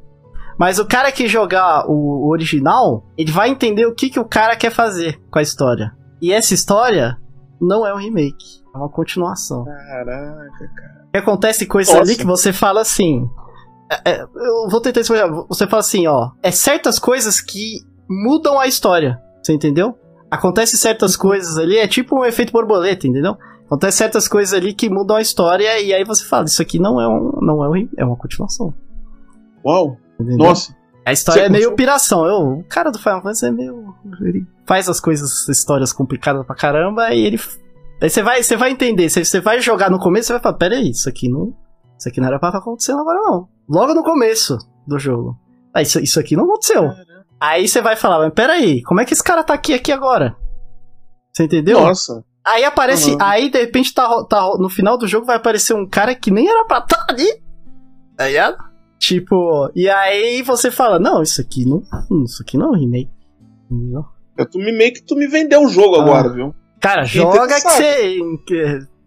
[0.57, 4.55] Mas o cara que jogar o, original, ele vai entender o que, que o cara
[4.55, 5.91] quer fazer com a história.
[6.21, 7.17] E essa história
[7.61, 9.63] não é um remake, é uma continuação.
[9.63, 11.07] Caraca, cara.
[11.11, 12.05] Que acontece coisas Nossa.
[12.11, 13.25] ali que você fala assim.
[13.89, 15.29] É, é, eu vou tentar explicar.
[15.47, 16.31] Você fala assim, ó.
[16.43, 19.21] É certas coisas que mudam a história.
[19.41, 19.97] Você entendeu?
[20.29, 23.35] Acontece certas coisas ali, é tipo um efeito borboleta, entendeu?
[23.65, 27.01] Acontece certas coisas ali que mudam a história e aí você fala, isso aqui não
[27.01, 28.73] é um, não é, um, é uma continuação.
[29.65, 29.97] Uau!
[30.19, 30.37] Entendeu?
[30.37, 30.75] Nossa!
[31.05, 32.25] A história você é meio piração.
[32.25, 33.95] Eu, o cara do Final Fantasy é meio.
[34.21, 37.39] Ele faz as coisas, histórias complicadas pra caramba e ele.
[38.01, 39.09] Aí você vai, você vai entender.
[39.09, 41.55] Você, vai jogar no começo, você vai falar: Pera aí, isso aqui não.
[41.97, 43.47] Isso aqui não era pra estar acontecendo agora, não.
[43.69, 45.37] Logo no começo do jogo.
[45.73, 46.91] Ah, isso, isso aqui não aconteceu.
[47.39, 50.35] Aí você vai falar, mas peraí, como é que esse cara tá aqui, aqui agora?
[51.31, 51.79] Você entendeu?
[51.79, 52.25] Nossa.
[52.45, 53.17] Aí aparece, uhum.
[53.21, 56.49] aí de repente tá, tá, no final do jogo vai aparecer um cara que nem
[56.49, 57.27] era pra estar tá ali.
[58.17, 58.57] Tá ligado?
[58.97, 61.83] Tipo, e aí você fala, não, isso aqui não,
[62.25, 63.11] isso aqui não remake.
[63.69, 64.05] Não.
[64.37, 66.01] Eu, tu me meio que tu me vendeu o jogo ah.
[66.01, 66.55] agora, viu?
[66.81, 68.17] Cara, joga que você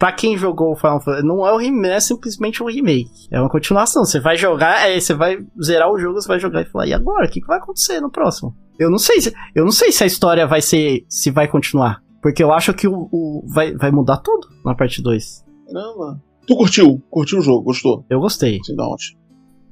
[0.02, 3.28] Pra quem jogou o Final Fantasy, não é o remake, é simplesmente um remake.
[3.30, 4.04] É uma continuação.
[4.04, 6.92] Você vai jogar, aí você vai zerar o jogo, você vai jogar e falar, e
[6.92, 7.24] agora?
[7.24, 8.52] O que, que vai acontecer no próximo?
[8.76, 11.04] Eu não sei se, eu não sei se a história vai ser.
[11.08, 12.02] se vai continuar.
[12.20, 15.44] Porque eu acho que o, o vai, vai mudar tudo na parte 2.
[15.72, 16.20] Caramba.
[16.48, 17.00] Tu curtiu?
[17.08, 17.62] Curtiu o jogo?
[17.62, 18.04] Gostou?
[18.10, 18.58] Eu gostei.
[18.70, 18.96] Não,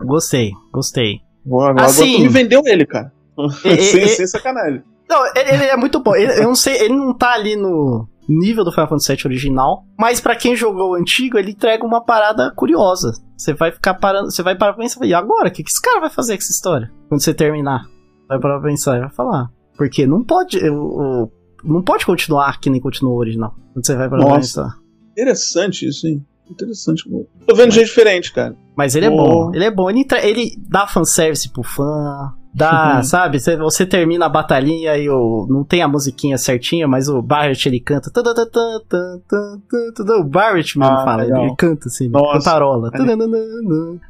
[0.06, 1.22] Gostei, gostei.
[1.44, 3.12] Agora, assim, tu me vendeu ele, cara.
[3.64, 4.84] E, sem, sem sacanagem.
[5.08, 6.14] Não, ele, ele, é muito bom.
[6.14, 9.84] Ele, eu não sei, ele não tá ali no nível do Final Fantasy VII original,
[9.98, 13.12] mas para quem jogou o antigo, ele entrega uma parada curiosa.
[13.36, 15.48] Você vai ficar parando, você vai parar pra pensar, e agora?
[15.48, 16.90] O que, que esse cara vai fazer com essa história?
[17.08, 17.82] Quando você terminar,
[18.28, 19.50] vai parar pra pensar e vai falar.
[19.76, 21.30] Porque não pode, eu,
[21.64, 23.54] não pode continuar que nem continuou o original.
[23.72, 24.76] Quando você vai parar pra pensar.
[25.12, 26.24] Interessante isso, hein?
[26.50, 27.04] Interessante.
[27.46, 28.56] Tô vendo gente diferente, cara.
[28.76, 29.88] Mas ele é bom, ele é bom.
[29.88, 33.02] Ele, ele dá fanservice pro fã, Dá, uhum.
[33.04, 33.38] sabe?
[33.38, 37.78] Você, termina a batalhinha e o, não tem a musiquinha certinha, mas o Barrett ele
[37.78, 38.10] canta.
[40.18, 41.44] O Barrett mesmo ah, fala, legal.
[41.44, 42.38] ele canta assim, Nossa.
[42.38, 42.90] cantarola.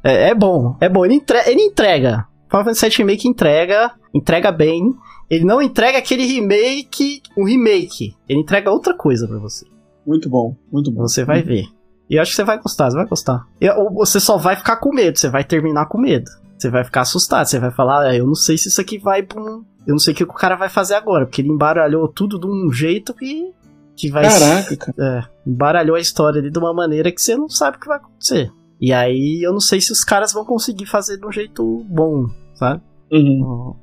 [0.02, 1.04] É, é bom, é bom.
[1.04, 2.26] Ele, entre, ele entrega.
[2.48, 4.94] Final Fantasy VII Remake entrega, entrega bem.
[5.28, 8.16] Ele não entrega aquele remake, um remake.
[8.28, 9.66] Ele entrega outra coisa para você.
[10.04, 11.02] Muito bom, muito bom.
[11.02, 11.66] Você vai ver.
[12.08, 13.46] E eu acho que você vai gostar, você vai gostar.
[13.76, 16.28] ou você só vai ficar com medo, você vai terminar com medo.
[16.60, 19.22] Você vai ficar assustado, você vai falar, ah, eu não sei se isso aqui vai
[19.22, 19.64] pra um...
[19.86, 22.46] Eu não sei o que o cara vai fazer agora, porque ele embaralhou tudo de
[22.46, 23.50] um jeito que...
[23.96, 24.24] que vai...
[24.24, 24.94] Caraca, cara.
[24.98, 27.96] É, embaralhou a história ali de uma maneira que você não sabe o que vai
[27.96, 28.52] acontecer.
[28.78, 32.26] E aí eu não sei se os caras vão conseguir fazer de um jeito bom,
[32.52, 32.82] sabe?
[33.10, 33.74] Uhum.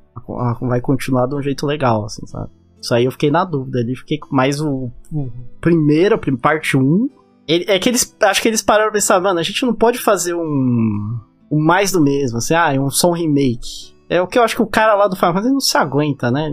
[0.60, 2.50] Vai continuar de um jeito legal, assim, sabe?
[2.80, 5.30] Isso aí eu fiquei na dúvida ali, fiquei mais o, o
[5.60, 7.10] primeiro, parte 1.
[7.48, 8.16] Ele, é que eles.
[8.20, 11.18] Acho que eles pararam pra pensar, mano, a gente não pode fazer um
[11.50, 13.96] o mais do mesmo, assim, ah, é um som remake.
[14.10, 16.30] É o que eu acho que o cara lá do Final Fantasy não se aguenta,
[16.30, 16.50] né?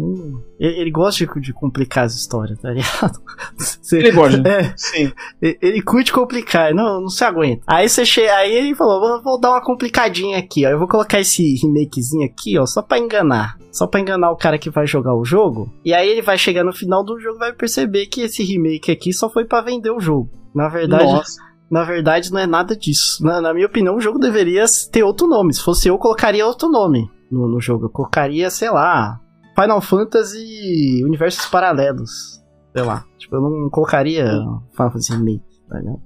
[0.59, 3.17] Ele, ele gosta de, de, complicar as histórias, tá ligado?
[3.57, 5.11] Você, ele gosta, é, sim.
[5.41, 7.63] Ele, ele curte complicar, não, não se aguenta.
[7.65, 10.69] Aí você chega, aí ele falou, vou, vou, dar uma complicadinha aqui, ó.
[10.69, 13.57] Eu vou colocar esse remakezinho aqui, ó, só pra enganar.
[13.71, 15.73] Só pra enganar o cara que vai jogar o jogo.
[15.85, 18.91] E aí ele vai chegar no final do jogo e vai perceber que esse remake
[18.91, 20.29] aqui só foi para vender o jogo.
[20.53, 23.23] Na verdade, Nossa na verdade, não é nada disso.
[23.23, 25.53] Na, na, minha opinião, o jogo deveria ter outro nome.
[25.53, 27.85] Se fosse eu, colocaria outro nome no, no jogo.
[27.85, 29.19] Eu colocaria, sei lá,
[29.59, 32.43] Final Fantasy Universos Paralelos.
[32.75, 33.05] Sei lá.
[33.17, 36.01] Tipo, eu não colocaria Final Fantasy Remake, tá ligado?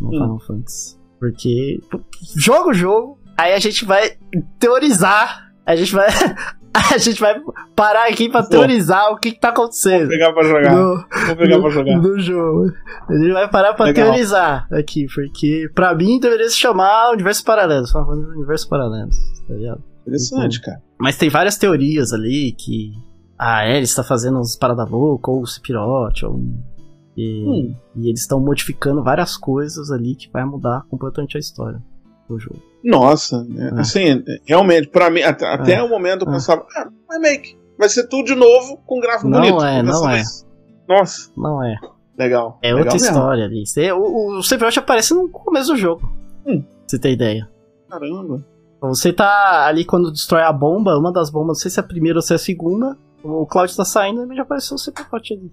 [0.00, 0.10] No hum.
[0.10, 0.98] Final Fantasy.
[1.18, 1.80] Porque
[2.34, 4.16] joga o jogo, aí a gente vai
[4.58, 6.08] teorizar, a gente vai
[6.94, 7.40] a gente vai
[7.74, 10.02] parar aqui pra teorizar o que, que tá acontecendo.
[10.02, 10.74] Vou pegar pra jogar.
[10.74, 10.94] No,
[11.26, 11.96] Vou pegar no, pra jogar.
[11.98, 12.72] No jogo.
[13.08, 14.06] A gente vai parar pra Legal.
[14.06, 17.90] teorizar aqui, porque pra mim deveria se chamar Universo Paralelos.
[17.90, 19.16] Falando Universo Paralelos,
[19.48, 19.82] tá ligado?
[20.02, 20.82] Interessante, então, cara.
[20.98, 22.92] Mas tem várias teorias ali que
[23.38, 26.40] a Ares está fazendo uns paradas loucas, ou o Sephiroth, ou...
[27.16, 27.74] E, hum.
[27.96, 31.82] e eles estão modificando várias coisas ali que vai mudar completamente a história
[32.34, 32.60] do jogo.
[32.84, 33.70] Nossa, né?
[33.76, 33.80] é.
[33.80, 36.32] assim, realmente, para mim, até, até o momento eu é.
[36.32, 39.64] pensava, ah, remake, vai ser tudo de novo com gráfico não bonito.
[39.64, 40.22] É, não é,
[40.88, 41.30] Nossa.
[41.36, 41.76] Não é.
[42.18, 42.58] Legal.
[42.62, 43.08] É legal outra mesmo.
[43.08, 43.66] história ali.
[43.66, 46.10] Você, o, o Sephiroth aparece no começo do jogo.
[46.46, 46.62] Hum.
[46.86, 47.48] Você tem ideia.
[47.88, 48.44] Caramba.
[48.82, 51.86] Você tá ali quando destrói a bomba, uma das bombas, não sei se é a
[51.86, 52.96] primeira ou se é a segunda.
[53.22, 55.52] O Cloud tá saindo e já apareceu o Sephiroth ali.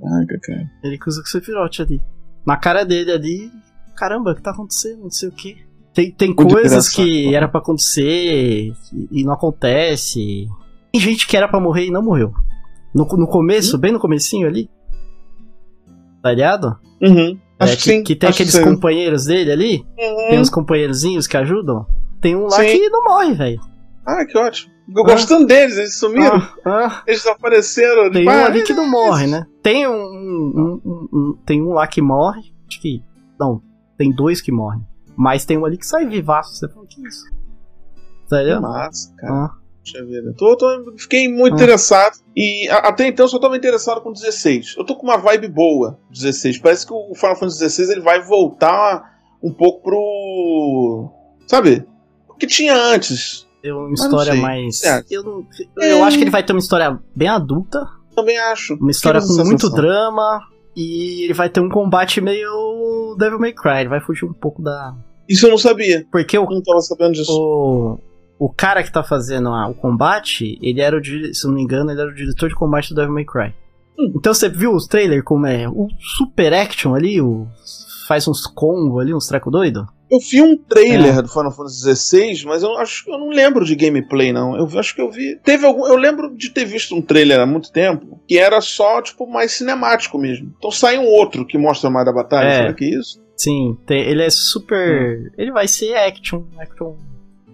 [0.00, 0.70] Caraca, cara.
[0.82, 2.00] Ele usa com o Sephiroth ali.
[2.46, 3.52] Na cara dele ali,
[3.96, 5.02] caramba, o que tá acontecendo?
[5.02, 5.72] Não sei o que.
[5.94, 8.72] Tem, tem coisas que era para acontecer
[9.10, 10.48] e, não acontece.
[10.90, 12.32] Tem gente que era para morrer e não morreu.
[12.94, 14.70] No, no começo, bem no comecinho ali.
[16.22, 16.78] Tá ligado?
[17.00, 17.38] Uhum.
[17.60, 18.02] É, Acho que, que, sim.
[18.02, 19.86] que tem Acho aqueles companheiros dele ali.
[19.98, 20.28] Uhum.
[20.30, 21.86] Tem uns companheirozinhos que ajudam.
[22.20, 22.66] Tem um lá sim.
[22.66, 23.60] que não morre, velho.
[24.06, 24.72] Ah, que ótimo.
[24.94, 25.46] Eu gostando ah.
[25.46, 26.36] deles, eles sumiram.
[26.64, 27.02] Ah, ah.
[27.06, 28.10] Eles apareceram.
[28.10, 29.46] Tem um ali que não morre, né?
[29.62, 32.52] Tem um, um, um, um, Tem um lá que morre.
[32.68, 33.02] Acho que.
[33.38, 33.62] Não,
[33.96, 34.86] tem dois que morrem.
[35.16, 36.54] Mas tem um ali que sai vivaço.
[36.54, 37.24] Você fala, que isso?
[38.28, 38.60] Sério?
[38.60, 39.34] Massa, cara.
[39.34, 39.62] Ah.
[39.82, 40.32] Puxa vida.
[40.38, 41.56] Tô, tô, fiquei muito ah.
[41.56, 42.18] interessado.
[42.36, 44.76] E a, até então eu só tava interessado com 16.
[44.78, 46.58] Eu tô com uma vibe boa, 16.
[46.58, 51.10] Parece que o Final Fantasy 16 ele vai voltar um pouco pro.
[51.46, 51.84] Sabe?
[52.28, 53.46] O que tinha antes.
[53.60, 54.82] Tem uma história mais.
[54.84, 55.04] É.
[55.10, 55.46] Eu,
[55.76, 56.02] eu é.
[56.02, 57.84] acho que ele vai ter uma história bem adulta.
[58.14, 58.74] Também acho.
[58.74, 60.40] Uma história com muito drama.
[60.74, 63.80] E ele vai ter um combate meio Devil May Cry.
[63.80, 64.94] Ele vai fugir um pouco da.
[65.28, 66.06] Isso eu não sabia.
[66.10, 67.32] Porque eu não tava sabendo disso.
[67.32, 67.98] O,
[68.38, 71.04] o cara que tá fazendo a, o combate, ele era o.
[71.34, 73.54] Se não me engano, ele era o diretor de combate do Devil May Cry.
[73.98, 74.12] Hum.
[74.16, 75.68] Então você viu os trailers como é?
[75.68, 77.46] O super action ali, o,
[78.08, 79.86] faz uns combos ali, uns treco doido?
[80.12, 81.22] Eu vi um trailer é.
[81.22, 84.54] do Final Fantasy XVI, mas eu acho que eu não lembro de gameplay, não.
[84.54, 85.36] Eu acho que eu vi.
[85.42, 85.86] Teve algum.
[85.86, 89.52] Eu lembro de ter visto um trailer há muito tempo que era só, tipo, mais
[89.52, 90.52] cinemático mesmo.
[90.58, 92.46] Então sai um outro que mostra mais da batalha.
[92.46, 92.56] É.
[92.56, 93.22] Será que é isso?
[93.34, 95.18] Sim, tem, ele é super.
[95.18, 95.30] Hum.
[95.38, 96.94] Ele vai ser action, action.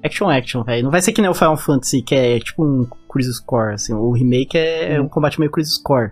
[0.02, 0.82] Action, action, velho.
[0.82, 3.94] Não vai ser que nem o Final Fantasy, que é tipo um Cruise Score, assim.
[3.94, 5.04] O remake é hum.
[5.04, 6.10] um combate meio Cruise Score.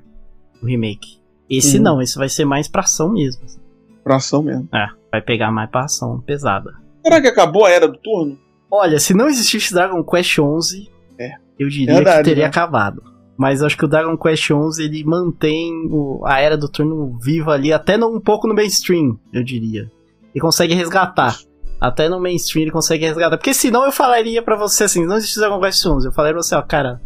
[0.62, 1.18] O remake.
[1.50, 1.82] Esse hum.
[1.82, 3.42] não, esse vai ser mais pra ação mesmo.
[3.44, 3.58] Assim.
[4.04, 4.68] Pra ação mesmo.
[4.72, 4.86] É.
[5.16, 6.74] Vai pegar mais pra ação pesada.
[7.02, 8.38] Será que acabou a era do turno?
[8.70, 11.36] Olha, se não existisse Dragon Quest 11, é.
[11.58, 12.48] eu diria Verdade, que teria né?
[12.50, 13.02] acabado.
[13.34, 17.52] Mas acho que o Dragon Quest 11 ele mantém o, a era do turno viva
[17.52, 19.90] ali, até no, um pouco no mainstream, eu diria.
[20.34, 21.38] E consegue resgatar.
[21.80, 23.38] Até no mainstream ele consegue resgatar.
[23.38, 26.08] Porque senão eu falaria para você assim, não existe Dragon Quest 11.
[26.08, 27.00] Eu falaria pra você, ó, cara,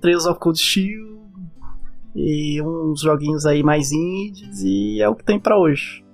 [0.00, 1.20] Trails of Cold Steel
[2.16, 6.04] e uns joguinhos aí mais indies e é o que tem para hoje.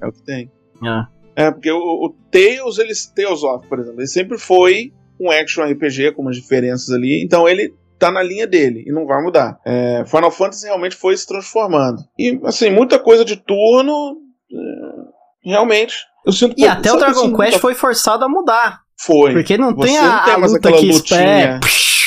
[0.00, 0.50] É o que tem.
[0.84, 1.44] É.
[1.44, 5.64] é, porque o, o Tales, ele, Tales of, por exemplo, ele sempre foi um action
[5.64, 9.58] RPG com umas diferenças ali, então ele tá na linha dele e não vai mudar.
[9.64, 12.02] É, Final Fantasy realmente foi se transformando.
[12.18, 14.16] E, assim, muita coisa de turno,
[14.52, 15.94] é, realmente,
[16.26, 16.54] eu sinto...
[16.58, 18.80] E até o Dragon Quest foi forçado a mudar.
[18.98, 19.32] Foi.
[19.32, 20.02] Porque não tem a,
[20.38, 21.60] não tem a luta que espera,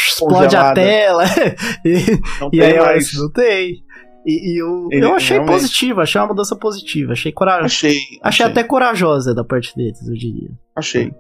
[0.07, 1.23] explode a tela.
[1.85, 3.13] e, não e aí, mais.
[3.13, 3.84] não tem.
[4.25, 5.53] E, e eu, Ele, eu achei realmente...
[5.55, 7.13] positivo, achei uma mudança positiva.
[7.13, 7.65] Achei corajosa.
[7.65, 8.45] Achei, achei, achei.
[8.45, 10.49] até corajosa da parte deles, eu diria.
[10.75, 11.13] Achei.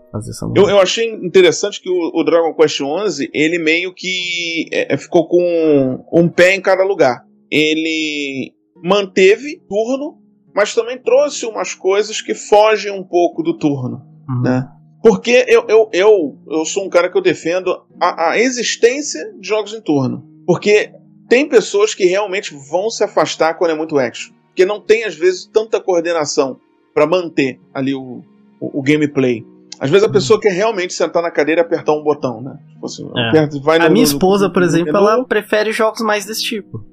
[0.55, 4.97] Eu, eu achei interessante que o, o, Dragon Quest XI, ele meio que é, é,
[4.97, 7.23] ficou com um pé em cada lugar.
[7.49, 8.51] Ele
[8.83, 10.17] manteve turno,
[10.53, 14.41] mas também trouxe umas coisas que fogem um pouco do turno, uhum.
[14.41, 14.67] né?
[15.01, 17.71] Porque eu, eu, eu, eu sou um cara que eu defendo
[18.01, 20.25] a, a existência de jogos em turno.
[20.47, 20.91] Porque
[21.27, 24.33] tem pessoas que realmente vão se afastar quando é muito action.
[24.47, 26.57] Porque não tem, às vezes, tanta coordenação
[26.93, 28.23] para manter ali o,
[28.59, 29.45] o, o, gameplay.
[29.79, 30.13] Às vezes a uhum.
[30.13, 32.57] pessoa quer realmente sentar na cadeira e apertar um botão, né?
[32.71, 33.29] Tipo assim, é.
[33.29, 36.85] aperta, vai no, a minha esposa, no, por exemplo, ela prefere jogos mais desse tipo.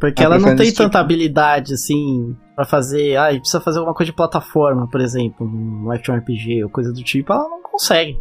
[0.00, 0.98] Porque ela, ela não tem tanta tipo.
[0.98, 3.16] habilidade, assim, para fazer.
[3.16, 7.02] Ah, precisa fazer alguma coisa de plataforma, por exemplo, um action RPG ou coisa do
[7.02, 8.18] tipo, ela não consegue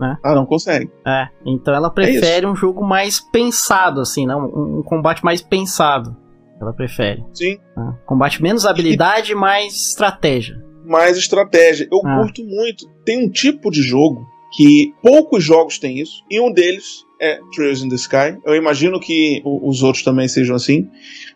[0.00, 0.16] né?
[0.22, 0.90] Ah, não consegue.
[1.06, 4.34] É, então ela prefere é um jogo mais pensado, assim, né?
[4.34, 6.16] Um, um, combate mais pensado.
[6.60, 7.24] Ela prefere.
[7.32, 7.58] Sim.
[7.76, 7.98] Né?
[8.06, 10.56] Combate menos habilidade e mais estratégia.
[10.84, 11.88] Mais estratégia.
[11.90, 12.20] Eu ah.
[12.20, 12.88] curto muito.
[13.04, 14.26] Tem um tipo de jogo
[14.56, 18.38] que poucos jogos têm isso, e um deles é Trails in the Sky.
[18.44, 20.88] Eu imagino que os outros também sejam assim.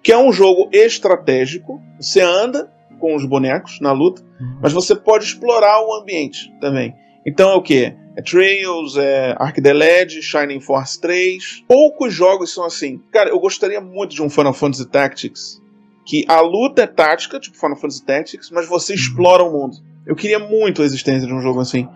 [0.03, 1.81] Que é um jogo estratégico.
[2.01, 2.71] Você anda
[3.01, 4.59] com os bonecos na luta, uhum.
[4.63, 6.95] mas você pode explorar o ambiente também.
[7.27, 7.95] Então é o que?
[8.19, 11.63] É Trails, é Ark the Led, Shining Force 3.
[11.69, 13.01] Poucos jogos são assim.
[13.13, 15.63] Cara, eu gostaria muito de um Final Fantasy Tactics
[16.05, 18.99] que a luta é tática, tipo Final Fantasy Tactics, mas você uhum.
[18.99, 19.77] explora o mundo.
[20.05, 21.87] Eu queria muito a existência de um jogo assim.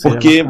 [0.00, 0.44] Porque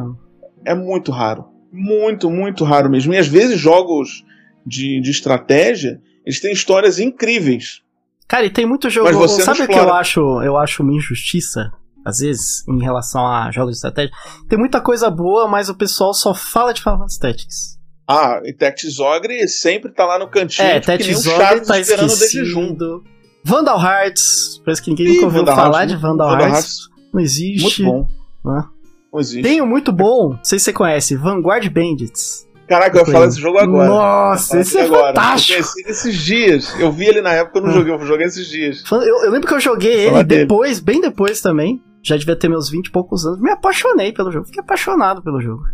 [0.63, 1.47] é muito raro.
[1.73, 3.15] Muito, muito raro mesmo.
[3.15, 4.25] E às vezes jogos
[4.67, 7.81] de, de estratégia, eles têm histórias incríveis.
[8.29, 9.07] Cara, e tem muito jogo.
[9.07, 11.73] Mas você Sabe o que eu acho, eu acho uma injustiça?
[12.05, 14.13] Às vezes, em relação a jogos de estratégia.
[14.49, 17.79] Tem muita coisa boa, mas o pessoal só fala de Final Fantasy Tactics.
[18.07, 20.69] Ah, e Tactics Ogre sempre tá lá no cantinho.
[20.69, 23.03] É, Tactics Ogre tá esperando esquecido.
[23.43, 26.65] Vandal Hearts, parece que ninguém Ih, nunca ouviu Vandal falar Hearts, de Vandal, Vandal Hearts.
[26.65, 26.89] Hearts.
[27.13, 27.83] Não existe.
[27.83, 28.07] Muito bom.
[28.45, 28.65] Né?
[29.13, 29.43] Não existe.
[29.43, 32.47] Tem um muito bom, não sei se você conhece, Vanguard Bandits.
[32.67, 33.89] Caraca, eu ia falar desse jogo agora.
[33.89, 35.09] Nossa, esse é agora.
[35.09, 35.59] fantástico.
[35.59, 36.81] Eu conheci esses dias.
[36.81, 37.75] Eu vi ele na época, eu não ah.
[37.75, 38.83] joguei, eu joguei esses dias.
[38.91, 42.69] Eu, eu lembro que eu joguei ele depois, bem depois também já devia ter meus
[42.69, 43.41] 20 e poucos anos.
[43.41, 44.45] Me apaixonei pelo jogo.
[44.45, 45.65] Fiquei apaixonado pelo jogo.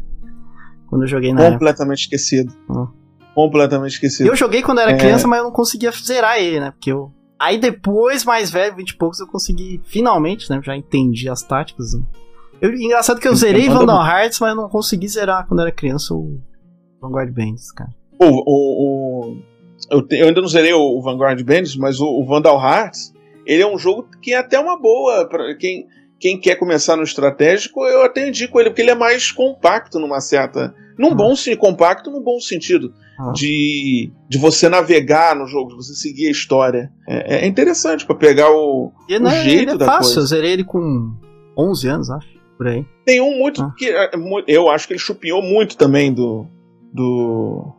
[0.89, 2.17] Quando eu joguei na Completamente época.
[2.17, 2.55] esquecido.
[2.71, 2.87] Hum.
[3.35, 4.29] Completamente esquecido.
[4.29, 4.97] Eu joguei quando era é...
[4.97, 6.71] criança, mas eu não conseguia zerar ele, né?
[6.71, 7.13] Porque eu.
[7.39, 10.61] Aí depois, mais velho, 20 e poucos, eu consegui, finalmente, né?
[10.63, 11.95] Já entendi as táticas.
[11.95, 12.03] Né?
[12.61, 16.15] Eu, engraçado que eu zerei Vandal Hearts, mas eu não consegui zerar quando era criança
[16.15, 16.39] o
[17.01, 17.91] Vanguard Bandits, cara.
[18.21, 19.37] O, o, o
[19.91, 23.15] eu, te, eu, ainda não zerei o Vanguard Bandits, mas o, o Vandal Hearts,
[23.47, 25.87] ele é um jogo que é até uma boa para quem
[26.21, 30.21] quem quer começar no estratégico, eu até indico ele, porque ele é mais compacto numa
[30.21, 32.93] certa, Num bom sim, compacto num bom sentido.
[33.19, 33.33] Ah.
[33.33, 36.93] De, de você navegar no jogo, de você seguir a história.
[37.09, 40.15] É, é interessante pra pegar o, E o é, jeito ele é da fácil, eu
[40.17, 40.27] coisa.
[40.29, 41.11] zerei ele com
[41.57, 42.29] 11 anos, acho,
[42.59, 42.85] por aí.
[43.07, 43.73] Tem um muito Ah.
[43.79, 44.11] que é
[44.47, 46.47] eu acho que ele chupinhou muito também do
[46.93, 47.73] do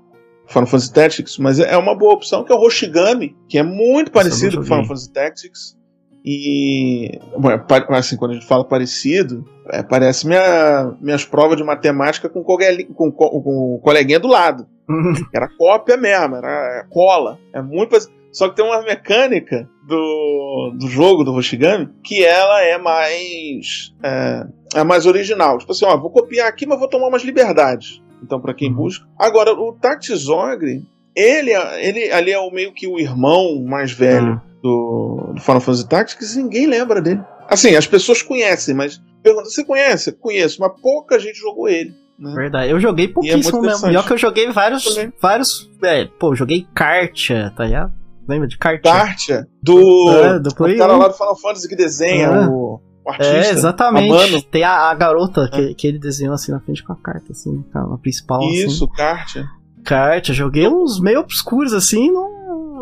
[0.48, 4.08] Final Fantasy Tactics, mas é uma boa opção que é o Hoshigami, que é muito
[4.10, 4.86] eu parecido com Final.
[4.86, 5.78] Fantasy Tactics.
[6.24, 11.64] E bom, é assim, quando a gente fala parecido, é, parece minha, minhas provas de
[11.64, 14.68] matemática com, cogueli- com, co- com o coleguinha do lado.
[15.34, 17.40] Era cópia mesmo, era cola.
[17.54, 17.98] É muito.
[18.32, 24.46] Só que tem uma mecânica do, do jogo do Hoshigami que ela é mais é,
[24.76, 25.58] é mais original.
[25.58, 28.02] Tipo assim, ó, vou copiar aqui, mas vou tomar umas liberdades.
[28.24, 28.76] Então, pra quem Uhum.
[28.76, 29.06] busca.
[29.18, 30.84] Agora, o Tactis Ogre,
[31.16, 34.51] ele, é- ele ali é o meio que o irmão mais velho Ah.
[34.62, 37.22] Do, do Final Fantasy Tactics e ninguém lembra dele.
[37.50, 40.12] Assim, as pessoas conhecem, mas pergunta, você conhece?
[40.14, 41.94] Conheço, mas pouca gente jogou ele.
[42.18, 42.34] Né?
[42.36, 43.66] Verdade, eu joguei pouquíssimo mesmo.
[43.66, 43.94] interessante.
[43.94, 44.84] E ó que eu joguei vários.
[44.84, 45.12] Também.
[45.20, 45.70] Vários.
[45.84, 47.92] É, pô, eu joguei Kartia, tá ligado?
[48.28, 48.92] Lembra de Kartia?
[48.92, 50.98] Kartia, do, É, do o Play cara 1.
[51.00, 52.50] lá do Final Fantasy que desenha Ah.
[52.50, 53.34] o, o artista.
[53.36, 54.36] É, exatamente.
[54.36, 54.42] a.
[54.52, 57.66] Tem a, a garota que, que ele desenhou assim na frente com a carta, assim,
[57.74, 58.40] a principal.
[58.44, 59.42] Isso, Kartia.
[59.42, 59.84] Assim.
[59.84, 62.30] Kartia, joguei uns meio obscuros assim, não...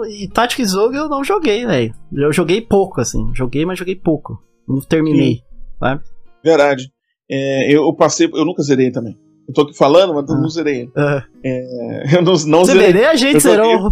[0.05, 1.93] e Tactics Ogre eu não joguei, velho.
[2.13, 3.31] Eu joguei pouco, assim.
[3.35, 4.41] Joguei, mas joguei pouco.
[4.67, 5.41] Não terminei,
[5.79, 6.01] sabe?
[6.43, 6.91] Verdade.
[7.29, 9.17] É, eu passei, eu nunca zerei também.
[9.47, 10.39] Eu tô aqui falando, mas eu Ah.
[10.41, 10.81] não zerei.
[10.81, 10.91] ele.
[10.95, 11.23] É.
[11.43, 13.05] É, eu não, não Você zerei.
[13.05, 13.91] a gente zerou.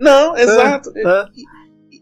[0.00, 0.90] Não, exato.
[0.96, 1.26] É.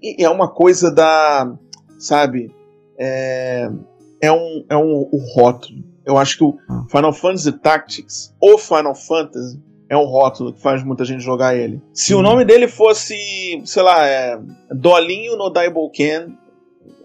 [0.03, 1.51] E- e é uma coisa da.
[1.99, 2.51] Sabe?
[2.99, 3.71] É,
[4.23, 5.83] é um, é um o rótulo.
[6.05, 6.85] Eu acho que o Ah.
[6.91, 9.59] Final Fantasy Tactics, ou Final Fantasy,
[9.89, 11.81] é um rótulo que faz muita gente jogar ele.
[11.93, 12.23] Se o Hum.
[12.23, 13.15] nome dele fosse,
[13.65, 14.39] sei lá, é,
[14.71, 16.37] Dolinho no Daiboken,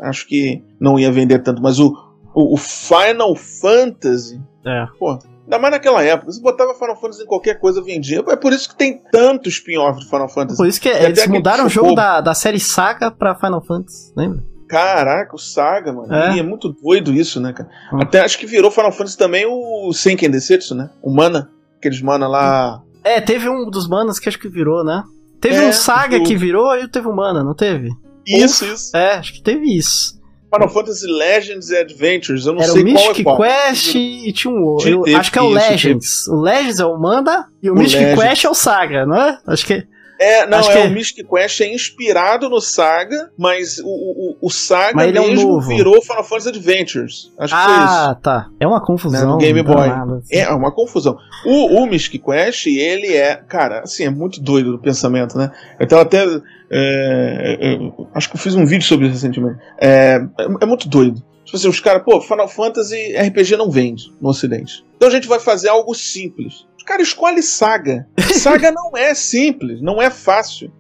[0.01, 1.61] acho que não ia vender tanto.
[1.61, 1.93] Mas o,
[2.33, 4.85] o, o Final Fantasy, É.
[4.97, 5.11] pô,
[5.43, 8.23] ainda mais naquela época, você botava Final Fantasy em qualquer coisa vendia.
[8.27, 10.57] É por isso que tem tanto spin-off de Final Fantasy.
[10.57, 14.13] Por isso que até eles mudaram o jogo da, da série Saga pra Final Fantasy,
[14.15, 14.43] lembra?
[14.69, 16.13] Caraca, o Saga, mano.
[16.13, 16.35] É.
[16.35, 17.67] E é muito doido isso, né, cara?
[17.91, 17.99] Hum.
[18.01, 20.91] Até acho que virou Final Fantasy também o Senken Desetsu, né?
[21.01, 21.49] O Mana.
[21.79, 22.81] Aqueles Mana lá.
[23.03, 25.01] É, teve um dos manas que acho que virou, né?
[25.41, 27.89] Teve É, um Saga do- que virou e teve um mana, não teve?
[28.27, 28.95] Isso, isso.
[28.95, 30.19] É, acho que teve isso.
[30.53, 32.45] Final Fantasy Legends and Adventures.
[32.45, 33.37] Eu não Era o sei qual Mystic é qual.
[33.37, 35.03] Quest e tinha um outro.
[35.03, 36.27] Teve acho que é o isso, Legends.
[36.27, 38.19] O Legends é o Manda e o, O Mystic Legends.
[38.23, 39.39] Quest é o Saga, não é?
[39.47, 39.87] Acho que.
[40.19, 44.37] É, não, Acho é que- o Mystic Quest é inspirado no Saga, mas o, o,
[44.41, 45.67] o Saga Mas é um mesmo novo.
[45.69, 47.31] virou Final Fantasy Adventures.
[47.39, 47.83] Acho que foi isso.
[47.93, 48.49] Ah, tá.
[48.59, 49.21] É uma confusão.
[49.21, 49.87] Né, no Game Boy.
[49.87, 50.35] nada, assim.
[50.35, 51.17] É uma confusão.
[51.45, 55.51] O, o Mystic Quest, ele é, cara, assim, é muito doido do pensamento, né?
[55.79, 56.25] Eu tava até.
[56.71, 59.59] é, eu- acho que eu fiz um vídeo sobre isso recentemente.
[59.79, 61.23] É, é, é muito doido.
[61.45, 64.85] Tipo assim, os caras, pô, Final Fantasy RPG não vende no Ocidente.
[64.95, 66.67] Então a gente vai fazer algo simples.
[66.89, 68.07] Os caras escolhem saga.
[68.33, 70.71] Saga não é simples, não é fácil.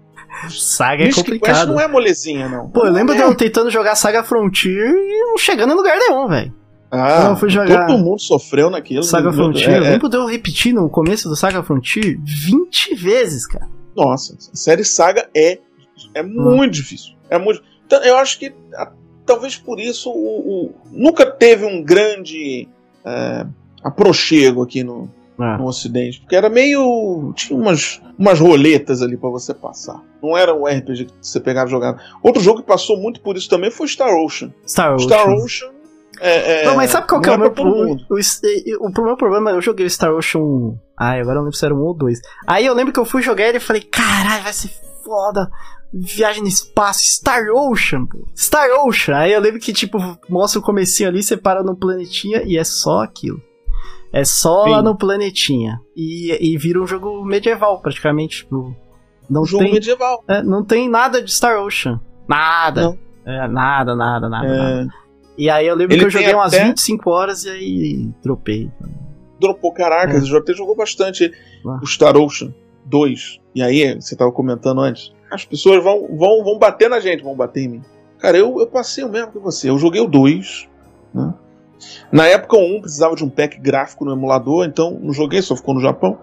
[0.49, 1.67] Saga é Mystic Quest complicado.
[1.73, 2.69] não é molezinha, não.
[2.69, 3.25] Pô, eu lembro de é.
[3.25, 6.53] eu tentando jogar Saga Frontier e não chegando em lugar nenhum, velho.
[6.91, 9.03] Ah, eu fui jogar- todo mundo sofreu naquilo.
[9.03, 9.69] Saga É, Frontier.
[9.77, 13.67] Eu é, lembro de eu repetir no começo do Saga Frontier 20 vezes, cara.
[13.95, 15.59] Nossa, a série Saga é,
[16.15, 17.13] é muito difícil.
[17.29, 17.61] É muito.
[17.85, 18.91] Então, eu acho que a-
[19.25, 22.67] talvez por isso o, o- nunca teve um grande
[23.05, 23.45] é,
[23.83, 25.09] aprochego aqui no,
[25.39, 25.57] É.
[25.57, 30.03] no Ocidente, porque era meio tinha umas umas roletas ali pra você passar.
[30.21, 31.97] Não era um RPG que você pegava e jogava.
[32.21, 34.53] Outro jogo que passou muito por isso também foi Star Ocean.
[34.67, 35.07] Star Ocean.
[35.07, 35.69] Star Ocean.
[36.19, 39.15] É, é, Não, mas sabe qual que é o meu pra todo o, o, meu
[39.15, 39.51] problema?
[39.51, 40.75] Eu joguei o Star Ocean.
[40.97, 42.19] Ai, agora eu não lembro se era um ou dois.
[42.45, 44.69] Aí eu lembro que eu fui jogar ele e falei, caralho, vai ser
[45.03, 45.49] foda.
[45.93, 48.27] Viagem no espaço, Star Ocean, pô.
[48.35, 49.17] Star Ocean.
[49.17, 49.97] Aí eu lembro que, tipo,
[50.27, 53.41] mostra o comecinho ali, você para no planetinha e é só aquilo.
[54.11, 54.69] É só Sim.
[54.71, 55.79] lá no planetinha.
[55.95, 58.37] E, e vira um jogo medieval, praticamente.
[58.39, 58.75] Tipo,
[59.29, 60.23] não Um jogo tem, medieval.
[60.27, 61.99] é, não tem nada de Star Ocean.
[62.27, 62.97] Nada.
[63.25, 64.81] É, nada, nada, nada, nada.
[64.83, 64.87] É,
[65.37, 68.71] E aí eu lembro Ele que eu joguei umas até- 25 horas e aí dropei.
[69.39, 70.53] dropou, caraca, É.
[70.53, 71.31] jogou bastante
[71.65, 71.79] Ah.
[71.81, 72.53] o Star Ocean
[72.85, 73.39] 2.
[73.55, 77.35] E aí, você tava comentando antes, as pessoas vão, vão, vão bater na gente, vão
[77.35, 77.81] bater em mim.
[78.17, 79.69] Cara, eu, eu passei o mesmo que você.
[79.69, 80.67] Eu joguei o 2.
[81.13, 81.33] Né?
[82.11, 85.55] Na época, o 1 precisava de um pack gráfico no emulador, então não joguei, só
[85.55, 86.17] ficou no Japão.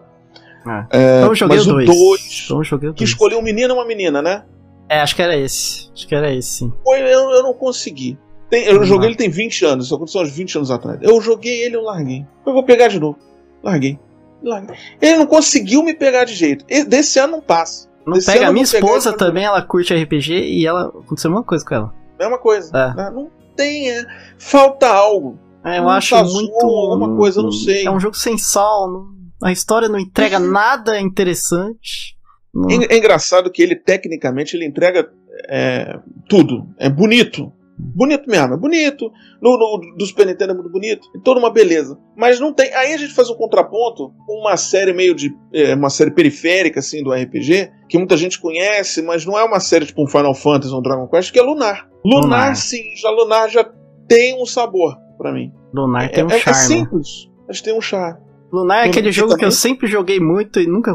[0.92, 1.86] É, então eu joguei mas o o 2.
[1.86, 3.10] 2, Então joguei o que 2.
[3.10, 4.42] escolheu um menino e uma menina, né?
[4.88, 5.90] É, acho que era esse.
[5.94, 6.72] Acho que era esse, sim.
[6.84, 8.18] Foi, eu, eu não consegui.
[8.50, 9.10] Tem- eu Vamos joguei lá.
[9.10, 10.98] ele tem 20 anos, isso aconteceu uns 20 anos atrás.
[11.02, 12.24] Eu joguei ele, eu larguei.
[12.46, 13.18] Eu vou pegar de novo.
[13.62, 13.98] Larguei.
[14.42, 14.76] Larguei.
[15.00, 16.64] Ele não conseguiu me pegar de jeito.
[16.86, 17.88] Desse ano não passa.
[18.06, 18.46] Não Esse pega.
[18.48, 20.86] A minha esposa também, ela curte RPG e ela.
[20.88, 21.94] Aconteceu uma coisa com ela.
[22.18, 22.70] Mesma coisa.
[22.76, 22.94] É.
[22.94, 23.10] né?
[23.12, 23.90] Não tem.
[23.90, 24.04] é,
[24.38, 25.38] falta algo.
[25.66, 26.64] É, eu acho vazou muito.
[26.64, 27.84] alguma coisa, eu não sei.
[27.84, 28.88] É um jogo sem sal.
[28.88, 29.08] Não,
[29.42, 32.16] A história não entrega nada interessante.
[32.54, 32.70] Não.
[32.70, 35.10] É, é engraçado que ele, tecnicamente, ele entrega
[35.48, 35.98] é,
[36.28, 36.68] tudo.
[36.78, 37.52] É bonito.
[37.78, 39.10] Bonito mesmo, é bonito.
[39.42, 41.08] No, no, do Super Nintendo é muito bonito.
[41.14, 41.98] E toda uma beleza.
[42.16, 42.72] Mas não tem.
[42.72, 45.34] Aí a gente faz um contraponto com uma série meio de.
[45.52, 49.58] É, uma série periférica, assim, do RPG, que muita gente conhece, mas não é uma
[49.58, 51.88] série tipo um Final Fantasy ou um Dragon Quest, que é Lunar.
[52.04, 52.56] Lunar, Lunar.
[52.56, 53.68] sim, já Lunar já
[54.08, 55.52] tem um sabor para mim.
[55.72, 56.60] Lunar tem um é, charme.
[56.60, 58.18] É simples, mas tem um charme.
[58.52, 60.94] Lunar é aquele jogo que eu sempre joguei muito e nunca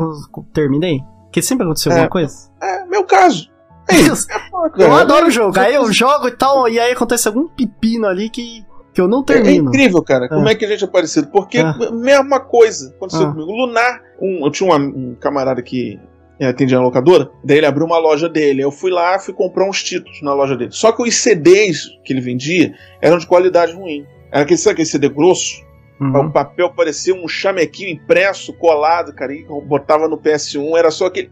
[0.53, 0.99] terminei.
[1.31, 2.35] Que sempre aconteceu é, alguma coisa.
[2.61, 3.49] É, meu caso.
[3.89, 5.57] É, eu adoro o jogo.
[5.59, 9.23] Aí eu jogo e tal, e aí acontece algum pepino ali que, que eu não
[9.23, 9.49] termino.
[9.49, 10.29] É, é incrível, cara.
[10.29, 11.27] Como é que a gente é parecido?
[11.27, 11.59] Porque
[11.91, 13.31] mesma coisa aconteceu ah.
[13.31, 13.51] comigo.
[13.51, 15.99] Lunar, um, eu tinha um, um camarada que
[16.49, 18.63] atendia na locadora, daí ele abriu uma loja dele.
[18.63, 20.71] Eu fui lá fui comprar uns títulos na loja dele.
[20.71, 24.05] Só que os CDs que ele vendia eram de qualidade ruim.
[24.31, 25.61] Era aquele, sabe aquele CD grosso?
[25.99, 26.27] Uhum.
[26.27, 29.33] O papel parecia um chamequinho impresso, colado, cara.
[29.33, 31.29] E botava no PS1, era só aquele.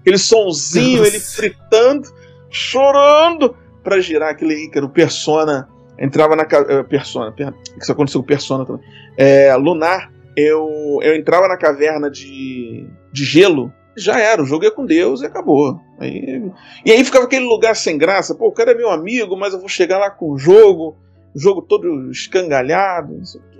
[0.00, 1.10] Aquele sonzinho, Nossa.
[1.10, 2.08] ele fritando,
[2.50, 5.68] chorando para girar aquele Ícaro, Persona.
[5.98, 6.42] Entrava na.
[6.42, 7.32] Uh, Persona,
[7.80, 8.84] isso aconteceu com Persona também.
[9.16, 12.86] É, Lunar, eu, eu entrava na caverna de,
[13.16, 15.80] de gelo, já era, o jogo ia com Deus e acabou.
[15.98, 16.52] Aí,
[16.84, 19.58] e aí ficava aquele lugar sem graça, pô, o cara é meu amigo, mas eu
[19.58, 20.94] vou chegar lá com o jogo,
[21.34, 23.56] o jogo todo escangalhado, não sei o que.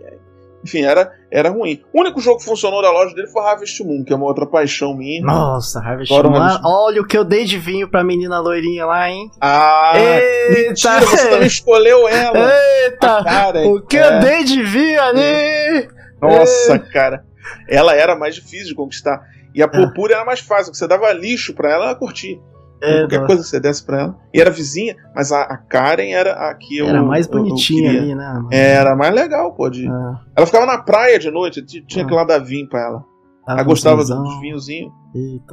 [0.64, 1.80] Enfim, era, era ruim.
[1.92, 4.44] O único jogo que funcionou da loja dele foi Harvest Moon, que é uma outra
[4.44, 5.24] paixão minha.
[5.24, 6.18] Nossa, Harvest Moon.
[6.18, 6.68] Harvest Moon.
[6.68, 9.30] Olha o que eu dei de vinho pra menina loirinha lá, hein?
[9.40, 10.68] Ah, Eita.
[10.68, 12.52] mentira, você também escolheu ela.
[12.84, 14.06] Eita, cara, o que é.
[14.06, 15.88] eu dei de vinho ali?
[16.20, 16.78] Nossa, é.
[16.78, 17.24] cara.
[17.68, 19.22] Ela era mais difícil de conquistar.
[19.56, 20.16] E a purpura é.
[20.16, 22.38] era mais fácil, porque você dava lixo pra ela, ela curtia.
[22.82, 24.18] É, qualquer coisa que você desse pra ela.
[24.34, 26.86] E era vizinha, mas a, a Karen era a que eu.
[26.86, 28.42] Era mais bonitinha ali, né?
[28.50, 29.70] Era mais legal, pô.
[29.70, 29.86] De...
[29.86, 29.90] É.
[30.36, 32.06] Ela ficava na praia de noite, tinha é.
[32.06, 33.04] que lá dar vinho pra ela.
[33.48, 34.92] ela gostava dos vinhozinhos.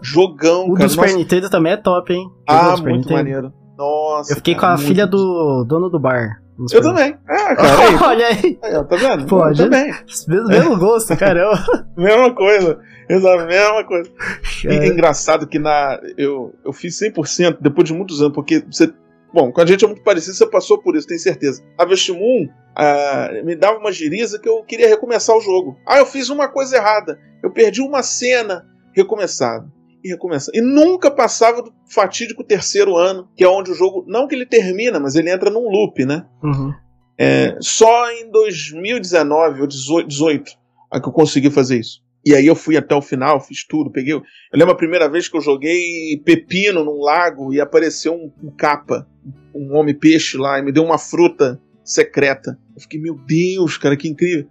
[0.02, 0.86] Jogão, o cara.
[0.86, 2.30] O do Super Nintendo também é top, hein?
[2.46, 3.14] ah, muito Nintendo.
[3.14, 3.54] maneiro.
[3.78, 4.34] Nossa.
[4.34, 6.43] Eu fiquei cara, com a filha do dono do bar.
[6.72, 7.18] Eu também.
[7.28, 7.80] Ah, cara.
[7.80, 8.60] Aí, Olha aí.
[8.62, 9.26] aí tá vendo?
[9.26, 9.62] Pode.
[9.62, 9.94] Eu também.
[10.48, 11.64] Mesmo gosto, caramba.
[11.98, 12.80] mesma coisa.
[13.10, 14.12] Exato, mesma coisa.
[14.66, 18.94] E é engraçado que na eu, eu fiz 100% depois de muitos anos, porque você.
[19.34, 21.64] Bom, com a gente é muito parecido, você passou por isso, tenho certeza.
[21.76, 25.76] A Vestimoon uh, me dava uma giriza que eu queria recomeçar o jogo.
[25.88, 27.20] Ah, eu fiz uma coisa errada.
[27.42, 28.66] Eu perdi uma cena.
[28.96, 29.72] Recomeçado
[30.04, 30.18] e.
[30.54, 34.46] E nunca passava do fatídico terceiro ano, que é onde o jogo, não que ele
[34.46, 36.26] termina, mas ele entra num loop, né?
[36.44, 36.74] Uhum.
[37.18, 40.52] É, só em 2019 ou 18
[40.94, 42.02] é que eu consegui fazer isso.
[42.26, 44.14] E aí eu fui até o final, fiz tudo, peguei.
[44.14, 44.24] Eu
[44.54, 49.08] lembro a primeira vez que eu joguei pepino num lago e apareceu um, um capa,
[49.54, 52.58] um homem-peixe lá, e me deu uma fruta secreta.
[52.74, 54.48] Eu fiquei, meu Deus, cara, que incrível.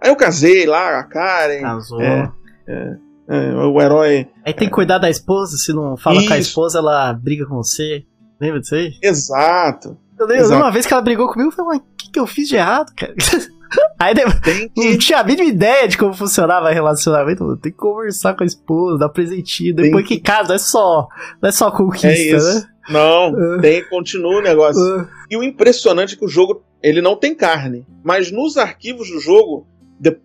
[0.00, 1.60] Aí eu casei lá, a Karen.
[1.60, 2.00] Casou.
[2.00, 2.32] É,
[2.68, 2.96] é,
[3.28, 4.26] é, o herói.
[4.44, 6.28] Aí tem que cuidar da esposa, se não fala Isso.
[6.28, 8.04] com a esposa, ela briga com você.
[8.40, 8.92] Lembra disso aí?
[9.02, 9.98] Exato.
[10.18, 10.62] Eu lembro Exato.
[10.62, 12.92] uma vez que ela brigou comigo, eu falei, o que, que eu fiz de errado,
[12.96, 13.14] cara?
[13.98, 14.90] Aí que...
[14.90, 17.56] não tinha a mínima ideia de como funcionava o relacionamento.
[17.58, 19.74] Tem que conversar com a esposa, dar presentinho.
[19.74, 20.16] Depois que...
[20.16, 21.06] que casa, é só,
[21.42, 22.54] não é só conquista, é isso.
[22.54, 22.64] né?
[22.88, 24.80] Não, uh, tem, continua o negócio.
[24.80, 27.86] Uh, e o impressionante é que o jogo, ele não tem carne.
[28.02, 29.66] Mas nos arquivos do jogo,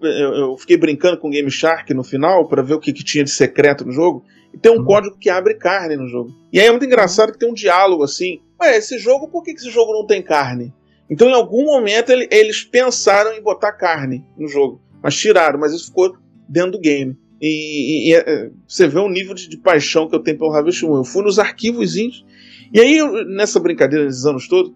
[0.02, 3.24] eu fiquei brincando com o Game Shark no final para ver o que, que, tinha
[3.24, 4.24] de secreto no jogo.
[4.54, 4.86] E tem um uhum.
[4.86, 6.32] código que abre carne no jogo.
[6.52, 8.40] E aí é muito engraçado que tem um diálogo assim.
[8.62, 10.72] Ué, esse jogo, por que, esse jogo não tem carne?
[11.10, 14.82] Então, em algum momento, ele, eles pensaram em botar carne no jogo.
[15.02, 16.16] Mas tiraram, mas isso ficou
[16.48, 17.18] dentro do game.
[17.42, 20.54] E, e, e é, você vê o nível de, de, paixão que eu tenho pelo
[20.54, 20.98] Harvest Moon.
[20.98, 21.96] Eu fui nos arquivos.
[21.96, 24.72] E aí, nessa brincadeira desses anos todos,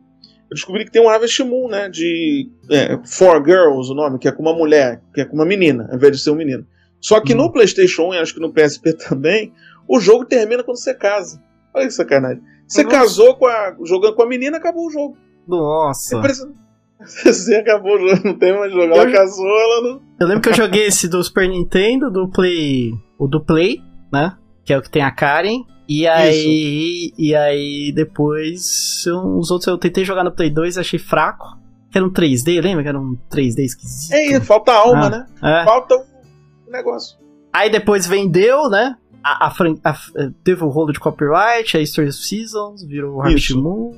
[0.50, 1.90] eu descobri que tem um Harvest Moon, né?
[1.90, 5.46] De é, Four Girls, o nome, que é com uma mulher, que é com uma
[5.46, 6.66] menina, ao invés de ser um menino.
[7.02, 7.38] Só que hum.
[7.38, 9.54] no PlayStation 1 e acho que no PSP também,
[9.88, 11.42] o jogo termina quando você casa.
[11.74, 12.42] Olha que sacanagem.
[12.68, 12.98] Você Nossa.
[12.98, 15.18] casou com a, jogando com a menina, acabou o jogo.
[15.48, 16.22] Nossa.
[17.00, 18.92] Você acabou o jogo, não tem mais jogo.
[18.92, 19.12] Ela eu...
[19.12, 20.02] casou, ela não.
[20.20, 22.92] Eu lembro que eu joguei esse do Super Nintendo, do Play.
[23.20, 23.80] O do Play,
[24.12, 24.36] né?
[24.66, 25.60] Que é o que tem a Karen.
[25.88, 27.14] E aí, Isso.
[27.18, 31.58] e aí depois os outros eu tentei jogar no Play 2 e achei fraco.
[31.94, 34.14] Era um 3D, lembra que era um 3D esquisito?
[34.14, 35.26] É isso, falta alma, ah, né?
[35.42, 35.64] É.
[35.64, 37.18] Falta o negócio.
[37.54, 38.96] Aí depois vendeu, né?
[39.24, 39.54] A, a,
[39.84, 39.96] a,
[40.44, 43.94] teve o rolo de copyright, a History of Seasons, virou Harvest Moon.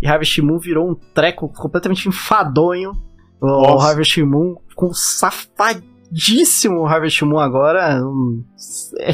[0.00, 2.92] E Harvest Moon virou um treco completamente enfadonho.
[3.40, 3.70] Nossa.
[3.70, 8.02] O Harvest Moon com safadíssimo Harvest Moon agora.
[8.02, 8.42] Um,
[8.98, 9.12] é,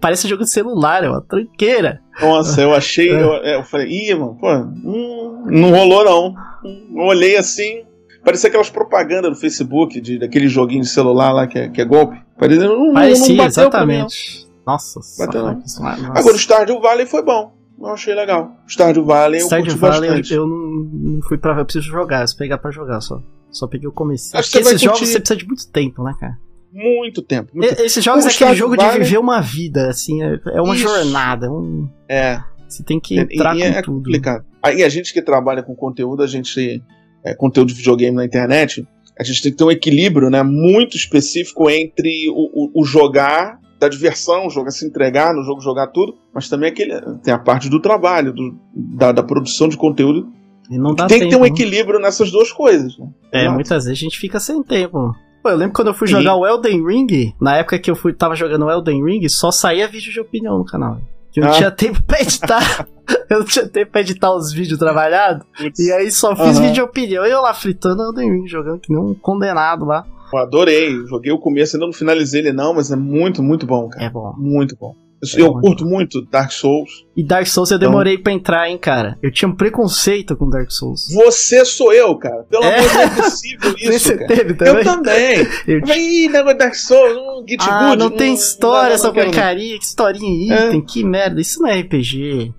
[0.00, 2.00] parece jogo de celular, é uma tranqueira.
[2.20, 3.10] Nossa, eu achei.
[3.10, 3.22] É.
[3.22, 6.34] Eu, eu falei, ih, mano, pô, hum, não rolou não.
[6.64, 7.82] Eu olhei assim.
[8.24, 11.84] Parecia aquelas propagandas no Facebook de, daquele joguinho de celular lá que é, que é
[11.84, 12.18] golpe.
[12.38, 14.48] Parecia, não, Parecia, não exatamente.
[14.66, 15.54] Nossa, bateu, não.
[15.56, 15.86] Nossa.
[15.86, 17.52] Agora o Stardew Valley foi bom.
[17.78, 18.56] Eu achei legal.
[18.66, 20.32] Stardew Valley eu Stardew Valley bastante.
[20.32, 23.20] eu, eu não, fui pra eu preciso jogar, se pegar pra jogar só.
[23.50, 24.36] Só peguei o começo.
[24.36, 26.38] Acho Porque esses jogos você precisa de muito tempo, né, cara?
[26.74, 27.52] Muito tempo.
[27.54, 30.60] Muito e, esses jogos o é aquele jogo de viver uma vida, assim, é, é
[30.60, 30.82] uma Isso.
[30.82, 31.48] jornada.
[31.48, 31.88] Um...
[32.08, 32.40] É.
[32.68, 33.96] Você tem que entrar e, e com é tudo.
[33.98, 34.44] complicado.
[34.60, 36.82] Aí a gente que trabalha com conteúdo, a gente.
[37.24, 38.86] É, conteúdo de videogame na internet,
[39.18, 43.58] a gente tem que ter um equilíbrio né, muito específico entre o, o, o jogar
[43.78, 47.68] da diversão, jogar se entregar no jogo, jogar tudo, mas também aquele, tem a parte
[47.68, 50.30] do trabalho, do, da, da produção de conteúdo.
[50.70, 52.98] E não dá tem tempo, que ter um equilíbrio nessas duas coisas.
[52.98, 53.06] Né?
[53.32, 53.54] É, Exato.
[53.54, 55.14] muitas vezes a gente fica sem tempo.
[55.44, 58.14] Pô, eu lembro quando eu fui jogar o Elden Ring, na época que eu fui,
[58.14, 60.96] tava jogando o Elden Ring, só saía vídeo de opinião no canal.
[61.30, 61.54] Que eu não ah.
[61.54, 62.88] tinha tempo pra editar.
[63.28, 65.46] eu não tinha tempo pra editar os vídeos trabalhados.
[65.78, 66.62] E aí só fiz uhum.
[66.62, 67.26] vídeo de opinião.
[67.26, 70.06] E eu lá fritando Elden Ring, jogando que nem um condenado lá.
[70.32, 70.96] Eu adorei.
[71.08, 74.06] Joguei o começo, ainda não finalizei ele não, mas é muito, muito bom, cara.
[74.06, 74.32] É bom.
[74.38, 74.94] Muito bom.
[75.36, 77.04] Eu, é eu curto muito Dark Souls.
[77.16, 77.88] E Dark Souls eu então...
[77.88, 79.18] demorei pra entrar, hein, cara.
[79.22, 81.08] Eu tinha um preconceito com Dark Souls.
[81.12, 82.44] Você sou eu, cara.
[82.50, 82.78] Pelo é.
[82.78, 84.34] amor de Deus, é possível isso, Você cara.
[84.34, 84.74] Teve também?
[84.74, 85.48] Eu também.
[85.66, 85.80] Eu...
[85.96, 89.78] Ih, negócio Dark Souls, um Git Ah, não tem história não, essa porcaria.
[89.78, 90.82] Que historinha item, é.
[90.82, 91.40] que merda.
[91.40, 92.52] Isso não é RPG.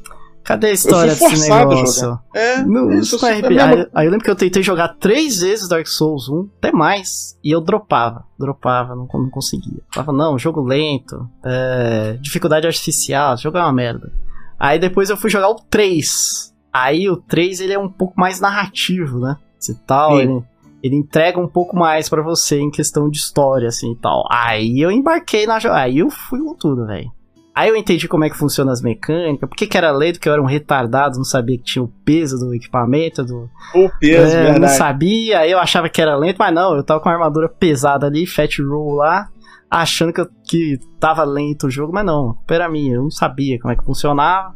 [0.45, 2.19] Cadê a história desse negócio?
[2.31, 3.59] É, não, isso não é RPG.
[3.59, 7.35] Aí, aí, eu lembro que eu tentei jogar três vezes Dark Souls 1, até mais,
[7.43, 9.81] e eu dropava, dropava, não, não conseguia.
[9.91, 14.13] Falava, não, jogo lento, é, dificuldade artificial, jogo é uma merda.
[14.59, 16.53] Aí depois eu fui jogar o 3.
[16.71, 19.37] Aí o 3 ele é um pouco mais narrativo, né?
[19.67, 20.43] E tal, ele,
[20.83, 24.23] ele entrega um pouco mais para você em questão de história, assim e tal.
[24.31, 25.57] Aí eu embarquei na.
[25.73, 27.09] Aí eu fui com tudo, velho.
[27.55, 30.27] Aí eu entendi como é que funciona as mecânicas, por que, que era lento, que
[30.27, 33.49] eu era um retardado, não sabia que tinha o peso do equipamento, do...
[33.73, 34.59] O peso, é, verdade.
[34.59, 37.47] Não sabia, aí eu achava que era lento, mas não, eu tava com uma armadura
[37.47, 39.29] pesada ali, fat roll lá,
[39.71, 43.57] achando que, eu, que tava lento o jogo, mas não, era minha, eu não sabia
[43.57, 44.53] como é que funcionava.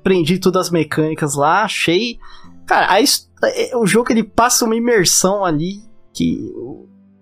[0.00, 2.18] Aprendi todas as mecânicas lá, achei...
[2.66, 5.82] Cara, a, é, o jogo ele passa uma imersão ali
[6.14, 6.50] que...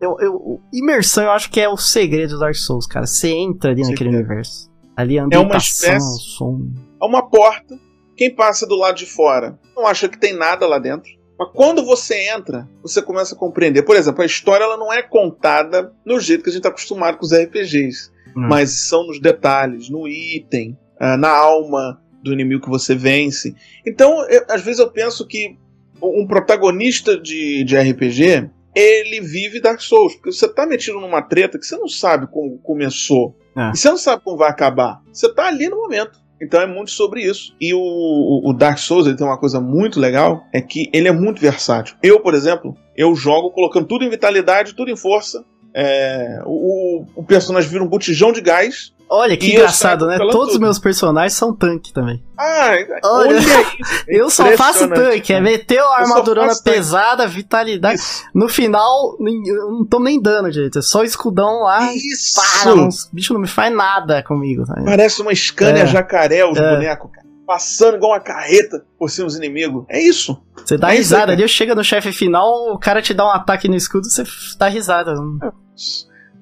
[0.00, 3.06] Eu, eu, imersão eu acho que é o segredo do Dark Souls, cara.
[3.06, 4.65] Você entra ali naquele universo.
[4.96, 6.60] Ali a é uma espécie, som.
[7.00, 7.78] É uma porta.
[8.16, 11.10] Quem passa do lado de fora não acha que tem nada lá dentro.
[11.38, 13.82] Mas quando você entra, você começa a compreender.
[13.82, 17.18] Por exemplo, a história ela não é contada no jeito que a gente está acostumado
[17.18, 18.10] com os RPGs.
[18.34, 18.48] Hum.
[18.48, 23.54] Mas são nos detalhes, no item, ah, na alma do inimigo que você vence.
[23.86, 25.58] Então, eu, às vezes eu penso que
[26.02, 30.14] um protagonista de, de RPG, ele vive Dark Souls.
[30.14, 33.36] Porque você tá metido numa treta que você não sabe como começou.
[33.56, 33.70] É.
[33.70, 35.00] E você não sabe como vai acabar.
[35.12, 36.26] Você tá ali no momento.
[36.40, 37.54] Então é muito sobre isso.
[37.60, 41.12] E o, o, Dark Souls ele tem uma coisa muito legal, é que ele é
[41.12, 41.96] muito versátil.
[42.02, 45.44] Eu, por exemplo, eu jogo colocando tudo em vitalidade, tudo em força.
[45.78, 50.18] É, o, o personagem vira um botijão de gás Olha que engraçado, né?
[50.18, 52.20] Todos os meus personagens são tanque também.
[52.36, 53.48] Ah, olha, olha isso.
[54.08, 58.00] eu só faço tanque, é meter a armadurona pesada, vitalidade.
[58.00, 58.24] Isso.
[58.34, 61.92] No final, eu não tô nem dando direito, é só escudão lá.
[61.94, 62.40] Isso!
[62.64, 64.66] Para, o bicho não me faz nada comigo.
[64.66, 64.84] Sabe?
[64.84, 65.86] Parece uma Scania é.
[65.86, 66.74] jacaré, os é.
[66.74, 67.26] bonecos, cara.
[67.46, 69.84] Passando igual uma carreta por cima dos inimigos.
[69.88, 70.42] É isso.
[70.56, 73.68] Você dá é risada ali, chega no chefe final, o cara te dá um ataque
[73.68, 74.24] no escudo, você
[74.58, 75.14] dá risada.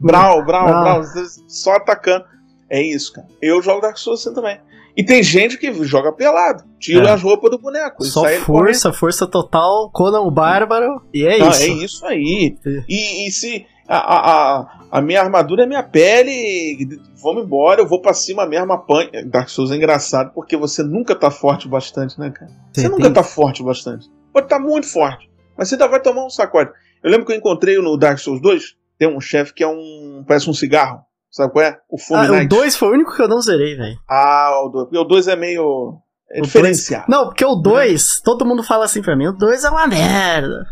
[0.00, 1.02] Brau, brau, brau,
[1.46, 2.24] só atacando.
[2.70, 3.28] É isso, cara.
[3.42, 4.58] Eu jogo Dark Souls assim também.
[4.96, 7.10] E tem gente que joga pelado, tira é.
[7.10, 8.04] as roupas do boneco.
[8.04, 11.62] Só força, força total, Conan o Bárbaro, e é Não, isso.
[11.62, 12.56] É isso aí.
[12.64, 12.84] É.
[12.88, 18.00] E, e, se a, a, a, minha armadura é minha pele, vamos embora, eu vou
[18.00, 19.24] pra cima mesmo, apanha.
[19.26, 22.50] Dark Souls é engraçado porque você nunca tá forte bastante, né, cara?
[22.72, 23.12] Você tem, nunca tem...
[23.12, 24.10] tá forte bastante.
[24.32, 26.70] Pode estar tá muito forte, mas você ainda vai tomar um sacode.
[27.02, 30.24] Eu lembro que eu encontrei no Dark Souls 2, tem um chefe que é um.
[30.26, 31.00] parece um cigarro.
[31.30, 31.76] Sabe qual é?
[31.90, 32.42] O Fulminante.
[32.42, 33.98] Ah, o 2 foi o único que eu não zerei, velho.
[34.08, 34.84] Ah, o 2.
[34.84, 35.98] Porque o 2 é meio.
[36.30, 37.06] É diferenciado.
[37.08, 37.18] Dois...
[37.18, 40.64] Não, porque o 2, todo mundo fala assim pra mim: o 2 é uma merda.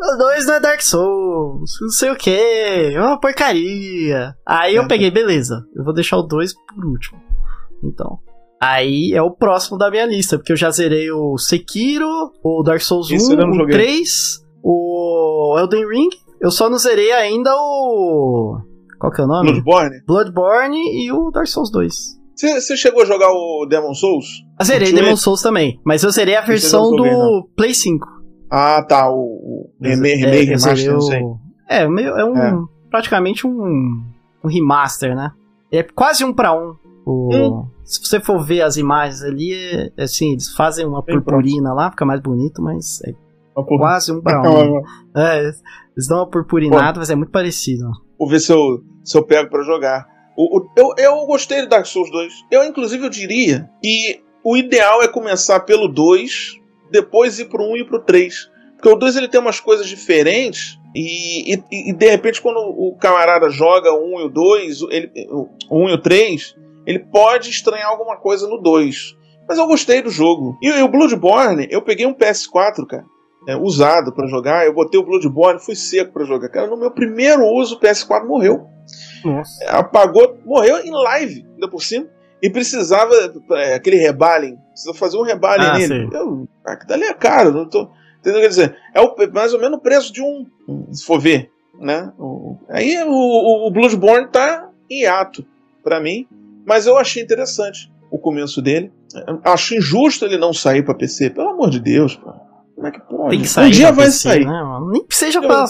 [0.00, 4.32] O 2 não é Dark Souls, não sei o que, é uma porcaria.
[4.46, 4.78] Aí é.
[4.78, 7.20] eu peguei, beleza, eu vou deixar o 2 por último.
[7.82, 8.18] Então.
[8.60, 12.08] Aí é o próximo da minha lista, porque eu já zerei o Sekiro,
[12.42, 16.10] o Dark Souls 1, o 3, o Elden Ring.
[16.40, 18.58] Eu só não zerei ainda o.
[19.00, 19.50] Qual que é o nome?
[19.50, 20.02] Bloodborne.
[20.06, 22.18] Bloodborne e o Dark Souls 2.
[22.36, 24.26] Você chegou a jogar o Demon Souls?
[24.60, 27.48] Eu zerei Demon Souls também, mas eu zerei a versão do.
[27.56, 28.06] Play 5.
[28.50, 31.22] Ah, tá, o remake, é, remaster, não sei.
[31.68, 32.64] É, meio, é um, é.
[32.90, 34.02] praticamente um,
[34.42, 35.32] um remaster, né?
[35.70, 36.76] É quase um pra um.
[37.04, 37.66] O, hum.
[37.84, 41.76] Se você for ver as imagens ali, é, assim, eles fazem uma Bem purpurina pronto.
[41.76, 43.12] lá, fica mais bonito, mas é
[43.64, 44.82] Quase um pra um.
[45.16, 45.38] É,
[45.96, 47.90] eles dão uma purpurinada, mas é muito parecido.
[48.18, 50.06] Vou ver se eu, se eu pego pra jogar.
[50.36, 52.32] O, o, eu, eu gostei do Dark Souls 2.
[52.50, 56.60] Eu, inclusive, eu diria que o ideal é começar pelo 2,
[56.90, 58.48] depois ir pro 1 e pro 3.
[58.78, 62.96] Porque o 2 ele tem umas coisas diferentes e, e, e, de repente quando o
[62.96, 65.10] camarada joga o 1 e o 2, ele,
[65.68, 66.56] o 1 e o 3,
[66.86, 69.16] ele pode estranhar alguma coisa no 2.
[69.48, 70.56] Mas eu gostei do jogo.
[70.62, 73.04] E, e o Bloodborne, eu peguei um PS4, cara,
[73.48, 76.48] é, usado para jogar, eu botei o Bloodborne, fui seco para jogar.
[76.48, 78.64] Cara, no meu primeiro uso o PS4 morreu.
[79.24, 79.64] Nossa.
[79.70, 82.06] Apagou, morreu em live, ainda por cima.
[82.40, 83.12] E precisava,
[83.52, 86.08] é, aquele rebaling, precisa fazer um rebaling ah, nele.
[86.12, 87.90] Eu, ah, dali é caro, não tô
[88.28, 88.42] Entendeu?
[88.42, 90.46] Quer dizer, é o, mais ou menos o preço de um.
[90.92, 91.50] Se for ver.
[91.78, 92.12] Né?
[92.18, 95.44] O, aí o, o Bloodborne tá em ato
[95.82, 96.26] para mim.
[96.66, 98.92] Mas eu achei interessante o começo dele.
[99.42, 101.30] Acho injusto ele não sair para PC.
[101.30, 102.32] Pelo amor de Deus, pô.
[102.74, 103.30] Como é que pode?
[103.30, 104.44] Tem que sair um dia vai PC, sair.
[104.44, 105.64] Né, Nem seja pra,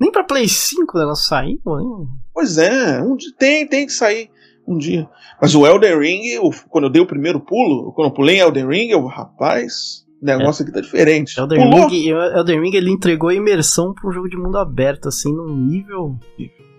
[0.00, 2.06] nem pra Play 5 o negócio sair, pô.
[2.32, 4.30] Pois é, um dia, tem, tem que sair
[4.66, 5.08] um dia.
[5.40, 6.22] Mas o Elden Ring,
[6.68, 10.26] quando eu dei o primeiro pulo, quando eu pulei em Elden Ring, eu, rapaz, o
[10.26, 10.64] negócio é.
[10.64, 11.38] aqui tá diferente.
[11.38, 15.48] Elden Ring, Elden Ring ele entregou imersão para um jogo de mundo aberto, assim, num
[15.48, 16.16] nível.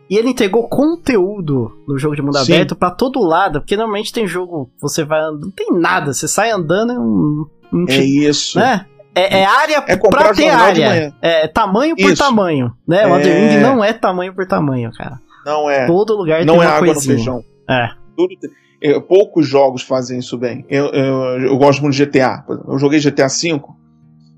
[0.10, 2.53] E ele entregou conteúdo no jogo de mundo Sim.
[2.53, 6.52] aberto para todo lado, porque normalmente tem jogo, você vai não tem nada, você sai
[6.52, 8.57] andando, é um, um é isso.
[8.57, 8.86] Né?
[9.16, 11.14] É, é área é pra ter área.
[11.22, 12.24] É tamanho por isso.
[12.24, 13.06] tamanho, né?
[13.07, 13.61] O Elden Ring é.
[13.61, 15.20] não é tamanho por tamanho, cara.
[15.45, 15.86] Não é.
[15.86, 17.16] Todo lugar não tem é uma água coisinha.
[17.16, 17.44] no feijão.
[17.70, 17.90] É.
[18.16, 18.49] Tudo tem
[18.81, 20.65] eu, poucos jogos fazem isso bem.
[20.69, 22.45] Eu, eu, eu, gosto muito de GTA.
[22.68, 23.61] Eu joguei GTA V.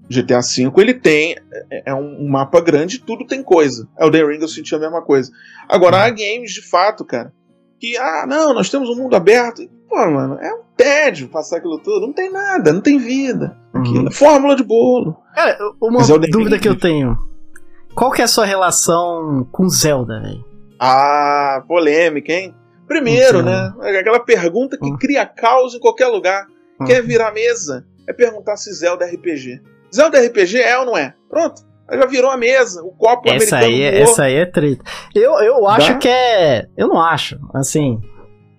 [0.09, 1.35] GTA V ele tem
[1.71, 3.87] é, é um, mapa grande, tudo tem coisa.
[3.97, 5.31] É o The Ring eu senti a mesma coisa.
[5.69, 7.31] Agora há games de fato, cara,
[7.79, 9.61] que ah não, nós temos um mundo aberto.
[9.87, 12.07] Pô, mano, é um tédio passar aquilo tudo.
[12.07, 13.57] Não tem nada, não tem vida.
[13.73, 14.11] Aquilo, uhum.
[14.11, 15.17] fórmula de bolo.
[15.33, 17.15] Cara, uma dúvida que eu tenho.
[17.93, 20.43] Qual que é a sua relação com Zelda, velho?
[20.79, 22.55] Ah, polêmica, hein?
[22.91, 23.73] Primeiro, né?
[23.79, 24.97] Aquela pergunta que hum.
[24.99, 26.45] cria caos em qualquer lugar.
[26.79, 26.83] Hum.
[26.83, 27.85] Quer virar mesa?
[28.05, 29.61] É perguntar se Zelda é RPG.
[29.95, 31.13] Zelda é RPG é ou não é?
[31.29, 31.61] Pronto.
[31.89, 33.65] Já virou a mesa, o copo essa americano.
[33.65, 34.83] Aí, é, essa aí é treta.
[35.15, 35.97] Eu, eu acho Dá?
[35.99, 36.67] que é.
[36.75, 37.39] Eu não acho.
[37.53, 37.97] Assim,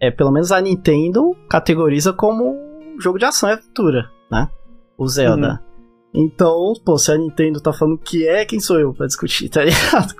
[0.00, 2.58] é, pelo menos a Nintendo categoriza como
[2.98, 4.48] jogo de ação e aventura, né?
[4.96, 5.60] O Zelda.
[5.62, 5.72] Uhum.
[6.14, 9.62] Então, pô, se a Nintendo tá falando que é, quem sou eu pra discutir, tá
[9.64, 10.14] ligado?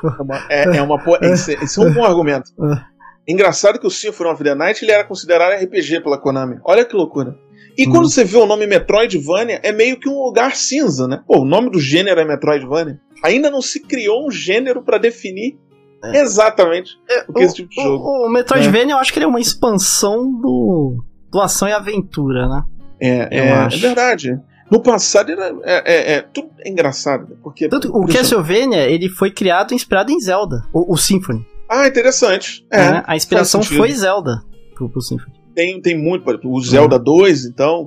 [0.51, 1.03] É, é uma.
[1.23, 2.51] Esse, esse é um bom argumento.
[3.27, 6.59] Engraçado que o Symphony of the Night ele era considerado RPG pela Konami.
[6.65, 7.37] Olha que loucura.
[7.77, 8.11] E quando uhum.
[8.11, 11.23] você vê o nome Metroidvania, é meio que um lugar cinza, né?
[11.27, 13.01] Pô, o nome do gênero é Metroidvania.
[13.23, 15.59] Ainda não se criou um gênero para definir
[16.05, 16.21] é.
[16.21, 18.05] exatamente é, o que é esse tipo de jogo.
[18.05, 18.97] O, o Metroidvania, é.
[18.97, 22.63] eu acho que ele é uma expansão do, do ação e aventura, né?
[23.01, 24.39] É, é, é, verdade.
[24.71, 29.75] No passado era, é, é, tudo é engraçado, porque Tanto, o Castlevania ele foi criado
[29.75, 31.45] inspirado em Zelda, o, o Symphony.
[31.73, 32.67] Ah, interessante.
[32.71, 34.45] É, é a inspiração foi Zelda
[34.75, 35.33] pro, pro Symphony.
[35.55, 36.25] Tem, tem muito.
[36.45, 37.05] O Zelda uhum.
[37.05, 37.87] 2, então.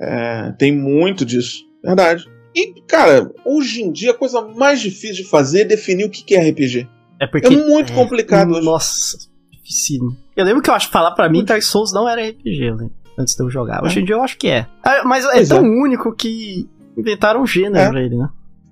[0.00, 1.64] É, tem muito disso.
[1.84, 2.24] Verdade.
[2.54, 6.34] E, cara, hoje em dia a coisa mais difícil de fazer é definir o que
[6.34, 6.88] é RPG.
[7.20, 7.46] É porque.
[7.46, 8.64] É muito é, complicado hoje.
[8.64, 9.18] Nossa,
[9.50, 10.08] difícil.
[10.36, 12.90] Eu lembro que eu acho que falar pra mim Dark Souls não era RPG, né?
[13.16, 13.84] Antes de eu jogar.
[13.84, 14.66] Hoje em dia eu acho que é.
[14.82, 17.88] Ah, mas é tão único que inventaram um gênero é.
[17.88, 18.28] pra ele, né?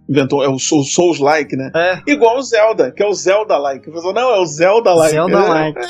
[0.08, 1.70] Inventou, é o Souls-like, né?
[1.74, 2.10] É.
[2.10, 3.90] Igual o Zelda, que é o Zelda-like.
[3.90, 5.14] Não, é o Zelda-like.
[5.14, 5.78] Zelda-like.
[5.78, 5.86] É, é,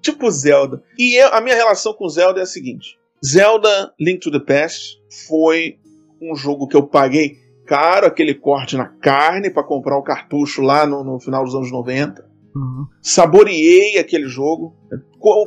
[0.00, 0.82] tipo Zelda.
[0.98, 4.98] E eu, a minha relação com Zelda é a seguinte: Zelda Link to the Past
[5.28, 5.76] foi
[6.20, 7.36] um jogo que eu paguei
[7.66, 11.70] caro, aquele corte na carne para comprar o cartucho lá no, no, final dos anos
[11.70, 12.32] 90.
[12.54, 12.86] Uhum.
[13.00, 14.76] Saboreei aquele jogo.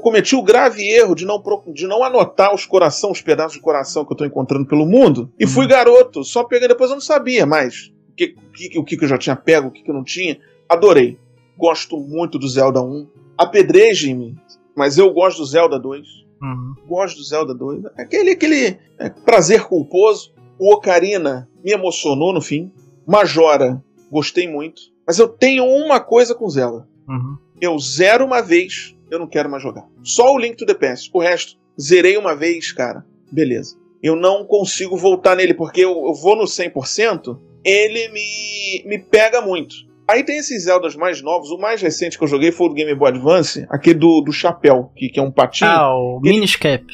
[0.02, 1.44] Cometi o grave erro de não,
[1.74, 5.32] de não anotar os coração, os pedaços de coração que eu tô encontrando pelo mundo.
[5.38, 5.52] E uhum.
[5.52, 9.18] fui garoto, só peguei depois eu não sabia mais que, que, o que eu já
[9.18, 10.40] tinha pego, o que eu não tinha.
[10.68, 11.18] Adorei.
[11.58, 13.08] Gosto muito do Zelda 1.
[13.38, 14.36] Apedrejem-me,
[14.76, 16.26] mas eu gosto do Zelda 2.
[16.42, 16.76] Uhum.
[16.88, 17.86] Gosto do Zelda 2.
[17.98, 20.34] Aquele, aquele é, prazer culposo.
[20.58, 22.72] O Ocarina me emocionou no fim.
[23.06, 24.82] Majora, gostei muito.
[25.06, 26.88] Mas eu tenho uma coisa com Zelda.
[27.08, 27.38] Uhum.
[27.62, 29.88] Eu zero uma vez, eu não quero mais jogar.
[30.04, 31.10] Só o Link to the Past.
[31.14, 33.06] O resto, zerei uma vez, cara.
[33.32, 33.78] Beleza.
[34.02, 39.42] Eu não consigo voltar nele, porque eu, eu vou no 100%, ele me, me pega
[39.42, 39.76] muito.
[40.08, 41.50] Aí tem esses Zeldas mais novos.
[41.50, 44.32] O mais recente que eu joguei foi o do Game Boy Advance, aquele do, do
[44.32, 45.72] chapéu, que, que é um patinho.
[45.72, 46.36] Ah, o ele...
[46.36, 46.86] Minish Cap.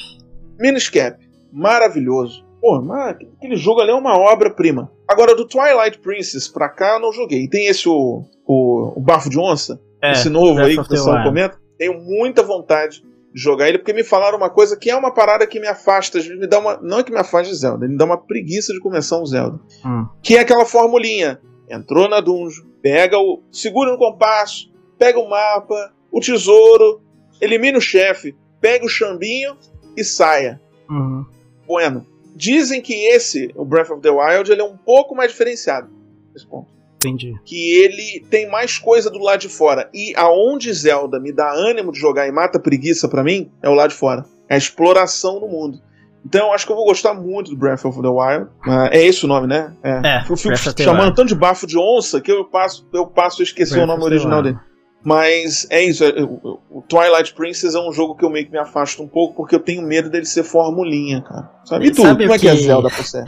[0.58, 1.20] Minish Cap.
[1.52, 2.46] Maravilhoso.
[2.62, 4.90] Pô, mas aquele jogo ali é uma obra-prima.
[5.08, 7.48] Agora, do Twilight Princess pra cá, eu não joguei.
[7.50, 11.24] Tem esse, o, o, o Bafo de Onça, é, esse novo aí que o pessoal
[11.24, 11.60] comenta.
[11.78, 15.60] Tenho muita vontade jogar ele, porque me falaram uma coisa que é uma parada que
[15.60, 16.78] me afasta, me dá uma.
[16.82, 19.60] Não é que me afasta de Zelda, me dá uma preguiça de começar um Zelda.
[19.86, 20.08] Hum.
[20.22, 21.40] Que é aquela formulinha.
[21.70, 23.44] Entrou na dungeon, pega o.
[23.52, 27.02] segura no compasso, pega o mapa, o tesouro,
[27.40, 29.58] elimina o chefe, pega o chambinho
[29.96, 30.62] e saia.
[30.90, 31.26] Uhum.
[31.66, 32.06] Bueno.
[32.34, 35.90] Dizem que esse, o Breath of the Wild, ele é um pouco mais diferenciado
[36.34, 36.72] nesse ponto.
[37.04, 37.34] Entendi.
[37.44, 39.90] Que ele tem mais coisa do lado de fora.
[39.94, 43.74] E aonde Zelda me dá ânimo de jogar e mata preguiça para mim, é o
[43.74, 44.24] lado de fora.
[44.48, 45.82] É a exploração no mundo.
[46.24, 48.46] Então eu acho que eu vou gostar muito do Breath of the Wild.
[48.68, 49.74] Uh, é esse o nome, né?
[49.84, 49.90] É.
[49.90, 53.44] é eu fico chamando tanto de bafo de onça que eu passo, eu passo a
[53.44, 54.58] esquecer Breath o nome original dele.
[55.04, 58.60] Mas é isso, é, o, Twilight Princess é um jogo que eu meio que me
[58.60, 61.50] afasto um pouco porque eu tenho medo dele ser formulinha, cara.
[61.66, 61.88] Sabe?
[61.88, 63.24] E tu, Sabe como é que é Zelda pra você?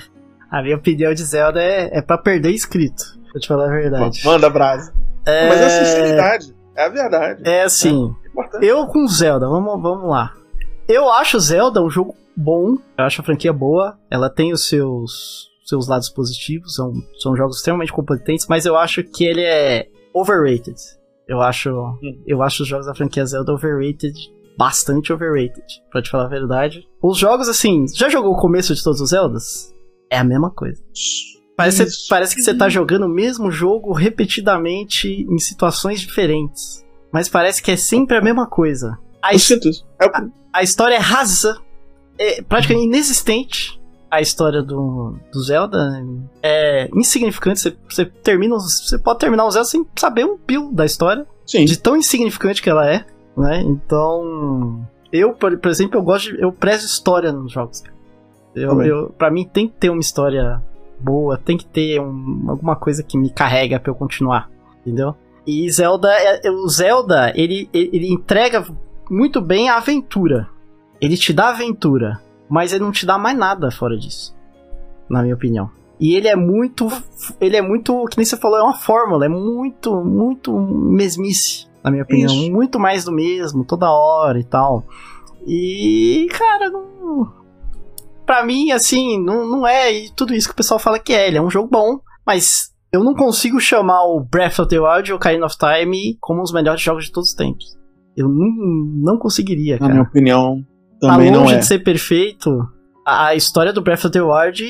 [0.52, 4.22] A minha opinião de Zelda é, é pra perder inscrito, pra te falar a verdade.
[4.24, 4.94] Manda brasa.
[5.26, 5.50] É...
[5.50, 7.42] Mas é a sinceridade, é a verdade.
[7.46, 8.16] É assim,
[8.62, 10.34] é eu com Zelda, vamos, vamos lá.
[10.88, 15.50] Eu acho Zelda um jogo bom, eu acho a franquia boa, ela tem os seus,
[15.66, 20.76] seus lados positivos, são, são jogos extremamente competentes, mas eu acho que ele é overrated.
[21.28, 22.22] Eu acho, hum.
[22.28, 24.14] eu acho os jogos da franquia Zelda overrated,
[24.58, 26.88] bastante overrated, pra te falar a verdade.
[27.02, 29.74] Os jogos, assim, já jogou o começo de todos os Zeldas?
[30.10, 30.84] É a mesma coisa.
[31.56, 36.84] Parece, parece que você tá jogando o mesmo jogo repetidamente em situações diferentes.
[37.12, 38.98] Mas parece que é sempre a mesma coisa.
[39.22, 39.38] A, é
[40.00, 41.60] a, a história é rasa,
[42.18, 43.80] é praticamente inexistente
[44.14, 46.06] a história do, do Zelda
[46.44, 47.60] é insignificante.
[47.60, 51.66] Você, você termina, você pode terminar o Zelda sem saber um pio da história, Sim.
[51.66, 53.04] de tão insignificante que ela é,
[53.36, 53.62] né?
[53.62, 57.82] Então, eu, por, por exemplo, eu gosto, de, eu prezo história nos jogos.
[58.54, 60.62] Eu, eu, para mim tem que ter uma história
[61.04, 64.50] boa, tem que ter um, alguma coisa que me carrega para eu continuar,
[64.82, 65.16] entendeu?
[65.46, 68.66] E Zelda, é, o Zelda, ele, ele entrega
[69.10, 70.48] muito bem a aventura.
[71.02, 72.22] Ele te dá aventura
[72.54, 74.36] mas ele não te dá mais nada fora disso,
[75.10, 75.72] na minha opinião.
[76.00, 76.88] E ele é muito,
[77.42, 81.90] ele é muito, que nem você falou, é uma fórmula, é muito, muito mesmice, na
[81.90, 82.52] minha opinião, Isso.
[82.52, 84.84] muito mais do mesmo, toda hora e tal.
[85.48, 87.32] E, cara, não,
[88.26, 91.28] pra mim, assim, não, não é tudo isso que o pessoal fala que é.
[91.28, 95.12] Ele é um jogo bom, mas eu não consigo chamar o Breath of the Wild
[95.12, 97.66] ou Ocarina of Time como os melhores jogos de todos os tempos.
[98.16, 99.88] Eu não, não conseguiria, cara.
[99.88, 100.64] Na minha opinião,
[101.00, 101.58] também tá longe é.
[101.58, 102.52] de ser perfeito.
[103.06, 104.64] A história do Breath of the Wild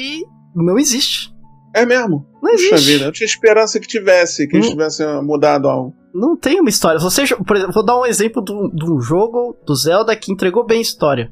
[0.56, 1.34] não existe.
[1.76, 2.26] É mesmo?
[2.42, 2.70] Não existe.
[2.72, 5.94] Puxa vida, eu tinha esperança que tivesse, que eles tivessem mudado algo.
[6.14, 7.00] Não tem uma história.
[7.00, 10.78] Você, por exemplo, vou dar um exemplo de um jogo do Zelda que entregou bem
[10.78, 11.32] a história.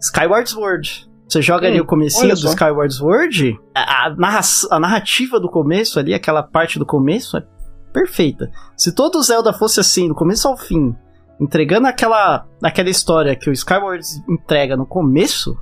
[0.00, 1.10] Skyward Sword.
[1.28, 4.40] Você joga hum, ali o comecinho do Skyward Sword, a, a, narra
[4.70, 7.44] a narrativa do começo ali, aquela parte do começo é
[7.92, 8.50] perfeita.
[8.76, 10.94] Se todo Zelda fosse assim, do começo ao fim,
[11.40, 15.56] entregando aquela, aquela história que o Skyward entrega no começo,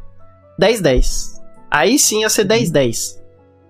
[0.61, 1.39] 10-10.
[1.71, 3.17] Aí sim ia ser 10-10.
[3.17, 3.19] Uhum.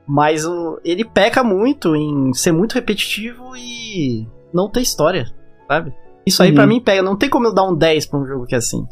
[0.06, 5.26] Mas o, ele peca muito em ser muito repetitivo e não ter história,
[5.66, 5.92] sabe?
[6.24, 6.54] Isso aí uhum.
[6.54, 7.02] para mim pega.
[7.02, 8.86] Não tem como eu dar um 10 pra um jogo que é assim.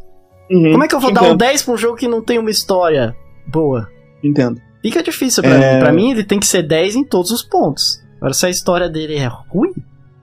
[0.51, 0.73] Uhum.
[0.73, 1.25] Como é que eu vou Entendo.
[1.25, 3.17] dar um 10 pra um jogo que não tem uma história
[3.47, 3.89] boa?
[4.23, 4.61] Entendo.
[4.83, 5.75] Fica difícil pra é...
[5.75, 5.81] mim.
[5.81, 8.03] Pra mim ele tem que ser 10 em todos os pontos.
[8.17, 9.73] Agora se a história dele é ruim,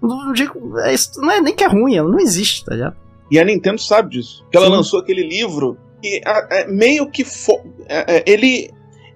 [0.01, 2.95] não, digo, é, não é nem que é ruim, ela não existe, tá ligado?
[3.31, 4.45] E a Nintendo sabe disso.
[4.51, 4.73] Que ela Sim.
[4.73, 6.21] lançou aquele livro e
[6.51, 7.25] é, meio que
[7.87, 8.69] é, é, ele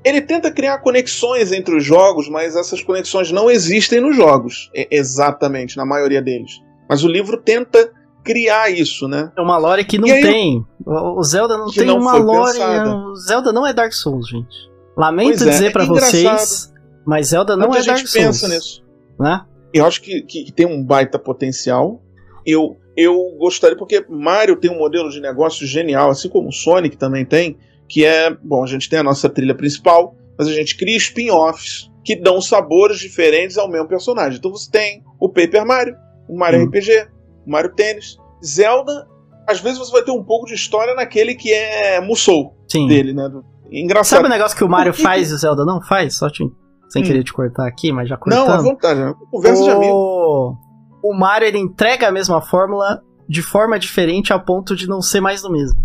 [0.04, 5.76] ele tenta criar conexões entre os jogos, mas essas conexões não existem nos jogos, exatamente,
[5.76, 6.62] na maioria deles.
[6.88, 7.92] Mas o livro tenta
[8.28, 9.32] criar isso, né?
[9.38, 10.66] É uma lore que não aí, tem.
[10.86, 12.60] O Zelda não tem não uma lore.
[12.60, 14.70] O Zelda não é Dark Souls, gente.
[14.96, 16.74] Lamento é, dizer para é vocês,
[17.06, 18.14] mas Zelda não Muita é Dark Souls.
[18.14, 18.84] pensa nisso.
[19.20, 19.46] Né?
[19.74, 22.02] Eu acho que, que tem um baita potencial.
[22.46, 26.98] Eu, eu gostaria, porque Mario tem um modelo de negócio genial, assim como o Sonic
[26.98, 30.76] também tem, que é, bom, a gente tem a nossa trilha principal, mas a gente
[30.78, 34.40] cria spin-offs que dão sabores diferentes ao mesmo personagem.
[34.40, 35.96] Então você tem o Paper Mario,
[36.28, 36.66] o Mario hum.
[36.68, 37.08] RPG,
[37.48, 39.08] Mario Tênis, Zelda.
[39.48, 42.88] Às vezes você vai ter um pouco de história naquele que é Musou Sim.
[42.88, 43.30] dele, né?
[43.72, 44.18] Engraçado.
[44.18, 46.16] Sabe o negócio que o Mario faz e o Zelda não faz?
[46.16, 46.44] Só te
[46.90, 47.06] sem hum.
[47.06, 48.48] querer te cortar aqui, mas já cortando.
[48.48, 49.14] Não, à vontade, né?
[49.32, 49.66] conversa o...
[49.66, 50.58] de amigo.
[51.04, 55.22] O Mario, ele entrega a mesma fórmula de forma diferente a ponto de não ser
[55.22, 55.78] mais do mesmo.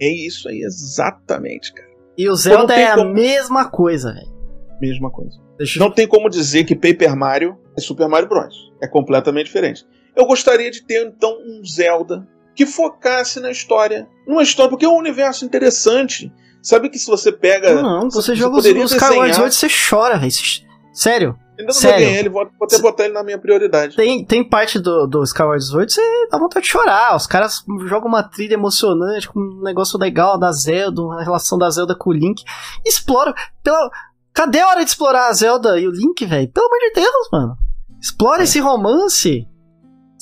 [0.00, 1.88] É isso aí, exatamente, cara.
[2.18, 3.10] E o Zelda é como...
[3.10, 4.32] a mesma coisa, velho.
[4.80, 5.40] Mesma coisa.
[5.78, 8.72] Não tem como dizer que Paper Mario é Super Mario Bros.
[8.82, 9.86] É completamente diferente.
[10.16, 14.08] Eu gostaria de ter, então, um Zelda que focasse na história.
[14.26, 16.32] Numa história, porque é um universo interessante.
[16.62, 17.82] Sabe que se você pega.
[17.82, 20.32] Não, você, você joga os, os Skyward Sword você chora, velho.
[20.92, 21.36] Sério.
[21.58, 22.06] Ainda não Sério?
[22.06, 23.96] joguei ele, vou, até botar ele na minha prioridade.
[23.96, 27.16] Tem, tem parte do, do Skyward Sword, você dá vontade de chorar.
[27.16, 31.68] Os caras jogam uma trilha emocionante, com um negócio legal da Zelda, a relação da
[31.68, 32.42] Zelda com o Link.
[32.84, 33.34] Explora.
[33.62, 33.90] Pela...
[34.32, 36.48] Cadê a hora de explorar a Zelda e o Link, velho?
[36.48, 37.56] Pelo amor de Deus, mano.
[38.00, 39.46] Explora esse romance.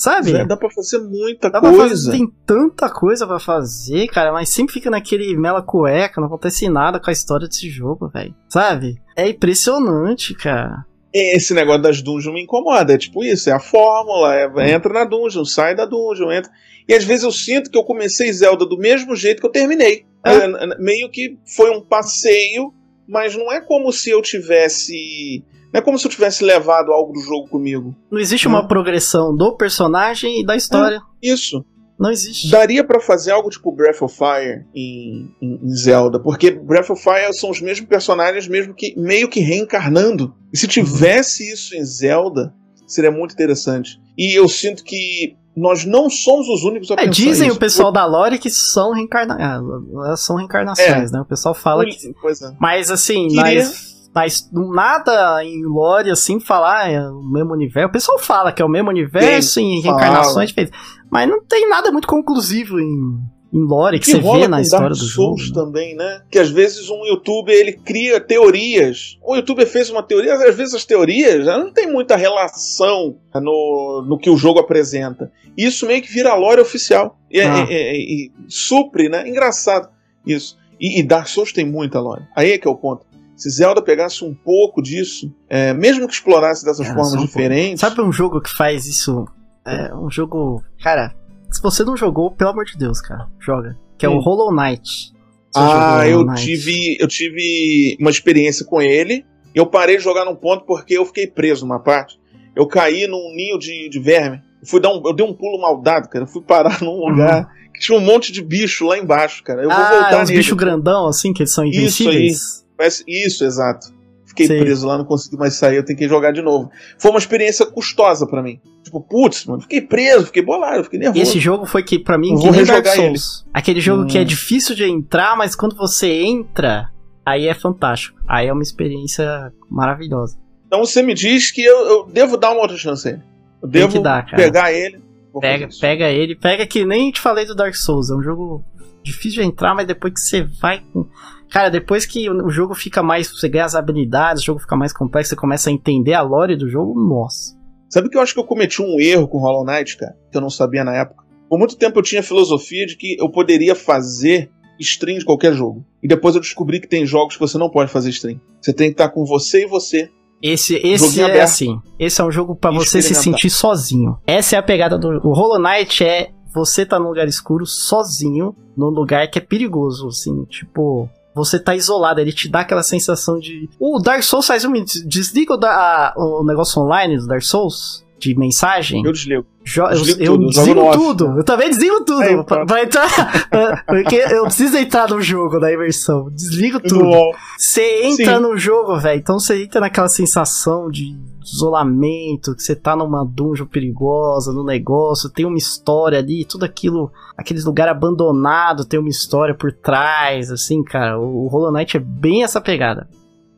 [0.01, 0.35] Sabe?
[0.35, 1.77] É, dá pra fazer muita Dá coisa.
[1.89, 6.67] fazer, tem tanta coisa pra fazer, cara, mas sempre fica naquele mela cueca, não acontece
[6.67, 8.33] nada com a história desse jogo, velho.
[8.49, 8.95] Sabe?
[9.15, 10.85] É impressionante, cara.
[11.13, 12.93] Esse negócio das dungeons me incomoda.
[12.93, 14.33] É tipo isso, é a fórmula.
[14.35, 16.51] é- entra na dungeon, sai da dungeon, entra.
[16.89, 20.03] E às vezes eu sinto que eu comecei Zelda do mesmo jeito que eu terminei.
[20.25, 20.33] É.
[20.35, 22.73] É, meio que foi um passeio,
[23.07, 25.43] mas não é como se eu tivesse.
[25.73, 27.95] Não é como se eu tivesse levado algo do jogo comigo.
[28.11, 28.51] Não existe Hum.
[28.51, 31.01] uma progressão do personagem e da história.
[31.21, 31.63] Isso.
[31.99, 32.49] Não existe.
[32.49, 37.01] Daria pra fazer algo tipo Breath of Fire em, em- em Zelda, porque Breath of
[37.03, 40.33] Fire são os mesmos personagens, mesmo que meio que reencarnando.
[40.51, 42.53] E se tivesse isso em Zelda,
[42.87, 43.99] seria muito interessante.
[44.17, 47.57] E eu sinto que nós não somos os únicos a É, pensar dizem isso.
[47.57, 49.45] o pessoal da Lore que são reencarnações.
[49.93, 51.21] Elas são reencarnações, né?
[51.21, 51.91] O pessoal fala que.
[52.07, 52.51] É.
[52.59, 57.89] Mas assim, Queria- nas, nas, nada em Lore assim falar é o mesmo universo.
[57.89, 59.97] O pessoal fala que é o mesmo universo em fala.
[59.97, 60.77] reencarnações diferentes.
[61.09, 63.19] Mas não tem nada muito conclusivo em,
[63.53, 65.37] em Lore que, que você vê na história Dark do jogo.
[65.37, 65.53] Souls né?
[65.53, 66.21] também, né?
[66.29, 69.17] Que às vezes um youtuber ele cria teorias.
[69.23, 74.17] O youtuber fez uma teoria, às vezes as teorias não tem muita relação no, no
[74.17, 75.31] que o jogo apresenta.
[75.57, 77.17] Isso meio que vira a lore oficial.
[77.29, 77.65] E, é- Ah.
[77.69, 79.27] é- é- e supre, né?
[79.27, 79.89] Engraçado
[80.25, 80.57] isso.
[80.79, 82.23] E, e Dark Souls tem muita lore.
[82.35, 83.05] Aí é que é o ponto.
[83.41, 87.27] Se Zelda pegasse um pouco disso, é, mesmo que explorasse dessas formas um pouco.
[87.27, 87.81] diferentes.
[87.81, 89.25] Sabe um jogo que faz isso?
[89.65, 90.63] É um jogo.
[90.83, 91.15] Cara,
[91.49, 93.75] se você não jogou, pelo amor de Deus, cara, joga.
[93.97, 94.19] Que é o.
[94.19, 95.11] Hollow Knight.
[95.49, 96.45] Você Ah, Hollow eu Knight?
[96.45, 99.25] tive, eu tive uma experiência com ele.
[99.55, 102.19] E eu parei de jogar num ponto porque eu fiquei preso numa parte.
[102.55, 104.39] Eu caí num ninho de, de verme.
[104.61, 106.25] Eu, fui dar um, eu dei um pulo maldado, cara.
[106.25, 109.63] Eu fui parar num lugar que tinha um monte de bicho lá embaixo, cara.
[109.63, 110.39] Eu vou ah, voltar é uns nele.
[110.41, 112.60] bichos grandão, assim, que eles são Isso invencíveis.
[112.81, 113.87] Parece- Isso, exato.
[114.25, 114.59] Fiquei Sei.
[114.59, 116.71] preso lá, não consegui mais sair, eu tenho que jogar de novo.
[116.97, 118.59] Foi uma experiência custosa pra mim.
[118.81, 121.21] Tipo, putz, mano, fiquei preso, fiquei bolado, fiquei E nervoso.
[121.21, 123.45] esse jogo foi que, pra mim, Eu que vou Dark Souls.
[123.53, 124.25] Aquele jogo que é Hum.
[124.25, 126.89] difícil de entrar, mas quando você entra,
[127.25, 128.17] aí é fantástico.
[128.27, 130.37] Aí é uma experiência maravilhosa.
[130.65, 133.21] Então você me diz que eu, eu devo dar uma outra chance a ele.
[133.61, 135.01] Eu Tem devo que dar, pegar ele.
[135.41, 138.09] Pega, pega ele, pega que nem te falei do Dark Souls.
[138.09, 138.63] É um jogo
[139.03, 140.81] difícil de entrar, mas depois que você vai.
[140.93, 141.05] com-
[141.51, 143.27] Cara, depois que o jogo fica mais.
[143.27, 146.55] Você ganha as habilidades, o jogo fica mais complexo, você começa a entender a lore
[146.55, 147.59] do jogo, nossa.
[147.89, 150.15] Sabe que eu acho que eu cometi um erro com Hollow Knight, cara?
[150.31, 151.25] Que eu não sabia na época.
[151.49, 154.49] Por muito tempo eu tinha a filosofia de que eu poderia fazer
[154.79, 155.85] stream de qualquer jogo.
[156.01, 158.39] E depois eu descobri que tem jogos que você não pode fazer stream.
[158.61, 160.09] Você tem que estar com você e você.
[160.41, 161.77] Esse, esse é assim.
[161.99, 164.17] Esse é um jogo pra E você se sentir sozinho.
[164.25, 165.19] Essa é a pegada do.
[165.27, 170.07] O Hollow Knight é você tá num lugar escuro sozinho, num lugar que é perigoso,
[170.07, 171.09] assim, tipo.
[171.33, 173.69] Você tá isolado, ele te dá aquela sensação de.
[173.79, 174.73] O Dark Souls faz um.
[175.05, 179.03] Desliga o, da- o negócio online do Dark Souls, de mensagem.
[179.03, 179.45] Eu desligo.
[179.63, 180.97] Jo- eu, desligo eu tudo, eu jogo desligo off.
[180.97, 181.37] tudo.
[181.37, 182.21] Eu também desligo tudo.
[182.21, 183.09] Aí, pra, pra entrar.
[183.85, 186.29] porque eu preciso entrar no jogo da imersão.
[186.29, 187.09] Desligo tudo.
[187.57, 188.41] Você entra Sim.
[188.41, 189.19] no jogo, velho.
[189.19, 195.29] Então você entra naquela sensação de isolamento, que você tá numa dungeon perigosa, no negócio,
[195.29, 200.83] tem uma história ali, tudo aquilo, aqueles lugar abandonado, tem uma história por trás, assim,
[200.83, 201.19] cara.
[201.19, 203.07] O, o Hollow Knight é bem essa pegada.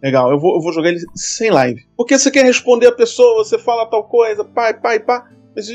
[0.04, 1.82] Legal, eu vou, eu vou jogar ele sem live.
[1.96, 5.30] Porque você quer responder a pessoa, você fala tal coisa, pai, pai, pá.
[5.56, 5.68] Mas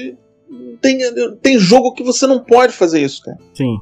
[0.81, 0.99] tem,
[1.41, 3.39] tem jogo que você não pode fazer isso, cara.
[3.55, 3.79] Sim.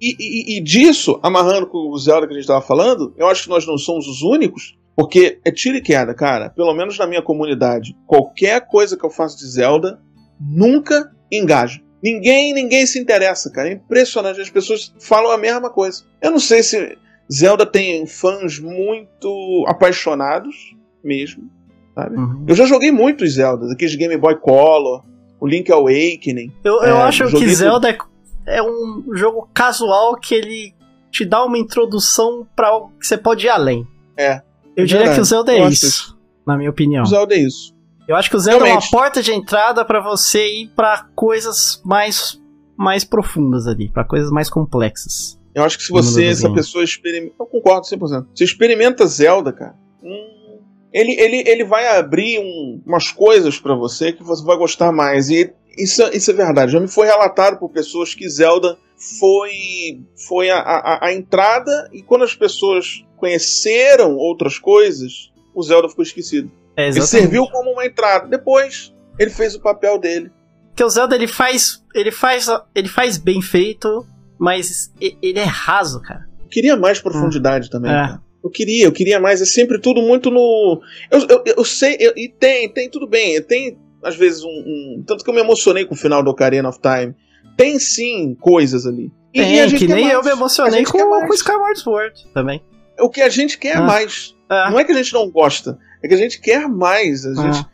[0.00, 3.42] E, e- e disso, amarrando com o Zelda que a gente tava falando, eu acho
[3.44, 6.48] que nós não somos os únicos, porque é tiro e queda, cara.
[6.50, 7.94] Pelo menos na minha comunidade.
[8.06, 10.00] Qualquer coisa que eu faço de Zelda,
[10.40, 11.80] nunca engaja.
[12.02, 13.68] Ninguém, ninguém se interessa, cara.
[13.68, 14.40] É impressionante.
[14.40, 16.02] As pessoas falam a mesma coisa.
[16.22, 16.96] Eu não sei se
[17.32, 21.50] Zelda tem fãs muito apaixonados mesmo,
[21.94, 22.16] sabe?
[22.16, 22.44] Uhum.
[22.46, 25.02] Eu já joguei muitos Zeldas, aqueles Game Boy Color,
[25.40, 26.52] o Link Awakening.
[26.64, 27.98] Eu, eu É, acho que Zelda é,
[28.46, 30.74] é um jogo casual que ele
[31.10, 33.86] te dá uma introdução pra algo que você pode ir além.
[34.16, 34.42] É.
[34.76, 35.14] Eu É diria verdade.
[35.16, 37.02] que o Zelda é Eu acho isso, na minha opinião.
[37.02, 37.74] O Zelda é isso.
[38.08, 38.88] Eu acho que o Zelda é Realmente.
[38.92, 42.38] uma porta de entrada pra você ir pra coisas mais
[42.76, 45.38] mais profundas ali, pra coisas mais complexas.
[45.54, 47.34] Eu acho que se você, mundo essa do pessoa experimenta.
[47.40, 48.26] Eu concordo 100%.
[48.34, 49.74] Você experimenta Zelda, cara.
[50.02, 50.58] hum,
[50.92, 55.28] ele, ele, ele vai abrir um- umas coisas pra você que você vai gostar mais.
[55.30, 56.72] E isso, é- isso é verdade.
[56.72, 58.76] Já me foi relatado por pessoas que Zelda
[59.18, 61.88] foi, foi a, a, a entrada.
[61.92, 66.50] E quando as pessoas conheceram outras coisas, o Zelda ficou esquecido.
[66.76, 68.26] É, ele serviu como uma entrada.
[68.28, 70.30] Depois, ele fez o papel dele.
[70.68, 74.06] Porque o Zelda ele faz, ele faz, ele faz bem feito,
[74.40, 76.26] mas ele é raso, cara.
[76.42, 77.70] Eu queria mais profundidade hum.
[77.70, 77.94] também, é.
[77.94, 78.22] cara.
[78.42, 79.42] Eu queria, eu queria mais.
[79.42, 80.80] É sempre tudo muito no.
[81.10, 83.40] Eu, eu, eu sei, eu, e tem, tem, tudo bem.
[83.42, 86.70] Tem, às vezes, um, um, Tanto que eu me emocionei com o final do Ocarina
[86.70, 87.14] of Time.
[87.54, 89.12] Tem sim coisas ali.
[89.34, 90.14] E, tem, e que nem mais.
[90.14, 92.62] eu me emocionei com, com Skyward Sword também.
[92.98, 93.82] O que a gente quer ah.
[93.82, 94.34] mais.
[94.48, 94.70] Ah.
[94.70, 97.26] Não é que a gente não gosta, é que a gente quer mais.
[97.26, 97.66] A gente.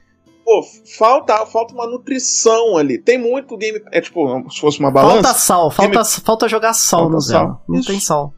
[0.47, 0.53] Ah.
[0.57, 0.63] Pô,
[0.97, 2.99] falta, falta uma nutrição ali.
[2.99, 3.83] Tem muito game.
[3.91, 5.23] É tipo, se fosse uma balança.
[5.23, 5.95] Falta sal, game...
[5.95, 7.59] falta, falta jogar sal falta no Zelda.
[7.69, 7.89] Não Isso.
[7.89, 8.33] tem sal.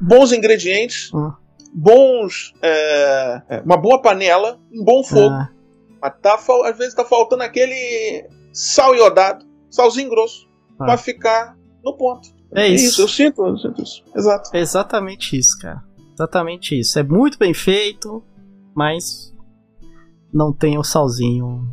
[0.00, 1.30] Bons ingredientes, hum.
[1.72, 2.52] bons.
[2.60, 5.32] É, é, uma boa panela, um bom fogo.
[5.32, 5.48] Ah.
[6.02, 10.48] Mas tá, às vezes tá faltando aquele sal iodado, salzinho grosso,
[10.80, 10.86] ah.
[10.86, 12.30] pra ficar no ponto.
[12.52, 12.86] É isso.
[12.86, 13.02] isso.
[13.02, 14.02] eu sinto, eu sinto isso.
[14.14, 14.50] Exato.
[14.52, 15.82] É exatamente isso, cara.
[16.14, 16.98] Exatamente isso.
[16.98, 18.22] É muito bem feito,
[18.74, 19.31] mas
[20.32, 21.66] não tem o salzinho.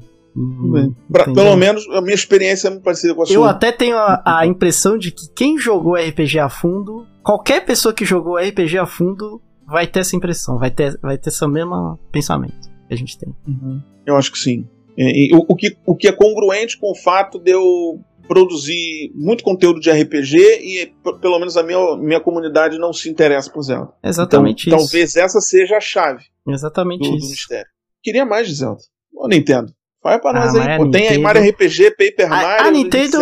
[1.12, 3.34] Pra, pelo menos a minha experiência é muito parecida com a sua.
[3.34, 7.94] Eu até tenho a, a, impressão de que quem jogou RPG a fundo, qualquer pessoa
[7.94, 12.00] que jogou RPG a fundo vai ter essa impressão, vai ter, vai ter esse mesmo
[12.12, 13.36] pensamento que a gente tem.
[13.48, 13.82] Uhum.
[14.06, 14.68] Eu acho que sim.
[14.98, 19.12] E, e, o, o, que, o que é congruente com o fato de eu produzir
[19.16, 23.64] muito conteúdo de RPG e pelo menos a minha, minha comunidade não se interessa por
[23.64, 23.92] Zelda.
[24.04, 24.92] Exatamente então, isso.
[24.92, 26.26] Talvez essa seja a chave.
[26.48, 27.26] Exatamente do, isso.
[27.26, 27.72] Do mistério.
[28.04, 28.82] Queria mais de Zelda.
[29.14, 29.74] Ô, Nintendo.
[30.04, 30.78] Vai pra ah, nós aí.
[30.78, 32.66] Pô, tem aí Mario RPG, Paper Mario.
[32.68, 33.18] A Nintendo.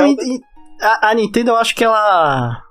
[0.80, 2.62] A, a, Nintendo, eu acho que ela.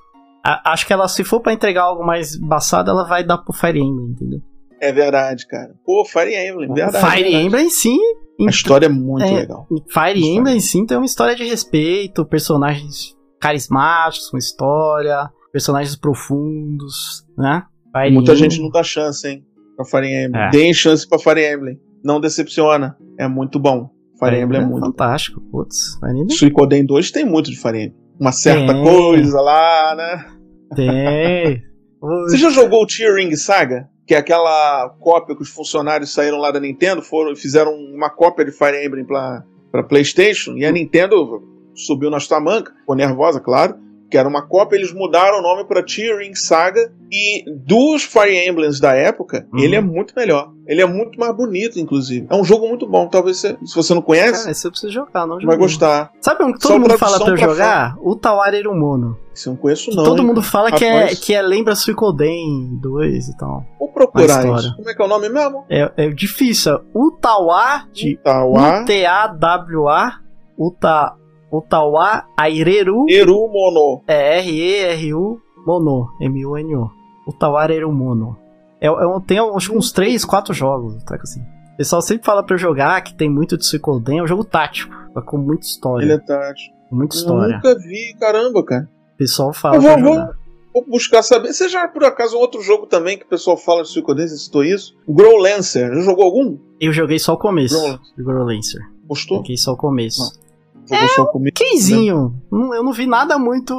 [0.45, 3.53] A, acho que ela, se for pra entregar algo mais baçado, ela vai dar pro
[3.53, 4.41] Fire Emblem, entendeu?
[4.81, 5.75] É verdade, cara.
[5.85, 7.05] Pô, Fire Emblem, verdade.
[7.05, 7.47] Fire verdade.
[7.47, 7.99] Emblem, sim.
[8.41, 9.67] A história é muito é, legal.
[9.89, 17.63] Fire Emblem, sim, tem uma história de respeito, personagens carismáticos, com história, personagens profundos, né?
[17.93, 18.51] Fire Muita Emblem.
[18.51, 19.45] gente não dá chance, hein?
[19.75, 20.43] Pra Fire Emblem.
[20.43, 20.51] É.
[20.51, 21.81] Deem chance pra Fire Emblem.
[22.07, 22.97] Não decepciona.
[23.19, 23.91] É muito bom.
[24.19, 25.41] Fire Emblem é, é muito fantástico.
[25.51, 26.37] Putz, Fire Emblem.
[26.37, 27.97] Suicoden 2 tem muito de Fire Emblem.
[28.19, 28.83] Uma certa tem.
[28.83, 30.27] coisa lá, né?
[30.75, 31.63] Tem.
[32.01, 33.89] Você já jogou o Tear Ring Saga?
[34.07, 38.45] que é aquela cópia que os funcionários saíram lá da Nintendo, foram fizeram uma cópia
[38.45, 41.43] de Fire Emblem para PlayStation, e a Nintendo
[41.75, 43.75] subiu na sua manca, ficou nervosa, claro,
[44.11, 48.81] que era uma cópia, eles mudaram o nome para Tearing Saga e dos Fire Emblems
[48.81, 49.61] da época, uhum.
[49.61, 50.53] ele é muito melhor.
[50.67, 52.27] Ele é muito mais bonito, inclusive.
[52.29, 53.07] É um jogo muito bom.
[53.07, 56.11] Talvez você, se você não conhece, Cara, esse eu preciso jogar, não vai gostar.
[56.21, 57.95] Sabe um que todo Só mundo fala pra eu jogar?
[57.95, 58.01] Fã.
[58.01, 59.17] O Tawara Erumono.
[59.33, 60.03] Isso eu não conheço não.
[60.03, 60.27] Todo hein?
[60.27, 63.65] mundo fala que é, que é lembra Suicoden 2 e tal.
[63.79, 64.75] Vou procurar isso.
[64.75, 65.65] Como é que é o nome mesmo?
[65.71, 66.81] É, é difícil.
[66.93, 70.27] Utawa de U-T-A-W-A
[70.59, 71.15] Uta
[71.51, 73.07] Ottawa Aireru.
[73.09, 74.03] Eru Mono.
[74.07, 76.09] É, R-E-R-U Mono.
[76.21, 76.91] M-U-N-O.
[77.27, 78.37] Ottawa Aireru Mono.
[78.81, 81.41] É, é, tem acho, uns 3, 4 jogos, tá assim.
[81.41, 84.45] O pessoal sempre fala pra eu jogar que tem muito de Suicoden, é um jogo
[84.45, 84.95] tático,
[85.27, 86.05] com muita história.
[86.05, 86.75] Ele é tático.
[86.91, 87.53] Muita história.
[87.53, 88.89] Eu nunca vi, caramba, cara.
[89.15, 89.77] O pessoal fala.
[89.77, 90.27] Eu vou, vou,
[90.73, 91.53] vou, buscar saber.
[91.53, 94.37] Você já, por acaso, um outro jogo também que o pessoal fala de Suicoden, você
[94.37, 94.97] citou isso?
[95.07, 95.93] O Grow Lancer.
[95.95, 96.59] Já jogou algum?
[96.81, 98.81] Eu joguei só o começo do Grow Lancer.
[99.07, 99.39] Gostou?
[99.39, 100.21] Joguei só o começo.
[100.21, 100.46] Não.
[100.91, 101.55] É comigo.
[101.55, 102.35] Quinzinho.
[102.51, 102.77] Né?
[102.77, 103.75] Eu não vi nada muito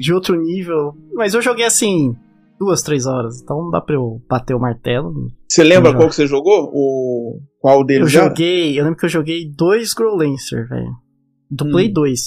[0.00, 0.94] de outro nível.
[1.14, 2.14] Mas eu joguei assim,
[2.58, 3.40] duas, três horas.
[3.42, 5.12] Então não dá pra eu bater o martelo.
[5.48, 6.70] Você lembra qual que você jogou?
[6.72, 7.40] O...
[7.60, 8.14] Qual deles?
[8.14, 8.78] Eu joguei.
[8.78, 10.92] Eu lembro que eu joguei dois Growlancer, velho.
[11.50, 11.70] Do hum.
[11.70, 12.20] Play 2.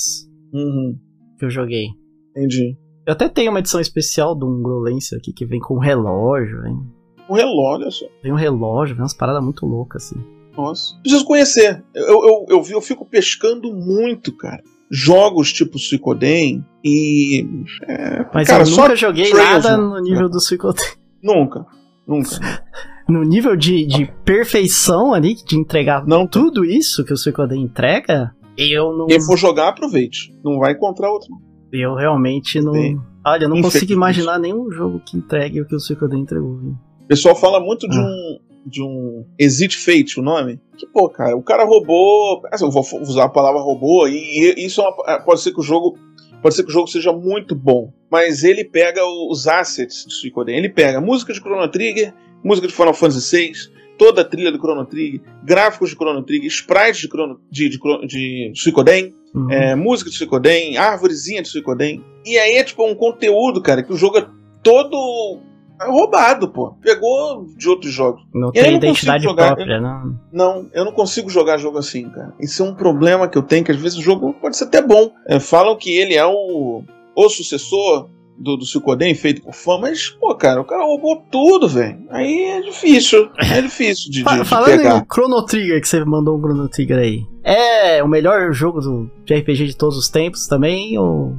[0.54, 0.98] Uhum.
[1.38, 1.88] Que eu joguei.
[2.32, 2.78] Entendi.
[3.06, 6.62] Eu até tenho uma edição especial de um Growlancer aqui que vem com um relógio,
[6.62, 6.86] velho.
[7.30, 8.06] Um relógio, olha só.
[8.22, 10.41] Vem um relógio, vem umas paradas muito loucas, assim.
[10.56, 11.00] Nossa.
[11.02, 11.84] Preciso conhecer.
[11.94, 14.62] Eu, eu, eu, eu fico pescando muito, cara.
[14.90, 17.46] Jogos tipo Suicoden e.
[17.88, 20.86] É, Mas cara, eu nunca joguei nada no nível do Suicoden.
[21.24, 21.66] Nunca.
[22.06, 22.30] Nunca.
[23.08, 28.36] no nível de, de perfeição ali, de entregar não tudo isso que o Suicoden entrega,
[28.58, 29.08] eu não.
[29.08, 30.34] Quem for jogar, aproveite.
[30.44, 31.30] Não vai encontrar outro.
[31.72, 32.74] Eu realmente não.
[32.74, 36.56] Bem, Olha, eu não consigo imaginar nenhum jogo que entregue o que o Suicoden entregou.
[36.56, 38.02] O pessoal fala muito de ah.
[38.02, 40.60] um de um Exit Fate, o nome.
[40.78, 42.42] Que, pô, cara, o cara roubou.
[42.52, 45.52] Assim, eu vou usar a palavra robô, e, e isso é uma, é, pode ser
[45.52, 45.98] que o jogo.
[46.42, 50.58] Pode ser que o jogo seja muito bom, mas ele pega os assets do Suicoden.
[50.58, 53.52] Ele pega música de Chrono Trigger, música de Final Fantasy VI,
[53.96, 57.78] toda a trilha do Chrono Trigger, gráficos de Chrono Trigger, sprites de, Chrono, de, de,
[58.08, 59.52] de Suicoden, uhum.
[59.52, 62.04] é, música de Suicoden, árvorezinha de Suicoden.
[62.26, 64.28] E aí é tipo um conteúdo, cara, que o jogo é
[64.64, 65.40] todo
[65.82, 66.74] é roubado, pô.
[66.82, 68.22] Pegou de outros jogos.
[68.34, 70.20] Não tem identidade jogar, própria, eu, não.
[70.32, 72.34] Não, eu não consigo jogar jogo assim, cara.
[72.40, 74.82] Isso é um problema que eu tenho, que às vezes o jogo pode ser até
[74.82, 75.12] bom.
[75.28, 76.84] É, falam que ele é o,
[77.16, 78.10] o sucessor
[78.42, 82.00] do, do Suicoden feito por fã, mas, pô, cara, o cara roubou tudo, velho.
[82.10, 83.30] Aí é difícil.
[83.38, 84.98] É difícil de, de, de Falando pegar.
[84.98, 87.26] em Chrono Trigger, que você mandou um Chrono Trigger aí.
[87.44, 90.98] É o melhor jogo do, de RPG de todos os tempos também?
[90.98, 91.36] Ou.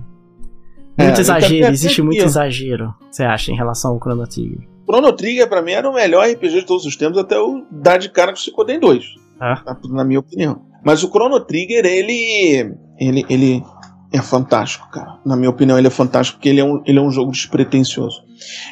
[0.96, 4.68] É, Muito eu exagero, existe muito exagero, você acha, em relação ao Chrono Trigger?
[4.84, 7.98] Chrono Trigger, pra mim, era o melhor RPG de todos os tempos, até o dar
[7.98, 9.04] de cara com o Suicoden 2.
[9.40, 9.62] Ah.
[9.64, 10.62] na, na minha opinião.
[10.84, 12.74] Mas o Chrono Trigger, ele.
[12.98, 13.64] Ele, ele
[14.12, 15.18] é fantástico, cara.
[15.24, 18.22] Na minha opinião, ele é fantástico porque ele é um, ele é um jogo despretensioso.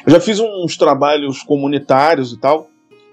[0.05, 2.67] Eu já fiz uns trabalhos comunitários e tal.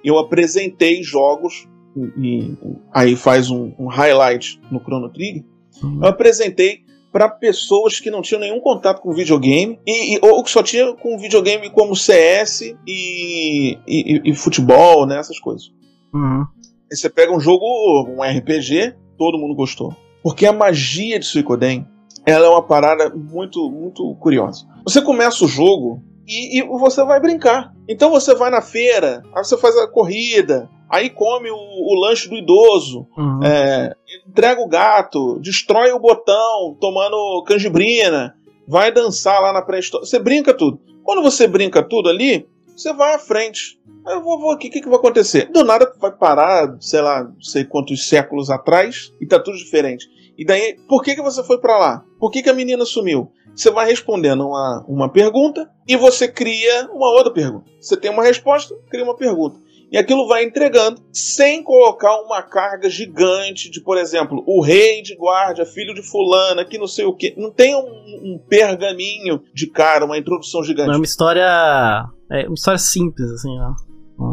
[0.04, 1.66] E eu apresentei jogos.
[1.96, 2.56] E, e
[2.92, 5.44] aí faz um, um highlight no Chrono Trigger.
[5.82, 6.00] Hum.
[6.02, 10.50] Eu apresentei para pessoas que não tinham nenhum contato com videogame e, e- ou que
[10.50, 15.70] só tinham com videogame como CS e, e, e futebol, né, essas coisas.
[16.12, 16.44] Uhum.
[16.90, 17.64] Aí você pega um jogo,
[18.08, 19.94] um RPG, todo mundo gostou.
[20.22, 21.86] Porque a magia de Suicoden,
[22.26, 24.66] ela é uma parada muito, muito curiosa.
[24.84, 27.72] Você começa o jogo e, e você vai brincar.
[27.88, 32.28] Então você vai na feira, aí você faz a corrida, aí come o, o lanche
[32.28, 33.40] do idoso, Uhum.
[33.42, 33.94] é,
[34.28, 40.06] entrega o gato, destrói o botão tomando canjibrina, vai dançar lá na pré-história.
[40.06, 40.80] Você brinca tudo.
[41.02, 43.78] Quando você brinca tudo ali, você vai à frente.
[44.06, 45.50] Eu vou, vou aqui, o que, que vai acontecer?
[45.50, 50.06] Do nada vai parar, sei lá, não sei quantos séculos atrás, e tá tudo diferente.
[50.36, 52.04] E daí, por que, que você foi pra lá?
[52.20, 53.32] Por que, que a menina sumiu?
[53.56, 57.64] Você vai respondendo uma, uma pergunta e você cria uma outra pergunta.
[57.80, 59.58] Você tem uma resposta, cria uma pergunta.
[59.90, 65.16] E aquilo vai entregando sem colocar uma carga gigante de, por exemplo, o rei de
[65.16, 67.34] guarda, filho de fulana, que não sei o que.
[67.38, 70.90] Não tem um, um pergaminho de cara, uma introdução Não, é gigante.
[70.96, 72.04] uma história.
[72.30, 73.74] É uma história simples, assim, né?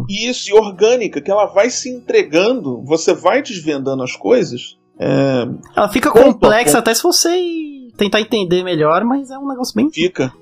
[0.10, 4.78] E isso, e orgânica, que ela vai se entregando, você vai desvendando as coisas.
[5.00, 6.78] É, Ela fica Ponto complexa ponto.
[6.80, 7.30] até se você
[7.96, 10.34] tentar entender melhor, mas é um negócio bem, fica.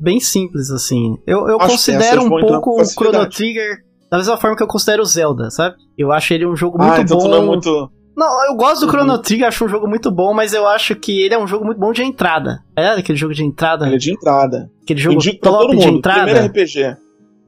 [0.00, 1.18] bem simples, assim.
[1.26, 2.84] Eu, eu Acho considero um pouco o.
[2.84, 5.74] Chrono Trigger da mesma forma que eu considero o Zelda, sabe?
[5.96, 7.24] Eu acho ele um jogo ah, muito então bom.
[7.24, 7.90] tu não é muito.
[8.14, 8.92] Não, eu gosto do Uhum.
[8.92, 11.64] Chrono Trigger, acho um jogo muito bom, mas eu acho que ele é um jogo
[11.64, 12.62] muito bom de entrada.
[12.76, 14.70] É aquele jogo de entrada, Ele é de entrada.
[14.82, 16.96] aquele Eu jogo top de entrada, Primeiro RPG.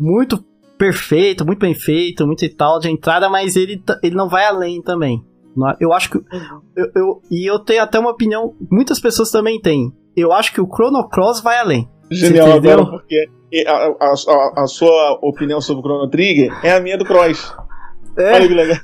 [0.00, 0.42] muito
[0.78, 4.80] perfeito, muito bem feito, muito e tal de entrada, mas ele, ele não vai além
[4.82, 5.22] também.
[5.78, 6.16] Eu acho que.
[6.74, 9.92] Eu, eu- e eu tenho até uma opinião, muitas pessoas também têm.
[10.16, 11.88] Eu acho que o Chrono Cross vai além.
[12.10, 12.72] Genial entendeu?
[12.80, 13.28] agora, porque
[13.66, 17.54] a, a- a- sua opinião sobre o Chrono Trigger é a minha do Cross.
[18.16, 18.76] Olha É, que legal.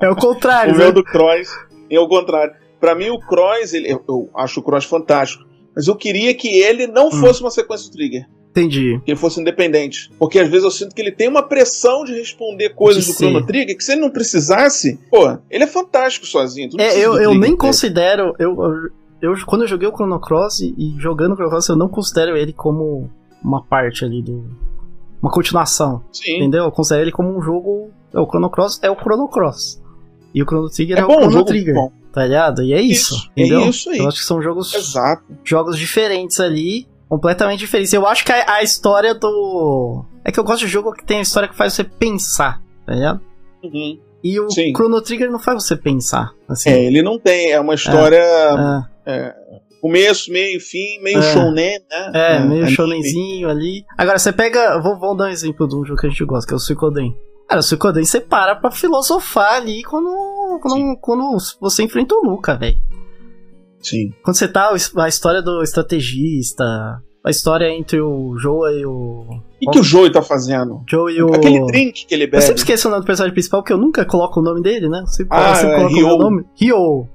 [0.00, 0.74] é o contrário.
[0.74, 0.84] O né?
[0.84, 1.48] meu do Cross
[1.90, 2.54] é o contrário.
[2.80, 5.44] Pra mim, o Cross, ele, eu, eu acho o Cross fantástico.
[5.74, 7.12] Mas eu queria que ele não Hum.
[7.12, 8.26] fosse uma sequência do Trigger.
[8.50, 9.00] Entendi.
[9.04, 10.10] Que ele fosse independente.
[10.18, 13.16] Porque às vezes eu sinto que ele tem uma pressão de responder coisas De do
[13.16, 13.46] Chrono.
[13.46, 16.68] Trigger que se ele não precisasse, pô, ele é fantástico sozinho.
[16.78, 18.34] É, eu, eu nem considero.
[18.38, 18.54] Eu,
[19.22, 21.88] eu, quando eu joguei o Chrono Cross e, e jogando o Chrono Cross, eu não
[21.88, 23.08] considero ele como
[23.44, 24.44] uma parte ali do.
[25.20, 26.02] Uma continuação.
[26.12, 26.36] Sim.
[26.38, 26.64] Entendeu?
[26.64, 27.90] Eu considero ele como um jogo.
[28.12, 29.80] É, o Chrono Cross é o Chrono Cross.
[30.34, 31.74] E o Chrono Trigger é, É o bom, um Chrono jogo Trigger.
[31.74, 31.92] bom.
[32.12, 32.62] Tá ligado?
[32.62, 33.14] E é isso.
[33.14, 33.68] Isso, é entendeu?
[33.70, 33.98] isso aí.
[33.98, 35.22] Eu acho que são jogos, Exato.
[35.44, 36.86] jogos diferentes ali.
[37.08, 37.92] Completamente diferentes.
[37.92, 40.04] Eu acho que a, a história do.
[40.24, 42.60] É que eu gosto de jogo que tem a história que faz você pensar.
[42.86, 43.20] Tá ligado?
[43.62, 43.98] Uhum.
[44.24, 44.72] E o Sim.
[44.74, 46.32] Chrono Trigger não faz você pensar.
[46.48, 46.70] Assim.
[46.70, 48.88] É, ele não tem, é uma história Ah.
[49.82, 51.22] Começo, meio, fim, meio É.
[51.22, 52.10] shounen, né?
[52.14, 52.70] É, meio anime.
[52.70, 53.84] shonenzinho ali.
[53.98, 54.80] Agora, você pega.
[54.80, 56.60] Vou, vou dar um exemplo de um jogo que a gente gosta, que é o
[56.60, 57.14] Suicoden.
[57.48, 60.08] Cara, o Suicoden você para pra filosofar ali quando,
[60.62, 62.78] quando, quando você enfrenta o Luca, velho.
[63.80, 64.12] Sim.
[64.22, 64.70] Quando você tá.
[64.96, 66.64] A história do estrategista.
[67.24, 68.92] A história entre o Joe e o.
[68.92, 70.82] O que, que o Joey tá fazendo?
[70.88, 71.32] Joe e o.
[71.32, 72.42] Aquele drink que ele Eu bebe.
[72.42, 75.00] sempre esqueço o nome do personagem principal, porque eu nunca coloco o nome dele, né?
[75.02, 76.44] Eu sempre, Ah, eu sempre é, coloco o meu nome.
[76.56, 77.08] Ryo.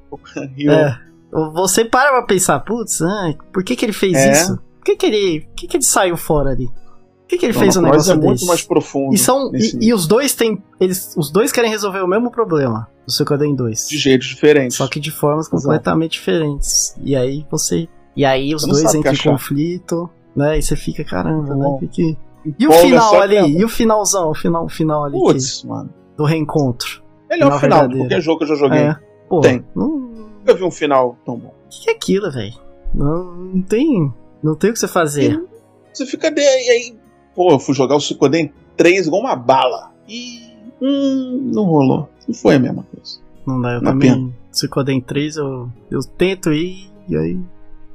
[0.55, 0.71] Rio.
[0.71, 1.06] É.
[1.53, 4.31] Você para pra pensar, putz, ah, por que que ele fez É.
[4.31, 4.57] isso?
[4.57, 6.67] Por que que ele, por que que ele saiu fora ali?
[6.67, 8.45] Por que que ele Não, fez um negócio é muito desse?
[8.45, 9.13] mais profundo.
[9.13, 10.63] E, são, e, e os dois têm.
[10.79, 13.87] Eles, os dois querem resolver o mesmo problema do Suikoden 2.
[13.89, 14.77] De jeitos diferentes.
[14.77, 15.63] Só que de formas Exato.
[15.63, 16.95] completamente diferentes.
[17.03, 17.89] E aí você.
[18.15, 20.57] E aí os dois o que entram em conflito, né?
[20.57, 21.63] E você fica, caramba, né?
[21.65, 21.77] Bom.
[21.79, 22.17] Que que...
[22.57, 23.57] E o final ali?
[23.59, 24.29] E o finalzão?
[24.29, 25.89] O final, o final ali que- Putz, mano.
[26.15, 27.03] do reencontro?
[27.29, 28.79] Melhor Final final de qualquer jogo que eu já joguei.
[28.79, 28.95] É.
[29.27, 29.65] Pô, Tem.
[29.75, 30.06] não,
[30.47, 31.53] Nunca vi um final tão bom.
[31.65, 32.53] O que, é aquilo, velho?
[32.93, 34.13] Não, não tem.
[34.41, 35.43] Não tem o que você fazer.
[35.93, 36.41] Você fica de...
[36.41, 36.95] e aí.
[37.35, 39.93] Pô, eu fui jogar o Suicoden 3 igual uma bala.
[40.07, 40.39] E.
[40.81, 42.09] Hum, não rolou.
[42.25, 43.19] Não foi a mesma coisa.
[43.45, 44.33] Não dá, eu Uma também.
[44.51, 47.39] Se Coden 3, eu, eu tento ir e aí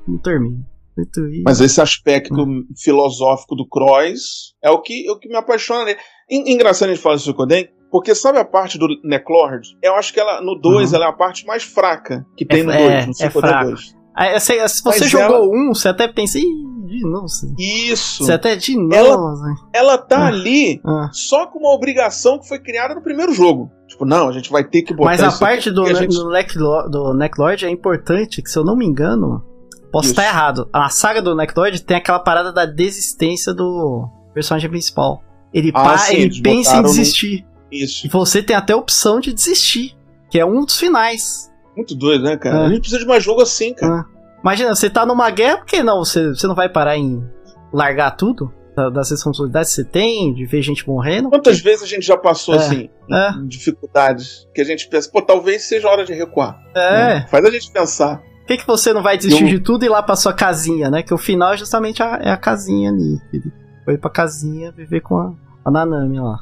[0.07, 0.65] não termino.
[0.95, 1.43] Tento ir.
[1.45, 2.35] Mas esse aspecto
[2.77, 5.99] filosófico do Cross é o que, o que me apaixona nele.
[6.31, 9.77] Engraçado a gente falar do Suicoden, porque sabe a parte do Neclord?
[9.83, 10.97] Eu acho que ela no 2 Uhum.
[10.97, 13.69] ela é a parte mais fraca que tem no é, 2, no é Suicoden fraco.
[13.71, 13.95] 2.
[14.15, 16.45] Aí, se, se você Mas jogou ela- um, você até pensa, Ih,
[16.93, 17.27] De novo.
[17.59, 18.23] Isso.
[18.25, 18.95] você até de novo.
[18.95, 19.55] Ela- né?
[19.73, 20.27] Ela tá Ah.
[20.27, 21.09] ali Ah.
[21.13, 23.71] só com uma obrigação que foi criada no primeiro jogo.
[23.89, 27.15] Tipo, não, a gente vai ter que botar Mas a parte do, a gente- do,
[27.15, 29.43] Necklord é importante, que se eu não me engano,
[29.91, 30.13] posso Isso.
[30.13, 30.69] estar errado.
[30.73, 35.23] A saga do Necklord tem aquela parada da desistência do personagem principal.
[35.53, 37.47] Ele, Ah, pa- sim, ele pensa em botaram no- desistir.
[37.73, 38.07] Isso.
[38.07, 39.97] E você tem até a opção de desistir,
[40.31, 41.51] que é um dos finais.
[41.77, 42.59] Muito doido, né, cara?
[42.59, 42.67] Ah.
[42.67, 44.05] A gente precisa de mais jogo assim, cara.
[44.43, 46.05] Imagina, você tá numa guerra, por que não?
[46.05, 47.25] Você, você não vai parar em
[47.73, 48.53] largar tudo?
[48.77, 51.29] Da- Das responsabilidades que você tem, de ver gente morrendo?
[51.29, 52.59] Quantas vezes a gente já passou É.
[52.59, 53.33] assim, em- É.
[53.47, 56.59] dificuldades, que a gente pensa, pô, talvez seja hora de recuar.
[56.75, 57.15] É.
[57.21, 57.27] né?
[57.31, 58.19] Faz a gente pensar.
[58.19, 60.33] Por que, que você não vai desistir Eu- de tudo e ir lá pra sua
[60.33, 61.03] casinha, né?
[61.03, 63.19] Que o final é justamente a, é a casinha ali.
[63.33, 63.53] Ele
[63.85, 65.33] foi pra casinha viver com a,
[65.65, 66.39] a Nanami lá.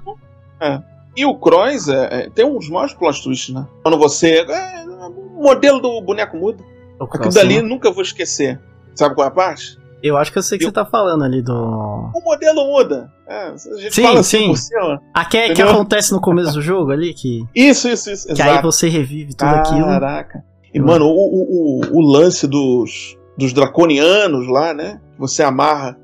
[1.16, 3.66] E o Cross é, é- tem um dos maiores plot twists, né?
[3.82, 4.44] Quando você.
[4.48, 6.62] É, o modelo do boneco muda.
[7.00, 8.60] Aquilo dali nunca vou esquecer.
[8.94, 9.78] Sabe qual é a parte?
[10.02, 11.52] Eu acho que eu sei o que Eu- você tá falando ali do.
[11.54, 13.10] O modelo muda.
[13.28, 14.46] É, a gente Sim, fala assim sim.
[14.48, 15.00] por cima.
[15.14, 18.26] Ah, que, é- acontece no começo do jogo ali, que, Isso, isso, isso.
[18.34, 18.70] que aí exato.
[18.70, 19.84] você revive tudo aquilo.
[19.86, 20.44] Caraca.
[20.72, 25.00] E, mano, o, o, o, o lance dos, dos draconianos lá, né?
[25.18, 25.98] Você amarra.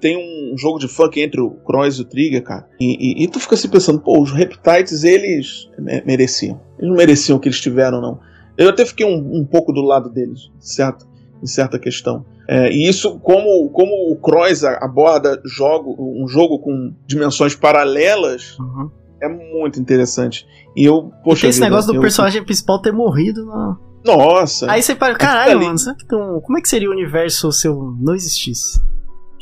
[0.00, 2.66] Tem um jogo de funk entre o Cross e o Trigger, cara.
[2.80, 6.60] E, e- e tu fica assim pensando, pô, os Reptiles, eles me- mereciam.
[6.78, 8.18] Eles não mereciam o que eles tiveram, não.
[8.56, 11.06] Eu até fiquei um, um pouco do lado deles, certo?
[11.42, 12.24] Em certa questão.
[12.48, 18.90] É, e isso, como, como o Cross aborda jogo, um jogo com dimensões paralelas, Uhum.
[19.22, 20.46] é muito interessante.
[20.76, 21.42] E eu, poxa.
[21.42, 23.46] Tem esse vida, negócio do eu- personagem principal ter morrido.
[23.46, 23.76] Na...
[24.04, 24.70] Nossa.
[24.70, 27.50] Aí você para, caralho, mano, será que tem um- como é que seria o universo
[27.52, 28.80] se eu não existisse?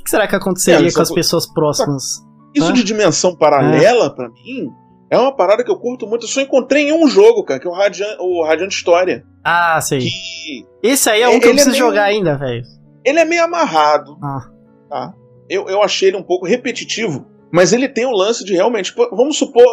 [0.09, 2.25] Que será que aconteceria É, com as só- pessoas próximas?
[2.55, 2.73] Isso Hã?
[2.73, 4.71] de dimensão paralela, pra mim,
[5.11, 6.25] é uma parada que eu curto muito.
[6.25, 9.23] Eu só encontrei em um jogo, cara, que é o Radiant, o Radiant História.
[9.45, 9.99] Ah, sei.
[10.01, 12.63] Que Esse aí é um que eu é preciso meio- jogar ainda, velho.
[13.05, 14.41] ele é meio amarrado, Ah.
[14.89, 15.15] tá?
[15.47, 17.27] Eu, eu achei ele um pouco repetitivo.
[17.53, 18.95] Mas ele tem o lance de realmente.
[19.11, 19.65] Vamos supor,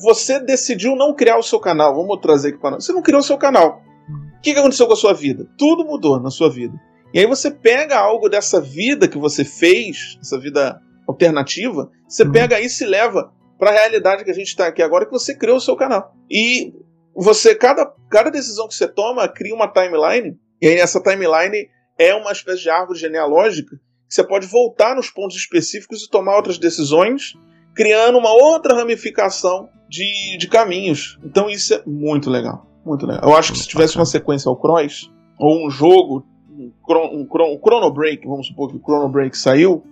[0.00, 1.94] você decidiu não criar o seu canal.
[1.96, 2.84] Vamos trazer aqui para nós.
[2.84, 3.80] Você não criou o seu canal.
[4.38, 5.46] O que, que aconteceu com a sua vida?
[5.58, 6.74] Tudo mudou na sua vida.
[7.14, 12.32] E aí você pega algo dessa vida que você fez, essa vida alternativa, você Uhum.
[12.32, 15.32] pega isso e leva para a realidade que a gente está aqui agora, que você
[15.36, 16.12] criou o seu canal.
[16.28, 16.74] E
[17.14, 22.12] você, cada, cada decisão que você toma, cria uma timeline, e aí essa timeline é
[22.14, 23.76] uma espécie de árvore genealógica
[24.08, 27.34] que você pode voltar nos pontos específicos e tomar outras decisões,
[27.74, 31.18] criando uma outra ramificação de, de caminhos.
[31.24, 32.66] Então isso é muito legal.
[32.84, 33.22] Muito legal.
[33.22, 36.72] Eu acho que se tivesse uma sequência ao Cross, ou um jogo, um,
[37.18, 39.82] um, um Chrono Break, vamos supor que o Chrono Break saiu,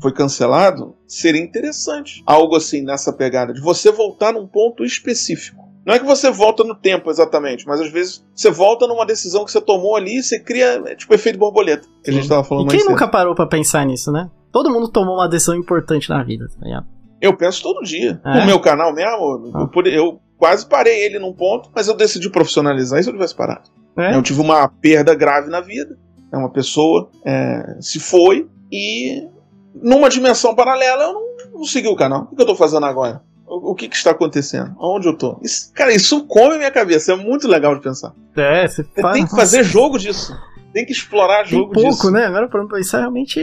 [0.00, 2.22] foi cancelado, seria interessante.
[2.26, 5.68] Algo assim nessa pegada, de você voltar num ponto específico.
[5.86, 9.44] Não é que você volta no tempo exatamente, mas às vezes você volta numa decisão
[9.44, 12.44] que você tomou ali e você cria, é, tipo, efeito borboleta, que a gente tava
[12.44, 12.90] falando E quem cedo.
[12.90, 14.30] nunca parou pra pensar nisso, né?
[14.52, 16.86] Todo mundo tomou uma decisão importante na vida, tá ligado?
[17.20, 18.20] Eu penso todo dia.
[18.24, 18.40] É?
[18.40, 19.68] No meu canal mesmo, Ah.
[19.74, 23.68] eu, eu quase parei ele num ponto, mas eu decidi profissionalizar se eu tivesse parado.
[24.00, 24.14] É?
[24.16, 25.96] Eu tive uma perda grave na vida.
[26.32, 29.26] né, Uma pessoa é, se foi e
[29.74, 31.22] numa dimensão paralela eu não,
[31.58, 32.28] não segui o canal.
[32.30, 33.22] O que eu tô fazendo agora?
[33.46, 34.74] O, o que, que está acontecendo?
[34.78, 35.38] Onde eu tô?
[35.42, 37.12] Isso- cara, isso come a minha cabeça.
[37.12, 38.12] É muito legal de pensar.
[38.36, 40.36] É, você Você fala, tem que nossa, fazer jogo disso.
[40.72, 42.10] Tem que explorar tem jogo pouco, disso.
[42.12, 42.26] né?
[42.26, 43.40] Agora não pensar, realmente.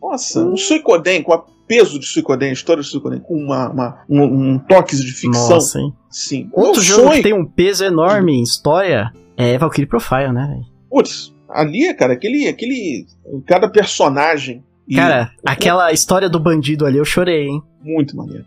[0.00, 4.22] Nossa, um Suicoden com o peso de Suicoden, história de Suicoden, com uma, uma- um,
[4.54, 5.50] um toque de ficção.
[5.50, 5.92] Nossa, hein?
[6.08, 6.48] Sim.
[6.52, 9.12] Outro jogo sonho- que tem um peso enorme em história
[9.42, 10.66] é Valkyrie Profile, né, velho?
[10.90, 12.48] Putz, ali, cara, aquele.
[12.48, 13.06] aquele
[13.46, 14.64] cada personagem.
[14.88, 17.62] e- Cara, aquela história do bandido ali, eu chorei, hein?
[17.82, 18.44] Muito maneiro.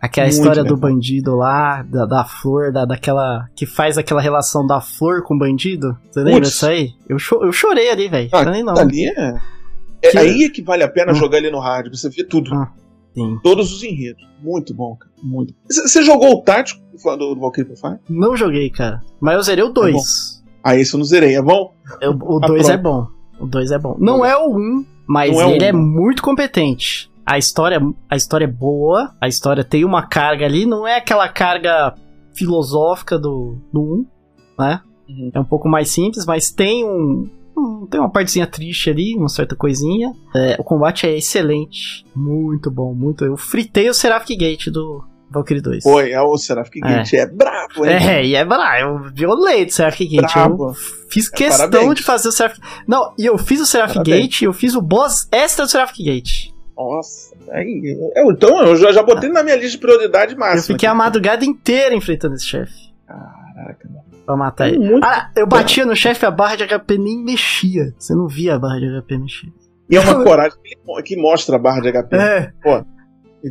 [0.00, 3.46] Aquela Muito história do bandido lá, da, da flor, da, daquela.
[3.56, 5.96] que faz aquela relação da flor com o bandido.
[6.10, 6.50] Você lembra Putz.
[6.52, 6.92] disso aí?
[7.08, 8.28] Eu, cho- eu chorei ali, velho.
[8.32, 8.76] Ah, Chorei não.
[8.76, 9.34] Ali é.
[10.02, 11.14] é Que- aí é que vale a pena Hum.
[11.16, 12.54] jogar ali no rádio, você vê tudo.
[12.54, 12.70] Ah.
[13.42, 14.22] Todos os enredos.
[14.42, 15.10] Muito bom, cara.
[15.22, 15.54] Muito.
[15.66, 17.98] Você jogou o tático do, do Valkyrie Profile?
[18.08, 19.00] Não joguei, cara.
[19.18, 20.35] Mas eu zerei o 2.
[20.68, 21.72] Ah, esse eu não zerei, é bom?
[22.00, 23.10] Eu- o Ah, 2 é pronto.
[23.38, 23.44] bom.
[23.44, 23.96] O 2 é bom.
[23.98, 25.68] Não é o 1, um, mas Não é ele um.
[25.68, 27.10] é muito competente.
[27.24, 31.28] A história, a história é boa, a história tem uma carga ali, não é aquela
[31.28, 31.94] carga
[32.34, 34.06] filosófica do, do 1,
[34.58, 34.80] né?
[35.08, 35.30] Uhum.
[35.34, 39.28] É um pouco mais simples, mas tem um, um- tem uma partezinha triste ali, uma
[39.28, 40.12] certa coisinha.
[40.34, 43.24] É, o combate é excelente, muito bom, muito.
[43.24, 45.82] Eu fritei o Seraphic Gate do Valkyrie 2.
[45.82, 46.96] Foi, é o Seraphic É.
[46.98, 47.12] Gate.
[47.14, 47.92] É, brabo, hein?
[47.92, 50.32] É, e é bravo, eu violei do Seraphic Gate.
[50.32, 50.68] Brabo.
[50.68, 50.74] Eu
[51.10, 51.94] fiz É, questão parabéns.
[51.96, 54.02] de fazer o Seraphic Não, e eu fiz o Seraphic.
[54.04, 56.50] Gate, eu fiz o boss extra do Seraphic Gate.
[56.76, 57.34] Nossa.
[57.52, 60.58] Aí, eu, então, eu já, já botei na minha lista de prioridade máxima.
[60.60, 60.98] eu fiquei a aqui.
[60.98, 62.72] madrugada inteira enfrentando esse chefe.
[63.06, 64.04] Caraca, mano.
[64.26, 64.78] Pra matar ele.
[64.78, 67.94] Muito Ah, eu batia no chefe, a barra de HP nem mexia.
[67.98, 69.48] Você não via a barra de HP mexer.
[69.88, 72.16] E é uma coragem que, que mostra a barra de HP.
[72.16, 72.52] É.
[72.62, 72.84] Pô.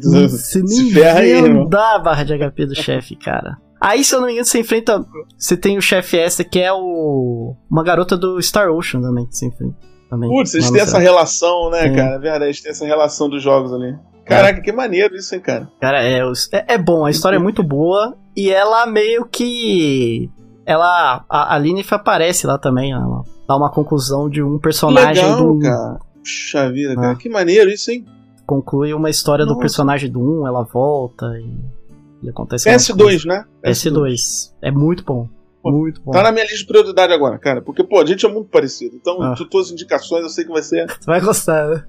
[0.01, 1.69] Você se nem aí, irmão.
[1.71, 3.57] a barra de HP do chefe, cara.
[3.79, 5.05] Aí, se eu não me engano, você enfrenta.
[5.37, 7.55] Você tem o chefe essa que é o.
[7.69, 9.75] Uma garota do Star Ocean também que você enfrenta.
[10.09, 10.29] Também.
[10.29, 11.95] Putz, eles têm essa relação, né, é.
[11.95, 12.15] cara?
[12.15, 13.95] É verdade, eles têm essa relação dos jogos ali.
[14.25, 14.61] Caraca, é.
[14.61, 15.69] que maneiro isso, hein, cara?
[15.79, 20.29] Cara, é, é, é bom, a história é muito boa e ela meio que.
[20.65, 21.23] Ela.
[21.29, 25.59] A, a Linef aparece lá também, ela dá uma conclusão de um personagem Legal, do.
[25.59, 25.99] Cara.
[26.17, 27.15] Puxa vida, cara, ah.
[27.15, 28.03] que maneiro isso, hein?
[28.45, 29.55] Conclui uma história Nossa.
[29.55, 32.69] do personagem do 1, ela volta e, e acontece.
[32.69, 33.45] PS2, né?
[33.63, 33.91] PS2.
[33.91, 34.53] PS2.
[34.61, 35.27] É muito bom.
[35.63, 36.11] Muito bom.
[36.11, 37.61] Tá na minha lista de prioridade agora, cara.
[37.61, 38.95] Porque, pô, a gente é muito parecido.
[38.95, 39.35] Então, ah.
[39.49, 40.85] todas as indicações eu sei que vai ser.
[41.01, 41.83] Você vai gostar, né?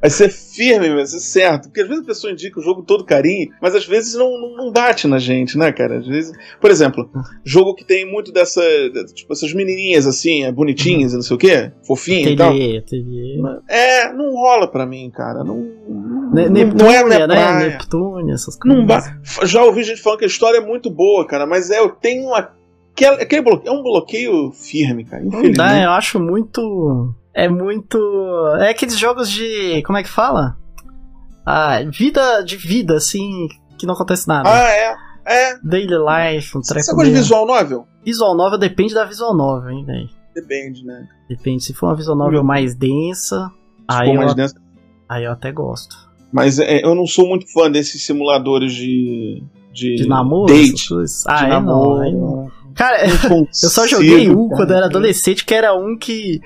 [0.00, 1.64] Vai ser firme, vai ser certo.
[1.64, 4.56] Porque às vezes a pessoa indica o jogo todo carinho, mas às vezes não, não,
[4.56, 5.98] não, bate na gente, né, cara?
[5.98, 6.32] Às vezes.
[6.60, 7.10] Por exemplo,
[7.44, 8.62] jogo que tem muito dessa.
[9.14, 11.18] Tipo, essas menininhas assim, é, bonitinhas, uhum.
[11.18, 12.50] não sei o quê, fofinha e tal.
[12.50, 13.40] Ateliê.
[13.68, 15.44] É, não rola pra mim, cara.
[15.44, 15.68] Não.
[16.32, 17.34] Ne Neptúnia, não é minha né?
[17.34, 17.68] Praia.
[17.70, 18.84] Neptúnia, essas coisas.
[18.86, 21.90] Não Já ouvi gente falando que a história é muito boa, cara, mas é, eu
[21.90, 22.52] tenho uma
[22.92, 25.22] Aquele, aquele bloqueio, é um bloqueio firme, cara.
[25.24, 27.14] Não dá, eu acho muito.
[27.34, 27.98] É muito.
[28.60, 29.82] É aqueles jogos de.
[29.84, 30.56] Como é que fala?
[31.46, 34.48] Ah, vida de vida, assim, que não acontece nada.
[34.48, 34.94] Ah, é.
[35.26, 35.58] É.
[35.62, 36.84] Daily life, um treco.
[36.84, 37.86] Você gosta de visual novel?
[38.04, 40.08] Visual novel depende da visual novel, hein, velho.
[40.34, 41.06] Depende, né?
[41.28, 41.64] Depende.
[41.64, 43.48] Se for uma visual novel mais densa.
[43.48, 44.54] Se aí for mais eu, densa.
[45.08, 45.94] Aí eu até gosto.
[46.32, 49.42] Mas é, eu não sou muito fã desses simuladores de.
[49.72, 50.52] De, de namoro?
[50.52, 50.88] Date.
[51.26, 52.12] Ah, de é namoro.
[52.12, 52.50] Não, não.
[52.74, 56.40] Cara, eu só joguei um quando eu era adolescente, que era um que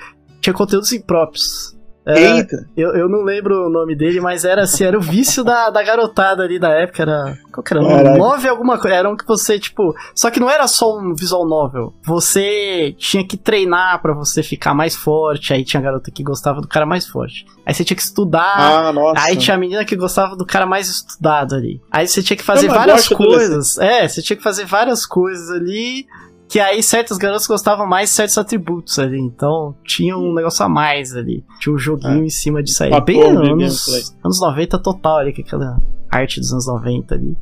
[0.44, 1.74] tinha conteúdos impróprios.
[2.06, 2.68] É, Eita!
[2.76, 5.82] Eu, eu não lembro o nome dele, mas era assim, era o vício da, da
[5.82, 7.39] garotada ali da época, era.
[7.50, 7.82] Qual que era?
[7.82, 8.18] Caraca.
[8.18, 8.94] Nove alguma coisa.
[8.94, 9.94] Era um que você, tipo.
[10.14, 11.94] Só que não era só um visual novel.
[12.05, 15.55] Você tinha que treinar para você ficar mais forte.
[15.55, 17.47] Aí tinha a garota que gostava do cara mais forte.
[17.64, 18.55] Aí você tinha que estudar.
[18.55, 19.24] Ah, nossa.
[19.24, 21.81] Aí tinha a menina que gostava do cara mais estudado ali.
[21.90, 23.78] Aí você tinha que fazer não, várias coisas.
[23.78, 26.06] É, você tinha que fazer várias coisas ali
[26.55, 29.18] que aí certos garotos gostavam mais de certos atributos ali.
[29.18, 31.44] Então tinha um negócio a mais ali.
[31.58, 32.26] Tinha um joguinho é.
[32.26, 32.92] em cima disso aí.
[33.00, 35.76] Bem anos, anos 90 total ali, que aquela
[36.08, 37.36] arte dos anos 90 ali.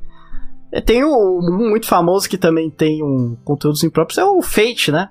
[0.72, 4.90] É, tem um, um muito famoso que também tem um conteúdos impróprios, é o Fate,
[4.90, 5.10] né?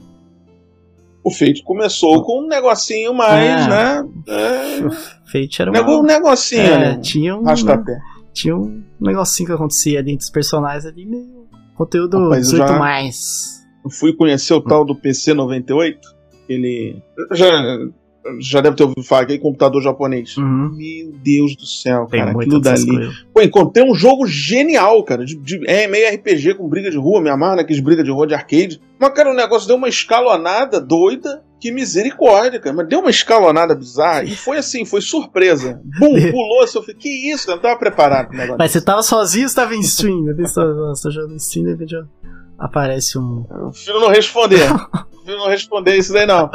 [1.23, 3.69] O Fate começou com um negocinho mais, é.
[3.69, 4.09] né?
[4.27, 4.79] É...
[5.27, 5.99] O Fate era uma...
[5.99, 6.97] um negocinho, é, né?
[6.97, 7.43] Tinha um,
[8.33, 11.45] tinha um negocinho que acontecia ali entre os personagens ali, meio
[11.77, 12.79] conteúdo Rapaz, 18 já...
[12.79, 15.99] mais fui conhecer o tal do PC 98.
[16.49, 17.01] Ele.
[17.31, 17.77] Já,
[18.39, 20.37] já deve ter ouvido falar que é computador japonês.
[20.37, 20.69] Uhum.
[20.75, 22.31] Meu Deus do céu, Tem cara.
[22.31, 23.09] Aquilo dali.
[23.33, 25.25] Pô, encontrei um jogo genial, cara.
[25.25, 28.27] De, de, é meio RPG com briga de rua, me amarra naqueles briga de rua
[28.27, 28.81] de arcade.
[28.99, 31.43] Mas, cara, o negócio deu uma escalonada doida.
[31.59, 32.75] Que misericórdia, cara.
[32.75, 34.23] Mas deu uma escalonada bizarra.
[34.23, 35.79] E foi assim, foi surpresa.
[35.99, 36.79] Bum, pulou assim.
[36.79, 37.51] Eu falei, que isso?
[37.51, 38.57] Eu não tava preparado pro negócio.
[38.57, 40.25] Mas você tava sozinho ou você tava em stream?
[40.35, 41.77] Você já no stream, né?
[42.61, 43.45] Aparece um.
[43.67, 44.71] O filho não responder.
[44.71, 46.49] o filho não responder isso daí, não.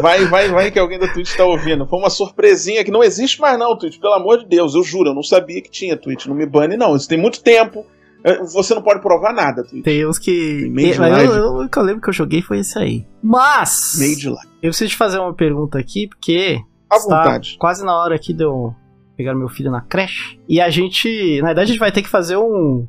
[0.00, 1.86] Vai, vai, vai que alguém da Twitch tá ouvindo.
[1.86, 4.00] Foi uma surpresinha que não existe mais, não, Twitch.
[4.00, 6.26] Pelo amor de Deus, eu juro, eu não sabia que tinha Twitch.
[6.26, 6.96] Não me bane, não.
[6.96, 7.84] Isso tem muito tempo.
[8.24, 9.84] É, você não pode provar nada, Twitch.
[9.84, 10.70] Tem uns que.
[10.72, 13.06] Mas eu, eu, o que eu lembro que eu joguei foi esse aí.
[13.22, 13.96] Mas.
[13.98, 14.40] Meio de lá.
[14.62, 16.58] Eu preciso te fazer uma pergunta aqui, porque.
[16.88, 17.56] À vontade.
[17.58, 18.74] Quase na hora aqui de eu
[19.16, 20.40] pegar meu filho na creche.
[20.48, 21.38] E a gente.
[21.40, 22.86] Na verdade, a gente vai ter que fazer um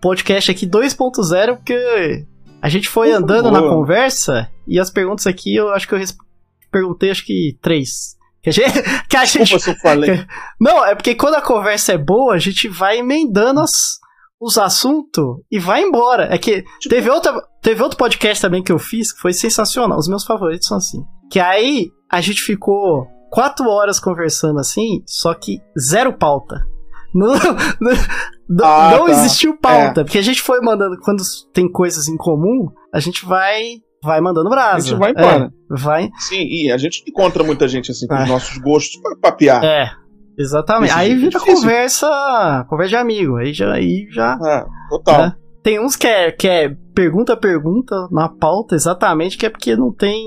[0.00, 2.26] podcast aqui 2.0, porque
[2.60, 6.00] a gente foi andando na conversa e as perguntas aqui eu acho que eu
[6.70, 8.16] perguntei acho que três.
[8.42, 8.72] Que a gente.
[9.08, 10.26] Que a gente Desculpa falei.
[10.58, 13.98] não, é porque quando a conversa é boa, a gente vai emendando as,
[14.40, 16.32] os assuntos e vai embora.
[16.32, 16.88] É que tipo...
[16.88, 19.98] teve, outra, teve outro podcast também que eu fiz que foi sensacional.
[19.98, 21.04] Os meus favoritos são assim.
[21.30, 26.66] Que aí a gente ficou quatro horas conversando assim, só que zero pauta.
[27.14, 27.34] Não,
[28.48, 29.12] não, ah, não tá.
[29.12, 30.04] existiu pauta, é.
[30.04, 34.50] porque a gente foi mandando, quando tem coisas em comum, a gente vai vai mandando
[34.50, 34.76] brasa.
[34.76, 35.44] A gente vai embora.
[35.44, 36.10] É, vai.
[36.18, 38.22] Sim, e a gente encontra muita gente assim com é.
[38.24, 39.62] os nossos gostos para papear.
[39.64, 39.92] É.
[40.36, 40.92] Exatamente.
[40.92, 43.36] aí vira conversa, conversa de amigo.
[43.36, 45.18] Aí já aí já É, total.
[45.18, 45.36] Né?
[45.62, 49.92] Tem uns que é, que é pergunta pergunta na pauta exatamente, que é porque não
[49.92, 50.26] tem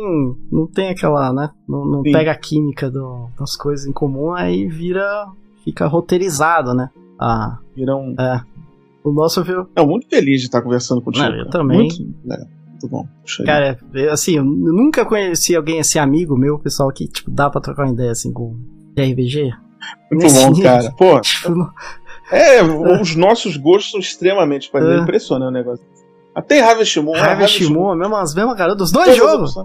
[0.52, 1.50] não tem aquela, né?
[1.68, 5.26] Não, não pega a química do, das coisas em comum, aí vira
[5.66, 6.90] fica roteirizado, né?
[7.20, 8.16] Ah, Vira um.
[8.18, 8.42] É.
[9.04, 9.68] O nosso viu.
[9.76, 11.26] É muito feliz de estar conversando contigo.
[11.26, 11.78] Não, eu também.
[11.80, 12.38] Muito, é,
[12.70, 13.08] muito bom.
[13.46, 13.78] Cara,
[14.12, 17.94] assim, eu nunca conheci alguém assim, amigo meu, pessoal, que tipo, dá pra trocar uma
[17.94, 18.56] ideia assim com
[18.98, 19.54] RPG.
[20.12, 20.92] Muito Nesse bom, nível, cara.
[20.98, 21.20] Pô.
[21.22, 21.72] Tipo,
[22.32, 25.02] é, os nossos gostos são extremamente parecidos.
[25.02, 25.04] É.
[25.04, 25.86] Impressiona o negócio.
[26.34, 27.16] Até Harvest Moon.
[27.16, 27.96] Harvest Moon.
[27.96, 29.56] Mesmo, as mesmas garotas dos dois jogos.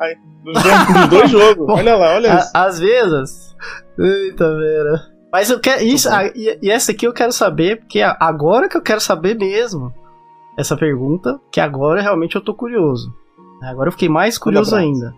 [0.00, 1.66] Aí, dos dois, dos dois jogos.
[1.70, 2.50] Olha lá, olha isso.
[2.54, 3.56] Às vezes.
[3.98, 5.09] Eita, vera.
[5.32, 5.82] Mas eu quero.
[5.84, 6.24] Isso, Tá bom.
[6.28, 9.36] ah, e, e essa aqui eu quero saber, porque a- agora que eu quero saber
[9.36, 9.92] mesmo
[10.56, 13.14] essa pergunta, que agora realmente eu tô curioso.
[13.62, 15.14] Agora eu fiquei mais curioso ainda.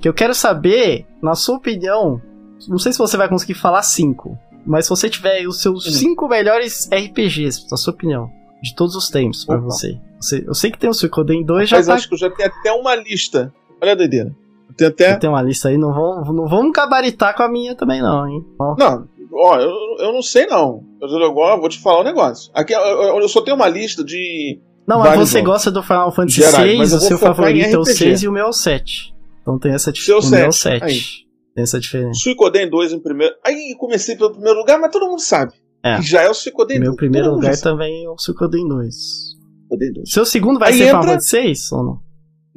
[0.00, 2.20] Que eu quero saber, na sua opinião,
[2.68, 5.90] não sei se você vai conseguir falar cinco, mas se você tiver os seus Hum.
[5.90, 8.30] cinco melhores RPGs, na sua opinião,
[8.62, 9.64] de todos os tempos pra Opa.
[9.64, 9.98] você.
[10.20, 10.44] você.
[10.46, 12.48] Eu sei que tem o Suikoden 2, já Mas tá acho que eu já tenho
[12.48, 13.52] até uma lista.
[13.82, 14.34] Olha a doideira.
[14.76, 15.16] Tenho até.
[15.16, 18.44] Tem uma lista aí, não vamos, não vamos gabaritar com a minha também, não, hein?
[18.58, 19.70] Ó, Não, ó, eu,
[20.06, 20.82] eu não sei não.
[21.00, 22.50] Eu agora vou te falar um negócio.
[22.54, 24.60] Aqui eu, eu- eu só tenho uma lista de.
[24.86, 25.52] Não, mas você jogos.
[25.52, 27.94] gosta do Final Fantasy VI, eu o seu favorito é o RPG.
[27.94, 29.14] 6 e o meu é o 7.
[29.42, 30.26] Então tem essa diferença.
[30.26, 31.26] O meu é o 7, 7.
[31.54, 32.20] Tem essa diferença.
[32.20, 33.34] Suicoden 2 em primeiro.
[33.44, 35.52] Aí comecei pelo primeiro lugar, mas todo mundo sabe.
[35.84, 35.96] É.
[35.96, 36.88] Que já é o Suicoden 2.
[36.88, 37.62] Meu primeiro lugar sabe.
[37.62, 38.94] também é o Suikoden 2.
[39.68, 40.10] Suicoden 2.
[40.10, 41.98] Seu segundo vai Aí ser Final entra- Fantasy 6 ou não?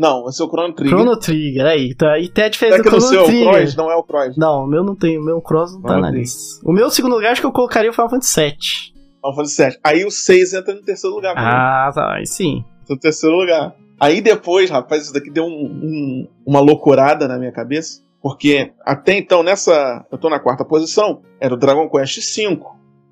[0.01, 0.97] Não, vai ser o Chrono Trigger.
[0.97, 1.93] Chrono Trigger, aí.
[1.95, 3.53] Tá, aí tem a diferença Será que do no Chrono seu é o Trigger.
[3.61, 3.75] Cross?
[3.75, 4.38] Não é o Cross.
[4.38, 6.21] Não, o meu não tem, o meu Cross não tá Chrono na Trigger.
[6.23, 6.61] lista.
[6.69, 8.93] O meu segundo lugar acho que eu colocaria o Final Fantasy 7.
[9.17, 9.80] Final Fantasy 7.
[9.83, 11.35] Aí o 6 entra no terceiro lugar.
[11.35, 11.41] mim.
[11.43, 12.63] Ah, tá, aí sim.
[12.89, 13.75] No terceiro lugar.
[13.99, 15.47] Aí depois, rapaz, isso daqui deu um-
[15.83, 18.01] um- uma loucurada na minha cabeça.
[18.23, 20.03] Porque até então, nessa.
[20.11, 22.59] Eu tô na quarta posição, era o Dragon Quest V.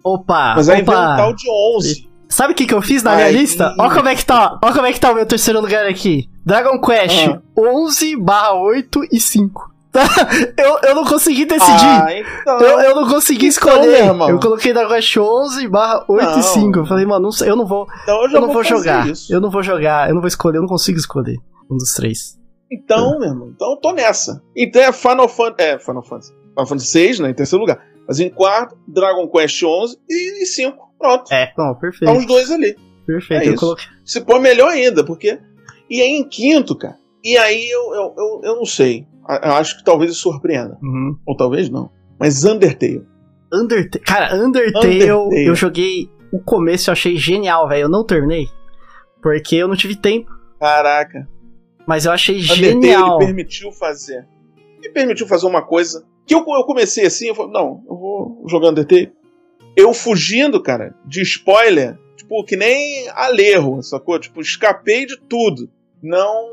[0.04, 1.18] Opa, Mas aí veio um opa.
[1.18, 2.09] tal de 11.
[2.30, 3.76] Sabe o que, que eu fiz na minha Aí- lista?
[3.80, 6.30] Ó como é que tá, ó como é que tá o meu terceiro lugar aqui.
[6.46, 7.42] Dragon Quest Ah.
[7.58, 9.70] 11 barra 8 e 5.
[9.92, 10.04] Tá?
[10.56, 11.84] Eu, eu não consegui decidir.
[11.88, 12.60] Ah, então.
[12.60, 14.06] eu, eu não consegui Então, escolher.
[14.30, 16.42] eu coloquei Dragon Quest 11 barra 8 e Não.
[16.44, 16.80] 5.
[16.80, 19.08] Eu falei, mano, eu não vou, então eu eu não vou fazer jogar.
[19.10, 19.34] Isso.
[19.34, 21.38] Eu não vou jogar, eu não vou escolher, eu não consigo escolher
[21.72, 22.38] um dos três.
[22.72, 24.40] Então, meu irmão, então eu tô nessa.
[24.56, 25.70] Então é Final Fantasy.
[25.72, 26.34] É, Final Fantasy.
[26.50, 27.30] Final Fantasy 6, né?
[27.32, 27.80] Em terceiro lugar.
[28.08, 30.89] Mas em quarto, Dragon Quest 11 e 5.
[31.00, 31.34] Pronto.
[31.34, 32.12] É, não, perfeito.
[32.12, 32.76] Tá os dois ali.
[33.06, 33.44] Perfeito.
[33.44, 33.60] é eu isso.
[33.60, 33.86] coloquei.
[34.06, 35.40] Se for melhor ainda, porque.
[35.90, 36.98] E aí em quinto, cara.
[37.24, 39.08] E aí eu, eu, eu, eu não sei.
[39.28, 40.78] Eu acho que talvez isso surpreenda.
[40.82, 41.18] Uhum.
[41.26, 41.90] Ou talvez não.
[42.20, 43.06] Mas Undertale.
[43.52, 44.04] Undertale.
[44.06, 45.46] Cara, Undertale, Undertale.
[45.46, 47.84] eu joguei o começo, eu achei genial, velho.
[47.84, 48.48] Eu não terminei.
[49.22, 50.30] Porque eu não tive tempo.
[50.60, 51.28] Caraca.
[51.88, 53.18] Mas eu achei Undertale genial.
[53.18, 54.28] ele permitiu fazer.
[54.80, 56.06] Me permitiu fazer uma coisa.
[56.26, 59.12] Que eu, eu comecei assim, eu falei, não, eu vou jogar Undertale.
[59.76, 64.20] Eu fugindo, cara, de spoiler, tipo, que nem Alerro, sacou?
[64.20, 65.70] Tipo, escapei de tudo.
[66.02, 66.46] Não.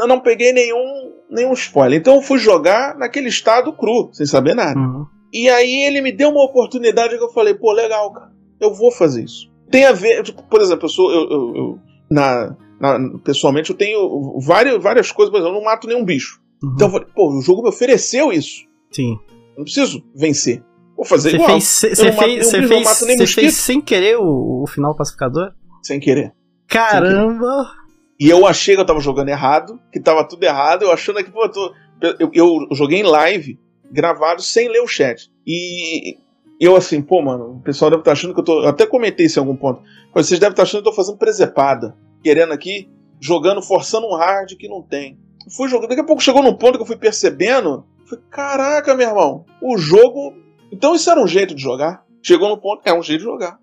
[0.00, 1.98] eu Não peguei nenhum, nenhum spoiler.
[1.98, 4.78] Então eu fui jogar naquele estado cru, sem saber nada.
[4.78, 5.06] Uhum.
[5.32, 8.32] E aí ele me deu uma oportunidade que eu falei, pô, legal, cara.
[8.60, 9.50] Eu vou fazer isso.
[9.70, 11.10] Tem a ver, tipo, por exemplo, eu sou.
[11.10, 11.78] Eu, eu- eu-
[12.10, 16.40] na, na- pessoalmente, eu tenho várias, várias coisas, por exemplo, eu não mato nenhum bicho.
[16.62, 16.72] Uhum.
[16.74, 18.64] Então eu falei, pô, o jogo me ofereceu isso.
[18.92, 19.18] Sim.
[19.52, 20.62] Eu não preciso vencer.
[20.96, 21.60] Vou fazer Você igual.
[21.60, 24.94] cê, Eu cê não mato fez, cê fez, cê fez sem querer o, o final
[24.94, 25.52] pacificador?
[25.82, 26.32] Sem querer.
[26.68, 27.70] Caramba!
[28.18, 31.30] E eu achei que eu tava jogando errado, que tava tudo errado, eu achando que,
[31.30, 31.74] pô, eu, tô-
[32.20, 33.58] eu, eu joguei em live,
[33.90, 35.30] gravado, sem ler o chat.
[35.46, 36.16] E
[36.60, 38.62] eu assim, pô, mano, o pessoal deve estar achando que eu tô.
[38.62, 39.82] Eu até comentei isso em algum ponto.
[40.14, 41.96] Mas Vocês devem estar achando que eu tô fazendo presepada.
[42.22, 42.88] Querendo aqui,
[43.20, 45.18] jogando, forçando um hard que não tem.
[45.56, 47.84] Fui jogando, daqui a pouco chegou num ponto que eu fui percebendo.
[48.08, 50.34] Falei, caraca, meu irmão, o jogo.
[50.74, 52.04] Então isso era um jeito de jogar.
[52.22, 53.58] Chegou num ponto, é um jeito de jogar.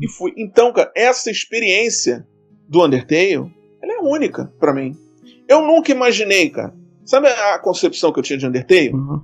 [0.00, 0.32] E fui.
[0.36, 2.26] Então, cara, essa experiência
[2.68, 3.34] do Undertale,
[3.82, 4.96] ela é única pra mim.
[5.48, 6.74] Eu nunca imaginei, cara.
[7.04, 8.92] Sabe a concepção que eu tinha de Undertale?
[8.92, 9.22] Uhum.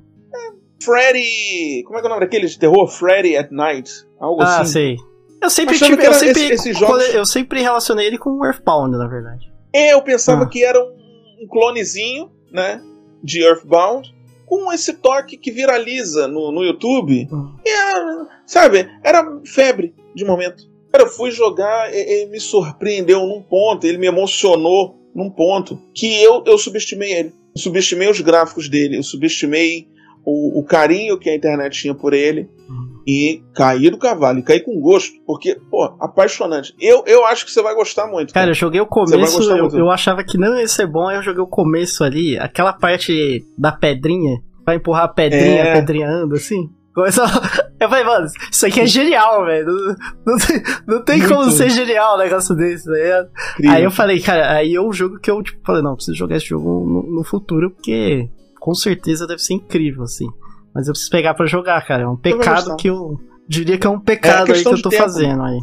[0.82, 1.82] Freddy.
[1.84, 2.88] Como é que é o nome daquele de terror?
[2.88, 3.90] Freddy at Night.
[4.20, 4.72] Algo Ah, assim.
[4.72, 4.96] sei.
[5.42, 6.04] Eu sempre tive.
[6.04, 9.52] Eu sempre, esse- esses jogos- eu sempre relacionei ele com Earthbound, na verdade.
[9.72, 10.48] É, eu pensava Ah.
[10.48, 12.80] que era um, um clonezinho, né?
[13.22, 14.12] De Earthbound.
[14.52, 17.26] Com esse toque que viraliza no, no YouTube.
[17.64, 20.70] E, ah, sabe, era febre de momento.
[20.92, 25.80] Cara, eu fui jogar, e- ele me surpreendeu num ponto, ele me emocionou num ponto
[25.94, 27.32] que eu, eu subestimei ele.
[27.54, 29.88] Eu subestimei os gráficos dele, eu subestimei
[30.24, 32.91] o, o carinho que a internet tinha por ele Uhum.
[33.06, 36.74] E caí do cavalo, e caí com gosto, porque, pô, apaixonante.
[36.80, 38.32] Eu, eu acho que você vai gostar muito.
[38.32, 41.22] Cara, eu joguei o começo, eu, eu achava que não ia ser bom, aí eu
[41.22, 45.70] joguei o começo ali, aquela parte da pedrinha, vai empurrar a pedrinha, É.
[45.70, 46.70] a pedrinha anda assim.
[46.94, 47.24] Começou...
[47.80, 49.66] Eu falei, mano, isso aqui é genial, velho.
[49.66, 52.88] Não, não tem, não tem como ser genial um negócio desse?
[52.88, 53.72] Incrível.
[53.72, 56.36] Aí eu falei, cara, aí é um jogo que eu, tipo, falei, não, preciso jogar
[56.36, 58.28] esse jogo no, no futuro, porque
[58.60, 60.28] com certeza deve ser incrível, assim.
[60.74, 62.02] Mas eu preciso pegar pra jogar, cara.
[62.04, 63.18] É um pecado que eu
[63.48, 65.02] diria que é um pecado aí que eu tô tempo.
[65.02, 65.58] fazendo aí.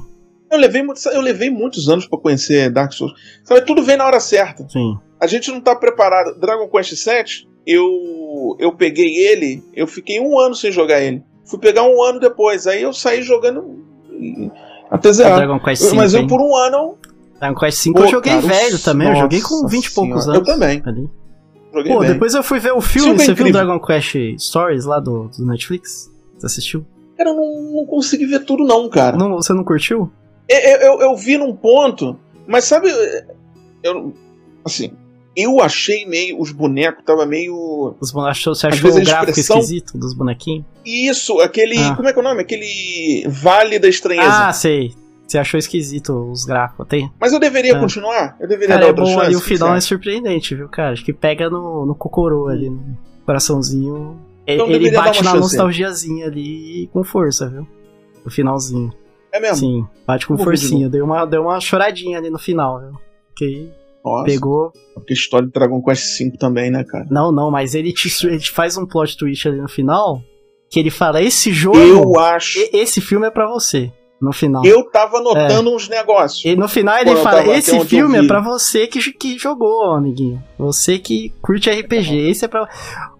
[0.52, 3.14] Eu levei, muito- eu levei muitos anos pra conhecer Dark Souls.
[3.44, 4.68] Sabe, tudo vem na hora certa.
[4.70, 4.98] Sim.
[5.22, 6.40] A gente não tá preparado.
[6.40, 11.24] Dragon Quest VII, eu, eu peguei ele, eu fiquei um ano sem jogar ele.
[11.46, 14.50] Fui pegar um ano depois, aí eu saí jogando e-
[14.90, 15.38] até zerar.
[15.38, 16.98] Dragon Quest V, Mas eu por um ano.
[17.40, 20.28] Dragon Quest V eu joguei cara, velho também, eu joguei com nossa 20 e poucos
[20.28, 20.40] anos.
[20.40, 20.82] Eu também.
[20.86, 21.10] Ali.
[21.74, 22.14] Joguei Pô, bem.
[22.14, 23.68] depois eu fui ver o filme, Jogo é você viu o incrível.
[23.78, 26.12] Dragon Quest Stories lá do, do Netflix?
[26.38, 26.86] Você assistiu?
[27.18, 29.16] Cara, eu não, não consegui ver tudo, não, cara.
[29.18, 30.12] Não, você não curtiu?
[30.48, 32.18] Eu, eu, eu vi num ponto,
[32.48, 32.90] mas sabe.
[33.84, 34.14] Eu,
[34.66, 34.92] assim,
[35.36, 36.40] eu achei meio.
[36.40, 37.96] Os bonecos tava meio.
[38.00, 40.66] Os bonecos, você achou o a gráfico expressão- esquisito dos bonequinhos?
[40.86, 41.78] Isso, aquele.
[41.78, 41.96] Ah.
[41.96, 42.42] Como é que é o nome?
[42.42, 44.48] Aquele Vale da Estranheza.
[44.48, 44.96] Ah, sei.
[45.30, 47.12] Você achou esquisito os gráficos, tem?
[47.22, 47.80] Mas eu deveria Ah.
[47.80, 48.36] continuar?
[48.40, 49.26] Eu deveria Cara, dar é outra bom chance?
[49.28, 50.94] ali, o final é surpreendente, viu, cara?
[50.94, 54.20] Acho que pega no, no cocorô ali, no coraçãozinho.
[54.48, 55.40] E- Então Ele bate na chance.
[55.40, 57.68] nostalgiazinha ali com força, viu?
[58.26, 58.92] No finalzinho.
[59.32, 59.58] É mesmo?
[59.58, 60.90] Sim, bate com forcinha.
[60.90, 62.94] Deu uma, deu uma choradinha ali no final, viu?
[63.36, 63.70] Que
[64.04, 64.74] Nossa, pegou.
[64.96, 67.06] porque a história do Dragon Quest V também, né, cara?
[67.12, 70.20] Não, não, mas ele te, ele te faz um plot twist ali no final.
[70.72, 72.58] Que ele fala: esse jogo, Eu acho.
[72.58, 73.92] e- esse filme é pra você.
[74.22, 74.66] No final.
[74.66, 76.44] Eu tava notando uns negócios.
[76.44, 80.44] E no final ele fala: esse filme é pra você que, que jogou, amiguinho.
[80.58, 82.30] Você que curte RPG.
[82.30, 82.68] Esse é pra.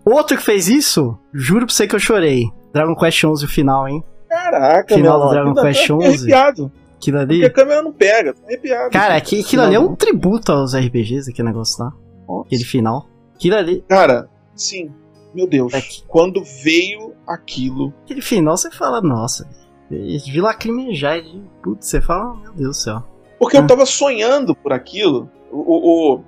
[0.06, 2.46] Outro que fez isso, juro pra você que eu chorei.
[2.74, 4.04] Dragon Quest 11 o final, hein?
[4.28, 5.54] Caraca, Final do Dragon.
[5.56, 6.06] Quest Tô 11.
[6.08, 6.72] arrepiado.
[6.98, 7.46] Aquilo Porque ali.
[7.46, 8.34] a câmera não pega.
[8.34, 8.90] Tô arrepiado.
[8.92, 11.92] Cara, aqui, aquilo ali é um tributo aos RPGs, aquele negócio lá.
[12.28, 12.46] Nossa.
[12.48, 13.08] Aquele final.
[13.36, 13.84] Aquilo ali.
[13.88, 14.92] Cara, sim.
[15.34, 15.74] Meu Deus.
[15.74, 17.94] É que- Quando veio aquilo.
[18.04, 19.48] Aquele final você fala, nossa.
[19.90, 21.18] Vi lacrimejar.
[21.18, 23.04] e, Putz, você fala, meu Deus do céu.
[23.40, 25.30] Porque eu tava sonhando por aquilo.
[25.52, 26.24] O, o, o-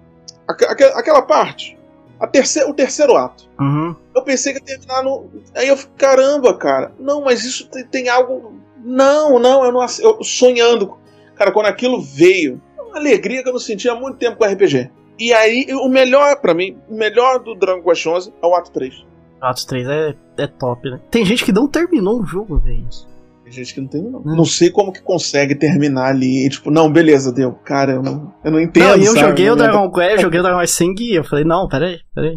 [0.48, 1.78] aque- aque- aquela parte.
[2.20, 3.50] A terceira, o terceiro ato.
[3.60, 3.96] Uhum.
[4.16, 5.30] Eu pensei que ia terminar no.
[5.56, 6.92] Aí eu fiquei, caramba, cara.
[7.00, 8.54] Não, mas isso tem, tem algo.
[8.84, 9.82] Não, não, eu não.
[10.00, 10.98] Eu sonhando.
[11.36, 14.90] Cara, quando aquilo veio, uma alegria que eu não sentia há muito tempo com RPG.
[15.20, 18.72] E aí, o melhor pra mim, o melhor do Dragon Quest 11 é o ato
[18.72, 19.04] 3.
[19.42, 21.00] Atos 3 é, é top, né?
[21.10, 22.88] Tem gente que não terminou o jogo, velho.
[23.52, 24.22] Tem gente que não tem, não.
[24.24, 26.48] Não sei como que consegue terminar ali.
[26.50, 27.52] Tipo, não, beleza, deu.
[27.52, 28.88] Cara, eu não, eu não entendo.
[28.88, 29.20] Não, e eu sabe?
[29.28, 31.18] joguei o Não Dragon Quest, eu joguei o Dragon Quest sem guia.
[31.18, 32.36] Eu falei, não, peraí, peraí.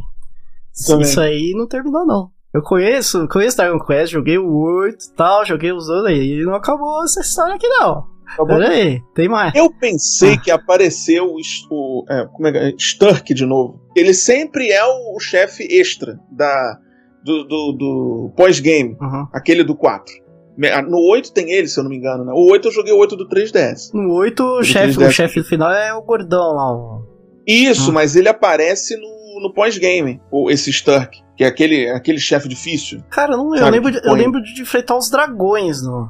[0.86, 1.02] Também.
[1.02, 2.30] Isso aí não terminou, não.
[2.52, 6.40] Eu conheço, conheço Dragon Quest, joguei o 8 e tal, joguei os outros aí.
[6.40, 8.04] E não acabou essa história aqui, não.
[8.46, 9.54] Peraí, tem mais.
[9.54, 10.40] Eu pensei Ah.
[10.40, 11.36] que apareceu o,
[11.70, 12.72] o é, como é, que é?
[12.78, 13.80] Sturk de novo.
[13.94, 16.78] Ele sempre é o, o chefe extra da,
[17.24, 19.26] do, do, do pós-game, Uhum.
[19.32, 20.12] aquele do 4.
[20.56, 22.32] Me- No 8 tem ele, se eu não me engano, né?
[22.34, 23.90] O 8 eu joguei o 8 do 3DS.
[23.92, 25.12] No 8, o Do chefe, o 3DS.
[25.12, 26.72] chefe final é o gordão lá.
[26.72, 27.02] O...
[27.46, 27.94] Isso, Ah.
[27.94, 33.00] mas ele aparece no, no pós-game, esse Sturk, que é aquele, aquele chefe difícil.
[33.10, 36.08] Cara, não, eu, lembro de, eu lembro de enfrentar os dragões no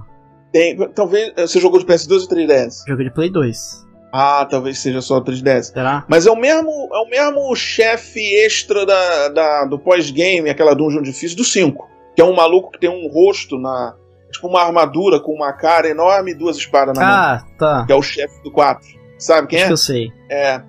[0.52, 2.84] Tem, talvez você jogou de PS2 ou 3DS?
[2.86, 3.82] jogo de Play 2.
[4.12, 5.72] Ah, talvez seja só o 3DS.
[5.72, 6.04] Será?
[6.08, 11.02] Mas é o mesmo, é o mesmo chefe extra da, da- do pós-game, aquela dungeon
[11.02, 11.88] difícil, do 5.
[12.14, 13.96] Que é um maluco que tem um rosto na.
[14.34, 17.10] Tipo uma armadura com uma cara enorme e duas espadas na mão.
[17.14, 17.84] Ah, tá.
[17.86, 18.86] Que é o chefe do 4.
[19.18, 19.68] Sabe quem Acho é?
[19.68, 20.12] que eu sei.
[20.30, 20.60] É.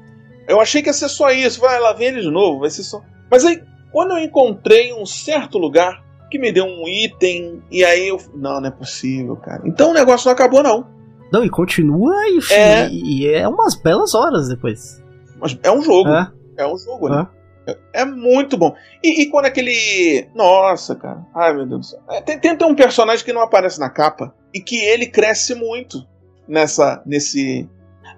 [0.48, 1.60] Eu achei que ia ser só isso.
[1.60, 3.02] Vai lá, vem ele de novo, vai ser só.
[3.30, 3.62] Mas aí,
[3.92, 8.18] quando eu encontrei um certo lugar que me deu um item, e aí eu.
[8.36, 9.62] Não, não é possível, cara.
[9.66, 10.88] Então o negócio não acabou, não.
[11.34, 12.88] Não, e continua e É.
[12.90, 15.04] e é umas belas horas depois.
[15.40, 16.10] Mas é um jogo.
[16.10, 16.32] É?
[16.58, 17.28] É um jogo, né?
[17.32, 17.45] É,
[17.94, 18.76] é muito bom.
[19.04, 20.28] E, e quando aquele.
[20.36, 21.26] Nossa, cara.
[21.34, 22.00] Ai, meu Deus do céu.
[22.10, 25.56] É, tem, tem, tem um personagem que não aparece na capa e que ele cresce
[25.56, 26.06] muito
[26.48, 27.02] nessa.
[27.06, 27.70] nesse.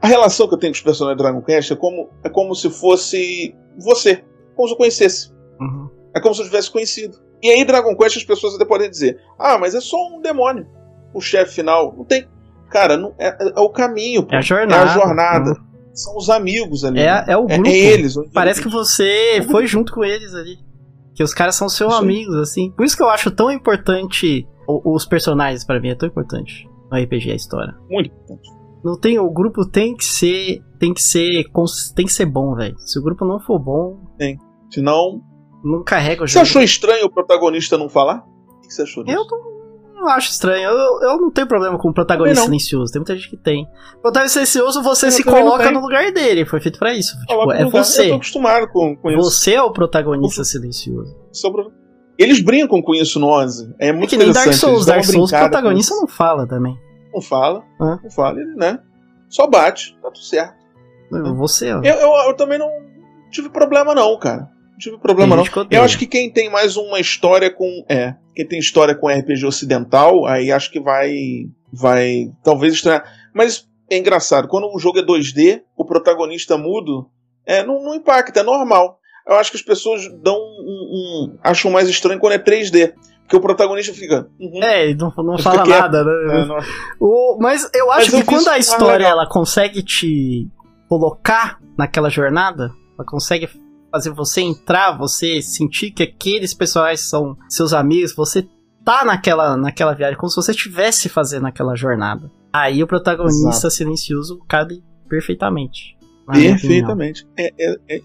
[0.01, 2.53] A relação que eu tenho com os personagens do Dragon Quest é como, é como
[2.55, 4.23] se fosse você.
[4.55, 5.31] Como se eu conhecesse.
[5.59, 5.89] Uhum.
[6.13, 7.17] É como se eu tivesse conhecido.
[7.41, 10.67] E aí, Dragon Quest, as pessoas até podem dizer: Ah, mas é só um demônio.
[11.13, 11.93] O chefe final.
[11.95, 12.27] Não tem.
[12.69, 14.23] Cara, não, é, é o caminho.
[14.23, 14.35] pô.
[14.35, 14.89] É a jornada.
[14.89, 15.66] É a jornada.
[15.97, 16.99] São os amigos ali.
[16.99, 17.69] É, é o É- grupo.
[17.69, 18.15] é eles.
[18.33, 20.57] Parece que você foi junto com eles ali.
[21.15, 22.71] Que os caras são seus amigos, assim.
[22.71, 26.97] Por isso que eu acho tão importante os personagens, pra mim, é tão importante no
[26.97, 27.73] RPG, a história.
[27.89, 28.49] Muito importante.
[28.83, 31.45] Não tem, o grupo tem que ser, tem que ser,
[31.95, 32.77] tem que ser bom, velho.
[32.79, 33.97] Se o grupo não for bom,
[34.69, 35.21] Senão.
[35.63, 36.43] não carrega o Você jogo.
[36.43, 38.23] achou estranho o protagonista não falar?
[38.47, 39.17] O que você achou disso?
[39.17, 39.56] Eu não
[40.07, 40.69] acho estranho.
[40.69, 42.45] Eu, eu não tenho problema com o protagonista não.
[42.45, 42.91] silencioso.
[42.91, 43.67] Tem muita gente que tem.
[43.97, 46.45] O protagonista silencioso, você Eu se não coloca no lugar dele.
[46.45, 47.17] Foi feito pra isso.
[47.21, 47.61] Tipo, é lugar.
[47.61, 48.09] Eu você.
[48.09, 49.21] tô acostumado com, com isso.
[49.21, 51.15] Você é o protagonista silencioso.
[51.31, 51.67] Sobre-
[52.17, 53.73] Eles brincam com isso no 11.
[53.79, 54.53] É É muito que nem Dark.
[54.53, 54.85] Souls.
[54.85, 56.77] Dark Souls, o protagonista não fala também.
[57.13, 57.63] Não fala.
[57.79, 58.79] Não fala, ele, né?
[59.29, 59.97] Só bate.
[60.01, 60.55] Tá tudo certo.
[61.37, 61.81] Você, ó.
[61.81, 62.69] Eu, eu, eu também não
[63.31, 64.49] tive problema, não, cara.
[64.77, 65.43] Não tive problema, não.
[65.71, 67.83] Eu acho que quem tem mais uma história com.
[67.89, 68.13] É.
[68.35, 71.11] Quem tem história com RPG ocidental, aí acho que vai.
[71.73, 72.25] Vai.
[72.43, 73.03] Talvez estranhar.
[73.33, 74.47] Mas é engraçado.
[74.47, 77.09] Quando o jogo é 2D, o protagonista mudo,
[77.45, 78.99] é, não, não impacta, é normal.
[79.27, 82.93] Eu acho que as pessoas dão um, um- acham mais estranho quando é 3D.
[83.23, 84.29] Porque o protagonista fica.
[84.39, 85.81] uhum, É, não, não fala quieto.
[85.81, 86.11] nada, né?
[86.41, 86.57] é, não-
[87.01, 90.47] O- mas eu Mas acho eu que quando a história ela consegue te
[90.87, 93.49] colocar naquela jornada, ela consegue
[93.97, 98.47] fazer você entrar, você sentir que aqueles personagens são seus amigos, você
[98.85, 102.31] tá naquela, naquela viagem, como se você estivesse fazendo aquela jornada.
[102.53, 103.71] Aí o protagonista Exato.
[103.71, 105.97] silencioso cabe perfeitamente.
[106.31, 107.27] Perfeitamente.
[107.37, 108.01] É, é, é,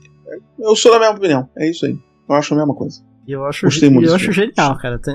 [0.59, 1.99] eu sou da mesma opinião, é isso aí.
[2.29, 3.03] Eu acho a mesma coisa.
[3.29, 4.99] Eu acho, Gostei muito eu acho genial, cara.
[4.99, 5.15] Tem,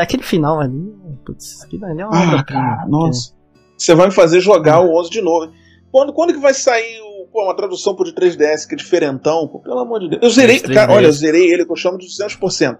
[0.00, 0.94] aquele final ali,
[1.24, 3.34] putz, aquilo ali é uma ah, cara, Nossa.
[3.76, 5.52] Você vai me fazer jogar o 11 de novo.
[5.90, 7.07] Quando, quando que vai sair o,
[7.38, 9.46] pô, uma tradução por de 3DS que é diferentão?
[9.46, 10.22] Pô, pelo amor de Deus.
[10.22, 12.78] Eu zerei, cara, olha, eu zerei ele que eu chamo de 200%.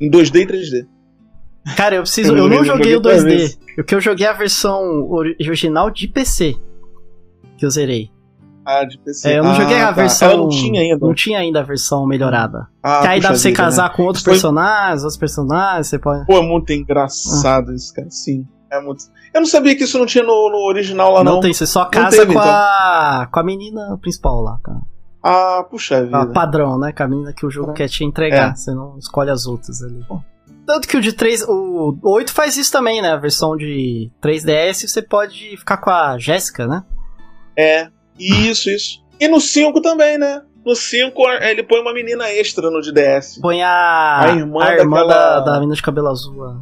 [0.00, 0.86] Em 2D e 3D.
[1.76, 2.32] Cara, eu preciso.
[2.32, 3.58] Eu, eu não joguei, o 2D.
[3.78, 6.56] O que eu joguei é a versão original de PC.
[7.58, 8.10] Que eu zerei.
[8.64, 9.28] Ah, de PC.
[9.28, 9.92] É, eu não ah, joguei a tá.
[9.92, 10.30] versão.
[10.30, 11.06] Ela não tinha ainda.
[11.06, 12.68] Não tinha ainda a versão melhorada.
[12.82, 13.94] Ah, que aí dá pra você vida, casar né?
[13.94, 16.24] com outros Foi- personagens, outros personagens, você pode.
[16.24, 18.08] Pô, é muito engraçado isso, cara.
[18.08, 18.46] Sim.
[18.70, 19.04] É muito.
[19.34, 21.40] Eu não sabia que isso não tinha no, no original lá, não, não.
[21.40, 24.78] tem, você só casa teve, com, a, com a menina principal lá, cara.
[25.22, 26.26] Ah, puxa A vida.
[26.32, 26.92] padrão, né?
[26.92, 28.52] Com a menina que o jogo quer te entregar.
[28.52, 28.54] É.
[28.54, 30.02] Você não escolhe as outras ali.
[30.66, 31.42] Tanto que o de 3.
[31.48, 33.10] O 8 faz isso também, né?
[33.12, 36.84] A versão de 3DS você pode ficar com a Jéssica, né?
[37.56, 37.88] É.
[38.18, 39.04] Isso, isso.
[39.18, 40.42] E no 5 também, né?
[40.64, 43.38] No 5 ele põe uma menina extra no de DS.
[43.40, 44.20] Põe a.
[44.20, 46.56] A irmã a irmã daquela- da, da menina de cabelo azul.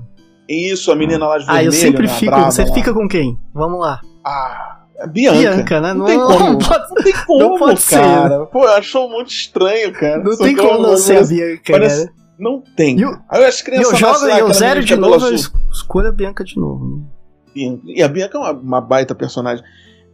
[0.49, 1.69] Isso, a menina lá de Ah, vermelho.
[1.69, 2.13] eu sempre né?
[2.15, 2.41] fico.
[2.43, 2.75] Você lá.
[2.75, 3.39] fica com quem?
[3.53, 4.01] Vamos lá.
[4.25, 5.39] Ah, a Bianca.
[5.39, 5.93] Bianca, né?
[5.95, 6.39] Não, tem como.
[6.39, 8.47] não pode, Não tem como, Não pode ser, cara.
[8.47, 10.23] Pô, achou muito estranho, cara.
[10.23, 12.19] não Só tem como não ser a Bianca, parece- cara.
[12.39, 13.01] Não tem.
[13.01, 16.45] Eu- Aí as crianças eu jogo e eu zero de novo, eu escolho a Bianca
[16.45, 17.05] de novo.
[17.53, 17.83] Bianca.
[17.87, 19.65] E a Bianca é uma, uma baita personagem.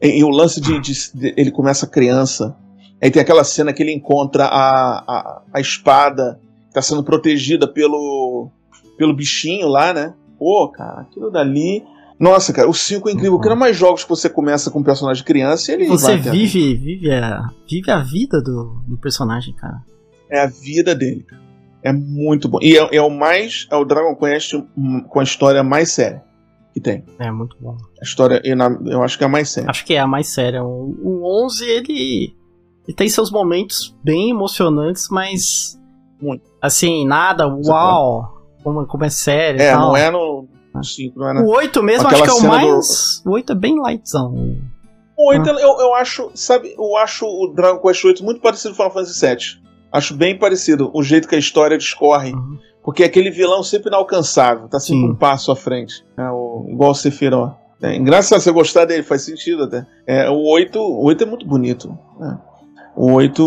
[0.02, 2.56] E, e o lance de, de- de- Ele começa criança.
[3.02, 7.68] Aí tem aquela cena que ele encontra a, a, a espada que tá sendo protegida
[7.68, 8.48] pelo,
[8.96, 10.14] pelo bichinho lá, né?
[10.44, 11.82] Pô, cara, aquilo dali.
[12.20, 13.32] Nossa, cara, o 5 é incrível.
[13.32, 13.38] Uhum.
[13.38, 16.18] Porque não é mais jogos que você começa com um personagem criança e ele Você
[16.18, 19.82] vive, vive, a, vive a vida do, do personagem, cara.
[20.28, 21.22] É a vida dele.
[21.22, 21.40] cara.
[21.82, 22.58] É muito bom.
[22.60, 23.66] E é, é o mais.
[23.70, 26.22] É o Dragon Quest hum, com a história mais séria
[26.74, 27.02] que tem.
[27.18, 27.78] É muito bom.
[27.98, 29.70] A história, eu eu acho que é a mais séria.
[29.70, 30.62] Acho que é a mais séria.
[30.62, 32.36] O, o 11, ele,
[32.86, 35.80] ele tem seus momentos bem emocionantes, mas.
[36.20, 36.44] Muito.
[36.60, 38.33] Assim, nada, uau,
[38.64, 39.60] como, como é sério.
[39.60, 39.80] e É, tal.
[39.88, 40.48] não é no
[40.82, 41.40] 5, não é na.
[41.42, 43.22] O 8 mesmo, Aquela acho que é o mais.
[43.24, 44.34] O 8 é bem lightzão.
[45.16, 48.76] O 8, eu, eu acho, sabe, eu acho o Dragon Quest 8 muito parecido com
[48.78, 49.62] Final Fantasy 7.
[49.92, 52.32] Acho bem parecido o jeito que a história discorre.
[52.32, 52.58] Uhum.
[52.82, 55.10] Porque é aquele vilão sempre inalcançável, tá sempre Sim.
[55.12, 56.04] um passo à frente.
[56.18, 57.54] É o, igual o Sephiroth.
[57.80, 59.86] É, engraçado você gostar dele, faz sentido até.
[60.06, 61.96] É, o 8, o 8 é muito bonito.
[62.18, 62.38] né?
[62.96, 63.42] O 8,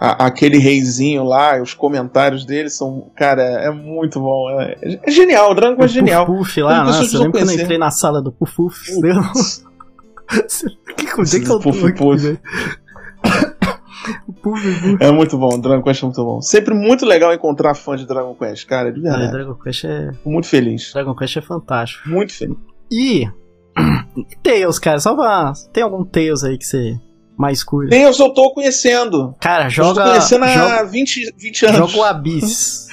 [0.00, 3.10] a- aquele reizinho lá, os comentários dele são.
[3.16, 4.48] Cara, é muito bom.
[4.60, 6.26] É, é genial, o Dragon Quest é genial.
[6.26, 9.00] Puff lá, nossa, eu lembro quando eu entrei na sala do Puff.
[9.00, 9.14] Meu,
[10.96, 12.38] que é que eu Puff Puff.
[15.00, 16.40] É muito bom, o Dragon Quest é muito bom.
[16.40, 19.32] Sempre muito legal encontrar fã de Dragon Quest, cara, de verdade.
[19.32, 20.10] Dragon Quest é.
[20.24, 20.92] Muito feliz.
[20.92, 22.08] Dragon Quest é fantástico.
[22.08, 22.56] Muito feliz.
[22.90, 23.28] E.
[24.42, 25.52] Tails, cara, só pra.
[25.72, 26.98] Tem algum Tails aí que você
[27.38, 27.90] mais curte?
[27.90, 29.34] Nem eu só tô conhecendo.
[29.40, 30.02] Cara, Eu joga.
[30.04, 31.90] tô conhecendo há joga, 20, 20 anos.
[31.92, 32.88] joga o Abyss.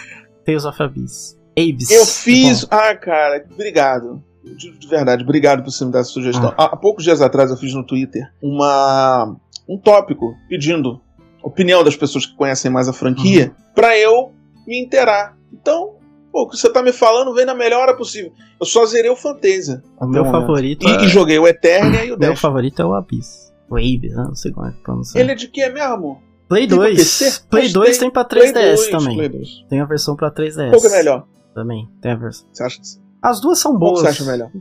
[0.45, 1.37] Tales of Abyss.
[1.57, 1.89] Abyss.
[1.91, 2.67] Eu fiz.
[2.69, 4.23] Ah, cara, obrigado.
[4.43, 6.53] De, de verdade, obrigado por você me dar essa sugestão.
[6.57, 6.65] Ah.
[6.65, 9.35] Há, há poucos dias atrás eu fiz no Twitter uma,
[9.67, 11.01] um tópico pedindo
[11.43, 13.73] opinião das pessoas que conhecem mais a franquia Uhum.
[13.73, 14.31] pra eu
[14.67, 15.35] me inteirar.
[15.51, 15.95] Então,
[16.31, 18.31] pô, o que você tá me falando vem na melhor hora possível.
[18.59, 19.81] Eu só zerei o Fantasia.
[19.99, 20.41] O meu momento.
[20.41, 22.39] favorito E, é- e joguei o Eternia e o Meu Dash.
[22.39, 23.44] favorito é o Abyss.
[23.69, 24.23] Abyss, né?
[24.23, 25.19] Não sei como é que pronuncia.
[25.19, 26.21] Ele é de que mesmo?
[26.47, 26.97] Play tem pra 2.
[26.97, 27.41] PC?
[27.49, 29.17] Play Mas 2 tem- tem pra Play 3DS 2, também.
[29.17, 29.65] Play 2.
[29.69, 30.69] Tem a versão pra 3DS.
[30.69, 31.27] Qual que é melhor?
[31.53, 32.47] Também, tem a versão.
[32.51, 32.79] Você acha?
[33.21, 34.01] As duas são Qual boas.
[34.01, 34.51] que você acha melhor?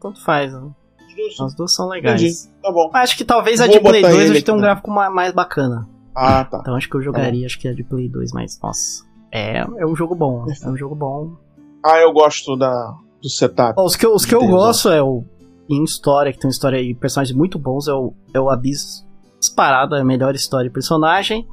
[0.00, 0.68] Tanto faz, né?
[1.44, 2.20] As duas são legais.
[2.20, 2.36] Entendi.
[2.62, 2.90] Tá bom.
[2.94, 5.10] Acho que talvez a Vou de Play botar 2 ele hoje tem um gráfico ma-
[5.10, 5.86] mais bacana.
[6.14, 6.58] Ah, tá.
[6.62, 9.04] Então acho que eu jogaria, acho que é a de Play 2, mas nossa.
[9.30, 10.46] É, é um jogo bom.
[10.64, 11.36] É um jogo bom.
[11.84, 13.74] Ah, eu gosto da, do setup.
[13.78, 15.22] Ó, os que eu, os que eu gosto é o.
[15.70, 19.06] Em história, que tem uma história e personagens muito bons, é o, é o Abyss
[19.38, 21.46] disparado, é a melhor história e personagem.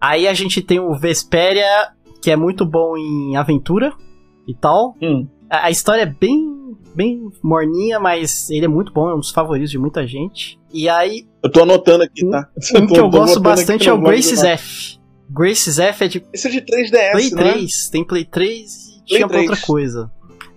[0.00, 3.92] Aí a gente tem o Vesperia, que é muito bom em aventura
[4.46, 4.94] e tal.
[5.00, 5.26] Hum.
[5.48, 9.30] A, a história é bem, bem morninha, mas ele é muito bom, é um dos
[9.30, 10.58] favoritos de muita gente.
[10.72, 12.48] E aí, Eu tô anotando aqui, tá?
[12.76, 14.42] um que eu gosto bastante é o Graces.
[14.42, 14.98] F.
[15.30, 17.52] Graces F é de Esse é de 3DS, Play né?
[17.54, 19.50] 3, tem Play 3 e Play tinha pra 3.
[19.50, 20.10] outra coisa.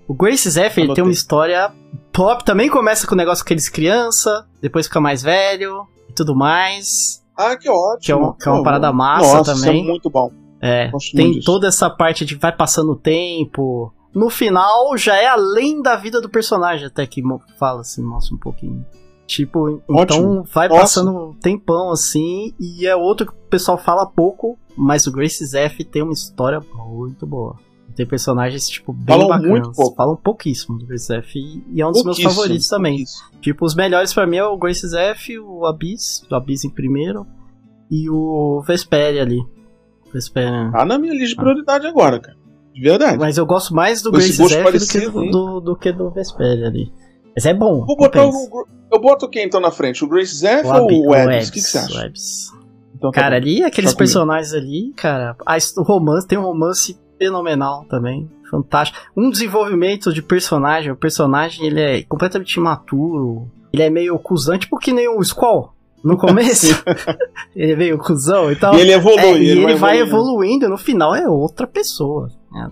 [0.07, 0.95] O Graces F, ele Anotei.
[0.95, 1.71] tem uma história
[2.15, 6.35] top, também começa com o negócio que eles criança, depois fica mais velho e tudo
[6.35, 7.23] mais.
[7.37, 7.99] Ah, que ótimo.
[8.01, 9.81] Que é uma- que é uma parada massa nossa, também.
[9.81, 10.31] Isso é muito bom.
[10.61, 13.93] É, Gosto tem toda essa parte de vai passando o tempo.
[14.13, 17.21] No final, já é além da vida do personagem, até que
[17.59, 18.85] fala assim, mostra um pouquinho.
[19.27, 20.81] Tipo, então vai Nossa.
[20.81, 25.43] passando um tempão assim, e é outro que o pessoal fala pouco, mas o Grace
[25.57, 27.55] F tem uma história muito boa.
[27.95, 29.49] Tem personagens, tipo, bem Falam bacanas.
[29.49, 29.95] muito pouco.
[29.95, 33.03] Falam pouquíssimo do Grace F, e- e é um dos meus favoritos também.
[33.41, 37.25] Tipo, os melhores pra mim é o Grace F, o Abyss, o Abyss em primeiro,
[37.89, 39.39] e o Vesperia ali.
[40.13, 40.69] Vesperia.
[40.71, 42.37] Tá na minha lista de prioridade agora, cara.
[42.73, 43.17] De verdade.
[43.17, 46.91] Mas eu gosto mais do Grace F do do, do, que do Vesperia ali.
[47.33, 47.85] Mas é bom.
[47.85, 48.31] Vou botar o,
[48.91, 50.03] eu boto quem então na frente?
[50.03, 51.47] O Grace Zeff ou o Webbs?
[51.49, 52.11] O que, que você acha?
[52.93, 53.41] Então, tá Cara, bom.
[53.45, 53.97] ali, aqueles comigo.
[53.97, 58.99] personagens ali, cara, a o romance, tem um romance fenomenal também, fantástico.
[59.15, 64.77] Um desenvolvimento de personagem, o personagem, ele é completamente imaturo, ele é meio cuzão, tipo
[64.77, 66.67] que nem o Squall, no começo.
[67.55, 68.75] ele é meio cuzão e tal.
[68.75, 69.19] E ele evolui.
[69.19, 70.03] É, e ele, vai evoluindo.
[70.65, 72.29] evoluindo, no final é outra pessoa.
[72.51, 72.69] né?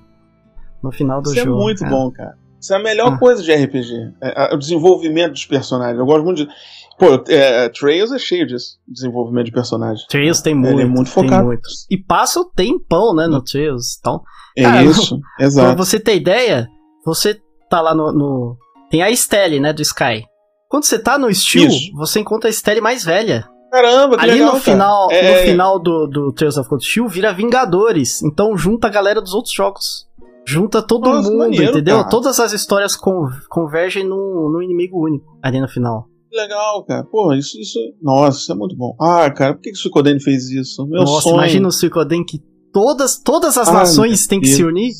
[0.82, 1.62] No final do Isso é jogo.
[1.62, 1.92] muito cara.
[1.92, 2.38] bom, cara.
[2.60, 3.18] Isso é a melhor Ah.
[3.18, 4.14] coisa de RPG.
[4.22, 5.98] É, é o desenvolvimento dos personagens.
[6.00, 6.50] Eu gosto muito de.
[6.98, 8.78] Pô, é, Trails é cheio disso.
[8.88, 10.06] Desenvolvimento de personagem.
[10.10, 11.46] Trails tem Ele muito, é muito tem focado.
[11.48, 11.62] muito.
[11.90, 13.98] E passa o tempão, né, no Trails.
[14.00, 14.22] Então,
[14.58, 15.20] É Cara, isso.
[15.38, 15.78] Pra Exato.
[15.78, 16.68] você ter ideia,
[17.06, 17.40] você
[17.70, 18.12] tá lá no.
[18.14, 18.58] no-
[18.92, 20.24] tem a Stelle, né, do Sky.
[20.70, 21.92] Quando você tá no Steel, Isso.
[21.96, 23.48] você encontra a Stelle mais velha.
[23.72, 27.08] Caramba, que Ali legal, no final, É, no final do, do Trails of Cold Steel
[27.08, 28.22] vira Vingadores.
[28.22, 30.08] Então junta a galera dos outros jogos.
[30.46, 31.98] Junta todo Nossa, mundo, maneiro, entendeu?
[31.98, 32.10] cara.
[32.10, 36.06] Todas as histórias con- convergem num, num inimigo único ali no final.
[36.34, 37.04] Que legal, cara.
[37.04, 37.78] Pô, isso, isso.
[38.02, 38.96] Nossa, isso é muito bom.
[39.00, 40.84] Ah, cara, por que, que o Suicoden fez isso?
[40.88, 41.36] Meu Nossa, sonho.
[41.36, 42.42] imagina o Suicoden que
[42.74, 44.94] todas, todas as Ai, nações têm que se unir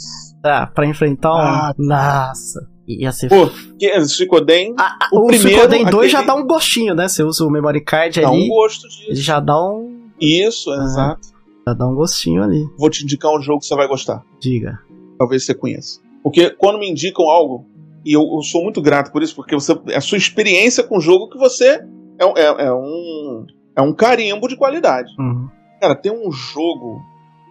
[0.46, 1.38] ah, pra enfrentar um.
[1.40, 1.74] Ah.
[1.76, 2.70] Nossa.
[2.88, 6.22] Ia ser Pô, que é Suicoden Ah, ah, O o primeiro, Suicoden 2 aquele- já
[6.22, 7.08] dá um gostinho, né?
[7.08, 9.04] Você usa o memory card dá ali, um gosto disso.
[9.08, 10.10] ele já dá um.
[10.22, 10.84] Isso, Ah.
[10.84, 11.28] exato.
[11.68, 12.64] Já dá um gostinho ali.
[12.78, 14.22] Vou te indicar um jogo que você vai gostar.
[14.40, 14.78] Diga.
[15.18, 16.00] Talvez você conheça.
[16.22, 17.66] Porque quando me indicam algo,
[18.06, 20.98] e eu, eu sou muito grato por isso, porque você, é a sua experiência com
[20.98, 21.82] o jogo que você
[22.20, 23.46] é, um- é, é um.
[23.76, 25.10] É um carimbo de qualidade.
[25.18, 25.48] Uhum.
[25.82, 27.02] Cara, tem um jogo.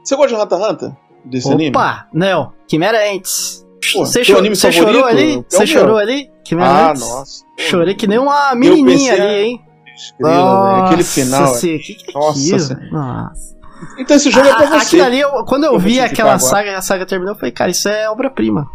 [0.04, 0.92] Você gosta de Hunter x Hunter?
[1.24, 1.70] Desse anime?
[1.70, 2.06] Opa!
[2.12, 3.66] Não, Quimera Ants.
[3.96, 4.66] Você teu chorou, você
[5.08, 5.38] ali?
[5.38, 5.66] é Você meu.
[5.66, 6.30] chorou ali?
[6.44, 7.00] Quimera Ah, Ants?
[7.00, 7.44] nossa.
[7.44, 9.60] Pô, Chorei que nem uma menininha a- ali, hein?
[9.96, 10.86] estrela, né?
[10.86, 11.40] Aquele final.
[11.40, 12.38] Nossa, que que é Nossa?
[12.38, 12.88] Senhora.
[12.92, 13.56] Nossa.
[13.98, 14.86] Então esse jogo é pra Ah, você.
[14.86, 17.50] Aquilo ali, eu- quando eu, Eu vi aquela indicar saga, a saga terminou, eu falei,
[17.52, 18.66] cara, isso é obra-prima.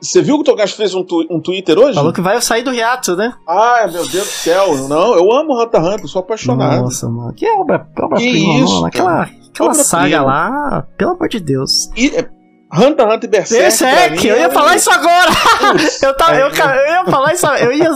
[0.00, 1.94] Você viu que o Togashi fez um, tu- um Twitter hoje?
[1.94, 3.32] Falou que vai sair do hiato, né?
[3.48, 4.76] Ai, meu Deus do céu.
[4.88, 6.82] Não, eu amo Hunter x Hunter, sou apaixonado.
[6.82, 7.32] Nossa, mano.
[7.34, 8.86] Que obra- obra-prima, Que isso, mano.
[8.86, 9.74] Aquela, aquela Obra-prima.
[9.84, 11.88] saga lá, pelo amor de Deus.
[11.96, 12.28] E é,
[12.74, 13.62] Hunter x Hunter e Berserk.
[13.62, 15.30] Berserk, eu é ia um- falar isso agora!
[16.02, 17.90] Eu, tava, eu, é, eu ia falar isso, eu ia.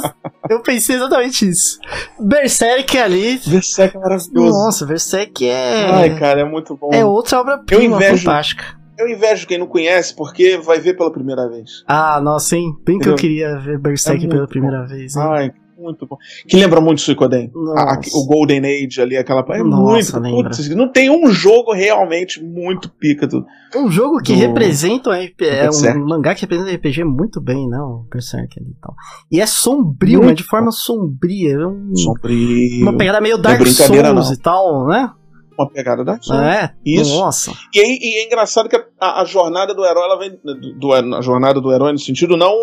[0.48, 1.78] Eu pensei exatamente isso.
[2.18, 3.40] Berserk ali.
[3.46, 4.58] Berserk é maravilhoso.
[4.58, 5.90] Nossa, Berserk é.
[5.92, 6.88] Ai, cara, é muito bom.
[6.92, 8.24] é outra Eu obra-prima invejo.
[8.24, 8.64] fantástica.
[9.00, 11.82] Eu invejo quem não conhece, porque vai ver pela primeira vez.
[11.86, 12.72] Ah, nossa, hein?
[12.84, 13.16] Bem que eu Entendeu?
[13.16, 14.48] queria ver Berserk É pela bom.
[14.48, 15.16] primeira vez.
[15.16, 15.22] hein?
[15.22, 16.16] Ai, muito bom.
[16.46, 17.50] Que lembra muito Suicoden.
[17.76, 19.42] A- o Golden Age ali, aquela.
[19.56, 20.50] É Nossa, muito.
[20.50, 23.44] Putz, não tem um jogo realmente muito pica do.
[23.74, 27.66] Um jogo que Do- representa um RP, é um mangá que representa RPG muito bem,
[27.68, 27.78] né?
[27.80, 28.94] O Berserk ali e tal.
[29.32, 31.52] E é sombrio, Muito mas de forma sombria.
[31.54, 32.82] É um- Sombrio.
[32.82, 34.34] uma pegada meio Dark brincadeira, Souls não.
[34.34, 35.10] e tal, né?
[35.62, 36.42] Uma pegada da ação.
[36.42, 36.72] É.
[36.84, 37.14] Isso.
[37.18, 37.52] Nossa.
[37.74, 40.38] E, aí- e é engraçado que a, a jornada do herói, ela vem.
[40.42, 42.54] Do, do- a jornada do herói no sentido, não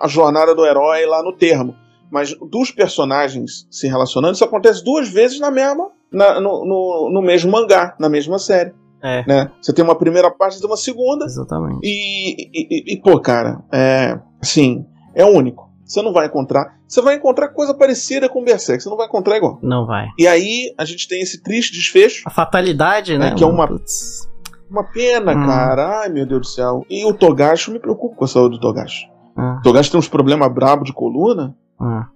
[0.00, 1.74] a jornada do herói lá no termo,
[2.10, 5.88] mas dos personagens se relacionando, isso acontece duas vezes na mesma.
[6.12, 8.72] na- no, no, no mesmo mangá, na mesma série.
[9.02, 9.24] É.
[9.26, 9.50] Né?
[9.60, 11.24] Você tem uma primeira parte, tem uma segunda.
[11.26, 11.80] Exatamente.
[11.82, 14.18] E, e, e- e, pô, cara, é.
[14.40, 15.68] Assim, é único.
[15.94, 16.76] Você não vai encontrar.
[16.88, 19.58] Você vai encontrar coisa parecida com Berserk, você não vai encontrar igual.
[19.62, 20.08] Não vai.
[20.18, 22.24] E aí a gente tem esse triste desfecho.
[22.26, 23.28] A fatalidade, né?
[23.28, 24.28] É, que é uma- Putz.
[24.68, 25.46] Uma pena, Hum.
[25.46, 26.00] cara.
[26.00, 26.84] Ai, meu Deus do céu.
[26.90, 29.06] E o Togashi, eu me preocupo com a saúde do Togashi.
[29.36, 31.54] Ah, O Togashi tem uns problemas brabo de coluna.
[31.80, 32.08] ah.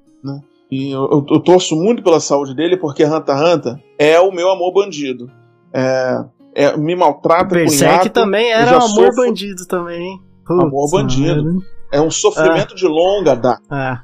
[0.71, 4.51] E eu, eu- eu torço muito pela saúde dele, porque x Hunter é o meu
[4.51, 5.31] amor bandido.
[5.73, 6.25] É,
[6.55, 10.23] é- me maltrata com Berserk hiato, também era um amor sofro- bandido também, hein?
[10.45, 11.63] Putz, Amor bandido.
[11.93, 13.63] É um sofrimento de longa data.
[13.71, 14.03] Ah,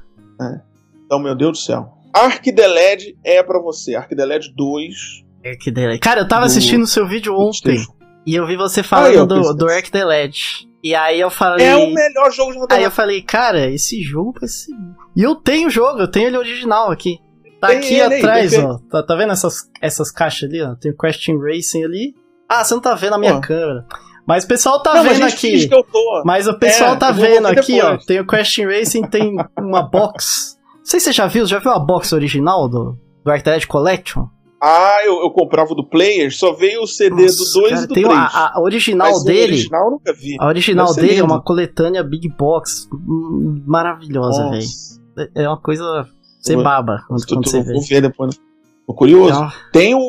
[1.05, 1.93] Então, meu Deus do céu.
[2.15, 3.95] Arcdeled é pra você.
[3.95, 4.95] Arcdeled 2.
[5.43, 5.99] é que delay.
[5.99, 7.77] Cara, eu tava Do- assistindo o seu vídeo ontem
[8.27, 10.39] e eu vi você falando Aí, do, do Arc the Led.
[10.83, 11.67] E aí eu falei.
[11.67, 14.73] É o melhor jogo de Hunter Aí eu falei, cara, esse jogo vai ser.
[15.17, 17.19] E eu tenho o jogo, eu tenho ele original aqui.
[17.61, 18.67] Tá Tem aqui aí, atrás, perfeito.
[18.67, 18.79] ó.
[18.91, 20.75] Tá, tá vendo essas, essas caixas ali, ó?
[20.75, 22.15] Tem o Question Racing ali.
[22.49, 23.87] Ah, você não tá vendo a minha câmera.
[24.27, 25.69] Mas o pessoal tá Não, vendo aqui.
[26.25, 27.97] Mas o pessoal É, tá vou vendo aqui, ó.
[27.99, 30.57] Tem o Question Racing, tem uma box.
[30.79, 34.27] Não sei se você já viu, já viu a box original do, do Arcade Collection?
[34.63, 37.85] Ah, eu, eu comprava o do Player, só veio o CD Nossa, do 2 cara,
[37.85, 38.17] e do tem 3.
[38.19, 39.53] a, a original Mas dele.
[39.53, 40.37] original eu nunca vi.
[40.41, 41.25] A original dele é lindo.
[41.27, 44.55] uma coletânea Big Box hum, maravilhosa, velho.
[44.63, 45.31] Nossa.
[45.35, 46.09] É uma coisa
[46.41, 47.87] Você baba quando, Tu- quando tu- você vou vê.
[47.97, 48.35] ver depois.
[48.35, 48.43] né?
[48.87, 49.39] Tô curioso.
[49.39, 49.53] Não.
[49.71, 50.01] Tem o.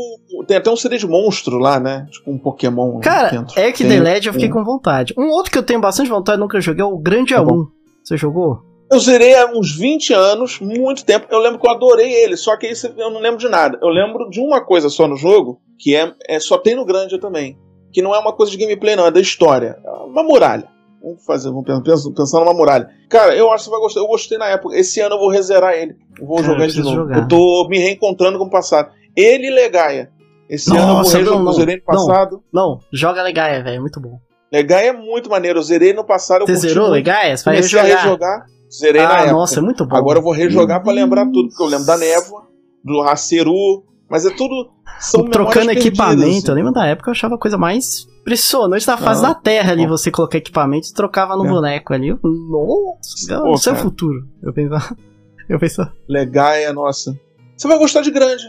[0.44, 2.08] Tem até um CD de monstro lá, né?
[2.12, 3.00] Tipo um Pokémon.
[3.00, 3.40] Cara.
[3.58, 5.14] Ark Tem the Led eu fiquei com vontade.
[5.18, 7.64] Um outro que eu tenho bastante vontade, nunca joguei, é o Grande Tá bom.
[7.64, 7.68] A1.
[8.04, 8.60] Você jogou?
[8.92, 11.26] Eu zerei há uns 20 anos, muito tempo.
[11.32, 13.80] Eu lembro que eu adorei ele, só que esse eu não lembro de nada.
[13.82, 17.20] Eu lembro de uma coisa só no jogo, que é, é só tem no Grande
[17.20, 17.58] também.
[17.92, 19.78] Que não é uma coisa de gameplay, não, é da história.
[19.84, 20.68] É uma muralha.
[21.02, 22.90] Vamos fazer, vamos pensar, pensar- numa muralha.
[23.10, 24.00] Cara, eu acho que você vai gostar.
[24.02, 24.76] Eu gostei na época.
[24.76, 25.96] Esse ano eu vou rezerar ele.
[26.20, 26.96] Eu vou Cara, jogar ele de novo.
[26.96, 27.18] jogar.
[27.20, 28.90] Eu tô me reencontrando com o passado.
[29.16, 30.12] Ele e Legaia.
[30.50, 31.34] Esse ano eu vou Nossa, rejogar.
[31.34, 32.08] não, Eu não, zerei no não.
[32.08, 32.44] passado.
[32.54, 34.20] Não, joga Legaia, velho, é muito bom.
[34.52, 35.60] Legaia é muito maneiro.
[35.60, 36.46] Eu zerei no passado.
[36.46, 36.90] Você zerou.
[36.90, 37.36] Legaia?
[37.36, 38.04] Você vai Comecei a rejogar?
[38.04, 38.46] rejogar.
[38.72, 39.32] Zerei na Ah, época.
[39.34, 39.96] nossa, é muito bom.
[39.96, 42.44] Agora eu vou rejogar pra lembrar tudo, porque eu lembro da névoa,
[42.84, 44.72] do Haceru, mas é tudo.
[45.00, 46.48] São Trocando equipamento, perdidas, assim.
[46.50, 49.72] eu lembro da época, eu achava a coisa mais impressionante da fase Ah, da Terra
[49.74, 51.50] ali, você colocar equipamento e trocava no É.
[51.50, 52.10] boneco ali.
[52.10, 54.26] Eu- Nossa, Pô, isso é futuro.
[54.42, 54.96] Eu pensava.
[55.50, 57.16] Eu pensava, Legaia, nossa.
[57.56, 58.44] Você vai gostar de grande.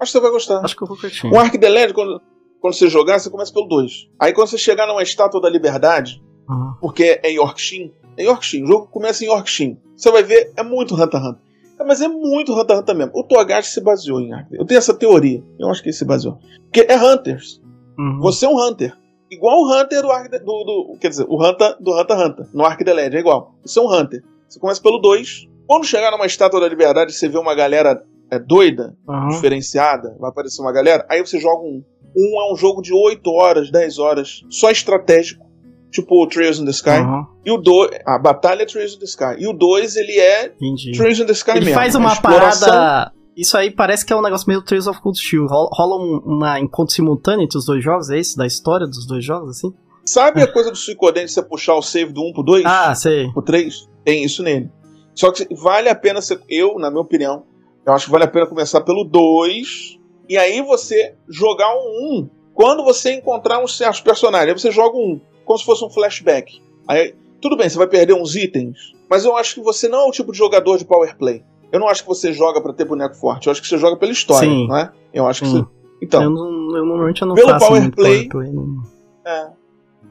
[0.00, 0.64] Acho que você vai gostar.
[0.64, 1.26] acho que eu vou curtir.
[1.26, 2.20] O Ark the Legend, quando,
[2.60, 4.08] quando você jogar, você começa pelo 2.
[4.18, 8.66] Aí quando você chegar numa estátua da liberdade, Ah, porque é Yorkshire, é Yorkshire, o
[8.66, 9.78] jogo começa em Yorkshire.
[9.94, 11.42] Você vai ver, é muito Hunter x Hunter.
[11.78, 13.12] É, mas é muito Hunter x Hunter mesmo.
[13.14, 14.48] O Togashi se baseou em Ark.
[14.52, 15.42] Eu tenho essa teoria.
[15.58, 16.38] Eu acho que ele se baseou.
[16.64, 17.60] Porque é Hunters.
[17.98, 18.18] uhum.
[18.20, 18.96] Você é um Hunter.
[19.30, 22.46] Igual o Hunter do, Ark do, do- Quer dizer, o Hunter do Hunter x Hunter.
[22.52, 23.54] No Ark the Legend, é igual.
[23.64, 24.22] Você é um Hunter.
[24.48, 25.46] Você começa pelo 2.
[25.68, 29.28] Quando chegar numa estátua da liberdade, você vê uma galera é, doida, Aham.
[29.28, 31.82] diferenciada, vai aparecer uma galera, aí você joga um.
[32.16, 35.48] Um é um jogo de 8 horas, 10 horas, só estratégico.
[35.92, 36.90] Tipo o Trails in the Sky.
[36.90, 37.90] Aham, E o 2.
[38.06, 39.36] A batalha é Trails in the Sky.
[39.38, 40.92] E o 2, ele é entendi.
[40.92, 41.74] Trails in the Sky Ele mesmo.
[41.74, 43.12] faz A uma exploração- parada.
[43.36, 45.46] Isso aí parece que é um negócio meio Trails of Cold Steel.
[45.46, 48.36] Rola, rola um uma encontro simultâneo entre os dois jogos, é isso?
[48.36, 49.72] Da história dos dois jogos, assim?
[50.04, 52.64] Sabe a coisa do Suicodente você puxar o save do 1 pro 2?
[52.66, 53.30] Ah, sei.
[53.34, 54.68] o 3, tem isso nele.
[55.14, 57.44] Só que vale a pena, ser, eu, na minha opinião,
[57.86, 62.30] eu acho que vale a pena começar pelo 2, e aí você jogar um 1
[62.54, 64.48] quando você encontrar uns certos personagens.
[64.52, 66.60] Aí você joga um, como se fosse um flashback.
[66.86, 68.76] Aí, tudo bem, você vai perder uns itens,
[69.08, 71.42] mas eu acho que você não é o tipo de jogador de power play.
[71.72, 73.96] Eu não acho que você joga pra ter boneco forte, eu acho que você joga
[73.96, 74.66] pela história, Sim.
[74.68, 74.90] não é?
[75.14, 75.64] Eu acho que você.
[76.02, 78.52] Então, eu, não, eu normalmente eu não Pelo faço power play, power play.
[78.52, 78.82] não.
[79.24, 79.30] é.
[79.30, 79.52] A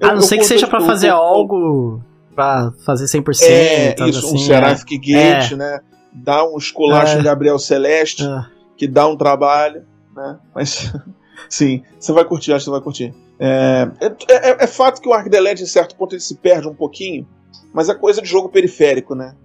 [0.02, 2.00] Eu- não eu ser que seja pra eu- fazer algo
[2.36, 3.44] pra fazer 100%.
[3.44, 5.80] É, isso, um assim, Seraphic Gate, né?
[6.14, 7.20] Dá um esculacho É.
[7.20, 8.24] em Gabriel Celeste.
[8.26, 8.60] é.
[8.78, 9.84] que dá um trabalho,
[10.16, 10.40] né?
[10.56, 10.92] Mas
[11.50, 13.14] sim, você vai curtir, acho que você vai curtir.
[13.38, 14.08] É, é,
[14.52, 16.74] é- é fato que o Ark the Legend, em certo ponto, ele se perde um
[16.74, 17.28] pouquinho,
[17.74, 19.36] mas é coisa de jogo periférico, né?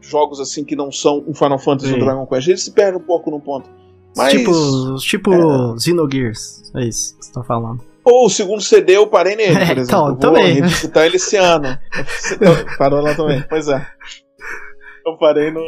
[0.00, 1.98] Jogos assim que não são um Final Fantasy ou.
[1.98, 3.68] Dragon Quest, ele se perde um pouco num ponto.
[4.16, 5.78] Mas, Tipo, tipo é.
[5.80, 6.70] Xenogears.
[6.76, 7.82] É isso que você tá falando.
[8.04, 9.82] ou o segundo CD eu parei nele, É, por exemplo.
[9.82, 10.54] então, eu vou também.
[10.54, 11.76] revisitar ele esse ano.
[12.32, 13.84] Então, Parou lá também, pois é.
[15.06, 15.60] Eu parei no,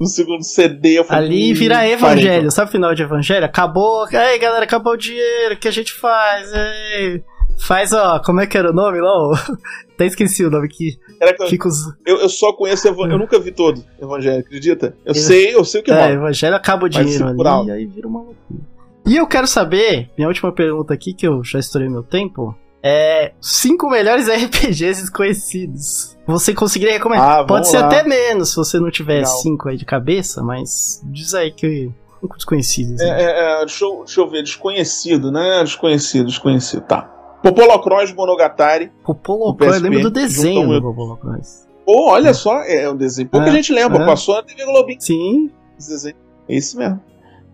[0.00, 0.98] no segundo CD.
[0.98, 2.38] Eu falei, Ali vira parei, evangelho.
[2.38, 2.50] então.
[2.50, 3.44] Sabe o final de evangelho?
[3.44, 4.04] Acabou.
[4.06, 5.54] Aí, galera, acabou o dinheiro.
[5.54, 6.50] O que a gente faz?
[6.52, 7.22] Ei.
[7.58, 9.10] Faz, ó, como é que era o nome lá?
[9.94, 10.98] Até esqueci o nome aqui.
[11.20, 11.76] Era que eu- Fica os.
[12.06, 13.08] Eu, só conheço Evan...
[13.08, 14.94] Eu nunca vi todo Evangelho, acredita?
[15.06, 16.10] Eu Eu- sei, eu sei o que É, rola.
[16.12, 18.60] evangelho acaba o dinheiro ali e aí vira uma loucura.
[19.06, 22.54] E eu quero saber, minha última pergunta aqui, que eu já estourei meu tempo,
[22.86, 26.16] é cinco melhores RPGs desconhecidos.
[26.26, 27.40] Você conseguiria recomendar?
[27.40, 27.86] Ah, Pode ser lá.
[27.86, 29.36] até menos, se você não tiver Legal.
[29.38, 31.90] cinco aí de cabeça, mas diz aí que
[32.20, 33.00] cinco desconhecidos.
[33.00, 33.22] É, né?
[33.22, 35.62] é, é, deixa, eu, deixa eu ver, desconhecido, né?
[35.62, 36.82] Desconhecido, desconhecido.
[36.82, 37.02] Tá.
[37.42, 38.90] Popolo Cross Monogatari.
[39.04, 41.66] Popolo o Cross, eu lembro do desenho do eu- Popolo Cross.
[41.84, 43.28] Pô, olha só, é um desenho.
[43.28, 44.06] Pouca É, gente lembra, é.
[44.06, 46.16] passou na TV Globinho Sim, esse desenho.
[46.48, 47.00] É esse mesmo.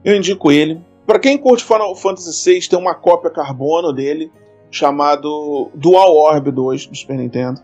[0.02, 0.80] Eu indico ele.
[1.06, 4.32] Pra quem curte Final Fantasy VI, tem uma cópia carbono dele,
[4.72, 7.60] chamado Dual Orb 2 do Super Nintendo.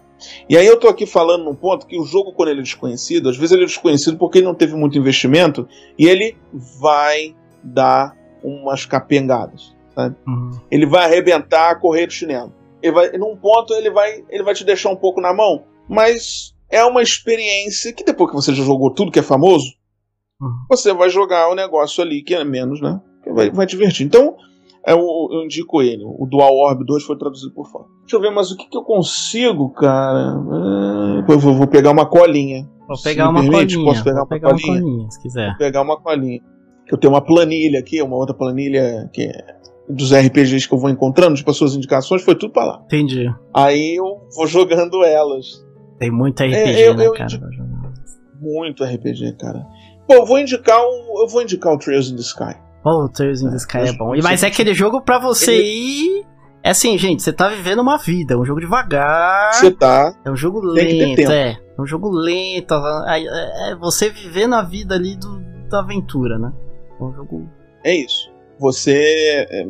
[0.48, 3.28] E aí eu tô aqui falando num ponto que o jogo, quando ele é desconhecido,
[3.28, 5.66] às vezes ele é desconhecido porque ele não teve muito investimento
[5.98, 9.74] e ele vai dar umas capengadas.
[10.26, 10.50] Uhum.
[10.70, 12.52] Ele vai arrebentar a correia do chinelo.
[12.80, 16.54] Ele vai, num ponto ele vai, ele vai te deixar um pouco na mão, mas
[16.70, 19.76] é uma experiência que depois que você já jogou tudo que é famoso,
[20.40, 20.50] Uhum.
[20.70, 23.00] você vai jogar o negócio ali que é menos, né?
[23.26, 24.06] Vai, vai divertir.
[24.06, 24.36] Então,
[24.86, 26.02] é o- eu indico ele.
[26.04, 27.84] O Dual Orb 2 foi traduzido por fora.
[28.02, 30.34] Deixa eu ver, mas o que, que eu consigo, cara?
[30.50, 32.68] Ah, eu vou, vou pegar uma colinha.
[32.86, 33.92] Vou pegar uma permite, colinha.
[33.92, 34.80] Posso pegar uma pegar uma colinha?
[34.82, 35.48] colinha, se quiser.
[35.50, 36.40] Vou pegar uma colinha.
[36.90, 39.58] Eu tenho uma planilha aqui, uma outra planilha que é
[39.90, 42.82] dos RPGs que eu vou encontrando, tipo as suas indicações, foi tudo pra lá.
[42.86, 43.26] Entendi.
[43.54, 45.66] Aí eu vou jogando elas.
[45.98, 47.24] Tem muito RPG, eu- né, eu cara?
[47.24, 47.46] indico-.
[48.40, 49.66] Muito RPG, cara.
[50.06, 51.22] Pô, eu vou indicar o.
[51.22, 52.54] Eu vou indicar o Trails in the Sky.
[52.84, 54.14] Oh, Trails in the Sky é eu- bom.
[54.14, 55.64] E- Mas é aquele jogo pra você Ele-
[56.22, 56.26] ir
[56.62, 59.54] É assim, gente, você tá vivendo uma vida, é um jogo devagar.
[59.54, 60.12] Você tá.
[60.24, 61.52] É um jogo lento, é.
[61.52, 62.74] É um jogo lento.
[63.06, 66.52] É, é- é você vivendo a vida ali do, da aventura, né?
[67.00, 67.48] É um jogo.
[67.84, 68.30] É isso.
[68.58, 69.46] Você.
[69.50, 69.66] é,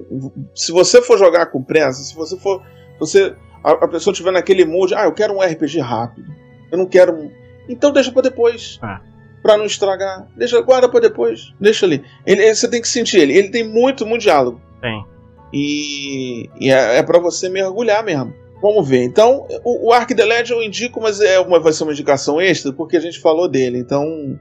[0.55, 2.63] Se você for jogar com pressa, se você for.
[2.99, 3.37] Você.
[3.63, 6.33] A, a pessoa estiver naquele mood, ah, eu quero um RPG rápido.
[6.73, 7.31] Eu não quero um.
[7.69, 8.79] Então deixa pra depois.
[8.83, 9.01] Ah.
[9.49, 10.29] Pra não estragar.
[10.37, 11.55] Deixa, guarda pra depois.
[11.59, 12.05] Deixa ali.
[12.27, 13.33] Ele, você tem que sentir ele.
[13.33, 14.61] Ele tem muito, muito diálogo.
[14.79, 15.03] Tem.
[15.51, 18.35] E, e é, é para você mergulhar mesmo.
[18.61, 19.05] Vamos ver.
[19.05, 22.39] Então, o, o Ark the Legend eu indico, mas é uma, vai ser uma indicação
[22.39, 23.79] extra, porque a gente falou dele.
[23.79, 24.39] Então,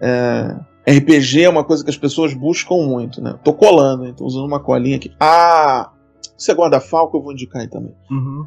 [0.00, 0.56] é,
[0.92, 3.38] RPG é uma coisa que as pessoas buscam muito, né?
[3.44, 5.12] Tô colando, tô usando uma colinha aqui.
[5.20, 5.92] Ah!
[6.36, 7.94] Você guarda Falco, eu vou indicar aí também.
[8.10, 8.44] Uhum.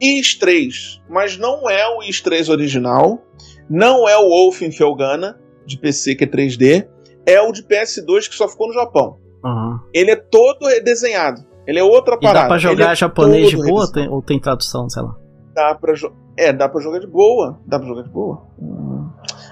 [0.00, 3.22] Is 3, mas não é o Is 3 original,
[3.70, 6.86] não é o Wolfenfelgana de PC que é 3D,
[7.26, 9.18] é o de PS2 que só ficou no Japão.
[9.44, 9.78] Uhum.
[9.92, 11.44] Ele é todo redesenhado.
[11.66, 12.40] Ele é outra E parada.
[12.42, 15.16] dá pra jogar é japonês de boa tem, ou tem tradução, sei lá?
[15.54, 15.94] Dá pra
[16.36, 17.60] É, dá pra jogar de boa.
[17.66, 18.42] Dá pra jogar de boa.
[18.60, 19.08] Hum.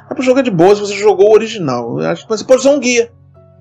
[0.09, 1.97] Dá pra jogar de boa se você jogou o original.
[1.97, 3.13] Que você pode usar um guia.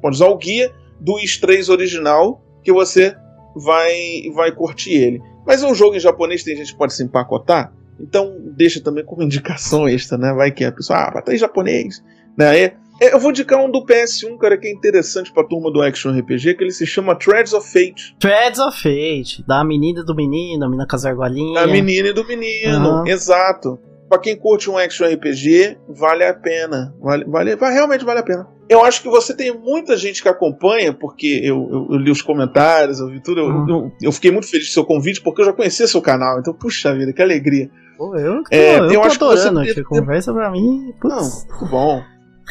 [0.01, 3.15] Pode usar o guia do Is 3 original que você
[3.55, 3.93] vai,
[4.33, 5.21] vai curtir ele.
[5.45, 7.73] Mas é um jogo em japonês, tem gente que pode se empacotar.
[7.99, 10.33] Então deixa também como indicação extra, né?
[10.33, 12.03] Vai que a pessoa, ah, tá em japonês.
[12.37, 12.47] Né?
[12.47, 15.81] Aí, é, eu vou indicar um do PS1, cara, que é interessante pra turma do
[15.81, 18.15] Action RPG, que ele se chama Threads of Fate.
[18.19, 21.61] Threads of Fate, da menina e do menino, a menina com as argolinhas.
[21.65, 23.03] Da menina e do menino, Aham.
[23.07, 23.79] exato.
[24.09, 26.93] Pra quem curte um action RPG, vale a pena.
[26.99, 28.47] Vale, vale, realmente vale a pena.
[28.67, 32.21] Eu acho que você tem muita gente que acompanha, porque eu, eu- eu li os
[32.21, 33.39] comentários, eu vi tudo.
[33.41, 33.69] eu- Uhum.
[33.69, 36.39] Eu, eu fiquei muito feliz com seu convite, porque eu já conhecia seu canal.
[36.39, 37.69] Então, puxa vida, que alegria.
[37.97, 39.83] Pô, eu, tô, É, eu eu tô acho que você adorando aqui.
[39.83, 40.87] Conversa pra mim.
[41.03, 41.45] Não, Putz.
[41.47, 42.01] muito bom.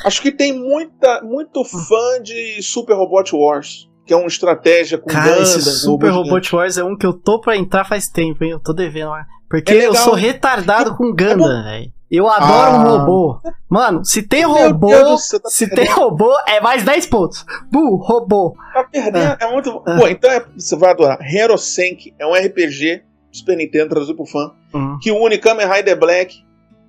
[0.05, 5.09] Acho que tem muita, muito fã de Super Robot Wars, que é uma estratégia com
[5.10, 8.44] Cara, Gundam, esse Super Robot Wars é um que eu tô pra entrar faz tempo,
[8.44, 8.51] hein?
[8.52, 9.25] Eu tô devendo lá.
[9.51, 11.93] Porque É eu sou retardado com Gundam, velho.
[12.10, 12.78] Eu adoro Ah.
[12.78, 13.41] um robô.
[13.68, 15.85] Mano, se tem Meu robô, Deus tá se perdendo.
[15.86, 17.44] tem robô, é mais 10 pontos.
[17.70, 18.55] Bu, robô.
[18.73, 19.83] Tá perdendo, é muito bom.
[19.85, 21.18] Pô, então é- você vai adorar.
[21.20, 24.97] Hero Senk é um RPG Super Nintendo traduzido pro fã, Hum.
[25.02, 26.35] que une Kamen Rider Black,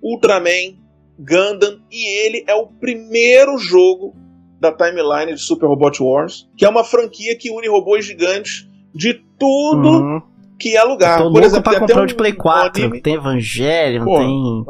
[0.01, 0.77] Ultraman,
[1.19, 4.15] Gundam, e ele é o primeiro jogo
[4.59, 9.13] da timeline de Super Robot Wars, que é uma franquia que une robôs gigantes de
[9.37, 10.21] tudo Uhum.
[10.59, 11.17] que é lugar.
[11.17, 12.83] Tô Por louco exemplo, pra comprar o um- de Play um 4.
[12.83, 14.17] anime- Tem Evangelion, Pô,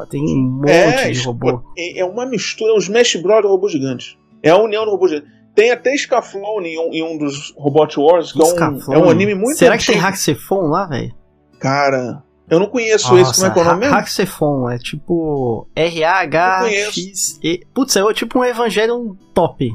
[0.05, 1.61] tem, tem um monte É, de robô.
[1.77, 3.41] é é uma mistura, é um Smash Bros.
[3.41, 4.17] de robô gigante.
[4.43, 5.27] É a união do robô gigante.
[5.55, 9.09] Tem até Scaflone em um, em um dos Robot Wars, que é um, é um
[9.09, 10.07] anime muito Será que tem antigo.
[10.07, 11.11] Haxefon lá, velho?
[11.59, 13.95] Cara, eu não conheço esse, como é que é o nome mesmo?
[13.95, 17.61] Haxefon é tipo R-A-H-X-E.
[17.73, 19.71] Putz, é tipo um Evangelion top.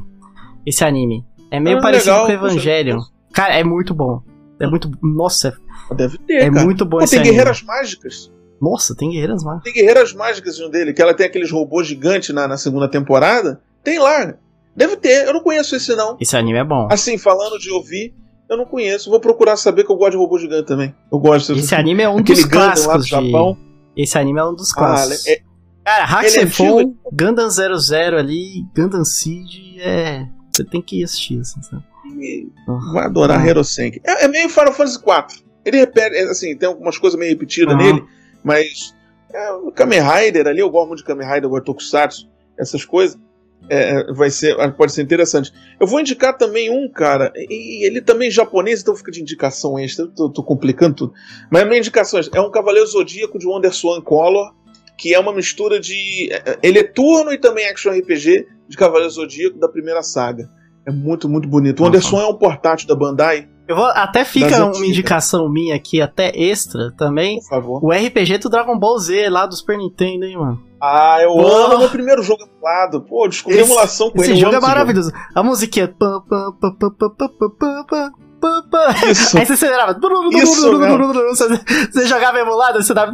[0.65, 1.25] Esse anime.
[1.51, 2.25] É meio Ah, parecido legal.
[2.25, 2.99] com o Evangelion.
[3.33, 4.21] Cara, é muito bom.
[4.59, 4.89] É muito.
[5.01, 5.55] Nossa,
[5.95, 6.63] Deve ter, é cara.
[6.63, 7.31] muito bom Pô, esse tem anime.
[7.35, 8.31] guerreiras mágicas.
[8.61, 9.59] Nossa, tem guerreiras lá.
[9.63, 13.61] Tem guerreiras mágicas um dele, que ela tem aqueles robôs gigantes na, na segunda temporada.
[13.83, 14.33] Tem lá.
[14.75, 16.17] Deve ter, eu não conheço esse não.
[16.19, 16.87] Esse anime é bom.
[16.89, 18.13] Assim, falando de ouvir,
[18.49, 19.09] eu não conheço.
[19.09, 20.93] Vou procurar saber que eu gosto de robô gigante também.
[21.11, 21.53] Eu gosto.
[21.53, 23.05] Esse anime é um Aquele dos Gundam lá do clássicos.
[23.05, 23.09] De...
[23.09, 23.57] Japão.
[23.97, 25.27] Esse anime é um dos Ah, clássicos.
[25.27, 25.41] é-
[25.85, 26.97] Cara, ele é Haxefon, antigo?
[27.13, 30.25] Gundam 00 ali, Gundam Seed é.
[30.51, 31.83] Você tem que assistir, assim, sabe?
[32.93, 33.47] Vai adorar Ah.
[33.47, 34.01] Hero Senk.
[34.03, 35.43] É, é meio Final Fantasy IV.
[35.63, 38.03] Ele repete, é, assim, tem algumas coisas meio repetidas nele,
[38.43, 38.95] mas
[39.33, 42.29] é, o Kamen Rider ali, eu gosto muito de Kamen Rider, eu gosto de Tokusatsu,
[42.57, 43.17] essas coisas.
[43.69, 45.51] É, vai ser, pode ser interessante.
[45.79, 49.77] Eu vou indicar também um, cara, e ele também é japonês, então fica de indicação
[49.79, 50.07] extra.
[50.07, 51.13] Tô, tô complicando tudo.
[51.49, 54.53] Mas a minha indicação é um Cavaleiro Zodíaco de Wonder Swan Color,
[54.97, 56.29] que é uma mistura de.
[56.31, 60.49] é, Ele é turno e também action RPG de Cavaleiro Zodíaco da primeira saga.
[60.87, 61.83] É muito, muito bonito.
[61.83, 65.99] O Swan é um portátil da Bandai, Eu vou, até fica uma indicação minha aqui,
[65.99, 67.39] até extra também.
[67.39, 67.83] por favor.
[67.83, 70.61] O RPG do Dragon Ball Z lá do Super Nintendo, hein, mano.
[70.81, 71.47] Ah, eu oh.
[71.47, 73.01] amo meu primeiro jogo emulado.
[73.01, 74.39] Pô, descobri esse, emulação com esse ele.
[74.39, 75.11] Jogo esse jogo é maravilhoso.
[75.33, 75.93] A musiquinha.
[79.09, 79.37] Isso.
[79.37, 79.97] Aí você acelerava.
[80.33, 80.71] Isso,
[81.91, 83.11] você, jogava emulado, você dava.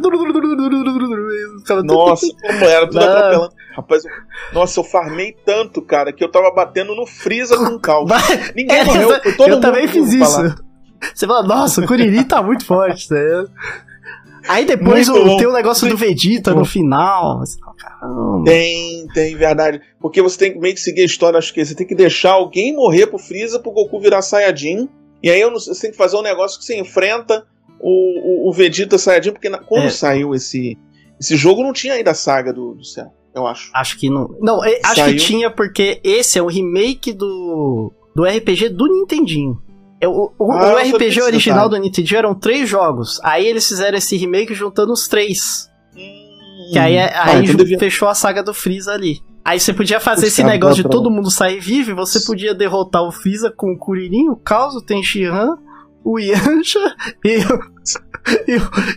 [1.84, 4.10] Nossa, como era tudo Rapaz, eu...
[4.52, 8.16] nossa, eu farmei tanto, cara, que eu tava batendo no Freeza com calma.
[8.54, 9.10] Ninguém é, morreu.
[9.12, 10.30] Eu, eu também fiz isso.
[10.30, 10.56] Falar.
[11.14, 13.10] Você fala, nossa, o Kuririn tá muito forte.
[13.12, 13.44] Né?
[14.48, 15.36] Aí depois Muito o, bom.
[15.36, 17.38] tem o negócio do Vegeta no final.
[17.40, 18.44] Você fala, caramba.
[18.44, 19.80] Tem, tem, verdade.
[20.00, 22.32] Porque você tem que meio que seguir a história, acho que você tem que deixar
[22.32, 24.88] alguém morrer pro Freeza pro Goku virar Saiyajin.
[25.22, 27.46] E aí você tem que fazer um negócio que você enfrenta
[27.80, 29.90] o, o, o Vegeta Saiyajin, porque na- quando É.
[29.90, 30.76] saiu esse,
[31.20, 33.70] esse jogo não tinha ainda a saga do, do céu, eu acho.
[33.74, 34.36] Acho que não.
[34.40, 39.60] Não, é- acho que tinha porque esse é o remake do, do RPG do Nintendinho.
[40.02, 43.20] É, o, Ah, o RPG original do Nintendo eram três jogos.
[43.22, 45.70] Aí eles fizeram esse remake juntando os três.
[46.72, 49.20] Que aí, é- Ah, aí devia- fechou a saga do Freeza ali.
[49.44, 52.20] Aí você podia fazer Putz, esse cara, negócio de todo mundo sair vivo, e você
[52.20, 55.56] podia derrotar o Freeza com o Kuririn, o Caos, o Tenshinhan,
[56.04, 56.78] o Yancha
[57.24, 57.70] e, o-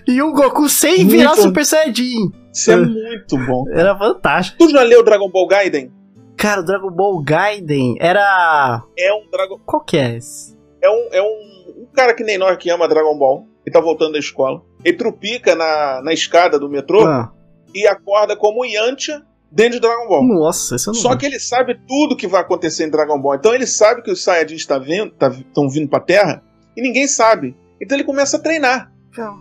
[0.07, 1.35] e, e o Goku sem Muito virar.
[1.35, 2.31] Super Saiyajin.
[2.53, 3.65] Isso é muito bom.
[3.71, 4.57] Era fantástico.
[4.59, 5.91] Tu já leu Dragon Ball Gaiden?
[6.37, 8.83] Cara, o Dragon Ball Gaiden era.
[8.97, 9.59] É um Dragon.
[9.65, 10.54] Qual que é esse?
[10.85, 13.45] É um, é um, um cara que nem nós que ama Dragon Ball.
[13.65, 14.61] Ele tá voltando da escola.
[14.83, 17.31] Ele trupica na, na escada do metrô Ah,
[17.73, 20.23] e acorda como Yantia dentro de Dragon Ball.
[20.23, 21.17] nossa, esse eu não Só vi.
[21.17, 23.35] que ele sabe tudo que vai acontecer em Dragon Ball.
[23.35, 26.43] Então ele sabe que os Saiyajins estão vindo, tá, tão vindo pra Terra
[26.77, 27.55] e ninguém sabe.
[27.81, 28.91] Então ele começa a treinar.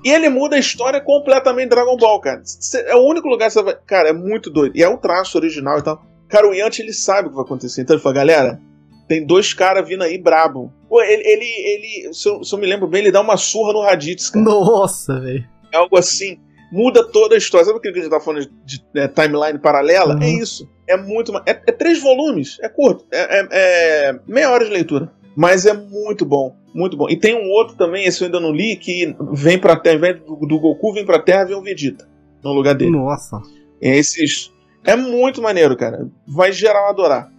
[0.05, 2.41] E ele muda a história completamente de Dragon Ball, cara.
[2.45, 3.77] Cê- É o único lugar que você vai.
[3.87, 4.77] Cara, é muito doido.
[4.77, 6.01] E é um traço original e tal.
[6.29, 7.83] Cara, o Yanti, ele sabe o que vai acontecer.
[7.83, 8.61] Então ele fala, galera,
[9.09, 10.73] tem dois caras vindo aí brabo.
[10.95, 13.73] Pô, ele, ele, ele se, eu, se eu me lembro bem, ele dá uma surra
[13.73, 14.45] no Raditz, cara.
[14.45, 15.45] Nossa, velho.
[15.73, 16.39] É algo assim.
[16.71, 17.67] Muda toda a história.
[17.67, 20.15] Sabe aquilo que a gente tá falando de, de, é, timeline paralela?
[20.15, 20.23] Uhum.
[20.23, 20.71] É isso.
[20.87, 21.37] É muito.
[21.47, 22.59] É, é três volumes.
[22.63, 23.05] É curto.
[23.11, 25.13] É, é- é meia hora de leitura.
[25.35, 26.55] Mas é muito bom.
[26.73, 27.09] Muito bom.
[27.11, 30.15] E tem um outro também, esse eu ainda não li, que vem pra Terra, vem
[30.15, 32.09] do, do Goku, vem pra Terra, vem o Vegeta.
[32.41, 32.93] No lugar dele.
[32.93, 33.43] Nossa.
[33.83, 34.53] Esses.
[34.85, 36.09] É muito maneiro, cara.
[36.25, 37.33] Vai geral adorar.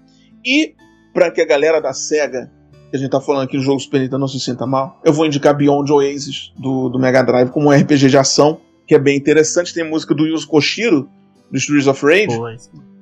[0.45, 0.75] E,
[1.14, 2.51] pra que a galera da SEGA,
[2.95, 5.11] que a gente tá falando aqui no jogo Super Nintendo, não se sinta mal, eu
[5.11, 8.99] vou indicar Beyond Oasis do, do Mega Drive como um RPG de ação, que é
[8.99, 9.74] bem interessante.
[9.74, 11.09] Tem música do Yuzo Koshiro,
[11.51, 12.40] do Streets of Rage,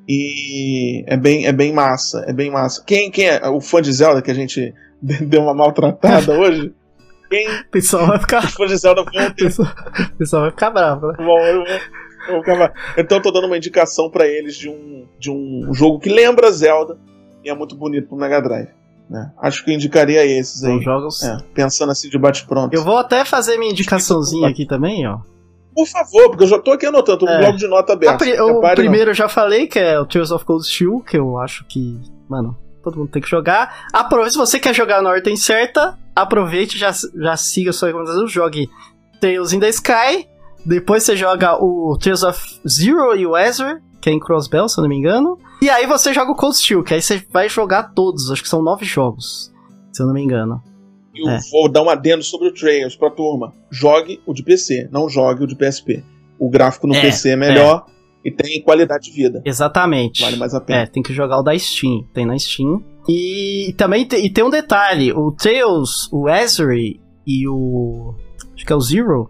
[0.10, 2.26] e é bem, é bem massa.
[2.28, 2.84] É bem massa.
[2.86, 6.74] Quem, quem é o fã de Zelda que a gente deu uma maltratada hoje?
[7.30, 7.48] Quem.
[7.48, 8.44] O pessoal vai ficar.
[8.46, 11.14] Os fãs de Zelda vão O pessoal, o pessoal vai ficar bravo, né?
[11.18, 12.72] Bom, eu vou-.
[12.98, 16.52] Então eu tô dando uma indicação pra eles de um, de um jogo que lembra
[16.52, 16.98] Zelda
[17.44, 18.70] e é muito bonito pro Mega Drive.
[19.10, 19.32] Né?
[19.42, 20.72] Acho que eu indicaria esses aí.
[20.74, 21.24] São jogos.
[21.24, 22.74] É, pensando assim de bate-pronto.
[22.76, 25.20] Eu vou até fazer minha indicaçãozinha aqui também, ó.
[25.76, 27.36] Por favor, porque eu já tô aqui anotando, tô É.
[27.36, 28.20] o bloco de nota A aberto.
[28.20, 28.84] pri- o pare, não.
[28.90, 32.00] primeiro eu já falei, que é o Tears of Cold Steel, que eu acho que,
[32.30, 33.88] mano, todo mundo tem que jogar.
[33.92, 38.70] Aproveite, se você quer jogar na ordem certa, aproveite, já, já siga sua recomendação, jogue
[39.20, 40.28] Tales in the Sky,
[40.64, 44.78] depois você joga o Tears of Zero e o Ezra, que é em Crossbell, se
[44.80, 45.40] eu não me engano.
[45.64, 48.50] E aí você joga o Cold Steel, que aí você vai jogar todos, acho que
[48.50, 49.50] são nove jogos,
[49.94, 50.62] se eu não me engano.
[51.16, 51.40] Eu É.
[51.52, 53.54] vou dar um adendo sobre o Trails pra turma.
[53.72, 56.04] Jogue o de PC, não jogue o de PSP.
[56.38, 57.86] O gráfico no É, PC é melhor
[58.26, 59.42] e tem qualidade de vida.
[59.46, 60.22] Exatamente.
[60.22, 60.82] Vale mais a pena.
[60.82, 62.04] É, tem que jogar o da Steam.
[62.14, 62.84] Tem na Steam.
[63.08, 68.16] E também te- e tem um detalhe: o Tails, o Ezreal e o.
[68.54, 69.30] Acho que é o Zero.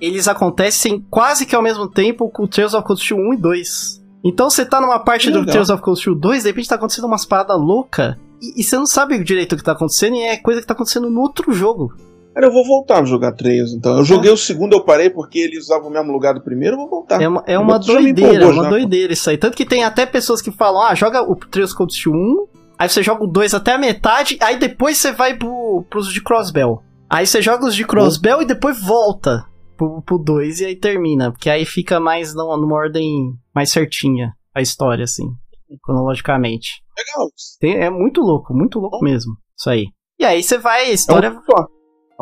[0.00, 3.36] Eles acontecem quase que ao mesmo tempo com o Tales of Cold Steel 1 e
[3.36, 4.05] 2.
[4.26, 5.46] Então você tá numa parte do.
[5.46, 8.16] Tales of Cold Steel 2, de repente tá acontecendo umas paradas loucas.
[8.42, 10.74] E, e você não sabe direito o que tá acontecendo, e é coisa que tá
[10.74, 11.94] acontecendo no outro jogo.
[12.34, 13.96] Cara, eu vou voltar a jogar Trails, então.
[13.96, 16.80] Eu joguei o segundo, eu parei porque ele usava o mesmo lugar do primeiro, eu
[16.80, 17.22] vou voltar.
[17.22, 19.38] É uma, é uma doideira, é uma já, doideira isso aí.
[19.38, 22.46] Tanto que tem até pessoas que falam, ah, joga o Trails Cold Steel 1,
[22.78, 26.22] aí você joga o 2 até a metade, aí depois você vai pro, pros de
[26.22, 26.82] Crossbell.
[27.08, 29.46] Aí você joga os de Crossbell e depois volta
[29.76, 31.30] pro, pro 2 e aí termina.
[31.30, 35.24] Porque aí fica mais numa, ordem mais certinha a história, assim,
[35.84, 36.82] cronologicamente.
[36.96, 37.28] Legal.
[37.60, 39.86] Tem- é muito louco, muito louco mesmo, isso aí.
[40.18, 41.30] E aí você vai, a É história...
[41.30, 41.66] um só.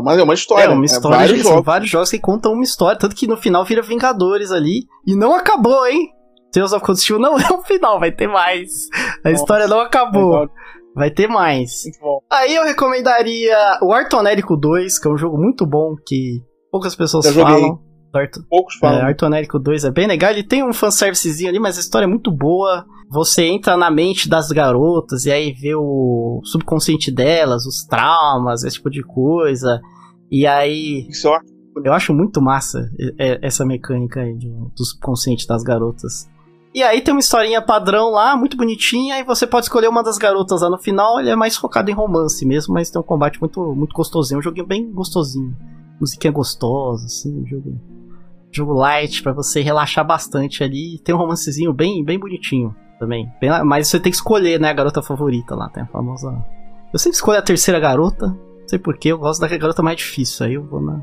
[0.03, 0.65] Mas é uma história.
[0.65, 1.65] É uma história, vários de, são jogos.
[1.67, 5.33] vários jogos que contam uma história, tanto que no final vira Vingadores ali, e não
[5.35, 6.09] acabou, hein?
[6.53, 8.89] Tales of Cold Steel não é o final, vai ter mais.
[9.25, 10.49] A Nossa, história não acabou,
[10.97, 11.71] vai ter mais.
[12.29, 16.41] Aí eu recomendaria o Artonérico 2, que é um jogo muito bom, que
[16.75, 17.79] poucas pessoas falam.
[18.13, 19.07] Arto- Poucos é, falam.
[19.07, 22.33] Artonérico 2 é bem legal, ele tem um fanservicezinho ali, mas a história é muito
[22.33, 22.85] boa.
[23.11, 28.77] Você entra na mente das garotas e aí vê o subconsciente delas, os traumas, esse
[28.77, 29.81] tipo de coisa.
[30.29, 31.39] E aí Isso é
[31.85, 32.89] eu acho muito massa
[33.41, 36.29] essa mecânica aí do, do subconsciente das garotas.
[36.75, 40.19] E aí tem uma historinha padrão lá, muito bonitinha, e você pode escolher uma das
[40.19, 41.21] garotas lá no final.
[41.21, 44.41] Ele é mais focado em romance mesmo, mas tem um combate muito, muito gostosinho.
[44.41, 45.57] Um joguinho bem gostosinho.
[46.01, 47.81] Musiquinha gostosa, assim, jogo,
[48.53, 50.99] jogo light pra você relaxar bastante ali.
[50.99, 53.31] Tem um romancezinho bem, bem bonitinho também.
[53.41, 55.69] Bem- mas você tem que escolher, né, a garota favorita lá.
[55.69, 56.37] Tem a famosa.
[56.93, 58.27] Eu sempre escolho a terceira garota.
[58.29, 60.47] Não sei porquê, eu gosto da garota mais difícil.
[60.47, 61.01] Aí eu vou na.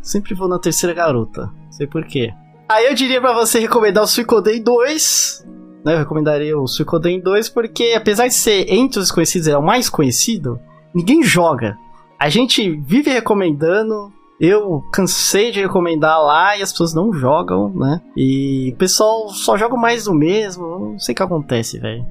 [0.00, 1.42] Sempre vou na terceira garota.
[1.64, 2.32] Não sei porquê.
[2.68, 5.46] Aí eu diria pra você recomendar o Suicoden 2.
[5.84, 5.94] Né?
[5.94, 9.88] Eu recomendaria o Suicoden 2 porque, apesar de ser entre os conhecidos, é o mais
[9.90, 10.58] conhecido,
[10.94, 11.76] ninguém joga.
[12.22, 14.12] A gente vive recomendando.
[14.40, 18.00] Eu cansei de recomendar lá e as pessoas não jogam, né?
[18.16, 20.78] E o pessoal só joga mais do mesmo.
[20.92, 22.04] Não sei o que acontece, velho.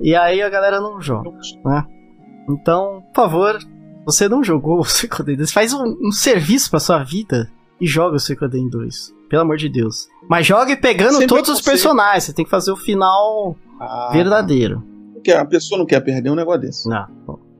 [0.00, 1.30] E aí a galera não joga.
[2.48, 3.58] Então, por favor,
[4.04, 8.16] você não jogou o Suicoden 2, faz um, um serviço pra sua vida e joga
[8.16, 9.14] o Suicoden 2.
[9.28, 10.08] Pelo amor de Deus.
[10.28, 11.70] Mas jogue pegando Sempre todos os consigo.
[11.70, 12.24] personagens.
[12.24, 14.82] Você tem que fazer o final Ah, verdadeiro.
[15.14, 16.88] porque A pessoa não quer perder um negócio desse.
[16.88, 17.06] Não,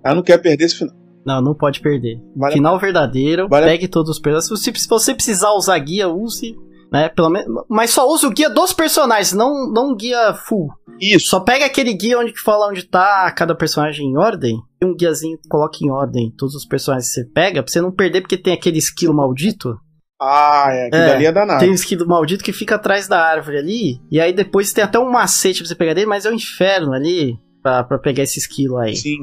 [0.05, 0.95] Ela não quer perder esse final.
[1.27, 2.19] Não, não pode perder.
[2.37, 4.63] Vale a Final verdadeiro, Vale a- pegue todos os personagens.
[4.63, 6.55] Se, você precisar usar guia, use.
[6.91, 10.69] Né, pelo menos, mas só use o guia dos personagens, não, não guia full.
[10.99, 11.29] Isso.
[11.29, 14.57] Só pega aquele guia onde que fala onde tá cada personagem em ordem.
[14.83, 17.81] E um guiazinho que coloca em ordem todos os personagens que você pega, pra você
[17.83, 19.77] não perder, porque tem aquele esquilo maldito.
[20.19, 20.87] Ah, é.
[20.87, 21.61] Aquilo É, ali é danado.
[21.61, 24.01] Tem um esquilo maldito que fica atrás da árvore ali.
[24.11, 26.95] E aí depois tem até um macete pra você pegar dele, mas é um inferno
[26.95, 28.97] ali pra, pra pegar esse esquilo aí.
[28.97, 29.19] Sim.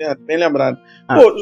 [0.00, 0.78] É, bem lembrado.
[1.08, 1.16] Ah.
[1.20, 1.32] Pô,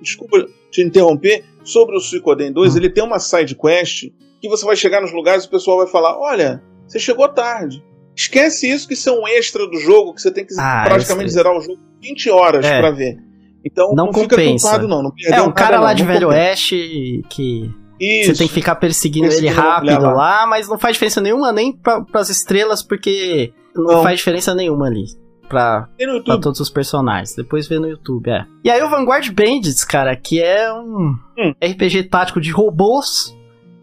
[0.00, 1.44] desculpa te interromper.
[1.64, 2.76] Sobre o Suicoden 2, Hum.
[2.76, 4.10] ele tem uma side quest
[4.40, 7.82] que você vai chegar nos lugares e o pessoal vai falar: Olha, você chegou tarde.
[8.14, 11.26] Esquece isso, que isso é um extra do jogo, que você tem que Ah, praticamente
[11.28, 12.78] esse- zerar o jogo 20 horas É.
[12.78, 13.16] pra ver.
[13.64, 14.68] Então Não não, fica compensa.
[14.68, 15.02] culpado, não.
[15.02, 16.44] não É, um cara lá não, de Velho compensa.
[16.48, 18.32] Oeste que Isso.
[18.32, 20.12] você tem que ficar perseguindo ele Perseguindo mulher rápido lá.
[20.12, 24.02] lá, mas não faz diferença nenhuma nem pra, pras estrelas, porque não, Não.
[24.02, 25.04] faz diferença nenhuma ali.
[25.48, 25.88] Pra,
[26.24, 27.34] pra todos os personagens.
[27.34, 28.46] Depois vê no YouTube, é.
[28.64, 31.54] E aí o Vanguard Bandits, cara, que é um Hum.
[31.62, 33.36] RPG tático de robôs.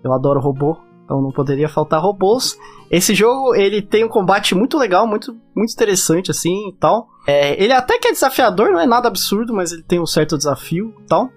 [0.03, 2.57] Eu adoro robô, então não poderia faltar robôs.
[2.90, 7.07] Esse jogo, ele tem um combate muito legal, muito, muito interessante, assim, e tal.
[7.27, 10.38] É, ele até que é desafiador, não é nada absurdo, mas ele tem um certo
[10.38, 11.30] desafio e tal.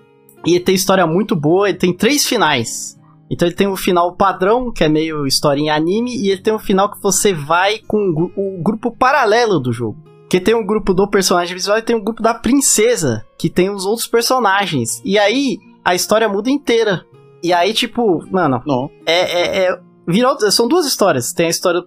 [0.46, 2.98] E ele tem história muito boa, ele tem três finais.
[3.30, 6.58] Então ele tem o final padrão, que é meio historinha anime, e ele tem um
[6.58, 9.96] final que você vai com o grupo paralelo do jogo.
[10.34, 13.70] Que tem um grupo do personagem visual e tem um grupo da princesa, que tem
[13.70, 15.00] os outros personagens.
[15.04, 17.06] E aí, a história muda inteira.
[17.40, 18.90] E aí, tipo, mano, Não.
[19.06, 21.32] é, é, é- virou, são duas histórias.
[21.32, 21.84] Tem a história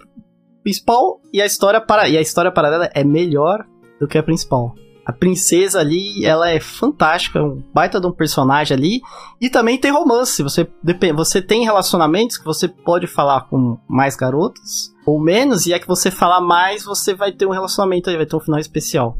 [0.64, 3.66] principal e a história para e a história paralela é melhor
[4.00, 4.74] do que a principal.
[5.06, 9.02] A princesa ali, ela é fantástica, um baita de um personagem ali.
[9.42, 10.42] E também tem romance.
[10.42, 10.66] Você,
[11.14, 15.66] você tem relacionamentos que você pode falar com mais garotas ou menos.
[15.66, 18.42] E é que você falar mais, você vai ter um relacionamento aí, vai ter um
[18.42, 19.18] final especial.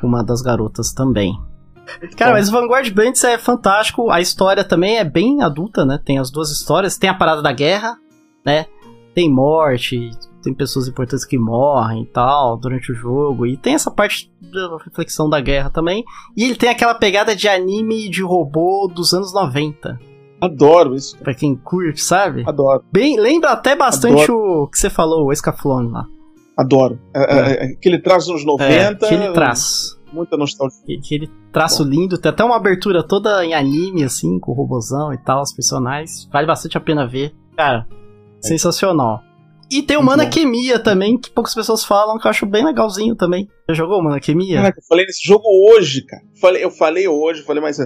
[0.00, 1.36] com Uma das garotas também.
[2.16, 2.36] Cara, bom.
[2.36, 4.08] mas Vanguard Bandits é fantástico.
[4.08, 6.00] A história também é bem adulta, né?
[6.02, 6.96] Tem as duas histórias.
[6.96, 7.98] Tem a parada da guerra,
[8.46, 8.66] né?
[9.12, 10.08] Tem morte,
[10.40, 13.44] tem pessoas importantes que morrem e tal durante o jogo.
[13.44, 16.04] E tem essa parte da reflexão da guerra também.
[16.36, 19.98] E ele tem aquela pegada de anime de robô dos anos 90.
[20.40, 21.16] Adoro isso.
[21.18, 22.42] Pra quem curte, sabe?
[22.46, 22.82] Adoro.
[22.92, 26.04] Bem, lembra até bastante o que você falou, o Escaflone lá.
[26.56, 26.98] Adoro.
[27.14, 28.72] É, é, é, aquele traço nos 90.
[28.72, 29.98] É, aquele traço.
[30.12, 30.78] Muita nostalgia.
[30.86, 35.12] Que- Aquele traço lindo, tem até uma abertura toda em anime, assim, com o robozão
[35.12, 36.28] e tal, os personagens.
[36.32, 37.32] Vale bastante a pena ver.
[37.56, 37.86] Cara,
[38.40, 39.20] sensacional.
[39.70, 40.16] E tem o Muito bom.
[40.18, 43.46] Manaquemia também, que poucas pessoas falam, que eu acho bem legalzinho também.
[43.68, 44.56] Já jogou o Manaquemia?
[44.56, 46.22] Caraca, eu falei nesse jogo hoje, cara.
[46.40, 47.78] Falei, eu falei hoje, falei, mas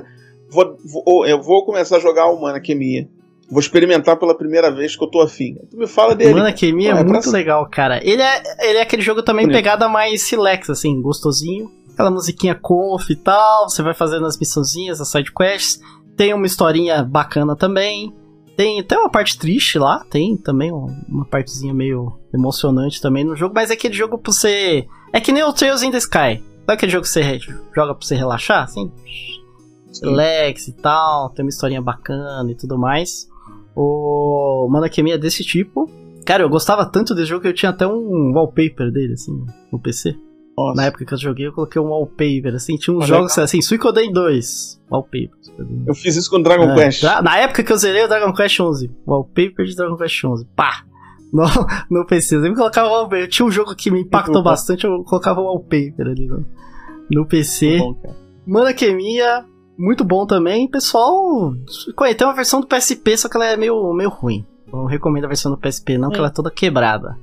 [0.55, 3.08] vou, vou- eu vou começar a jogar o Manaquemia.
[3.50, 5.57] Vou experimentar pela primeira vez que eu tô afim.
[5.70, 6.33] Tu me fala dele.
[6.34, 8.00] Manaquemia Ah, é é muito legal, cara.
[8.02, 9.57] Ele é, ele é aquele jogo também Bonito.
[9.58, 11.70] pegada mais relax, assim, gostosinho.
[11.92, 15.78] Aquela musiquinha conf e tal, você vai fazendo as missãozinhas, as side quests.
[16.16, 18.12] Tem uma historinha bacana também.
[18.57, 23.36] Tem até uma parte triste lá, tem também um- uma partezinha meio emocionante também no
[23.36, 24.86] jogo, mas é aquele jogo pra você.
[25.12, 26.42] É que nem o Trails in the Sky.
[26.60, 27.39] Sabe aquele jogo que você
[27.76, 28.91] joga pra você relaxar, assim?
[30.03, 33.29] Relax e tal, tem uma historinha bacana e tudo mais.
[33.77, 35.91] O Manaquemia é desse tipo.
[36.25, 39.79] Cara, eu gostava tanto desse jogo que eu tinha até um wallpaper dele, assim, no
[39.79, 40.17] PC.
[40.57, 40.77] Nossa.
[40.77, 44.13] Na época que eu joguei, eu coloquei um wallpaper, assim, tinha uns jogos assim, Suicoden
[44.13, 45.31] 2, wallpaper.
[45.87, 47.03] Eu fiz isso com Dragon é, Quest.
[47.03, 50.85] na época que eu zerei o Dragon Quest 11, wallpaper de Dragon Quest 11, pá!
[51.33, 51.45] No,
[51.91, 53.29] no PC, eu sempre colocava wallpaper.
[53.29, 56.47] Tinha um jogo que me impactou bastante, eu colocava wallpaper ali no,
[57.11, 57.79] no PC.
[57.79, 58.15] Bom, cara.
[59.77, 60.69] Muito bom também.
[60.69, 61.53] Pessoal,
[62.17, 64.47] tem uma versão do PSP, só que ela é meio, meio ruim.
[64.73, 66.20] Não recomendo a versão do PSP, não, que Hum.
[66.20, 67.17] ela é toda quebrada.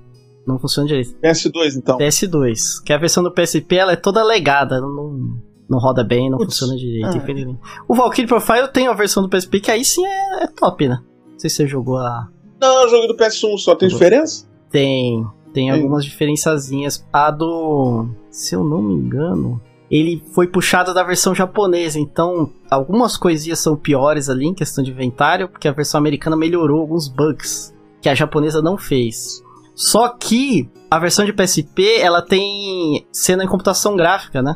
[0.45, 1.15] Não funciona direito.
[1.21, 1.97] PS2, então.
[1.97, 5.37] PS2, que a versão do PSP ela é toda legada, não,
[5.69, 6.57] não roda bem, não Putz.
[6.57, 7.59] funciona direito, infelizmente.
[7.87, 10.99] O Valkyrie Profile tem a versão do PSP que aí sim é, é top, né?
[11.31, 12.27] Não sei se você jogou a.
[12.59, 13.75] Não, eu joguei do PS1 só.
[13.75, 14.45] Tem diferença?
[14.69, 15.23] Tem.
[15.53, 15.69] Tem Tem.
[15.71, 17.05] algumas diferençazinhas.
[17.13, 18.07] A do.
[18.29, 19.61] Se eu não me engano.
[19.91, 24.89] Ele foi puxado da versão japonesa, então algumas coisinhas são piores ali em questão de
[24.89, 29.43] inventário, porque a versão americana melhorou alguns bugs que a japonesa não fez.
[29.75, 34.55] Só que a versão de PSP, ela tem cena em computação gráfica, né?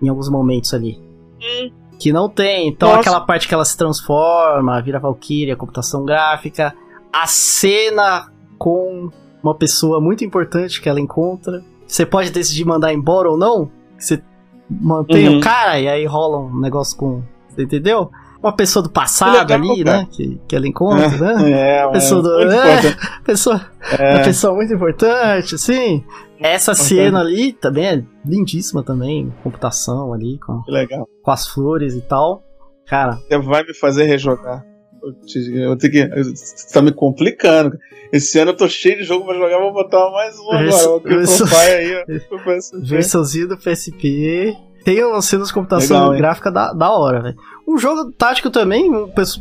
[0.00, 1.00] Em alguns momentos ali.
[1.42, 1.70] Hum.
[1.98, 2.68] Que não tem.
[2.68, 3.00] Então Nossa.
[3.00, 6.72] aquela parte que ela se transforma, vira Valkyria, computação gráfica.
[7.12, 9.10] A cena com
[9.42, 11.64] uma pessoa muito importante que ela encontra.
[11.86, 13.70] Você pode decidir mandar embora ou não.
[13.98, 14.22] Você
[14.70, 15.38] mantém Uhum.
[15.38, 17.22] o cara e aí rola um negócio com
[17.56, 18.10] entendeu?
[18.40, 20.06] Uma pessoa do passado legal, ali, né?
[20.12, 21.50] Que, que ela encontra, né?
[21.82, 22.96] É, Pessoa do- é.
[23.24, 23.60] Pessoa,
[23.98, 24.14] É.
[24.14, 26.04] uma pessoa muito importante, assim.
[26.38, 29.34] Essa cena ali também é lindíssima também.
[29.42, 31.08] Computação ali, com, legal.
[31.20, 32.44] com as flores e tal.
[32.86, 34.64] Cara, Você vai me fazer rejogar.
[35.08, 36.22] Eu te- eu tenho que.
[36.24, 37.76] Você tá me complicando.
[38.12, 41.14] Esse ano eu tô cheio de jogo pra jogar, vou botar mais um Verso- agora.
[41.16, 42.04] Verso- Profile aí,
[42.84, 44.56] versãozinha do PSP.
[44.84, 47.36] Tem umas cenas de computação Legal, gráfica da, da hora, velho.
[47.66, 48.90] Um jogo tático também,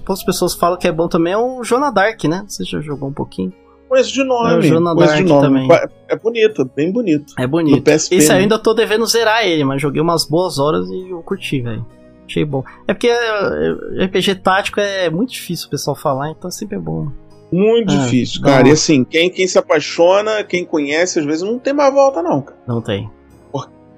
[0.06, 2.44] poucas pessoas falam que é bom também, é o Jonah Dark, né?
[2.48, 3.54] Você já jogou um pouquinho.
[3.88, 4.70] Conheço de É, o nome.
[4.70, 5.68] Conheço de Dark nome.
[5.68, 5.90] também.
[6.10, 7.34] É bonito, bem bonito.
[7.40, 7.82] É bonito.
[7.84, 8.16] PSP.
[8.16, 8.40] Esse né?
[8.40, 11.86] ainda tô devendo zerar ele, mas joguei umas boas horas e eu curti, velho.
[12.28, 12.64] Achei bom.
[12.88, 17.08] É porque é, RPG tático é muito difícil o pessoal falar, então sempre é bom.
[17.52, 18.64] Muito Ah, difícil, cara.
[18.64, 22.22] uma- E assim, quem, quem se apaixona, quem conhece, às vezes não tem mais volta,
[22.22, 22.58] não, cara.
[22.68, 23.10] Não tem.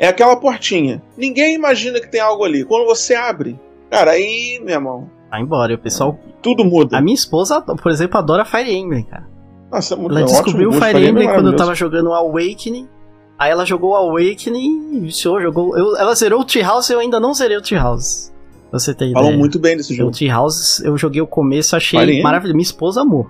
[0.01, 1.01] É aquela portinha.
[1.17, 2.63] Ninguém imagina que tem algo ali.
[2.63, 3.59] Quando você abre,
[3.91, 5.73] cara, aí, meu irmão, Vai embora.
[5.73, 6.17] E o pessoal.
[6.41, 6.97] tudo muda.
[6.97, 9.27] A minha esposa, por exemplo, adora Fire Emblem, cara.
[9.69, 11.75] Nossa, é muito Ela é descobriu o ótimo gosto, Fire é Emblem quando eu tava
[11.75, 12.87] jogando o Awakening.
[13.39, 15.77] Aí ela jogou o Awakening e viciou, jogou.
[15.77, 18.33] eu- ela zerou o T-House e eu ainda não zerei o T-House.
[18.69, 19.39] Pra Você tem Falam ideia.
[19.39, 20.11] muito bem desse O jogo.
[20.11, 22.55] T-House, eu joguei o começo, achei maravilhoso.
[22.55, 23.27] Minha esposa amou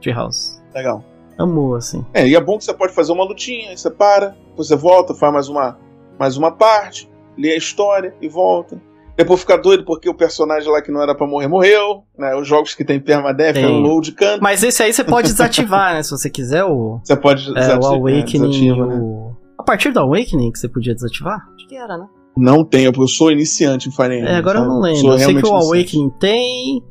[0.00, 0.62] T-House.
[0.74, 1.04] Legal.
[1.36, 2.04] Amou, assim.
[2.14, 5.32] É, e é bom que você pode fazer uma lutinha, você para, você volta, faz
[5.32, 5.76] mais uma,
[6.18, 8.80] mais uma parte, lê a história e volta.
[9.16, 12.36] Depois fica doido porque o personagem lá que não era pra morrer morreu, né?
[12.36, 13.64] Os jogos que tem permadeath, Tem.
[13.64, 14.40] é load canto.
[14.40, 16.02] Mas esse aí você pode desativar, né?
[16.04, 18.22] Se você quiser o, Você pode é, desati- o é, Awakening.
[18.50, 19.00] desativa, né?
[19.58, 21.46] A partir do Awakening que você podia desativar?
[21.54, 22.06] Acho que era, né?
[22.36, 24.32] Não tenho, porque eu sou iniciante em Fire Emblem.
[24.32, 24.74] É, agora eu sabe?
[24.74, 25.00] não lembro.
[25.00, 25.64] Sou Eu sei que o iniciante.
[25.64, 26.82] Awakening tem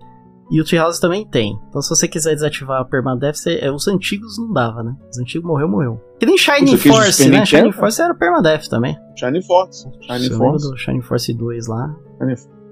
[0.52, 1.58] e o Treehouse também tem.
[1.70, 3.60] Então se você quiser desativar a Permadeath, você...
[3.62, 4.94] é, os antigos não dava, né?
[5.10, 6.02] Os antigos morreu, morreu.
[6.20, 7.46] Que nem Shining Force, né?
[7.46, 8.98] Shining Force era Permadeath também.
[9.18, 9.88] Shining Force.
[10.02, 10.70] Shining Eu Force.
[10.70, 11.96] do Shining Force 2 lá.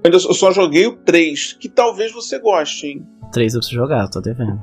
[0.04, 3.06] Eu só joguei o 3, que talvez você goste, hein?
[3.32, 4.60] 3 eu preciso jogar, eu tô devendo.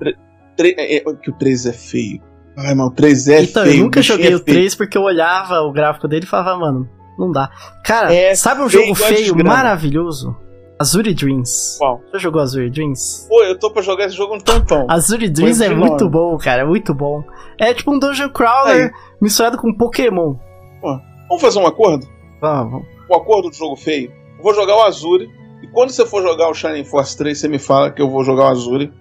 [0.59, 2.21] É, é, que o 3 é feio.
[2.57, 3.77] Ai, mas o 3 é então, feio.
[3.79, 4.57] eu nunca joguei é o feio.
[4.57, 7.49] 3 porque eu olhava o gráfico dele e falava, mano, não dá.
[7.83, 10.35] Cara, É sabe um jogo feio, maravilhoso?
[10.79, 11.77] Azuri Dreams.
[11.77, 12.01] Qual?
[12.11, 13.25] Já jogou Azuri Dreams?
[13.29, 14.85] Pô, eu tô pra jogar esse jogo um tampão.
[14.89, 16.11] Azuri Dreams é muito nome.
[16.11, 17.23] bom, cara, é muito bom.
[17.59, 18.91] É tipo um Dungeon Crawler Aí.
[19.21, 20.35] misturado com Pokémon.
[21.29, 22.05] Vamos fazer um acordo?
[22.41, 22.83] Vamos.
[23.09, 24.11] O acordo do jogo feio?
[24.37, 25.29] Eu vou jogar o Azure.
[25.61, 28.23] E quando você for jogar o Shining Force 3, você me fala que eu vou
[28.23, 28.91] jogar o Azure.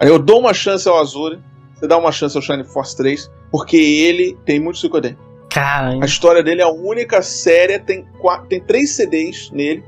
[0.00, 1.38] Aí eu dou uma chance ao Azure.
[1.80, 3.30] Você dá uma chance ao Shining Force 3.
[3.50, 5.16] Porque ele tem muito Suicoden.
[5.50, 7.80] Cara, A história dele é a única séria.
[7.80, 9.82] Tem, quatro, tem três CDs nele.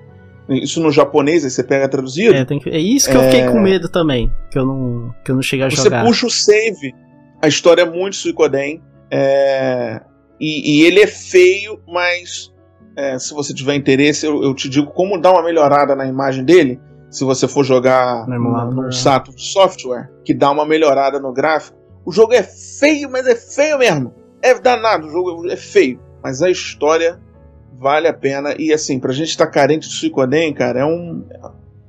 [0.48, 2.34] Isso no japonês, aí você pega traduzido.
[2.34, 4.30] é, que- é isso que eu fiquei com medo também.
[4.50, 6.04] Que eu não, que eu não cheguei a Você jogar.
[6.04, 6.92] puxa o save.
[7.40, 8.82] A história é muito Suicoden.
[9.10, 10.00] É...
[10.40, 12.52] E, e ele é feio, mas
[12.96, 16.44] é, se você tiver interesse, eu, eu te digo como dar uma melhorada na imagem
[16.44, 16.80] dele.
[17.10, 18.90] Se você for jogar No no, né?
[18.92, 21.78] Saturn Software, que dá uma melhorada no gráfico.
[22.04, 24.12] O jogo é feio, mas é feio mesmo.
[24.42, 26.00] É danado, o jogo é feio.
[26.22, 27.20] Mas a história
[27.78, 28.54] vale a pena.
[28.58, 31.24] E assim, pra gente estar carente de Suicoden, cara, é um.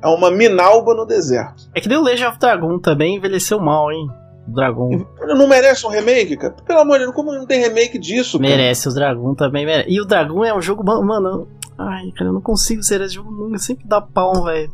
[0.01, 1.69] É uma minalba no deserto.
[1.73, 4.07] É que nem o Legend of Dragon também envelheceu mal, hein?
[4.47, 5.05] O Dragon.
[5.21, 6.53] Não merece um remake, cara?
[6.65, 8.49] Pelo amor de Deus, como não tem remake disso, cara?
[8.49, 9.89] Merece, o Dragon também merece.
[9.89, 10.83] E o Dragon é um jogo.
[10.83, 13.57] ma- Mano, ai, cara, eu não consigo ser esse jogo nunca.
[13.59, 14.69] Sempre dá pau, velho.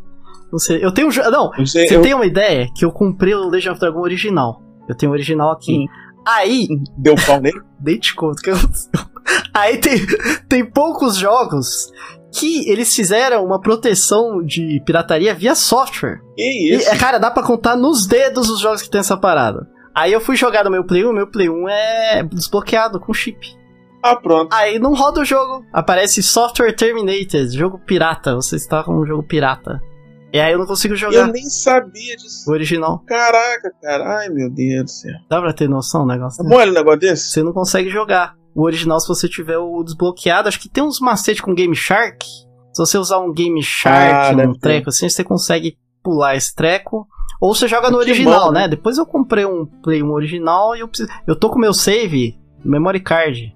[0.52, 0.84] Não sei.
[0.84, 1.10] Eu tenho.
[1.10, 4.00] um Não, sei, você eu- tem uma ideia que eu comprei o Legend of Dragon
[4.02, 4.64] original.
[4.90, 5.78] Eu tenho o original aqui.
[5.78, 5.86] Hum.
[6.28, 7.62] Aí, Deu pau nele?
[7.82, 8.92] nem te conto o que aconteceu.
[9.54, 10.06] Aí tem,
[10.50, 11.92] tem poucos jogos
[12.34, 16.20] que eles fizeram uma proteção de pirataria via software.
[16.36, 16.90] Que E, isso?
[16.90, 19.68] é, cara, dá pra contar nos dedos os jogos que tem essa parada.
[19.96, 23.58] Aí eu fui jogar no meu Play 1, meu Play 1 é desbloqueado com chip.
[24.04, 24.54] Ah, pronto.
[24.54, 25.66] Aí não roda o jogo.
[25.74, 28.34] Aparece Software Terminated, jogo pirata.
[28.36, 29.82] Você está com um jogo pirata.
[30.32, 32.50] E aí eu não consigo Eu jogar nem sabia disso.
[32.50, 33.00] o original.
[33.08, 34.20] Caraca, cara.
[34.20, 35.14] Ai, meu Deus do céu.
[35.30, 36.42] Dá pra ter noção do negócio?
[36.42, 36.56] É desse?
[36.56, 37.32] mole um negócio desse?
[37.32, 38.36] Você não consegue jogar.
[38.54, 42.26] O original, se você tiver o desbloqueado, acho que tem uns macetes com Game Shark.
[42.26, 47.08] Se você usar um Game Shark, Ah, um treco assim, você consegue pular esse treco.
[47.42, 48.62] Ou você joga no Que original, bom, né?
[48.62, 48.68] né?
[48.68, 51.10] Depois eu comprei um Play 1 original e eu preciso...
[51.26, 53.56] Eu tô com meu save, memory card.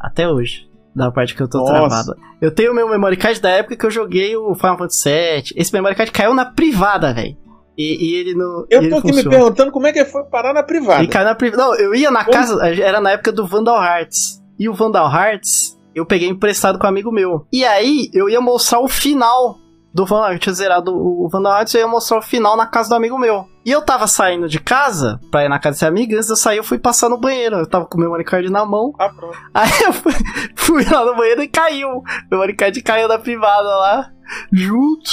[0.00, 0.68] Até hoje.
[0.94, 1.72] Da parte que eu tô Nossa.
[1.72, 2.16] travado.
[2.40, 5.42] Eu tenho o meu memory card da época que eu joguei o Final Fantasy VII.
[5.56, 7.36] Esse memory card caiu na privada, velho.
[7.76, 8.64] E, e ele não.
[8.70, 9.30] Eu ele tô aqui funciona.
[9.30, 11.00] me perguntando como é que foi parar na privada.
[11.00, 11.62] Ele caiu na privada.
[11.62, 12.36] Não, eu ia na Como?
[12.36, 14.40] casa, era na época do Vandal Hearts.
[14.56, 17.44] E o Vandal Hearts, eu peguei emprestado com um amigo meu.
[17.52, 19.58] E aí, eu ia mostrar o final.
[19.94, 22.66] Do Van eu tinha zerado o Vandal Hearts e eu ia mostrar o final na
[22.66, 23.46] casa do amigo meu.
[23.64, 26.36] E eu tava saindo de casa pra ir na casa desse amigo, antes de eu
[26.36, 27.56] sair eu fui passar no banheiro.
[27.56, 28.92] Eu tava com o meu Manicard na mão.
[28.98, 29.38] Ah, pronto.
[29.54, 30.12] Aí eu fui,
[30.56, 32.02] fui lá no banheiro e caiu.
[32.28, 34.10] Meu Manicard caiu da privada lá,
[34.52, 35.10] junto.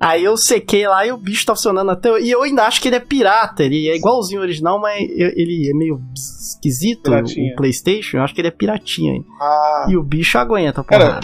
[0.00, 2.18] Aí eu sequei lá e o bicho tá funcionando até.
[2.20, 3.62] E eu ainda acho que ele é pirata.
[3.62, 7.02] Ele é igualzinho ao original, mas ele é meio esquisito.
[7.02, 7.52] Piratinha.
[7.52, 9.26] O PlayStation, eu acho que ele é piratinha ainda.
[9.40, 11.20] Ah, E o bicho aguenta, Cara,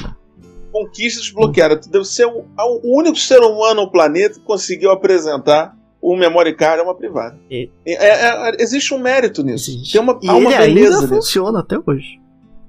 [0.79, 0.91] porrada.
[0.91, 1.77] conquista desbloqueada.
[1.81, 6.55] Tu deve ser o, o único ser humano no planeta que conseguiu apresentar o memory
[6.57, 7.37] card a uma privada.
[7.51, 9.71] E- É- é- é- existe um mérito nisso.
[9.71, 9.93] Existe.
[9.93, 11.15] Tem uma, E há uma ele beleza ainda nisso.
[11.15, 12.21] funciona até hoje.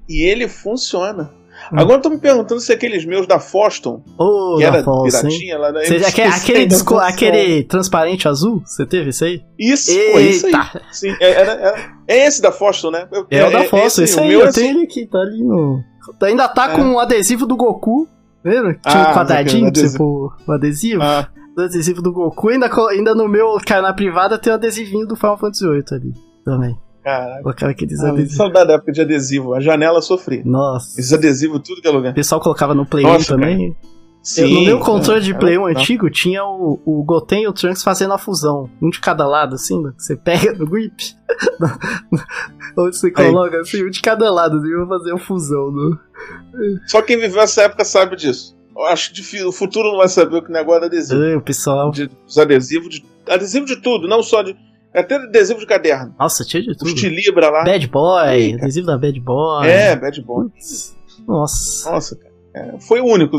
[0.10, 1.32] E ele funciona.
[1.74, 1.78] Hum.
[1.78, 4.86] Agora eu tô me perguntando se aqueles meus da Foston, Ô, que era hein?
[5.04, 9.42] piratinha lá da esse aquele, ainda disco- aquele transparente azul, você teve isso aí?
[9.60, 10.54] Isso, foi isso aí.
[10.54, 10.82] Eita!
[10.92, 13.08] Sim, é, era- era- é esse da Foston, né?
[13.12, 14.62] Eu- É, o da Fossa, esse, o aí, meu eu é assim.
[14.62, 15.84] tenho ele aqui, tá ali no.
[16.22, 16.76] Ainda tá É.
[16.76, 18.08] com o adesivo do Goku.
[18.44, 18.74] Vendo?
[18.76, 21.02] Tinha Ah, um quadradinho pra você pôr o adesivo.
[21.04, 22.50] Ah, O adesivo do Goku.
[22.50, 26.14] Ainda, ainda no meu, cara, na privada tem o adesivinho do Final Fantasy VIII ali.
[26.46, 26.78] Também.
[27.04, 27.42] caraca.
[27.44, 28.36] Colocaram aqueles Ah, adesivos.
[28.36, 29.54] saudade da época de adesivo.
[29.54, 30.42] A janela sofri.
[30.46, 31.00] Nossa.
[31.00, 32.14] Esses adesivos, tudo que é O lugar.
[32.14, 33.76] pessoal colocava no Play Nossa, 1 também.
[34.22, 35.68] Sim, Eu- no meu controle é, de Play 1 não.
[35.68, 38.70] antigo tinha o, o Goten e o Trunks fazendo a fusão.
[38.82, 39.94] Um de cada lado, assim, né?
[39.98, 41.16] Você pega no grip.
[42.78, 43.14] Onde você Aí.
[43.14, 45.72] coloca assim, um de cada lado, assim, vou fazer a fusão.
[45.72, 46.00] No...
[46.88, 48.58] Só quem viveu essa época sabe disso.
[48.76, 49.48] Eu acho difícil.
[49.50, 51.22] O futuro não vai saber o que negócio de adesivo.
[51.22, 51.92] Ai, o pessoal.
[51.92, 54.56] De, os adesivos, de, adesivo de tudo, não só de.
[54.94, 56.16] Até adesivo de caderno.
[56.18, 56.96] Nossa, tinha de Os tudo.
[56.96, 57.64] Tilibra lá.
[57.64, 59.68] Bad Boy, adesivo da Bad Boy.
[59.68, 60.48] É, Bad Boy.
[61.28, 61.92] Nossa.
[61.92, 62.29] Nossa, cara.
[62.60, 63.38] É, foi o único.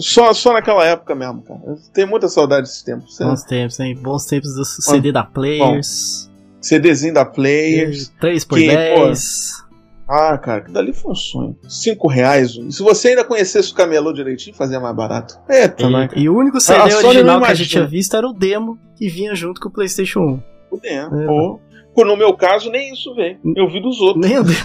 [0.00, 1.60] Só, só naquela época mesmo, cara.
[1.66, 3.16] Eu tenho muita saudade desses tempos.
[3.18, 3.94] Bons tempos, hein?
[3.94, 6.30] Bons tempos do CD da Players.
[6.60, 8.12] CDzinho da Players.
[8.20, 9.64] 3 por Que, 10
[10.08, 11.56] Ah, cara, aquilo dali foi um sonho.
[11.68, 12.58] Cinco reais.
[12.70, 15.38] Se você ainda conhecesse o camelô direitinho, fazia mais barato.
[15.48, 16.08] Eita, né?
[16.16, 19.08] E, o único CD A original que a gente tinha visto era o demo que
[19.08, 20.42] vinha junto com o PlayStation 1.
[20.70, 21.20] Fudendo.
[21.22, 21.30] É.
[21.30, 21.60] Ou,
[22.04, 23.38] no meu caso, nem isso veio.
[23.56, 24.26] Eu vi dos outros.
[24.26, 24.56] Nem o demo.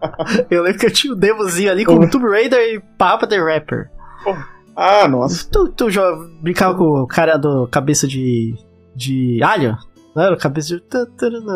[0.50, 3.38] Eu lembro que eu tinha o demozinho ali com o Tomb Raider e Papa the
[3.38, 3.90] Rapper.
[4.76, 5.48] Ah, nossa.
[5.50, 6.02] Tu, tu já
[6.40, 8.54] brincava com o cara do cabeça de.
[8.94, 9.76] de alho?
[10.14, 10.82] Não era o cabeça de.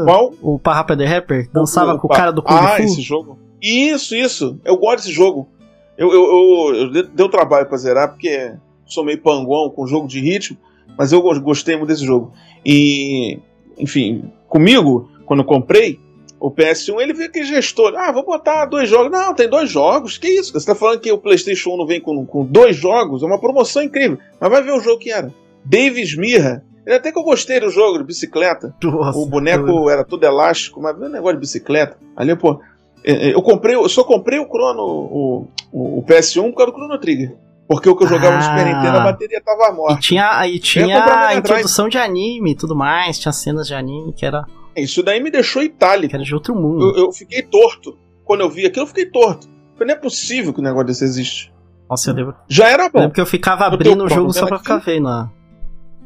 [0.04, 0.34] Qual?
[0.42, 1.48] O Parrapa the Rapper?
[1.52, 2.82] Dançava O- com o cara do Kung Ah, Fu?
[2.82, 3.38] esse jogo.
[3.60, 4.58] Isso, isso.
[4.64, 5.48] Eu gosto desse jogo.
[5.96, 8.52] Eu, eu, eu, eu de- deu trabalho pra zerar, porque
[8.86, 10.56] sou meio panguão com jogo de ritmo,
[10.98, 12.32] mas eu go- gostei muito desse jogo.
[12.66, 13.38] E,
[13.78, 16.00] enfim, comigo, quando eu comprei
[16.46, 17.94] o PS1, ele veio que gestor.
[17.96, 19.10] Ah, vou botar dois jogos.
[19.12, 20.18] Não, tem dois jogos.
[20.18, 20.52] Que isso?
[20.52, 23.22] Você tá falando que o PlayStation 1 não vem com, com dois jogos?
[23.22, 24.18] É uma promoção incrível.
[24.40, 25.32] Mas vai ver o jogo que era.
[25.64, 26.64] Davis Mirra.
[26.88, 28.74] Até que eu gostei do jogo de bicicleta.
[28.82, 31.96] Nossa, O boneco era todo elástico, mas veio um negócio de bicicleta.
[32.16, 32.60] Ali, pô.
[33.04, 36.72] é, é, Eu comprei, eu só comprei o Chrono, o, o, o PS1 por causa
[36.72, 37.36] do Chrono Trigger.
[37.68, 38.42] Porque o que eu jogava no Ah.
[38.42, 40.00] Super Nintendo, a bateria tava E morta.
[40.00, 43.74] tinha, e Eu ia tinha a introdução de anime e tudo mais, tinha cenas de
[43.74, 44.44] anime que era,
[44.76, 46.14] Isso daí me deixou itálico.
[46.14, 46.90] era de outro mundo.
[46.96, 47.96] Eu, eu fiquei torto.
[48.24, 49.48] Quando eu vi aquilo, eu fiquei torto.
[49.74, 51.52] Falei, não é possível que o negócio desse existe.
[51.88, 52.98] Nossa, eu lembro, Já era eu bom.
[53.00, 55.28] lembro que eu ficava Eu abrindo o jogo só pra ficar vendo a, a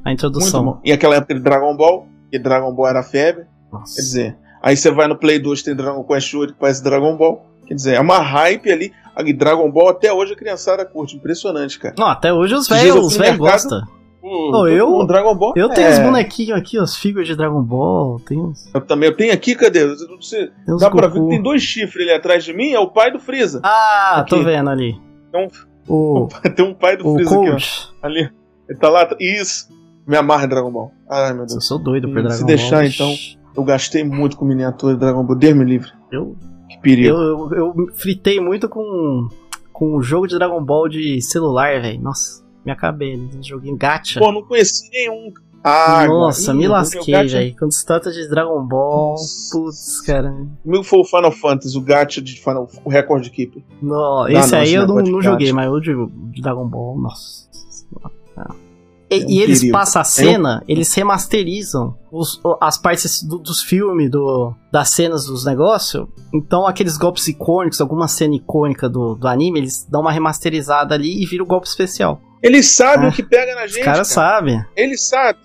[0.09, 0.65] Muito introdução.
[0.65, 0.81] bom.
[0.85, 3.45] E aquela época de Dragon Ball, que Dragon Ball era febre.
[3.71, 3.95] Nossa.
[3.95, 7.17] Quer dizer, aí você vai no Play 2, tem Dragon Quest 8 que parece Dragon
[7.17, 7.47] Ball.
[7.67, 8.93] Quer dizer, é uma hype ali.
[9.15, 11.17] A Dragon Ball até hoje a criançada curte.
[11.17, 11.95] Impressionante, cara.
[11.99, 13.83] Não, até hoje os velhos eu gostam.
[14.29, 15.53] Hum, Ô, eu- o Dragon Ball.
[15.55, 19.09] Eu tenho é, os bonequinhos aqui, as figuras de Dragon Ball, uns, Eu também.
[19.09, 19.87] Eu tenho aqui, cadê?
[19.87, 22.73] Você, dá pra ver que tem dois chifres ali atrás de mim.
[22.73, 23.61] É o pai do Freeza.
[23.63, 24.45] Ah, tô Aqui.
[24.45, 25.01] vendo ali.
[25.29, 25.47] Então,
[25.89, 27.51] O, tem um pai do Freeza aqui,
[28.03, 28.07] ó.
[28.07, 28.29] Ali.
[28.69, 29.09] Ele tá lá.
[29.21, 29.69] Isso.
[30.05, 30.91] Me amarra em Dragon Ball.
[31.09, 31.67] Ai, meu Eu Deus.
[31.67, 32.47] sou doido por Se Dragon Ball.
[32.47, 33.15] deixar, Ixi, então.
[33.57, 35.37] Eu gastei muito com miniatura de Dragon Ball.
[35.37, 35.89] Deus me livre.
[36.13, 36.37] Eu,
[36.69, 37.17] Que perigo.
[37.17, 39.29] eu, eu, eu fritei muito com,
[39.73, 42.01] com o jogo de Dragon Ball de celular, velho.
[42.01, 43.17] Nossa, me acabei.
[43.17, 43.29] né?
[43.41, 44.19] Joguinho gacha.
[44.21, 45.33] Pô, não conheci nenhum.
[45.69, 47.57] Ah, Nossa, me lasquei, meu velho.
[47.59, 49.51] Quando se trata de Dragon Ball, Nossa.
[49.59, 50.33] putz, cara.
[50.63, 53.63] Comigo foi o Final Fantasy, o gacha de Final, o Record Keeper.
[53.83, 55.93] No, Não, esse não, aí esse eu não, não joguei, mas o de,
[56.33, 57.49] de Dragon Ball, nossa.
[58.37, 58.55] Ah.
[59.11, 63.63] E, É um e eles passam a cena, eles remasterizam os- as partes do- dos
[63.63, 66.07] filmes, do, das cenas dos negócios.
[66.35, 71.23] Então, aqueles golpes icônicos, alguma cena icônica do, do anime, eles dão uma remasterizada ali
[71.23, 72.21] e vira o golpe especial.
[72.43, 73.85] Eles sabem Ah, o que pega na Os gente.
[73.85, 74.29] caras cara.
[74.37, 74.65] sabem.
[74.77, 75.41] Eles sabem.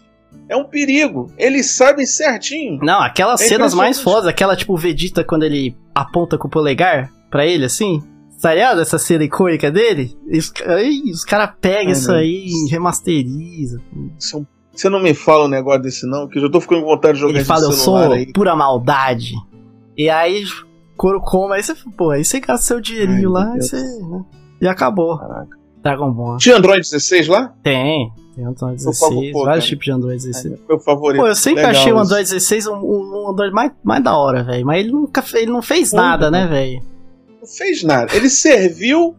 [0.47, 1.31] É um perigo.
[1.37, 2.79] Eles sabem certinho.
[2.81, 7.09] Não, aquelas É cenas mais fodas, aquela tipo Vegeta quando ele aponta com o polegar
[7.29, 8.01] pra ele assim.
[8.41, 8.81] Tá ligado?
[8.81, 10.17] Essa cena icônica dele?
[10.31, 10.51] Os,
[11.13, 13.79] os caras pegam isso aí e remasterizam.
[13.79, 14.41] É
[14.73, 17.15] Você não me fala um negócio desse, não, que eu já tô ficando com vontade
[17.15, 18.31] de jogar Ele fala, eu sou aí.
[18.33, 19.33] pura maldade.
[19.95, 20.43] E aí,
[20.97, 23.77] Corocoma, aí você, pô, aí você gasta seu dinheirinho Ai, lá e você.
[23.77, 24.23] né?
[24.61, 25.19] E acabou.
[25.19, 25.60] Caraca.
[25.83, 26.37] Dragon Ball.
[26.37, 27.53] Tinha Android 16 lá?
[27.63, 28.11] Tem.
[28.35, 30.53] Tem Android Eu 16, falo, pô, vários tipos de Android 16.
[30.53, 31.21] É, meu favorito.
[31.21, 31.97] Pô, eu sempre Legal achei o.
[31.99, 34.65] Android 16 um, um Android mais, mais da hora, velho.
[34.65, 36.31] Mas ele nunca ele não fez Muito nada, bom.
[36.31, 36.81] né, velho?
[37.41, 38.15] Não fez nada.
[38.15, 39.15] Ele serviu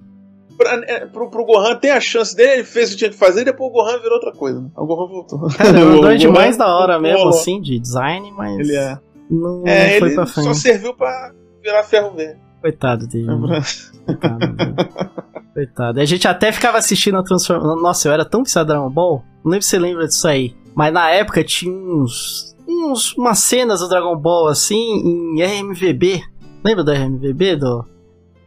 [0.56, 3.16] pra, é, pro, pro Gohan ter a chance dele, ele fez o que tinha que
[3.16, 4.60] fazer, e depois o Gohan virou outra coisa.
[4.60, 4.68] né?
[4.76, 5.40] O Gohan voltou.
[5.58, 8.98] Cara, é o Android Gohan mais da hora mesmo, assim, de design, mas Ele é.
[9.30, 10.58] não, É, não foi ele pra só frente.
[10.58, 11.32] serviu pra
[11.62, 12.40] virar ferro verde.
[12.62, 13.26] Coitado dele.
[14.06, 14.74] Coitado dele.
[15.52, 16.00] Coitado.
[16.00, 17.76] A gente até ficava assistindo a transformação.
[17.82, 19.22] Nossa, eu era tão viciado em Dragon Ball.
[19.44, 20.54] Não lembro se você lembra disso aí.
[20.74, 22.54] Mas na época tinha uns.
[22.66, 26.22] uns umas cenas do Dragon Ball assim em RMVB.
[26.64, 27.56] Lembra do RMVB?
[27.56, 27.84] Do,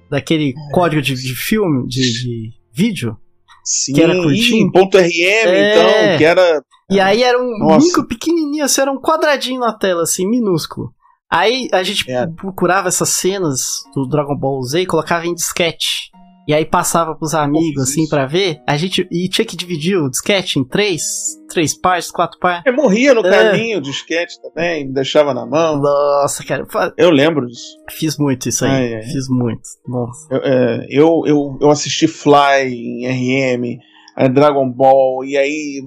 [0.09, 0.73] daquele É.
[0.73, 3.17] código de, de filme, de, de vídeo?
[3.63, 4.71] Sim, Que era curtinho?
[4.71, 5.71] ponto RM, É.
[5.73, 6.63] então, que era.
[6.89, 7.85] E aí era um Nossa.
[7.85, 10.93] micro pequenininho, assim, era um quadradinho na tela, assim, minúsculo.
[11.35, 12.31] Aí a gente Era.
[12.31, 13.59] procurava essas cenas
[13.93, 16.09] do Dragon Ball Z e colocava em disquete.
[16.47, 18.59] E aí passava pros amigos, assim, pra ver.
[18.67, 21.01] A gente e tinha que dividir o disquete em três,
[21.49, 22.63] três partes, quatro partes.
[22.67, 23.31] Eu morria no É.
[23.51, 25.81] caminho, disquete também, me deixava na mão.
[25.81, 26.63] Nossa, cara,
[26.97, 27.75] Eu lembro disso.
[27.89, 28.71] fiz muito isso aí.
[28.71, 29.01] Ai, ai.
[29.01, 29.61] Fiz muito.
[29.87, 30.27] Nossa.
[30.29, 33.79] Eu, é, eu, eu, eu assisti Fly em RM,
[34.17, 35.81] eh, Dragon Ball, e aí.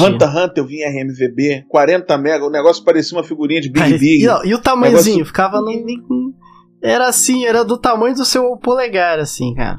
[0.00, 3.70] Hunter x Hunter eu vi em RMVB, 40 mega, o negócio parecia uma figurinha de
[3.70, 4.24] Big Big.
[4.24, 5.16] e, e o tamanhozinho?
[5.18, 6.34] Negócio- Ficava no.
[6.82, 9.78] Era assim, era do tamanho do seu polegar, assim, cara.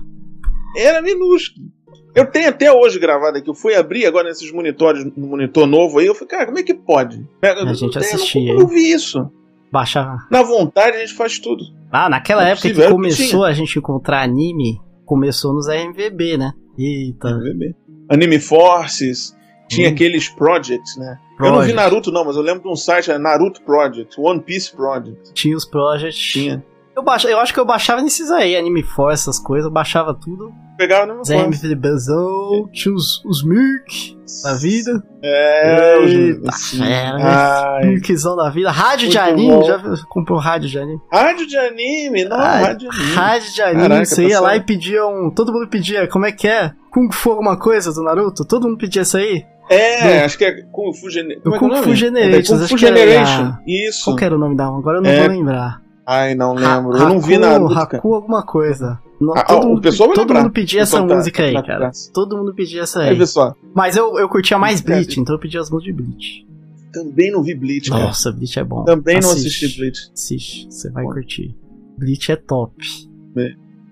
[0.78, 1.68] Era minúsculo.
[2.16, 3.50] Eu tenho até hoje gravado aqui.
[3.50, 6.08] Eu fui abrir agora nesses monitores, no monitor novo aí.
[6.08, 7.26] Eu falei, cara, como é que pode?
[7.40, 9.30] Pega- A gente eu- eu- assistia, Eu, eu vi isso.
[9.72, 10.18] Baixava.
[10.32, 11.64] Na vontade a gente faz tudo.
[11.92, 16.38] Ah, naquela Não é época possível, que começou a gente encontrar anime, começou nos RMVB,
[16.38, 16.52] né?
[16.80, 17.30] Eita.
[17.30, 17.76] RMVB.
[18.10, 19.38] Anime Forces.
[19.68, 19.92] Tinha Hum.
[19.92, 21.20] aqueles projects, né?
[21.40, 21.76] Eu não vi Project.
[21.76, 25.32] Naruto, não, mas eu lembro de um site, é Naruto Project, One Piece Project.
[25.34, 26.18] Tinha os projects.
[26.18, 26.66] Tinha.
[26.96, 30.14] Eu, baixa, eu acho que eu baixava nesses aí, Anime Force, essas coisas, eu baixava
[30.14, 30.52] tudo.
[30.80, 35.04] Pegava no meu Os RMVBzão, tinha os, os Mirk da vida.
[35.22, 37.24] É, Eita, os, fera, né?
[37.26, 38.72] Ai, Mirkzão da vida.
[38.72, 39.64] Rádio de anime, bom.
[39.66, 39.78] já
[40.08, 41.02] comprou rádio de anime.
[41.12, 43.14] rádio de anime, não, Ai, rádio de anime.
[43.14, 45.30] Rádio de anime, Caraca, você ia lá e pedia um.
[45.36, 46.72] Todo mundo pedia, como é que é?
[46.92, 48.46] Kung Fu alguma coisa do Naruto?
[48.46, 49.44] Todo mundo pedia isso aí?
[49.70, 51.42] É, Do- acho que é Kung Fu Generation.
[51.44, 53.42] Como é é Kung Fu É Kung acho Fu que era Generation.
[53.44, 54.06] a- Isso.
[54.06, 54.78] Qual que era o nome da um?
[54.78, 55.20] Agora eu não É.
[55.20, 55.82] vou lembrar.
[56.08, 56.98] Ai, não Ha- lembro.
[56.98, 57.98] eu não vi Haku- Naruto, cara.
[57.98, 58.98] Haku alguma coisa.
[59.20, 61.92] Não, Ah, todo mundo, pessoal vai todo mundo pedia essa tá- música aí, tá cara.
[62.14, 63.16] Todo mundo pedia essa Aí, aí.
[63.18, 63.54] vê só.
[63.76, 66.48] Mas eu, eu curtia mais Bleach, então eu pedia as músicas de Bleach.
[66.94, 68.04] Também não vi Bleach, cara.
[68.06, 68.84] Nossa, Bleach é bom.
[68.86, 69.48] Também não Assiste.
[69.66, 70.00] assisti Bleach.
[70.14, 71.12] Assiste, você vai Bom.
[71.12, 71.56] curtir.
[71.98, 72.74] Bleach é top.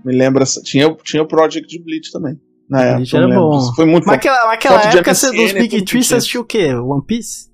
[0.06, 0.46] Me lembra.
[0.64, 2.40] Tinha, tinha o Project de Bleach também.
[2.70, 2.96] Na época.
[2.98, 3.74] Bleach era bom.
[3.76, 4.20] Foi muito Mas bom.
[4.20, 6.46] aquela, mas aquela Foto de época você, MSN dos é Big Tree, você assistiu o
[6.46, 6.74] quê?
[6.74, 7.50] One Piece?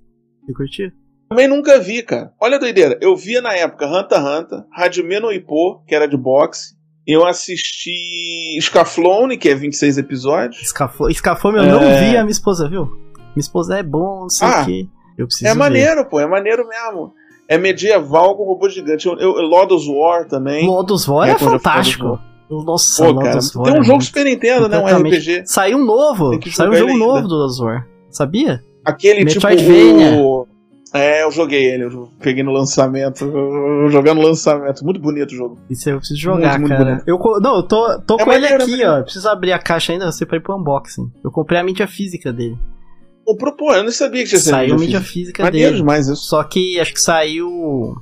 [0.46, 0.92] Você curtiu?
[1.28, 2.32] Também nunca vi, cara.
[2.40, 2.98] Olha a doideira.
[3.00, 6.74] Eu via na época Hunter x Hunter, Hajime no Ippo, que era de boxe.
[7.06, 10.62] Eu assisti Scaflone, que é 26 episódios.
[10.62, 11.66] Escafou, Escafou eu É.
[11.66, 12.86] não vi, a minha esposa viu.
[12.86, 14.86] Minha esposa é bom, não sei Ah, o quê.
[15.18, 15.58] Eu preciso É ver.
[15.58, 16.18] maneiro, pô.
[16.20, 17.12] É maneiro mesmo.
[17.46, 19.06] É medieval com robô gigante.
[19.06, 20.66] Eu, eu, Lodos War também.
[20.66, 22.18] Lotus War é, É, fantástico.
[22.50, 23.38] Nossa, Pô, cara.
[23.54, 23.64] War.
[23.64, 24.78] Tem um é jogo Super Nintendo, né?
[24.78, 25.42] Um RPG.
[25.46, 26.30] Saiu um novo.
[26.50, 27.28] Saiu um jogo ele novo ainda.
[27.28, 27.86] do Lotus War.
[28.10, 28.62] Sabia?
[28.84, 29.46] Aquele tipo.
[29.46, 30.46] O...
[30.94, 31.84] É, eu joguei ele.
[31.84, 33.24] Eu peguei no lançamento.
[33.24, 34.84] Eu joguei no lançamento.
[34.84, 35.58] Muito bonito o jogo.
[35.68, 36.84] Isso eu preciso jogar, Muito, muito cara.
[36.84, 37.08] bonito.
[37.08, 38.90] Eu, não, eu tô, tô É com ele aqui, maneiro.
[38.92, 38.96] ó.
[38.98, 41.10] Eu preciso abrir a caixa ainda, você pra ir pro unboxing.
[41.24, 42.56] Eu comprei a mídia física dele.
[43.26, 45.42] Comprou, pô, eu não sabia que tinha sido Saiu a mídia física.
[45.44, 45.76] física dele.
[45.78, 46.22] demais isso.
[46.26, 47.94] Só que acho que saiu.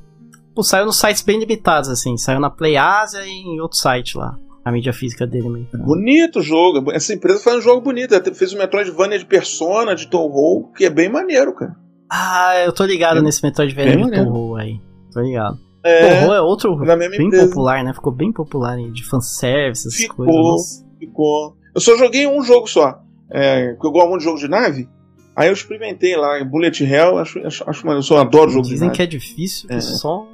[0.54, 2.16] Pô, saiu nos sites bem limitados, assim.
[2.18, 4.36] Saiu na Play Asia e em outro site lá.
[4.64, 5.66] A mídia física dele meio.
[5.74, 6.92] Bonito o jogo.
[6.92, 8.14] Essa empresa faz um jogo bonito.
[8.14, 11.74] Ela fez o Metroidvania de Persona, de Toho, que é bem maneiro, cara.
[12.14, 14.24] Ah, eu tô ligado É- nesse Metroidvania de.
[14.24, 14.78] Toho aí.
[15.12, 15.58] Tô ligado.
[15.82, 17.48] É, Toho é outro na mesma bem empresa.
[17.48, 17.92] popular, né?
[17.94, 20.26] Ficou bem popular aí, de fanservice, essas Ficou.
[20.26, 20.84] coisas.
[20.98, 21.56] ficou.
[21.74, 23.00] Eu só joguei um jogo só.
[23.30, 24.86] É, eu gosto muito de jogo de nave.
[25.34, 27.16] Aí eu experimentei lá em Bullet Hell.
[27.18, 27.88] Acho, acho, acho.
[27.88, 28.96] Eu só adoro jogo de Dizem nave.
[28.96, 29.80] que é difícil, É.
[29.80, 30.26] só.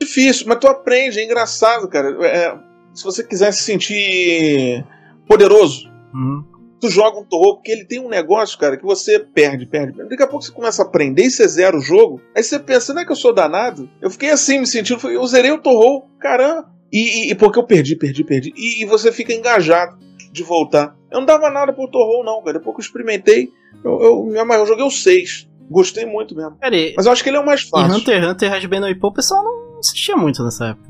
[0.00, 2.08] difícil, mas tu aprende, é engraçado, cara.
[2.26, 2.54] É,
[2.92, 4.84] se você quiser se sentir
[5.26, 6.44] poderoso, Hum.
[6.86, 10.10] Tu joga um Torro, porque ele tem um negócio, cara, que você perde, perde, perde.
[10.10, 12.20] Daqui a pouco você começa a aprender e você zera o jogo.
[12.36, 13.88] Aí você pensa, não é que eu sou danado?
[14.02, 16.68] Eu fiquei assim, me sentindo, eu zerei o Torro, caramba.
[16.92, 18.52] E, e- e porque eu perdi, perdi, perdi.
[18.56, 19.96] E, e você fica engajado
[20.32, 20.94] de voltar.
[21.10, 22.58] Eu não dava nada pro Torro, não, cara.
[22.58, 23.48] Depois que eu experimentei,
[23.84, 24.00] eu,
[24.34, 24.62] eu, amarrei.
[24.62, 25.48] eu joguei o 6.
[25.70, 26.56] Gostei muito mesmo.
[26.60, 27.96] Cara, e, Mas eu acho que ele é o mais e fácil.
[27.98, 30.88] Hunter x Hunter e Hajime no Ippo, o pessoal não assistia muito nessa época.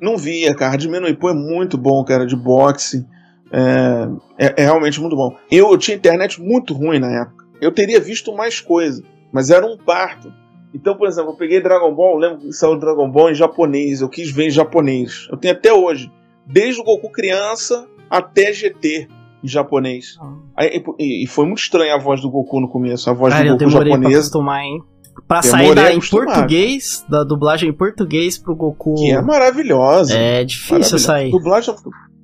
[0.00, 0.76] Não via, cara.
[0.76, 3.06] No Ippo é muito bom, cara, de boxe.
[3.52, 4.08] É,
[4.46, 5.34] é- é realmente muito bom.
[5.50, 7.44] Eu, eu tinha internet muito ruim na época.
[7.60, 9.02] Eu teria visto mais coisa,
[9.32, 10.32] mas era um parto.
[10.74, 14.00] Então, por exemplo, eu peguei Dragon Ball, eu lembro que saiu Dragon Ball em japonês,
[14.00, 15.26] eu quis ver em japonês.
[15.30, 16.10] Eu tenho até hoje,
[16.46, 19.08] desde o Goku criança até GT.
[19.42, 20.16] em japonês.
[20.20, 20.32] Ah.
[20.56, 23.44] Aí, e, e foi muito estranha a voz do Goku no começo, a voz Cara,
[23.44, 24.82] do eu Goku demorei pra acostumar, hein?
[25.26, 28.94] Pra Demorei sair da, em português, da dublagem em português pro Goku.
[28.94, 30.14] que é maravilhosa.
[30.14, 30.98] É difícil maravilhosa.
[30.98, 31.30] sair.
[31.30, 31.74] Dublagem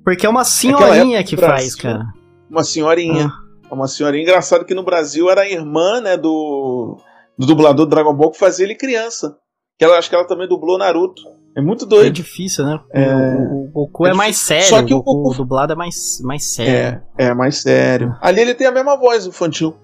[0.05, 2.05] Porque é uma senhorinha que faz, cara.
[2.49, 3.29] uma senhorinha.
[3.71, 4.23] Uma senhorinha.
[4.23, 6.97] Engraçado que no Brasil era a irmã, né, do,
[7.37, 9.35] do dublador do Dragon Ball que fazia ele criança.
[9.77, 11.21] Que ela, acho que ela também dublou Naruto.
[11.57, 12.13] É muito É doido.
[12.13, 12.79] difícil, né?
[12.93, 13.13] É.
[13.51, 14.67] O, Goku é, É mais sério.
[14.67, 17.01] Só que o o Goku, Goku- dublado é mais, mais sério.
[17.17, 18.15] É, é mais sério.
[18.21, 19.75] Ali ele tem a mesma voz infantil.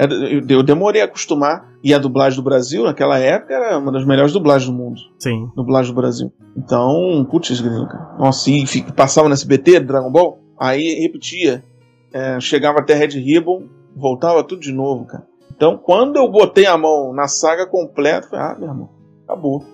[0.00, 1.68] Eu, demorei a acostumar.
[1.82, 5.00] E a dublagem do Brasil, naquela época, era uma das melhores dublagens do mundo.
[5.18, 5.48] Sim.
[5.56, 6.30] Dublagem do Brasil.
[6.56, 8.16] Então, putz, cara.
[8.18, 8.64] Nossa, e
[8.94, 11.64] passava no SBT, Dragon Ball, aí repetia.
[12.12, 13.64] É, chegava até Red Ribbon,
[13.96, 15.24] voltava tudo de novo, cara.
[15.56, 18.90] Então, quando eu botei a mão na saga completa, falei, ah, meu irmão,
[19.24, 19.64] acabou.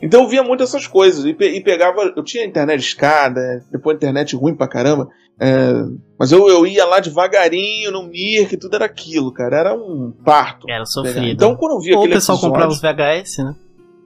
[0.00, 2.12] Então eu via muito essas coisas e, pe- e pegava.
[2.16, 5.08] Eu tinha internet escada, depois internet ruim pra caramba.
[5.40, 5.72] É,
[6.18, 9.56] mas eu, eu ia lá devagarinho no Mir, que tudo era aquilo, cara.
[9.58, 10.66] Era um parto.
[10.68, 10.86] Era pegar.
[10.86, 11.26] sofrido.
[11.28, 13.54] Então quando eu via Ou o aquele pessoal episódio, comprava os VHS, né?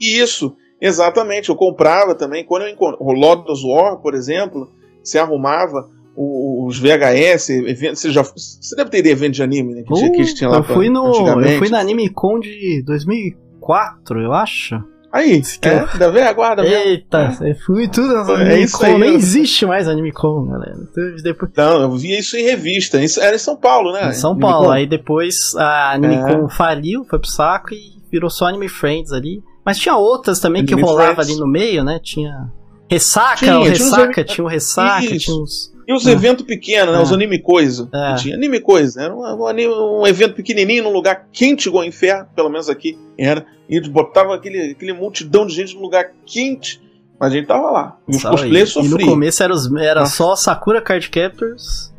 [0.01, 1.49] isso, exatamente.
[1.49, 2.45] Eu comprava também.
[2.45, 4.69] Quando eu encontrava o Lotus War, por exemplo,
[5.03, 8.01] você arrumava o- os VHS, eventos.
[8.01, 9.83] Você, já, você deve ter ido evento de anime, né?
[9.83, 11.07] Que, tinha, que tinha lá Uh, eu fui no.
[11.41, 14.77] Eu fui na Anime Con de 2004, eu acho.
[15.13, 16.77] Aí, que é, da velha guarda mesmo.
[16.77, 20.77] Eita, eu fui tudo na É isso aí, Nem eu- existe mais Anime Con, galera.
[20.95, 22.99] Teve Depois, Não, eu via isso em revista.
[23.03, 24.09] Isso era em São Paulo, né?
[24.09, 24.71] em São Paulo.
[24.71, 26.49] Aí depois a Anime É.
[26.57, 29.43] Faliu, foi pro saco e virou só Anime Friends ali.
[29.65, 31.31] Mas tinha outras também que Anime rolava Friends.
[31.31, 32.01] ali no meio, né?
[32.03, 32.51] Tinha.
[32.91, 35.19] Ressaca, Tinha, o tinha uns Ressaca, anime- tinha o Ressaca, Isso.
[35.19, 35.72] tinha uns.
[35.93, 36.13] E os É.
[36.13, 37.01] eventos pequenos, né?
[37.01, 37.03] É.
[37.03, 37.89] Os anime coisa.
[37.93, 38.15] É.
[38.17, 39.03] Tinha anime coisa.
[39.03, 43.45] Era um, um um evento pequenininho num lugar quente igual inferno, pelo menos aqui era.
[43.69, 46.81] E eles botavam aquele, aquele multidão de gente num lugar quente.
[47.19, 47.97] Mas a gente tava lá.
[48.09, 48.37] E os Sabe?
[48.37, 49.09] cosplayers E no sofriam.
[49.11, 51.93] começo era, os, era só Sakura Card Captors,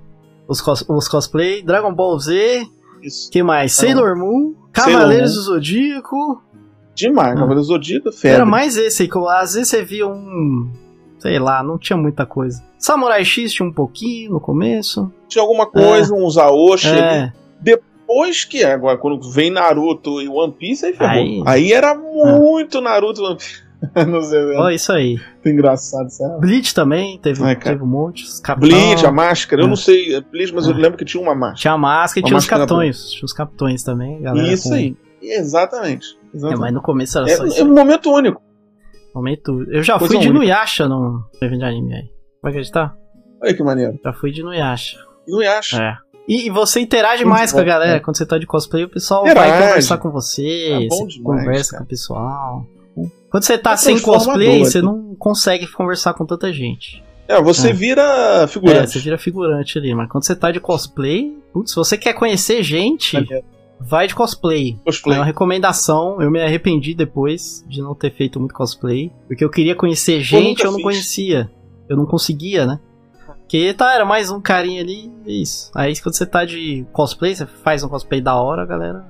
[0.47, 2.65] os, cos, os cosplay, Dragon Ball Z,
[3.01, 3.31] Isso.
[3.31, 3.71] que mais?
[3.73, 5.37] Sailor Moon, Sailor Cavaleiros Moon.
[5.37, 6.43] do Zodíaco.
[6.93, 7.31] Demais.
[7.31, 7.35] Ah.
[7.35, 8.35] Cavaleiro do Zodíaco, febre.
[8.35, 10.69] Era mais esse que às vezes você via um.
[11.23, 12.61] Sei lá, não tinha muita coisa.
[12.77, 15.09] Samurai X tinha um pouquinho no começo.
[15.29, 16.89] Tinha alguma coisa, uns Aoshi.
[16.89, 21.13] É, Depois que, agora, quando vem Naruto e One Piece, aí ferrou.
[21.15, 23.63] Aí- Aí, era muito Naruto e One Piece.
[24.07, 24.59] Nos eventos.
[24.61, 25.17] ó, isso aí.
[25.45, 26.39] Engraçado, sabe?
[26.41, 28.23] Bleach também, teve, Ai, teve um monte.
[28.23, 29.61] os Capitão, Bleach, a máscara.
[29.61, 29.69] Eu É.
[29.69, 30.77] não sei, Bleach, mas eu É.
[30.77, 31.55] lembro que tinha uma máscara.
[31.59, 33.11] Tinha a máscara e Uma tinha os máscara capitões.
[33.11, 34.47] Tinha os capitões também, galera.
[34.47, 34.95] Isso com- aí.
[35.21, 36.17] Exatamente.
[36.33, 36.59] É, Exatamente.
[36.61, 37.61] mas no começo era É, só isso.
[37.61, 38.41] é um momento único.
[39.13, 39.63] Momento.
[39.71, 40.43] Eu já Coisa fui de única.
[40.45, 42.09] Nuyasha no evento de anime aí.
[42.41, 42.95] Vai acreditar?
[43.41, 43.99] Olha que maneiro.
[44.03, 44.97] Já fui de Nuyasha.
[45.57, 45.81] Acho.
[45.81, 45.97] É.
[46.27, 47.97] E, e você interage Muito mais com a galera.
[47.97, 47.99] é.
[47.99, 49.49] Quando você tá de cosplay, o pessoal Interage.
[49.51, 50.69] vai conversar com você.
[50.71, 51.79] É você demais, conversa cara.
[51.79, 52.65] com o pessoal.
[53.29, 57.03] Quando você tá É sem cosplay, transformador, você não consegue conversar com tanta gente.
[57.27, 57.73] É, você É.
[57.73, 58.01] vira
[58.43, 58.91] É, figurante.
[58.91, 59.93] você vira figurante ali.
[59.95, 63.17] Mas quando você tá de cosplay, putz, se você quer conhecer gente.
[63.87, 64.79] Vai de cosplay.
[64.85, 65.17] Cosplay.
[65.17, 66.21] É uma recomendação.
[66.21, 69.11] Eu me arrependi depois de não ter feito muito cosplay.
[69.27, 70.83] Porque eu queria conhecer gente, nunca eu não fiz.
[70.83, 71.51] conhecia.
[71.89, 72.79] Eu não conseguia, né?
[73.39, 75.69] Porque tá, era mais um carinha ali, é isso.
[75.75, 79.05] Aí quando você tá de cosplay, você faz um cosplay da hora, galera.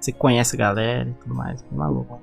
[0.00, 1.62] Você conhece a galera e tudo mais.
[1.62, 2.20] É maluco.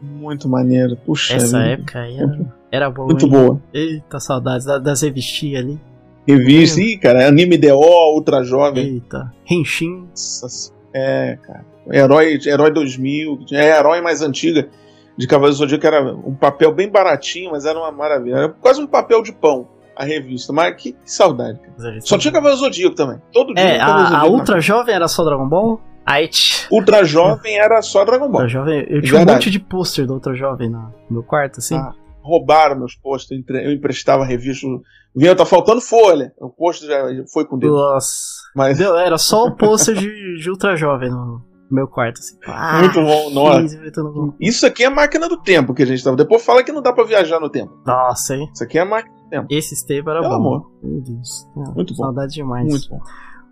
[0.00, 0.96] Muito maneiro.
[0.96, 1.70] Puxa Essa vida.
[1.70, 3.06] época aí era, era boa.
[3.06, 3.30] Muito hein?
[3.30, 3.62] boa.
[3.72, 5.80] Eita, saudades da- das revistinhas ali.
[6.26, 6.80] Revista.
[6.80, 7.76] Ih, cara, anime DO,
[8.14, 8.84] Ultra Jovem.
[8.94, 9.32] Eita.
[9.48, 10.06] Henshin.
[10.10, 11.64] Nossa, É, cara.
[11.90, 13.40] Herói, Herói 2000.
[13.52, 14.68] É herói mais antiga
[15.16, 18.34] de Cavaleiros do Zodíaco, que era um papel bem baratinho, mas era uma maravilha.
[18.36, 20.52] Era quase um papel de pão, a revista.
[20.52, 22.00] Mas que, que saudade, cara.
[22.00, 23.20] Só tinha Cavaleiros do Zodíaco também.
[23.32, 23.62] Todo dia.
[23.64, 25.80] É, a, a Ultra Jovem era só Dragon Ball.
[26.04, 28.42] Aí t- Ultra Jovem era só Dragon Ball.
[28.42, 29.32] Ultra Jovem, eu tinha um Verdade.
[29.32, 31.76] monte de pôster da Ultra Jovem no meu quarto, assim.
[31.76, 32.96] Ah, roubaram meus
[33.30, 34.66] entre- eu emprestava revista.
[35.14, 36.32] Vinha, tá faltando folha.
[36.40, 37.72] O posto já foi com Deus.
[37.72, 38.12] Nossa.
[38.56, 42.36] Mas Deu- Era só o pôster de, de Ultra Jovem no meu quarto, assim.
[42.46, 43.30] Ah, muito bom.
[43.30, 43.60] Nossa.
[43.62, 46.16] 15 minutos no- Isso aqui é máquina do tempo que a gente tava.
[46.16, 47.72] Depois fala que não dá pra viajar no tempo.
[47.86, 48.48] Nossa, hein?
[48.54, 49.46] Isso aqui é máquina do tempo.
[49.50, 50.40] Esse tempo era Pelo bom.
[50.40, 50.70] amor.
[50.82, 51.46] Meu Deus.
[51.56, 52.04] Ah, Muito bom.
[52.04, 52.66] Saudade demais.
[52.68, 53.00] Muito bom.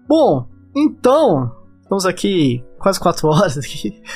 [0.09, 1.51] Bom, então,
[1.83, 4.01] estamos aqui quase quatro horas aqui.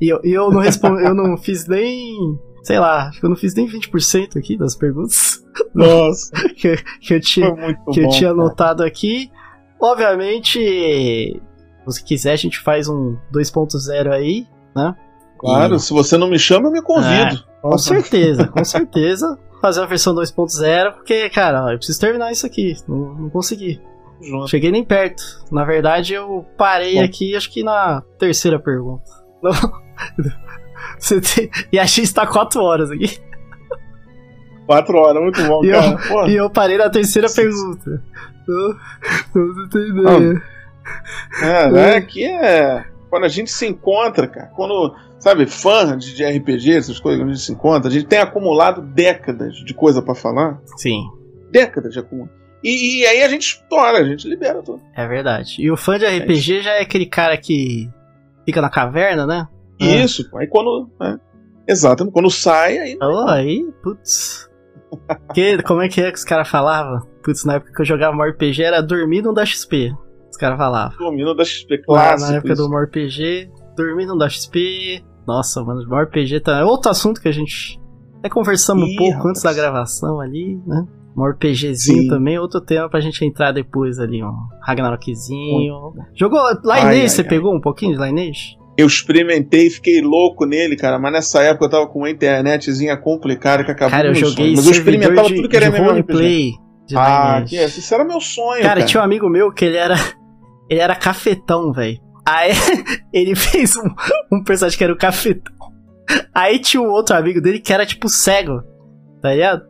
[0.00, 2.16] E eu, e eu não respondi, eu não fiz nem.
[2.68, 5.42] Sei lá, acho que eu não fiz nem 20% aqui das perguntas
[5.74, 7.50] Nossa, que, que eu tinha,
[7.90, 8.06] que bom.
[8.06, 9.30] eu tinha anotado aqui.
[9.80, 11.40] Obviamente,
[11.88, 14.94] se quiser, a gente faz um 2.0 aí, né?
[15.38, 17.42] Claro, E- se você não me chama, eu me convido.
[17.62, 17.88] Com Nossa.
[17.88, 19.38] certeza, com certeza.
[19.62, 22.76] Fazer a versão 2.0, porque, cara, eu preciso terminar isso aqui.
[22.86, 23.80] Não, não consegui.
[24.20, 24.48] Junto.
[24.48, 25.22] Cheguei nem perto.
[25.50, 27.04] Na verdade, eu parei Bom.
[27.04, 29.04] aqui, acho que na terceira pergunta.
[29.42, 30.47] Não.
[30.98, 31.50] Você tem...
[31.72, 33.18] E a X tá 4 horas aqui.
[34.66, 35.98] Quatro horas, muito bom, E eu- cara.
[36.08, 37.42] Pô, E eu parei na terceira Sim.
[37.42, 38.02] pergunta.
[38.46, 38.76] Não,
[39.34, 40.42] não tem ideia.
[41.42, 41.96] É, né?
[41.96, 42.84] Aqui é.
[43.10, 44.46] Quando a gente se encontra, cara.
[44.54, 48.06] Quando, sabe, fã de, de RPG, essas coisas, quando a gente se encontra, a gente
[48.06, 50.58] tem acumulado décadas de coisa para falar.
[50.76, 51.02] Sim.
[51.50, 52.28] Décadas de acúmulo.
[52.62, 54.82] E, e, aí a gente estoura, a gente libera tudo.
[54.94, 55.56] É verdade.
[55.60, 57.88] E o fã de RPG é já é aquele cara que
[58.44, 59.48] fica na caverna, né?
[59.78, 60.90] Isso, aí quando.
[61.00, 61.18] Né?
[61.68, 62.98] Exato, quando sai, aí.
[63.02, 64.48] Oh, aí, putz.
[65.34, 67.06] que, como é que é que os caras falavam?
[67.22, 69.92] Putz, na época que eu jogava um RPG era dormir não dá XP.
[70.30, 70.96] Os caras falavam.
[70.98, 72.30] Dormir não dá XP, clássico.
[72.30, 72.68] na época isso.
[72.68, 75.04] do RPG, dormir não dá XP.
[75.26, 76.58] Nossa, mano, o RPG tá.
[76.60, 77.78] É outro assunto que a gente
[78.18, 79.30] até conversamos Ih, um pouco rapaz.
[79.30, 80.86] antes da gravação ali, né?
[81.16, 82.08] Um RPGzinho Sim.
[82.08, 84.32] também, outro tema pra gente entrar depois ali, um
[84.62, 85.92] Ragnarokzinho.
[86.14, 88.56] Jogou Lineage, você ai, pegou um pouquinho de Lineage?
[88.78, 92.96] Eu experimentei e fiquei louco nele, cara, mas nessa época eu tava com uma internetzinha
[92.96, 96.52] complicada que acabou Cara, eu joguei Mas eu experimentava de, tudo que era meu roleplay.
[96.94, 98.76] Ah, que é, isso era meu sonho, cara.
[98.76, 99.96] Cara, tinha um amigo meu que ele era
[100.70, 101.98] ele era cafetão, velho.
[102.24, 102.52] Aí
[103.12, 105.52] ele fez um, um personagem que era o cafetão.
[106.32, 108.62] Aí tinha um outro amigo dele que era tipo cego,
[109.20, 109.62] tá ligado?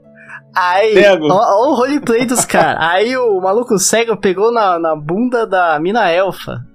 [0.55, 2.83] Aí, ó, ó, o roleplay dos caras.
[2.83, 6.68] Aí o maluco cego pegou na, na bunda da mina elfa.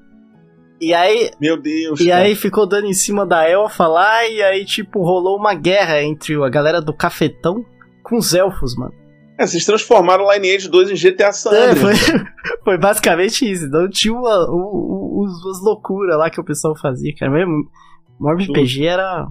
[0.88, 1.32] E aí.
[1.40, 2.00] Meu Deus.
[2.00, 2.24] E cara.
[2.24, 4.28] aí ficou dando em cima da elfa lá.
[4.28, 7.66] E aí, tipo, rolou uma guerra entre a galera do cafetão
[8.04, 8.94] com os elfos, mano.
[9.38, 11.78] É, vocês transformaram Lineage 2 em GTA San Andreas.
[11.78, 12.26] É, foi,
[12.64, 13.66] foi, basicamente isso.
[13.66, 17.32] Então tinha uma, uma, umas loucuras lá que o pessoal fazia, cara.
[17.32, 17.64] Mesmo,
[18.20, 19.26] o RPG era,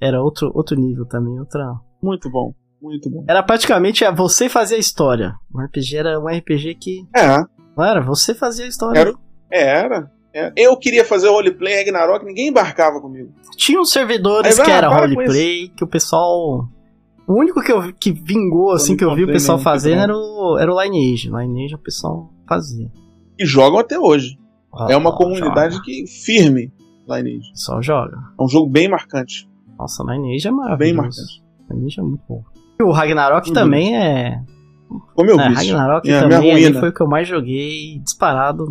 [0.00, 1.38] era outro, outro nível também.
[1.38, 1.64] Outra...
[2.02, 2.52] Muito bom.
[2.82, 3.24] Muito bom.
[3.28, 5.34] Era praticamente você fazia a história.
[5.52, 7.06] O RPG era um RPG que.
[7.16, 7.38] É.
[7.76, 8.00] Não era?
[8.00, 8.98] Você fazia a história.
[8.98, 9.14] Era.
[9.50, 10.15] Era.
[10.36, 10.52] É.
[10.54, 13.32] Eu queria fazer roleplay Ragnarok, ninguém embarcava comigo.
[13.56, 16.68] Tinha uns servidores Aí, que era roleplay, que o pessoal.
[17.26, 20.14] O único que, eu, que vingou, eu assim, que eu vi o pessoal fazendo era
[20.14, 21.30] o, era o Lineage.
[21.30, 22.92] Lineage o pessoal fazia.
[23.38, 24.38] E jogam até hoje.
[24.74, 25.86] Ah, é uma comunidade joga.
[25.86, 26.70] que firme,
[27.08, 27.50] Lineage.
[27.54, 28.18] Só joga.
[28.38, 29.48] É um jogo bem marcante.
[29.78, 30.78] Nossa, Lineage é maravilhoso.
[30.78, 31.42] Bem marcante.
[31.70, 32.44] Lineage é muito bom.
[32.78, 33.54] E o Ragnarok uhum.
[33.54, 34.38] também é.
[35.14, 38.66] Como eu é, Ragnarok é, também foi o que eu mais joguei, disparado.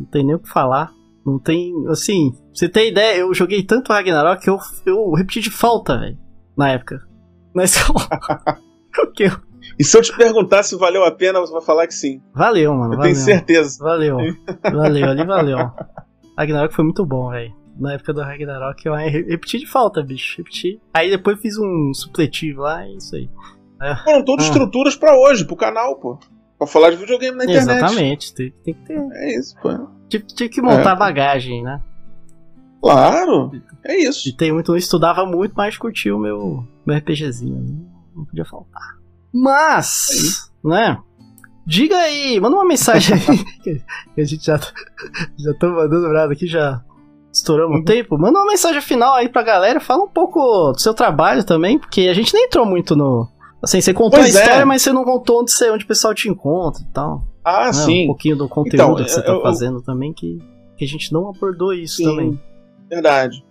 [0.00, 0.90] Não tem nem o que falar.
[1.24, 1.72] Não tem.
[1.88, 6.18] Assim, você tem ideia, eu joguei tanto Ragnarok que eu, eu repeti de falta, velho.
[6.56, 7.00] Na época.
[7.54, 8.08] Na escola.
[9.14, 9.32] que eu...
[9.78, 12.22] E se eu te perguntar se valeu a pena, você vai falar que sim.
[12.34, 12.94] Valeu, mano.
[12.94, 13.02] Eu valeu.
[13.12, 13.82] tenho certeza.
[13.82, 14.16] Valeu.
[14.62, 15.58] Valeu, ali valeu.
[16.36, 17.54] Ragnarok foi muito bom, velho.
[17.78, 20.38] Na época do Ragnarok eu repeti de falta, bicho.
[20.38, 20.80] Repeti.
[20.94, 23.28] Aí depois fiz um supletivo lá e isso aí.
[24.04, 24.48] Foram todas ah.
[24.48, 26.18] estruturas para hoje, pro canal, pô.
[26.60, 27.78] Pra falar de videogame na internet.
[27.78, 28.98] Exatamente, tem, tem que ter.
[29.14, 29.70] É isso, pô.
[30.10, 30.96] Tinha, tinha que montar é.
[30.96, 31.80] bagagem, né?
[32.82, 33.50] Claro,
[33.82, 34.28] é isso.
[34.28, 37.62] E tem muito, eu estudava muito, mas curti o meu, meu RPGzinho.
[37.62, 37.78] Né?
[38.14, 38.98] Não podia faltar.
[39.32, 40.98] Mas, é né?
[41.64, 43.44] Diga aí, manda uma mensagem aí.
[44.14, 44.60] que a gente já,
[45.38, 46.84] já tô mandando nada aqui, já
[47.32, 47.80] estouramos uhum.
[47.80, 48.18] o tempo.
[48.18, 52.02] Manda uma mensagem final aí pra galera, fala um pouco do seu trabalho também, porque
[52.02, 53.26] a gente nem entrou muito no,
[53.62, 54.64] Assim, você contou pois a história, é.
[54.64, 57.22] mas você não contou onde, você, onde o pessoal te encontra e tal.
[57.44, 57.72] Ah, né?
[57.72, 58.04] sim.
[58.04, 60.38] Um pouquinho do conteúdo então, que você tá eu, fazendo também, que,
[60.76, 62.40] que a gente não abordou isso sim, também.
[62.88, 63.44] Verdade.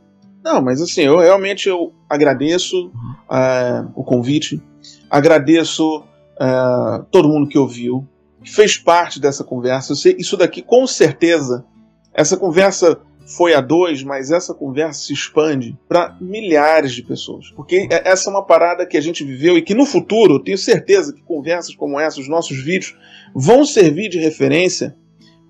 [0.44, 4.62] Não, mas assim, eu realmente eu agradeço uh, o convite,
[5.10, 8.08] agradeço uh, todo mundo que ouviu,
[8.44, 9.92] que fez parte dessa conversa.
[9.92, 11.66] Eu sei, isso daqui, com certeza,
[12.14, 13.00] essa conversa
[13.36, 17.52] foi a dois, mas essa conversa se expande para milhares de pessoas.
[17.52, 20.40] Porque é, essa é uma parada que a gente viveu e que no futuro, eu
[20.40, 22.96] tenho certeza que conversas como essa, os nossos vídeos,
[23.34, 24.96] vão servir de referência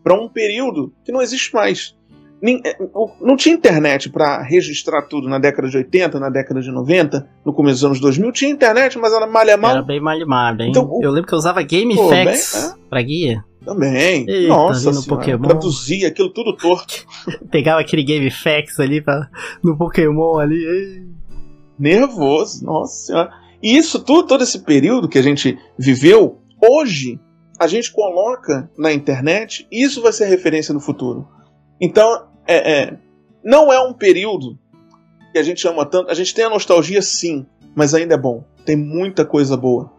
[0.04, 1.96] para um período que não existe mais.
[2.42, 2.78] É,
[3.20, 7.54] não tinha internet para registrar tudo na década de 80, na década de 90, no
[7.54, 8.32] começo dos anos 2000.
[8.32, 9.72] Tinha internet, mas era malha mal.
[9.72, 10.26] Era bem malha
[10.64, 10.70] hein?
[10.70, 12.90] Então, eu lembro que eu usava GameFAQs é?
[12.90, 13.44] para guia.
[13.64, 14.26] Também.
[14.28, 15.48] Eita, Nossa no Pokémon.
[15.48, 17.06] Traduzia aquilo tudo torto.
[17.52, 19.30] Pegava aquele Game Facts ali pra,
[19.64, 20.64] no Pokémon ali.
[20.64, 21.08] Ei.
[21.78, 23.32] Nervoso, nossa senhora.
[23.62, 27.20] E isso tudo, todo esse período que a gente viveu, hoje
[27.58, 31.28] a gente coloca na internet e isso vai ser referência no futuro.
[31.80, 32.98] Então, é, é,
[33.44, 34.58] não é um período
[35.32, 36.10] que a gente ama tanto.
[36.10, 38.44] A gente tem a nostalgia, sim, mas ainda é bom.
[38.66, 39.92] Tem muita coisa boa.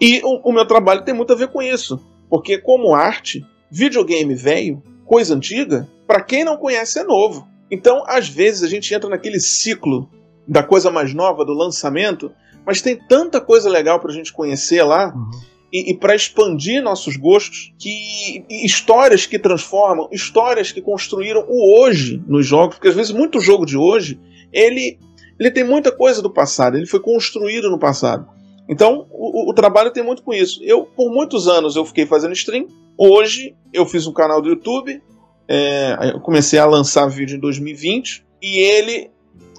[0.00, 2.00] E o, o meu trabalho tem muito a ver com isso
[2.34, 7.46] porque, como arte, videogame velho, coisa antiga, para quem não conhece é novo.
[7.70, 10.10] Então, às vezes, a gente entra naquele ciclo
[10.44, 12.32] da coisa mais nova, do lançamento,
[12.66, 15.14] mas tem tanta coisa legal para a gente conhecer lá.
[15.14, 15.30] Uhum.
[15.72, 22.20] E, e para expandir nossos gostos, que histórias que transformam, histórias que construíram o hoje
[22.26, 24.18] nos jogos, porque às vezes muito jogo de hoje
[24.52, 24.98] ele,
[25.38, 28.26] ele tem muita coisa do passado, ele foi construído no passado.
[28.68, 30.62] Então, o, o, trabalho tem muito com isso.
[30.62, 35.02] Eu, por muitos anos, eu fiquei fazendo stream, Hoje eu fiz um canal do YouTube,
[35.48, 39.10] é, eu comecei a lançar vídeo em 2020 e ele,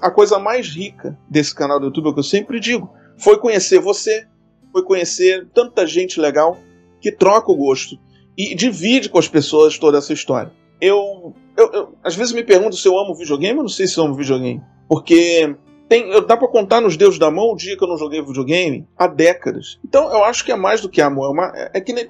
[0.02, 3.38] a coisa mais rica desse canal do YouTube, é o que eu sempre digo, foi
[3.38, 4.26] conhecer você,
[4.72, 6.58] foi conhecer tanta gente legal
[7.02, 8.00] que troca o gosto
[8.38, 10.52] e divide com as pessoas toda essa história.
[10.80, 13.98] Eu, eu, eu às vezes me pergunto se eu amo videogame, eu não sei se
[13.98, 15.54] eu amo videogame, porque
[15.88, 18.88] tem, dá para contar nos dedos da mão o dia que eu não joguei videogame
[18.98, 19.80] há décadas.
[19.84, 21.28] Então eu acho que é mais do que amor.
[21.28, 22.08] É, uma, é que nem.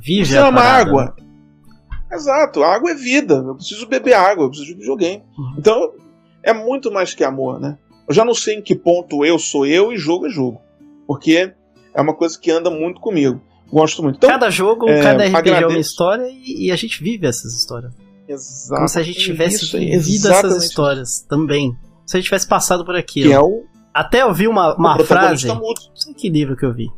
[0.00, 1.14] Vive você ama água.
[2.12, 3.34] Exato, água é vida.
[3.46, 5.22] Eu preciso beber água, eu preciso de videogame.
[5.38, 5.54] Uhum.
[5.56, 5.92] Então
[6.42, 7.78] é muito mais que amor, né?
[8.08, 10.60] Eu já não sei em que ponto eu sou eu e jogo é jogo.
[11.06, 11.52] Porque
[11.94, 13.40] é uma coisa que anda muito comigo.
[13.72, 14.16] Gosto muito.
[14.16, 15.64] Então, cada jogo, é, cada RPG agradeço.
[15.64, 17.92] é uma história e, e, a gente vive essas histórias.
[18.28, 18.74] Exato.
[18.74, 21.74] Como se a gente tivesse isso, vivido essas histórias também
[22.06, 23.22] se a gente tivesse passado por aqui.
[23.22, 23.64] Que é o.
[23.92, 25.46] Até eu vi uma, uma frase.
[25.46, 25.60] Não
[25.94, 26.88] sei que livro que eu vi.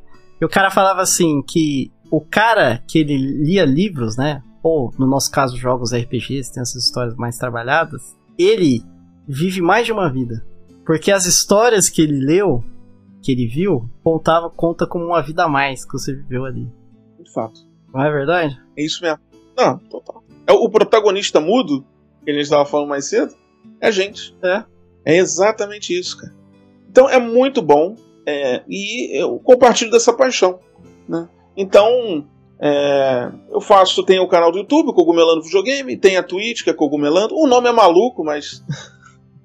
[0.40, 4.42] E o cara falava assim: que o cara que ele lia livros, né?
[4.62, 8.16] Ou, no nosso caso, jogos RPGs, tem essas histórias mais trabalhadas.
[8.38, 8.82] Ele
[9.28, 10.44] vive mais de uma vida.
[10.86, 12.64] Porque as histórias que ele leu,
[13.22, 16.70] que ele viu, contava, conta como uma vida a mais que você viveu ali.
[17.22, 17.60] De fato.
[17.92, 18.58] Não é verdade?
[18.76, 19.18] É isso mesmo.
[19.56, 20.24] Não, total.
[20.46, 21.84] É o protagonista mudo,
[22.24, 23.34] que a gente estava falando mais cedo,
[23.80, 24.36] é a gente.
[24.42, 24.64] É.
[25.04, 26.34] É exatamente isso, cara.
[26.88, 30.60] Então é muito bom é, e eu compartilho dessa paixão.
[31.08, 31.28] Né?
[31.56, 32.26] Então
[32.58, 36.74] é, eu faço, tem o canal do YouTube, Cogumelando Videogame, tem a Twitch, que é
[36.74, 37.34] Cogumelando.
[37.34, 38.64] O nome é maluco, mas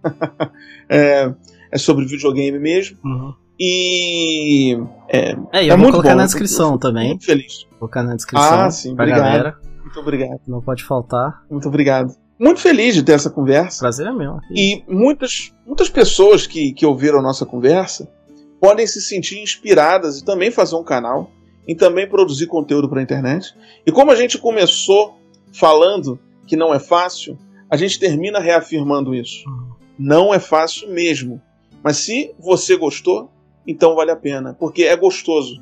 [0.88, 1.34] é,
[1.72, 2.98] é, sobre videogame mesmo.
[3.04, 3.34] Uhum.
[3.60, 4.78] E
[5.10, 7.10] é, é, eu é vou muito colocar bom, na descrição também.
[7.10, 7.66] Muito feliz.
[7.72, 8.62] Vou colocar na descrição.
[8.62, 9.20] Ah, sim, obrigado.
[9.20, 9.58] Galera.
[9.82, 10.40] Muito obrigado.
[10.48, 11.44] Não pode faltar.
[11.50, 13.80] Muito obrigado muito feliz de ter essa conversa.
[13.80, 14.40] Prazer é meu.
[14.56, 18.09] E muitas, muitas pessoas que, que ouviram a nossa conversa
[18.59, 21.32] podem se sentir inspiradas e também fazer um canal
[21.68, 23.53] e também produzir conteúdo para a internet.
[23.85, 25.18] E como a gente começou
[25.51, 27.38] falando que não é fácil,
[27.69, 29.48] a gente termina reafirmando isso.
[29.48, 29.69] Uhum.
[29.98, 31.42] Não é fácil mesmo.
[31.84, 33.30] Mas se você gostou,
[33.68, 35.61] então vale a pena, porque é gostoso.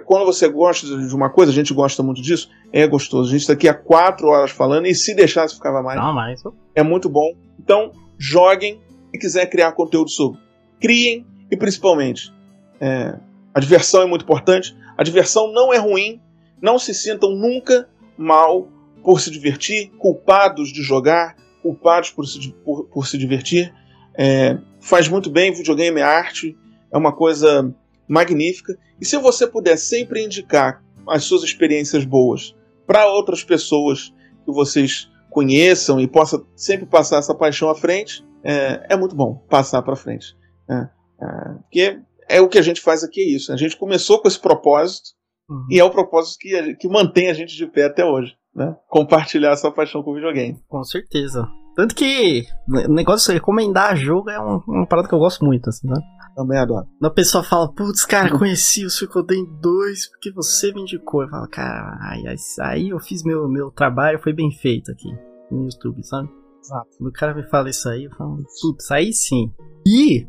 [0.00, 3.28] Quando você gosta de uma coisa, a gente gosta muito disso, é gostoso.
[3.28, 6.00] A gente está aqui há quatro horas falando e se deixasse ficava mais.
[6.00, 6.42] Não, mais.
[6.74, 7.32] É muito bom.
[7.58, 8.80] Então, joguem
[9.12, 10.40] e quiser criar conteúdo sobre.
[10.80, 12.32] Criem e principalmente,
[12.80, 13.18] é,
[13.54, 14.76] a diversão é muito importante.
[14.96, 16.20] A diversão não é ruim.
[16.60, 18.68] Não se sintam nunca mal
[19.02, 23.74] por se divertir, culpados de jogar, culpados por se, por, por se divertir.
[24.14, 26.56] É, faz muito bem, videogame é arte,
[26.92, 27.74] é uma coisa
[28.08, 28.76] magnífica.
[29.00, 32.54] E se você puder sempre indicar as suas experiências boas
[32.86, 34.12] para outras pessoas
[34.44, 39.36] que vocês conheçam e possa sempre passar essa paixão à frente, é, é muito bom
[39.48, 40.36] passar para frente.
[40.68, 43.52] É, é, porque é o que a gente faz aqui, é isso.
[43.52, 45.10] A gente começou com esse propósito
[45.48, 45.66] uhum.
[45.70, 48.34] e é o propósito que, que mantém a gente de pé até hoje.
[48.54, 48.74] Né?
[48.88, 50.58] Compartilhar essa paixão com o videogame.
[50.68, 51.46] Com certeza.
[51.74, 55.70] Tanto que o negócio de recomendar jogo é uma, uma parada que eu gosto muito,
[55.70, 55.96] assim, né?
[56.34, 56.86] Também adoro.
[57.02, 61.22] A pessoa fala, putz, cara, conheci o Suicoden 2 porque você me indicou.
[61.22, 62.24] Eu falo, cara, aí,
[62.60, 65.08] aí eu fiz meu, meu trabalho, foi bem feito aqui
[65.50, 66.28] no YouTube, sabe?
[66.60, 66.88] Exato.
[66.96, 69.52] Quando o cara me fala isso aí, eu falo, putz, aí sim.
[69.86, 70.26] E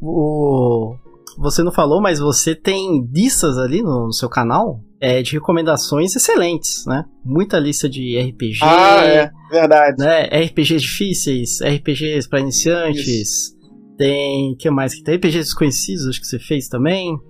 [0.00, 0.94] o,
[1.38, 6.14] você não falou, mas você tem listas ali no, no seu canal é, de recomendações
[6.14, 7.04] excelentes, né?
[7.24, 8.58] Muita lista de RPG.
[8.62, 9.96] Ah, é, verdade.
[9.98, 10.24] Né?
[10.44, 13.06] RPGs difíceis, RPGs para iniciantes.
[13.06, 13.59] Isso.
[14.00, 14.54] Tem.
[14.54, 15.16] que mais que tem?
[15.16, 17.20] RPGs desconhecidos, acho que você fez também.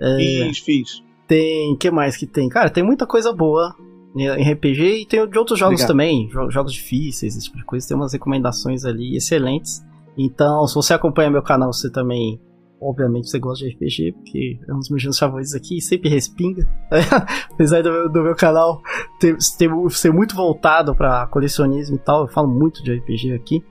[0.00, 1.02] É, fiz, fiz.
[1.28, 1.76] Tem.
[1.76, 2.48] que mais que tem?
[2.48, 3.76] Cara, tem muita coisa boa
[4.16, 5.88] em RPG e tem de outros jogos Obrigado.
[5.88, 7.86] também, jogos difíceis, esse tipo de coisa.
[7.86, 9.84] Tem umas recomendações ali excelentes.
[10.16, 12.40] Então, se você acompanha meu canal, você também.
[12.78, 16.68] Obviamente você gosta de RPG, porque é um dos meus gêneros favoritos aqui, sempre respinga.
[17.52, 18.82] Apesar do meu, do meu canal
[19.18, 23.64] ter, ter, ser muito voltado para colecionismo e tal, eu falo muito de RPG aqui.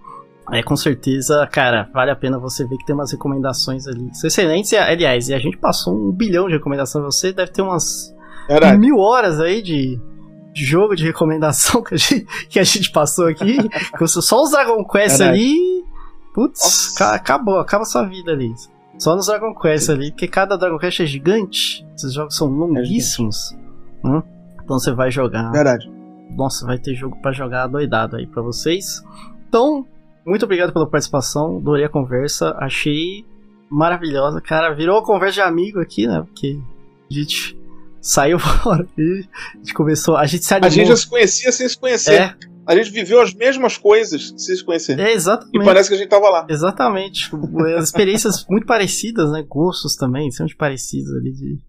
[0.51, 4.11] É, com certeza, cara, vale a pena você ver que tem umas recomendações ali.
[4.23, 7.03] Excelentes, aliás, e a gente passou um bilhão de recomendações.
[7.03, 8.15] Você deve ter umas
[8.77, 9.99] mil horas aí de,
[10.53, 13.57] jogo de recomendação que a gente, que a gente passou aqui.
[14.07, 15.83] só os Dragon Quest ali.
[16.33, 18.53] Putz, acabou, acaba a sua vida ali.
[18.97, 21.85] Só nos Dragon Quest ali, porque cada Dragon Quest é gigante.
[21.95, 23.51] Esses jogos são longuíssimos.
[24.05, 24.23] É?
[24.63, 25.51] Então você vai jogar.
[25.51, 25.91] Verdade.
[26.35, 29.03] Nossa, vai ter jogo para jogar doidado aí para vocês.
[29.47, 29.85] Então,
[30.25, 33.25] muito obrigado pela participação, adorei a conversa, achei
[33.69, 34.73] maravilhosa, cara.
[34.73, 36.21] Virou uma conversa de amigo aqui, né?
[36.21, 36.59] Porque
[37.09, 37.57] a gente
[38.01, 40.67] saiu fora e a gente começou, a gente se animou.
[40.67, 42.21] A gente já se conhecia sem se conhecer.
[42.21, 42.35] É.
[42.67, 44.99] A gente viveu as mesmas coisas sem se conhecer.
[44.99, 45.55] É, exatamente.
[45.55, 46.47] E parece que a gente tava lá.
[46.49, 47.29] Exatamente.
[47.77, 49.45] As experiências muito parecidas, né?
[49.47, 51.59] Gostos também, são parecidos ali de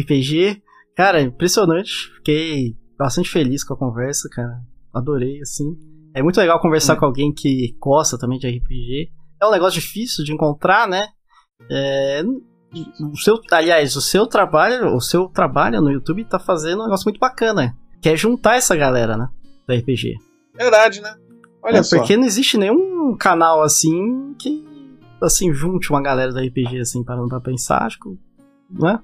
[0.00, 0.62] RPG.
[0.96, 2.12] Cara, impressionante.
[2.18, 4.62] Fiquei bastante feliz com a conversa, cara.
[4.94, 5.76] Adorei, assim.
[6.16, 7.00] É muito legal conversar hum.
[7.00, 9.10] com alguém que gosta também de RPG.
[9.38, 11.08] É um negócio difícil de encontrar, né?
[11.70, 12.22] É,
[13.12, 17.04] o seu, aliás, o seu trabalho, o seu trabalho no YouTube tá fazendo um negócio
[17.04, 19.28] muito bacana, que é juntar essa galera, né,
[19.68, 20.14] do RPG.
[20.54, 21.14] Verdade, né?
[21.62, 21.98] Olha é, só.
[21.98, 24.64] Porque não existe nenhum canal assim que
[25.20, 28.08] assim junte uma galera do RPG assim parando pra pensar, acho que,
[28.70, 29.00] né?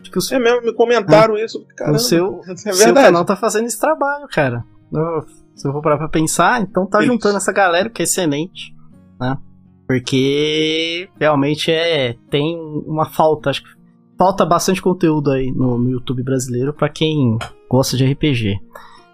[0.00, 3.22] Acho que o, é mesmo, me comentaram é, isso, caramba, o seu, é seu canal
[3.22, 4.64] tá fazendo esse trabalho, cara.
[5.54, 7.06] Se eu for parar pra pensar, então tá isso.
[7.06, 8.74] juntando essa galera que é excelente,
[9.20, 9.36] né?
[9.86, 13.68] Porque realmente é tem uma falta, acho que
[14.18, 18.58] falta bastante conteúdo aí no, no YouTube brasileiro para quem gosta de RPG.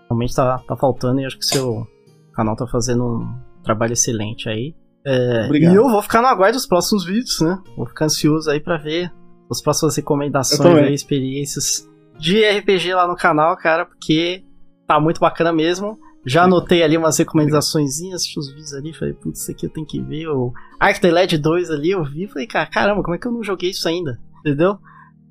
[0.08, 1.86] Realmente tá, tá faltando e acho que seu
[2.32, 4.74] canal tá fazendo um trabalho excelente aí.
[5.04, 5.72] É, Obrigado.
[5.72, 7.58] E eu vou ficar no aguardo dos próximos vídeos, né?
[7.76, 9.12] Vou ficar ansioso aí para ver
[9.50, 11.88] as próximas recomendações e experiências
[12.18, 14.44] de RPG lá no canal, cara, porque
[14.86, 15.98] tá muito bacana mesmo.
[16.26, 19.86] Já anotei ali umas recomendações, assisti os vídeos ali, falei, putz, isso aqui eu tenho
[19.86, 20.28] que ver.
[20.28, 23.32] O Arc the Led 2 ali, eu vi, falei, cara, caramba, como é que eu
[23.32, 24.20] não joguei isso ainda?
[24.40, 24.78] Entendeu?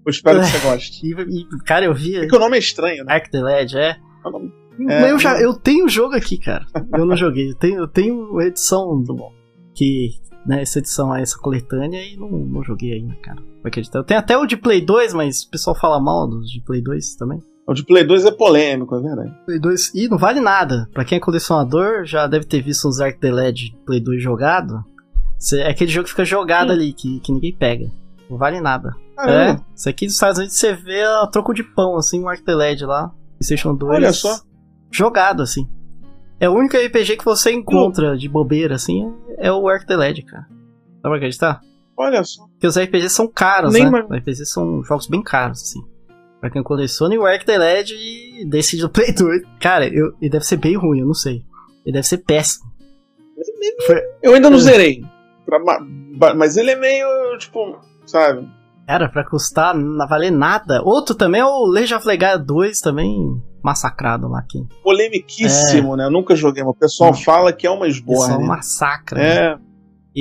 [0.05, 1.05] Eu espero que você goste.
[1.05, 2.15] E, e, cara, eu vi.
[2.15, 3.13] É que o nome é estranho, né?
[3.13, 3.97] Arc the Led, é.
[4.87, 6.65] É, eu, já, eu tenho o jogo aqui, cara.
[6.93, 7.51] Eu não joguei.
[7.51, 9.15] Eu tenho, eu tenho edição do.
[9.75, 10.11] Que.
[10.45, 13.43] Né, essa edição aí, essa coletânea, e não, não joguei ainda, cara.
[13.93, 16.81] Eu tenho até o de Play 2, mas o pessoal fala mal dos de Play
[16.81, 17.39] 2 também.
[17.69, 19.31] O de Play 2 é polêmico, é verdade.
[19.45, 19.93] Play 2.
[19.93, 20.89] Ih, não vale nada.
[20.91, 24.83] Pra quem é colecionador, já deve ter visto uns Arc the Led Play 2 jogado.
[25.53, 26.73] É aquele jogo que fica jogado Sim.
[26.73, 27.91] ali, que, que ninguém pega.
[28.27, 28.95] Não vale nada.
[29.19, 29.55] É.
[29.75, 32.55] Isso aqui dos Estados Unidos você vê a troco de pão, assim, um Arc the
[32.55, 33.11] Led lá.
[33.37, 33.97] PlayStation 2.
[33.97, 34.39] Olha só.
[34.89, 35.69] Jogado, assim.
[36.39, 40.23] É o único RPG que você encontra de bobeira, assim, é o Arc the Led,
[40.23, 40.47] cara.
[41.03, 41.61] Dá pra acreditar?
[41.95, 42.47] Olha só.
[42.47, 44.03] Porque os RPGs são caros, Nem né?
[44.09, 45.98] Os RPGs são jogos bem caros, assim.
[46.39, 47.93] Pra quem coleciona, e o Arc the Led
[48.45, 49.41] desse do Play 2.
[49.59, 51.43] Cara, eu, ele deve ser bem ruim, eu não sei.
[51.85, 52.69] Ele deve ser péssimo.
[54.21, 54.61] Eu ainda não é.
[54.61, 55.03] zerei.
[55.45, 58.47] Pra, mas ele é meio, tipo, sabe?
[58.87, 60.81] Cara, pra custar, não valer nada.
[60.83, 64.65] Outro também é o Legend of Legaia 2, também massacrado lá aqui.
[64.83, 65.97] Polemiquíssimo, é.
[65.97, 66.05] né?
[66.05, 68.33] Eu nunca joguei, mas o pessoal fala que é uma esborra.
[68.33, 69.19] É um massacre.
[69.19, 69.51] É.
[69.51, 69.59] Né?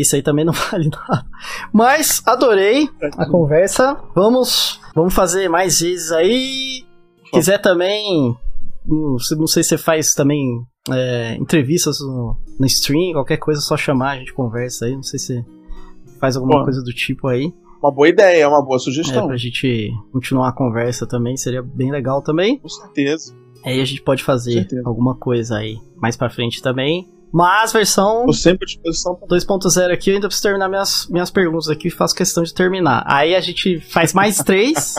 [0.01, 1.27] Isso aí também não vale nada.
[1.73, 3.97] Mas adorei a conversa.
[4.15, 6.85] Vamos, vamos fazer mais vezes aí.
[7.33, 8.35] Quiser também,
[8.87, 13.77] não sei se você faz também é, entrevistas no, no stream, qualquer coisa, é só
[13.77, 14.95] chamar, a gente conversa aí.
[14.95, 15.45] Não sei se
[16.19, 17.53] faz alguma Bom, coisa do tipo aí.
[17.83, 19.25] Uma boa ideia, uma boa sugestão.
[19.25, 22.59] É, pra gente continuar a conversa também, seria bem legal também.
[22.59, 23.35] Com certeza.
[23.65, 27.09] Aí a gente pode fazer alguma coisa aí mais pra frente também.
[27.33, 28.27] Mas versão.
[28.27, 29.19] Tô sempre à disposição.
[29.29, 33.05] 2.0 aqui, eu ainda preciso terminar minhas, minhas perguntas aqui faço questão de terminar.
[33.07, 34.95] Aí a gente faz mais três,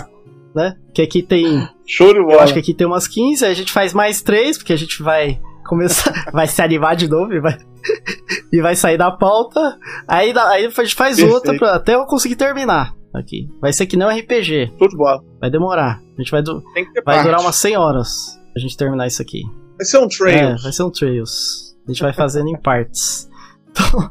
[0.56, 0.76] né?
[0.94, 1.68] Que aqui tem.
[1.88, 2.34] Show de bola.
[2.34, 4.78] Eu acho que aqui tem umas 15, aí a gente faz mais três, porque a
[4.78, 6.14] gente vai começar.
[6.32, 7.58] vai se animar de novo e vai.
[8.52, 9.78] e vai sair da pauta.
[10.08, 11.34] Aí, aí a gente faz Perfeito.
[11.34, 13.48] outra pra, até eu conseguir terminar aqui.
[13.60, 14.74] Vai ser que nem um RPG.
[14.80, 15.24] De bola.
[15.40, 16.00] Vai demorar.
[16.18, 16.62] A gente vai, du
[17.06, 19.44] vai durar umas 100 horas a gente terminar isso aqui.
[19.78, 20.60] Vai ser um Trails.
[20.60, 21.69] É, vai ser um Trails.
[21.90, 23.28] A gente vai fazendo em partes.
[23.72, 24.10] Então,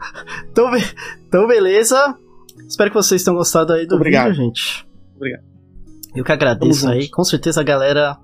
[0.50, 0.70] então,
[1.26, 2.16] então, beleza.
[2.66, 4.30] Espero que vocês tenham gostado aí do Obrigado.
[4.30, 4.86] vídeo, gente.
[5.16, 5.42] Obrigado.
[6.14, 7.08] Eu que agradeço aí.
[7.10, 8.16] Com certeza a galera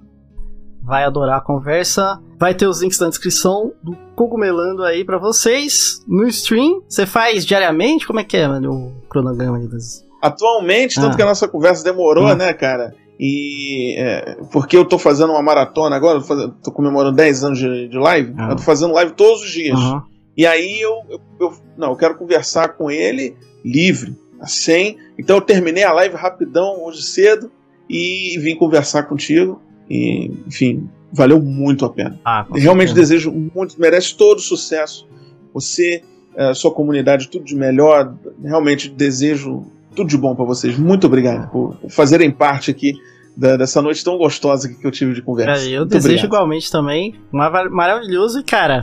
[0.81, 2.21] vai adorar a conversa.
[2.39, 6.03] Vai ter os links na descrição do Cogumelando aí para vocês.
[6.07, 8.07] No stream, você faz diariamente?
[8.07, 10.05] Como é que é, mano, o cronograma aí das...
[10.23, 11.17] Atualmente, tanto ah.
[11.17, 12.35] que a nossa conversa demorou, ah.
[12.35, 12.95] né, cara?
[13.19, 17.59] E é, porque eu tô fazendo uma maratona agora, tô, fazendo, tô comemorando 10 anos
[17.59, 18.51] de, de live, ah.
[18.51, 19.79] eu tô fazendo live todos os dias.
[19.79, 20.03] Uhum.
[20.37, 24.97] E aí eu, eu, eu, não, eu quero conversar com ele livre, assim.
[25.17, 27.51] Então eu terminei a live rapidão hoje cedo
[27.89, 29.61] e vim conversar contigo.
[29.89, 32.19] E, enfim, valeu muito a pena.
[32.25, 33.15] Ah, Realmente certeza.
[33.15, 35.07] desejo muito, merece todo o sucesso.
[35.53, 36.03] Você,
[36.37, 38.13] a sua comunidade, tudo de melhor.
[38.43, 40.79] Realmente desejo tudo de bom para vocês.
[40.79, 42.95] Muito obrigado por fazerem parte aqui
[43.37, 45.65] da, dessa noite tão gostosa que eu tive de conversa.
[45.65, 46.27] É, eu Muito desejo obrigado.
[46.27, 47.15] igualmente também.
[47.33, 48.83] Maravilhoso e, cara,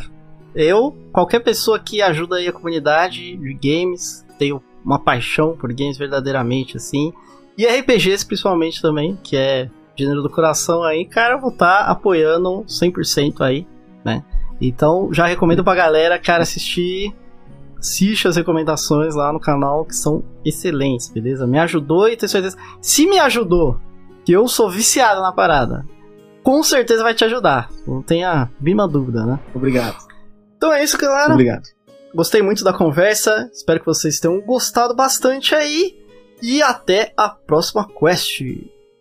[0.55, 5.97] eu, qualquer pessoa que ajuda aí a comunidade de games, tenho uma paixão por games
[5.97, 7.13] verdadeiramente, assim.
[7.57, 11.91] E RPGs principalmente também, que é gênero do coração aí, cara, eu vou estar tá
[11.91, 13.67] apoiando 100% aí,
[14.03, 14.23] né?
[14.59, 17.13] Então, já recomendo pra galera, cara, assistir
[17.81, 21.47] assiste as recomendações lá no canal que são excelentes, beleza?
[21.47, 22.55] Me ajudou e tenho certeza.
[22.79, 23.79] Se me ajudou,
[24.23, 25.83] que eu sou viciado na parada,
[26.43, 27.69] com certeza vai te ajudar.
[27.87, 29.39] Não tenha mínima dúvida, né?
[29.53, 29.97] Obrigado.
[30.55, 31.33] Então é isso, galera.
[31.33, 31.63] Obrigado.
[32.13, 33.49] Gostei muito da conversa.
[33.51, 35.99] Espero que vocês tenham gostado bastante aí.
[36.41, 38.41] E até a próxima quest.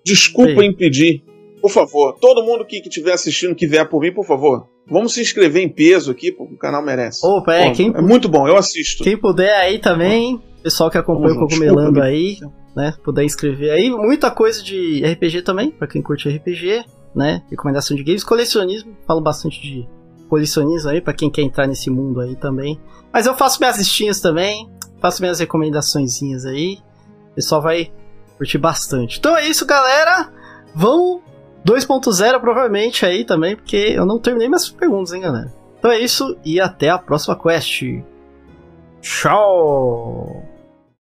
[0.04, 1.22] Desculpa impedir
[1.60, 5.20] por favor, todo mundo que estiver assistindo, que vier por mim, por favor, vamos se
[5.20, 7.24] inscrever em peso aqui, porque o canal merece.
[7.24, 9.04] Opa, é, quem, é muito bom, eu assisto.
[9.04, 12.38] Quem puder aí também, pessoal que acompanha o Cogumelando aí,
[12.74, 13.90] né, puder inscrever aí.
[13.90, 19.20] Muita coisa de RPG também, para quem curte RPG, né, recomendação de games, colecionismo, falo
[19.20, 19.88] bastante de
[20.28, 22.80] colecionismo aí, para quem quer entrar nesse mundo aí também.
[23.12, 26.78] Mas eu faço minhas listinhas também, faço minhas recomendaçõezinhas aí,
[27.32, 27.92] o pessoal vai
[28.36, 29.18] curtir bastante.
[29.18, 30.32] Então é isso, galera.
[30.74, 31.20] Vão
[31.64, 35.52] 2.0 provavelmente aí também, porque eu não terminei minhas perguntas, hein, galera.
[35.78, 37.82] Então é isso e até a próxima quest.
[39.00, 40.49] Tchau!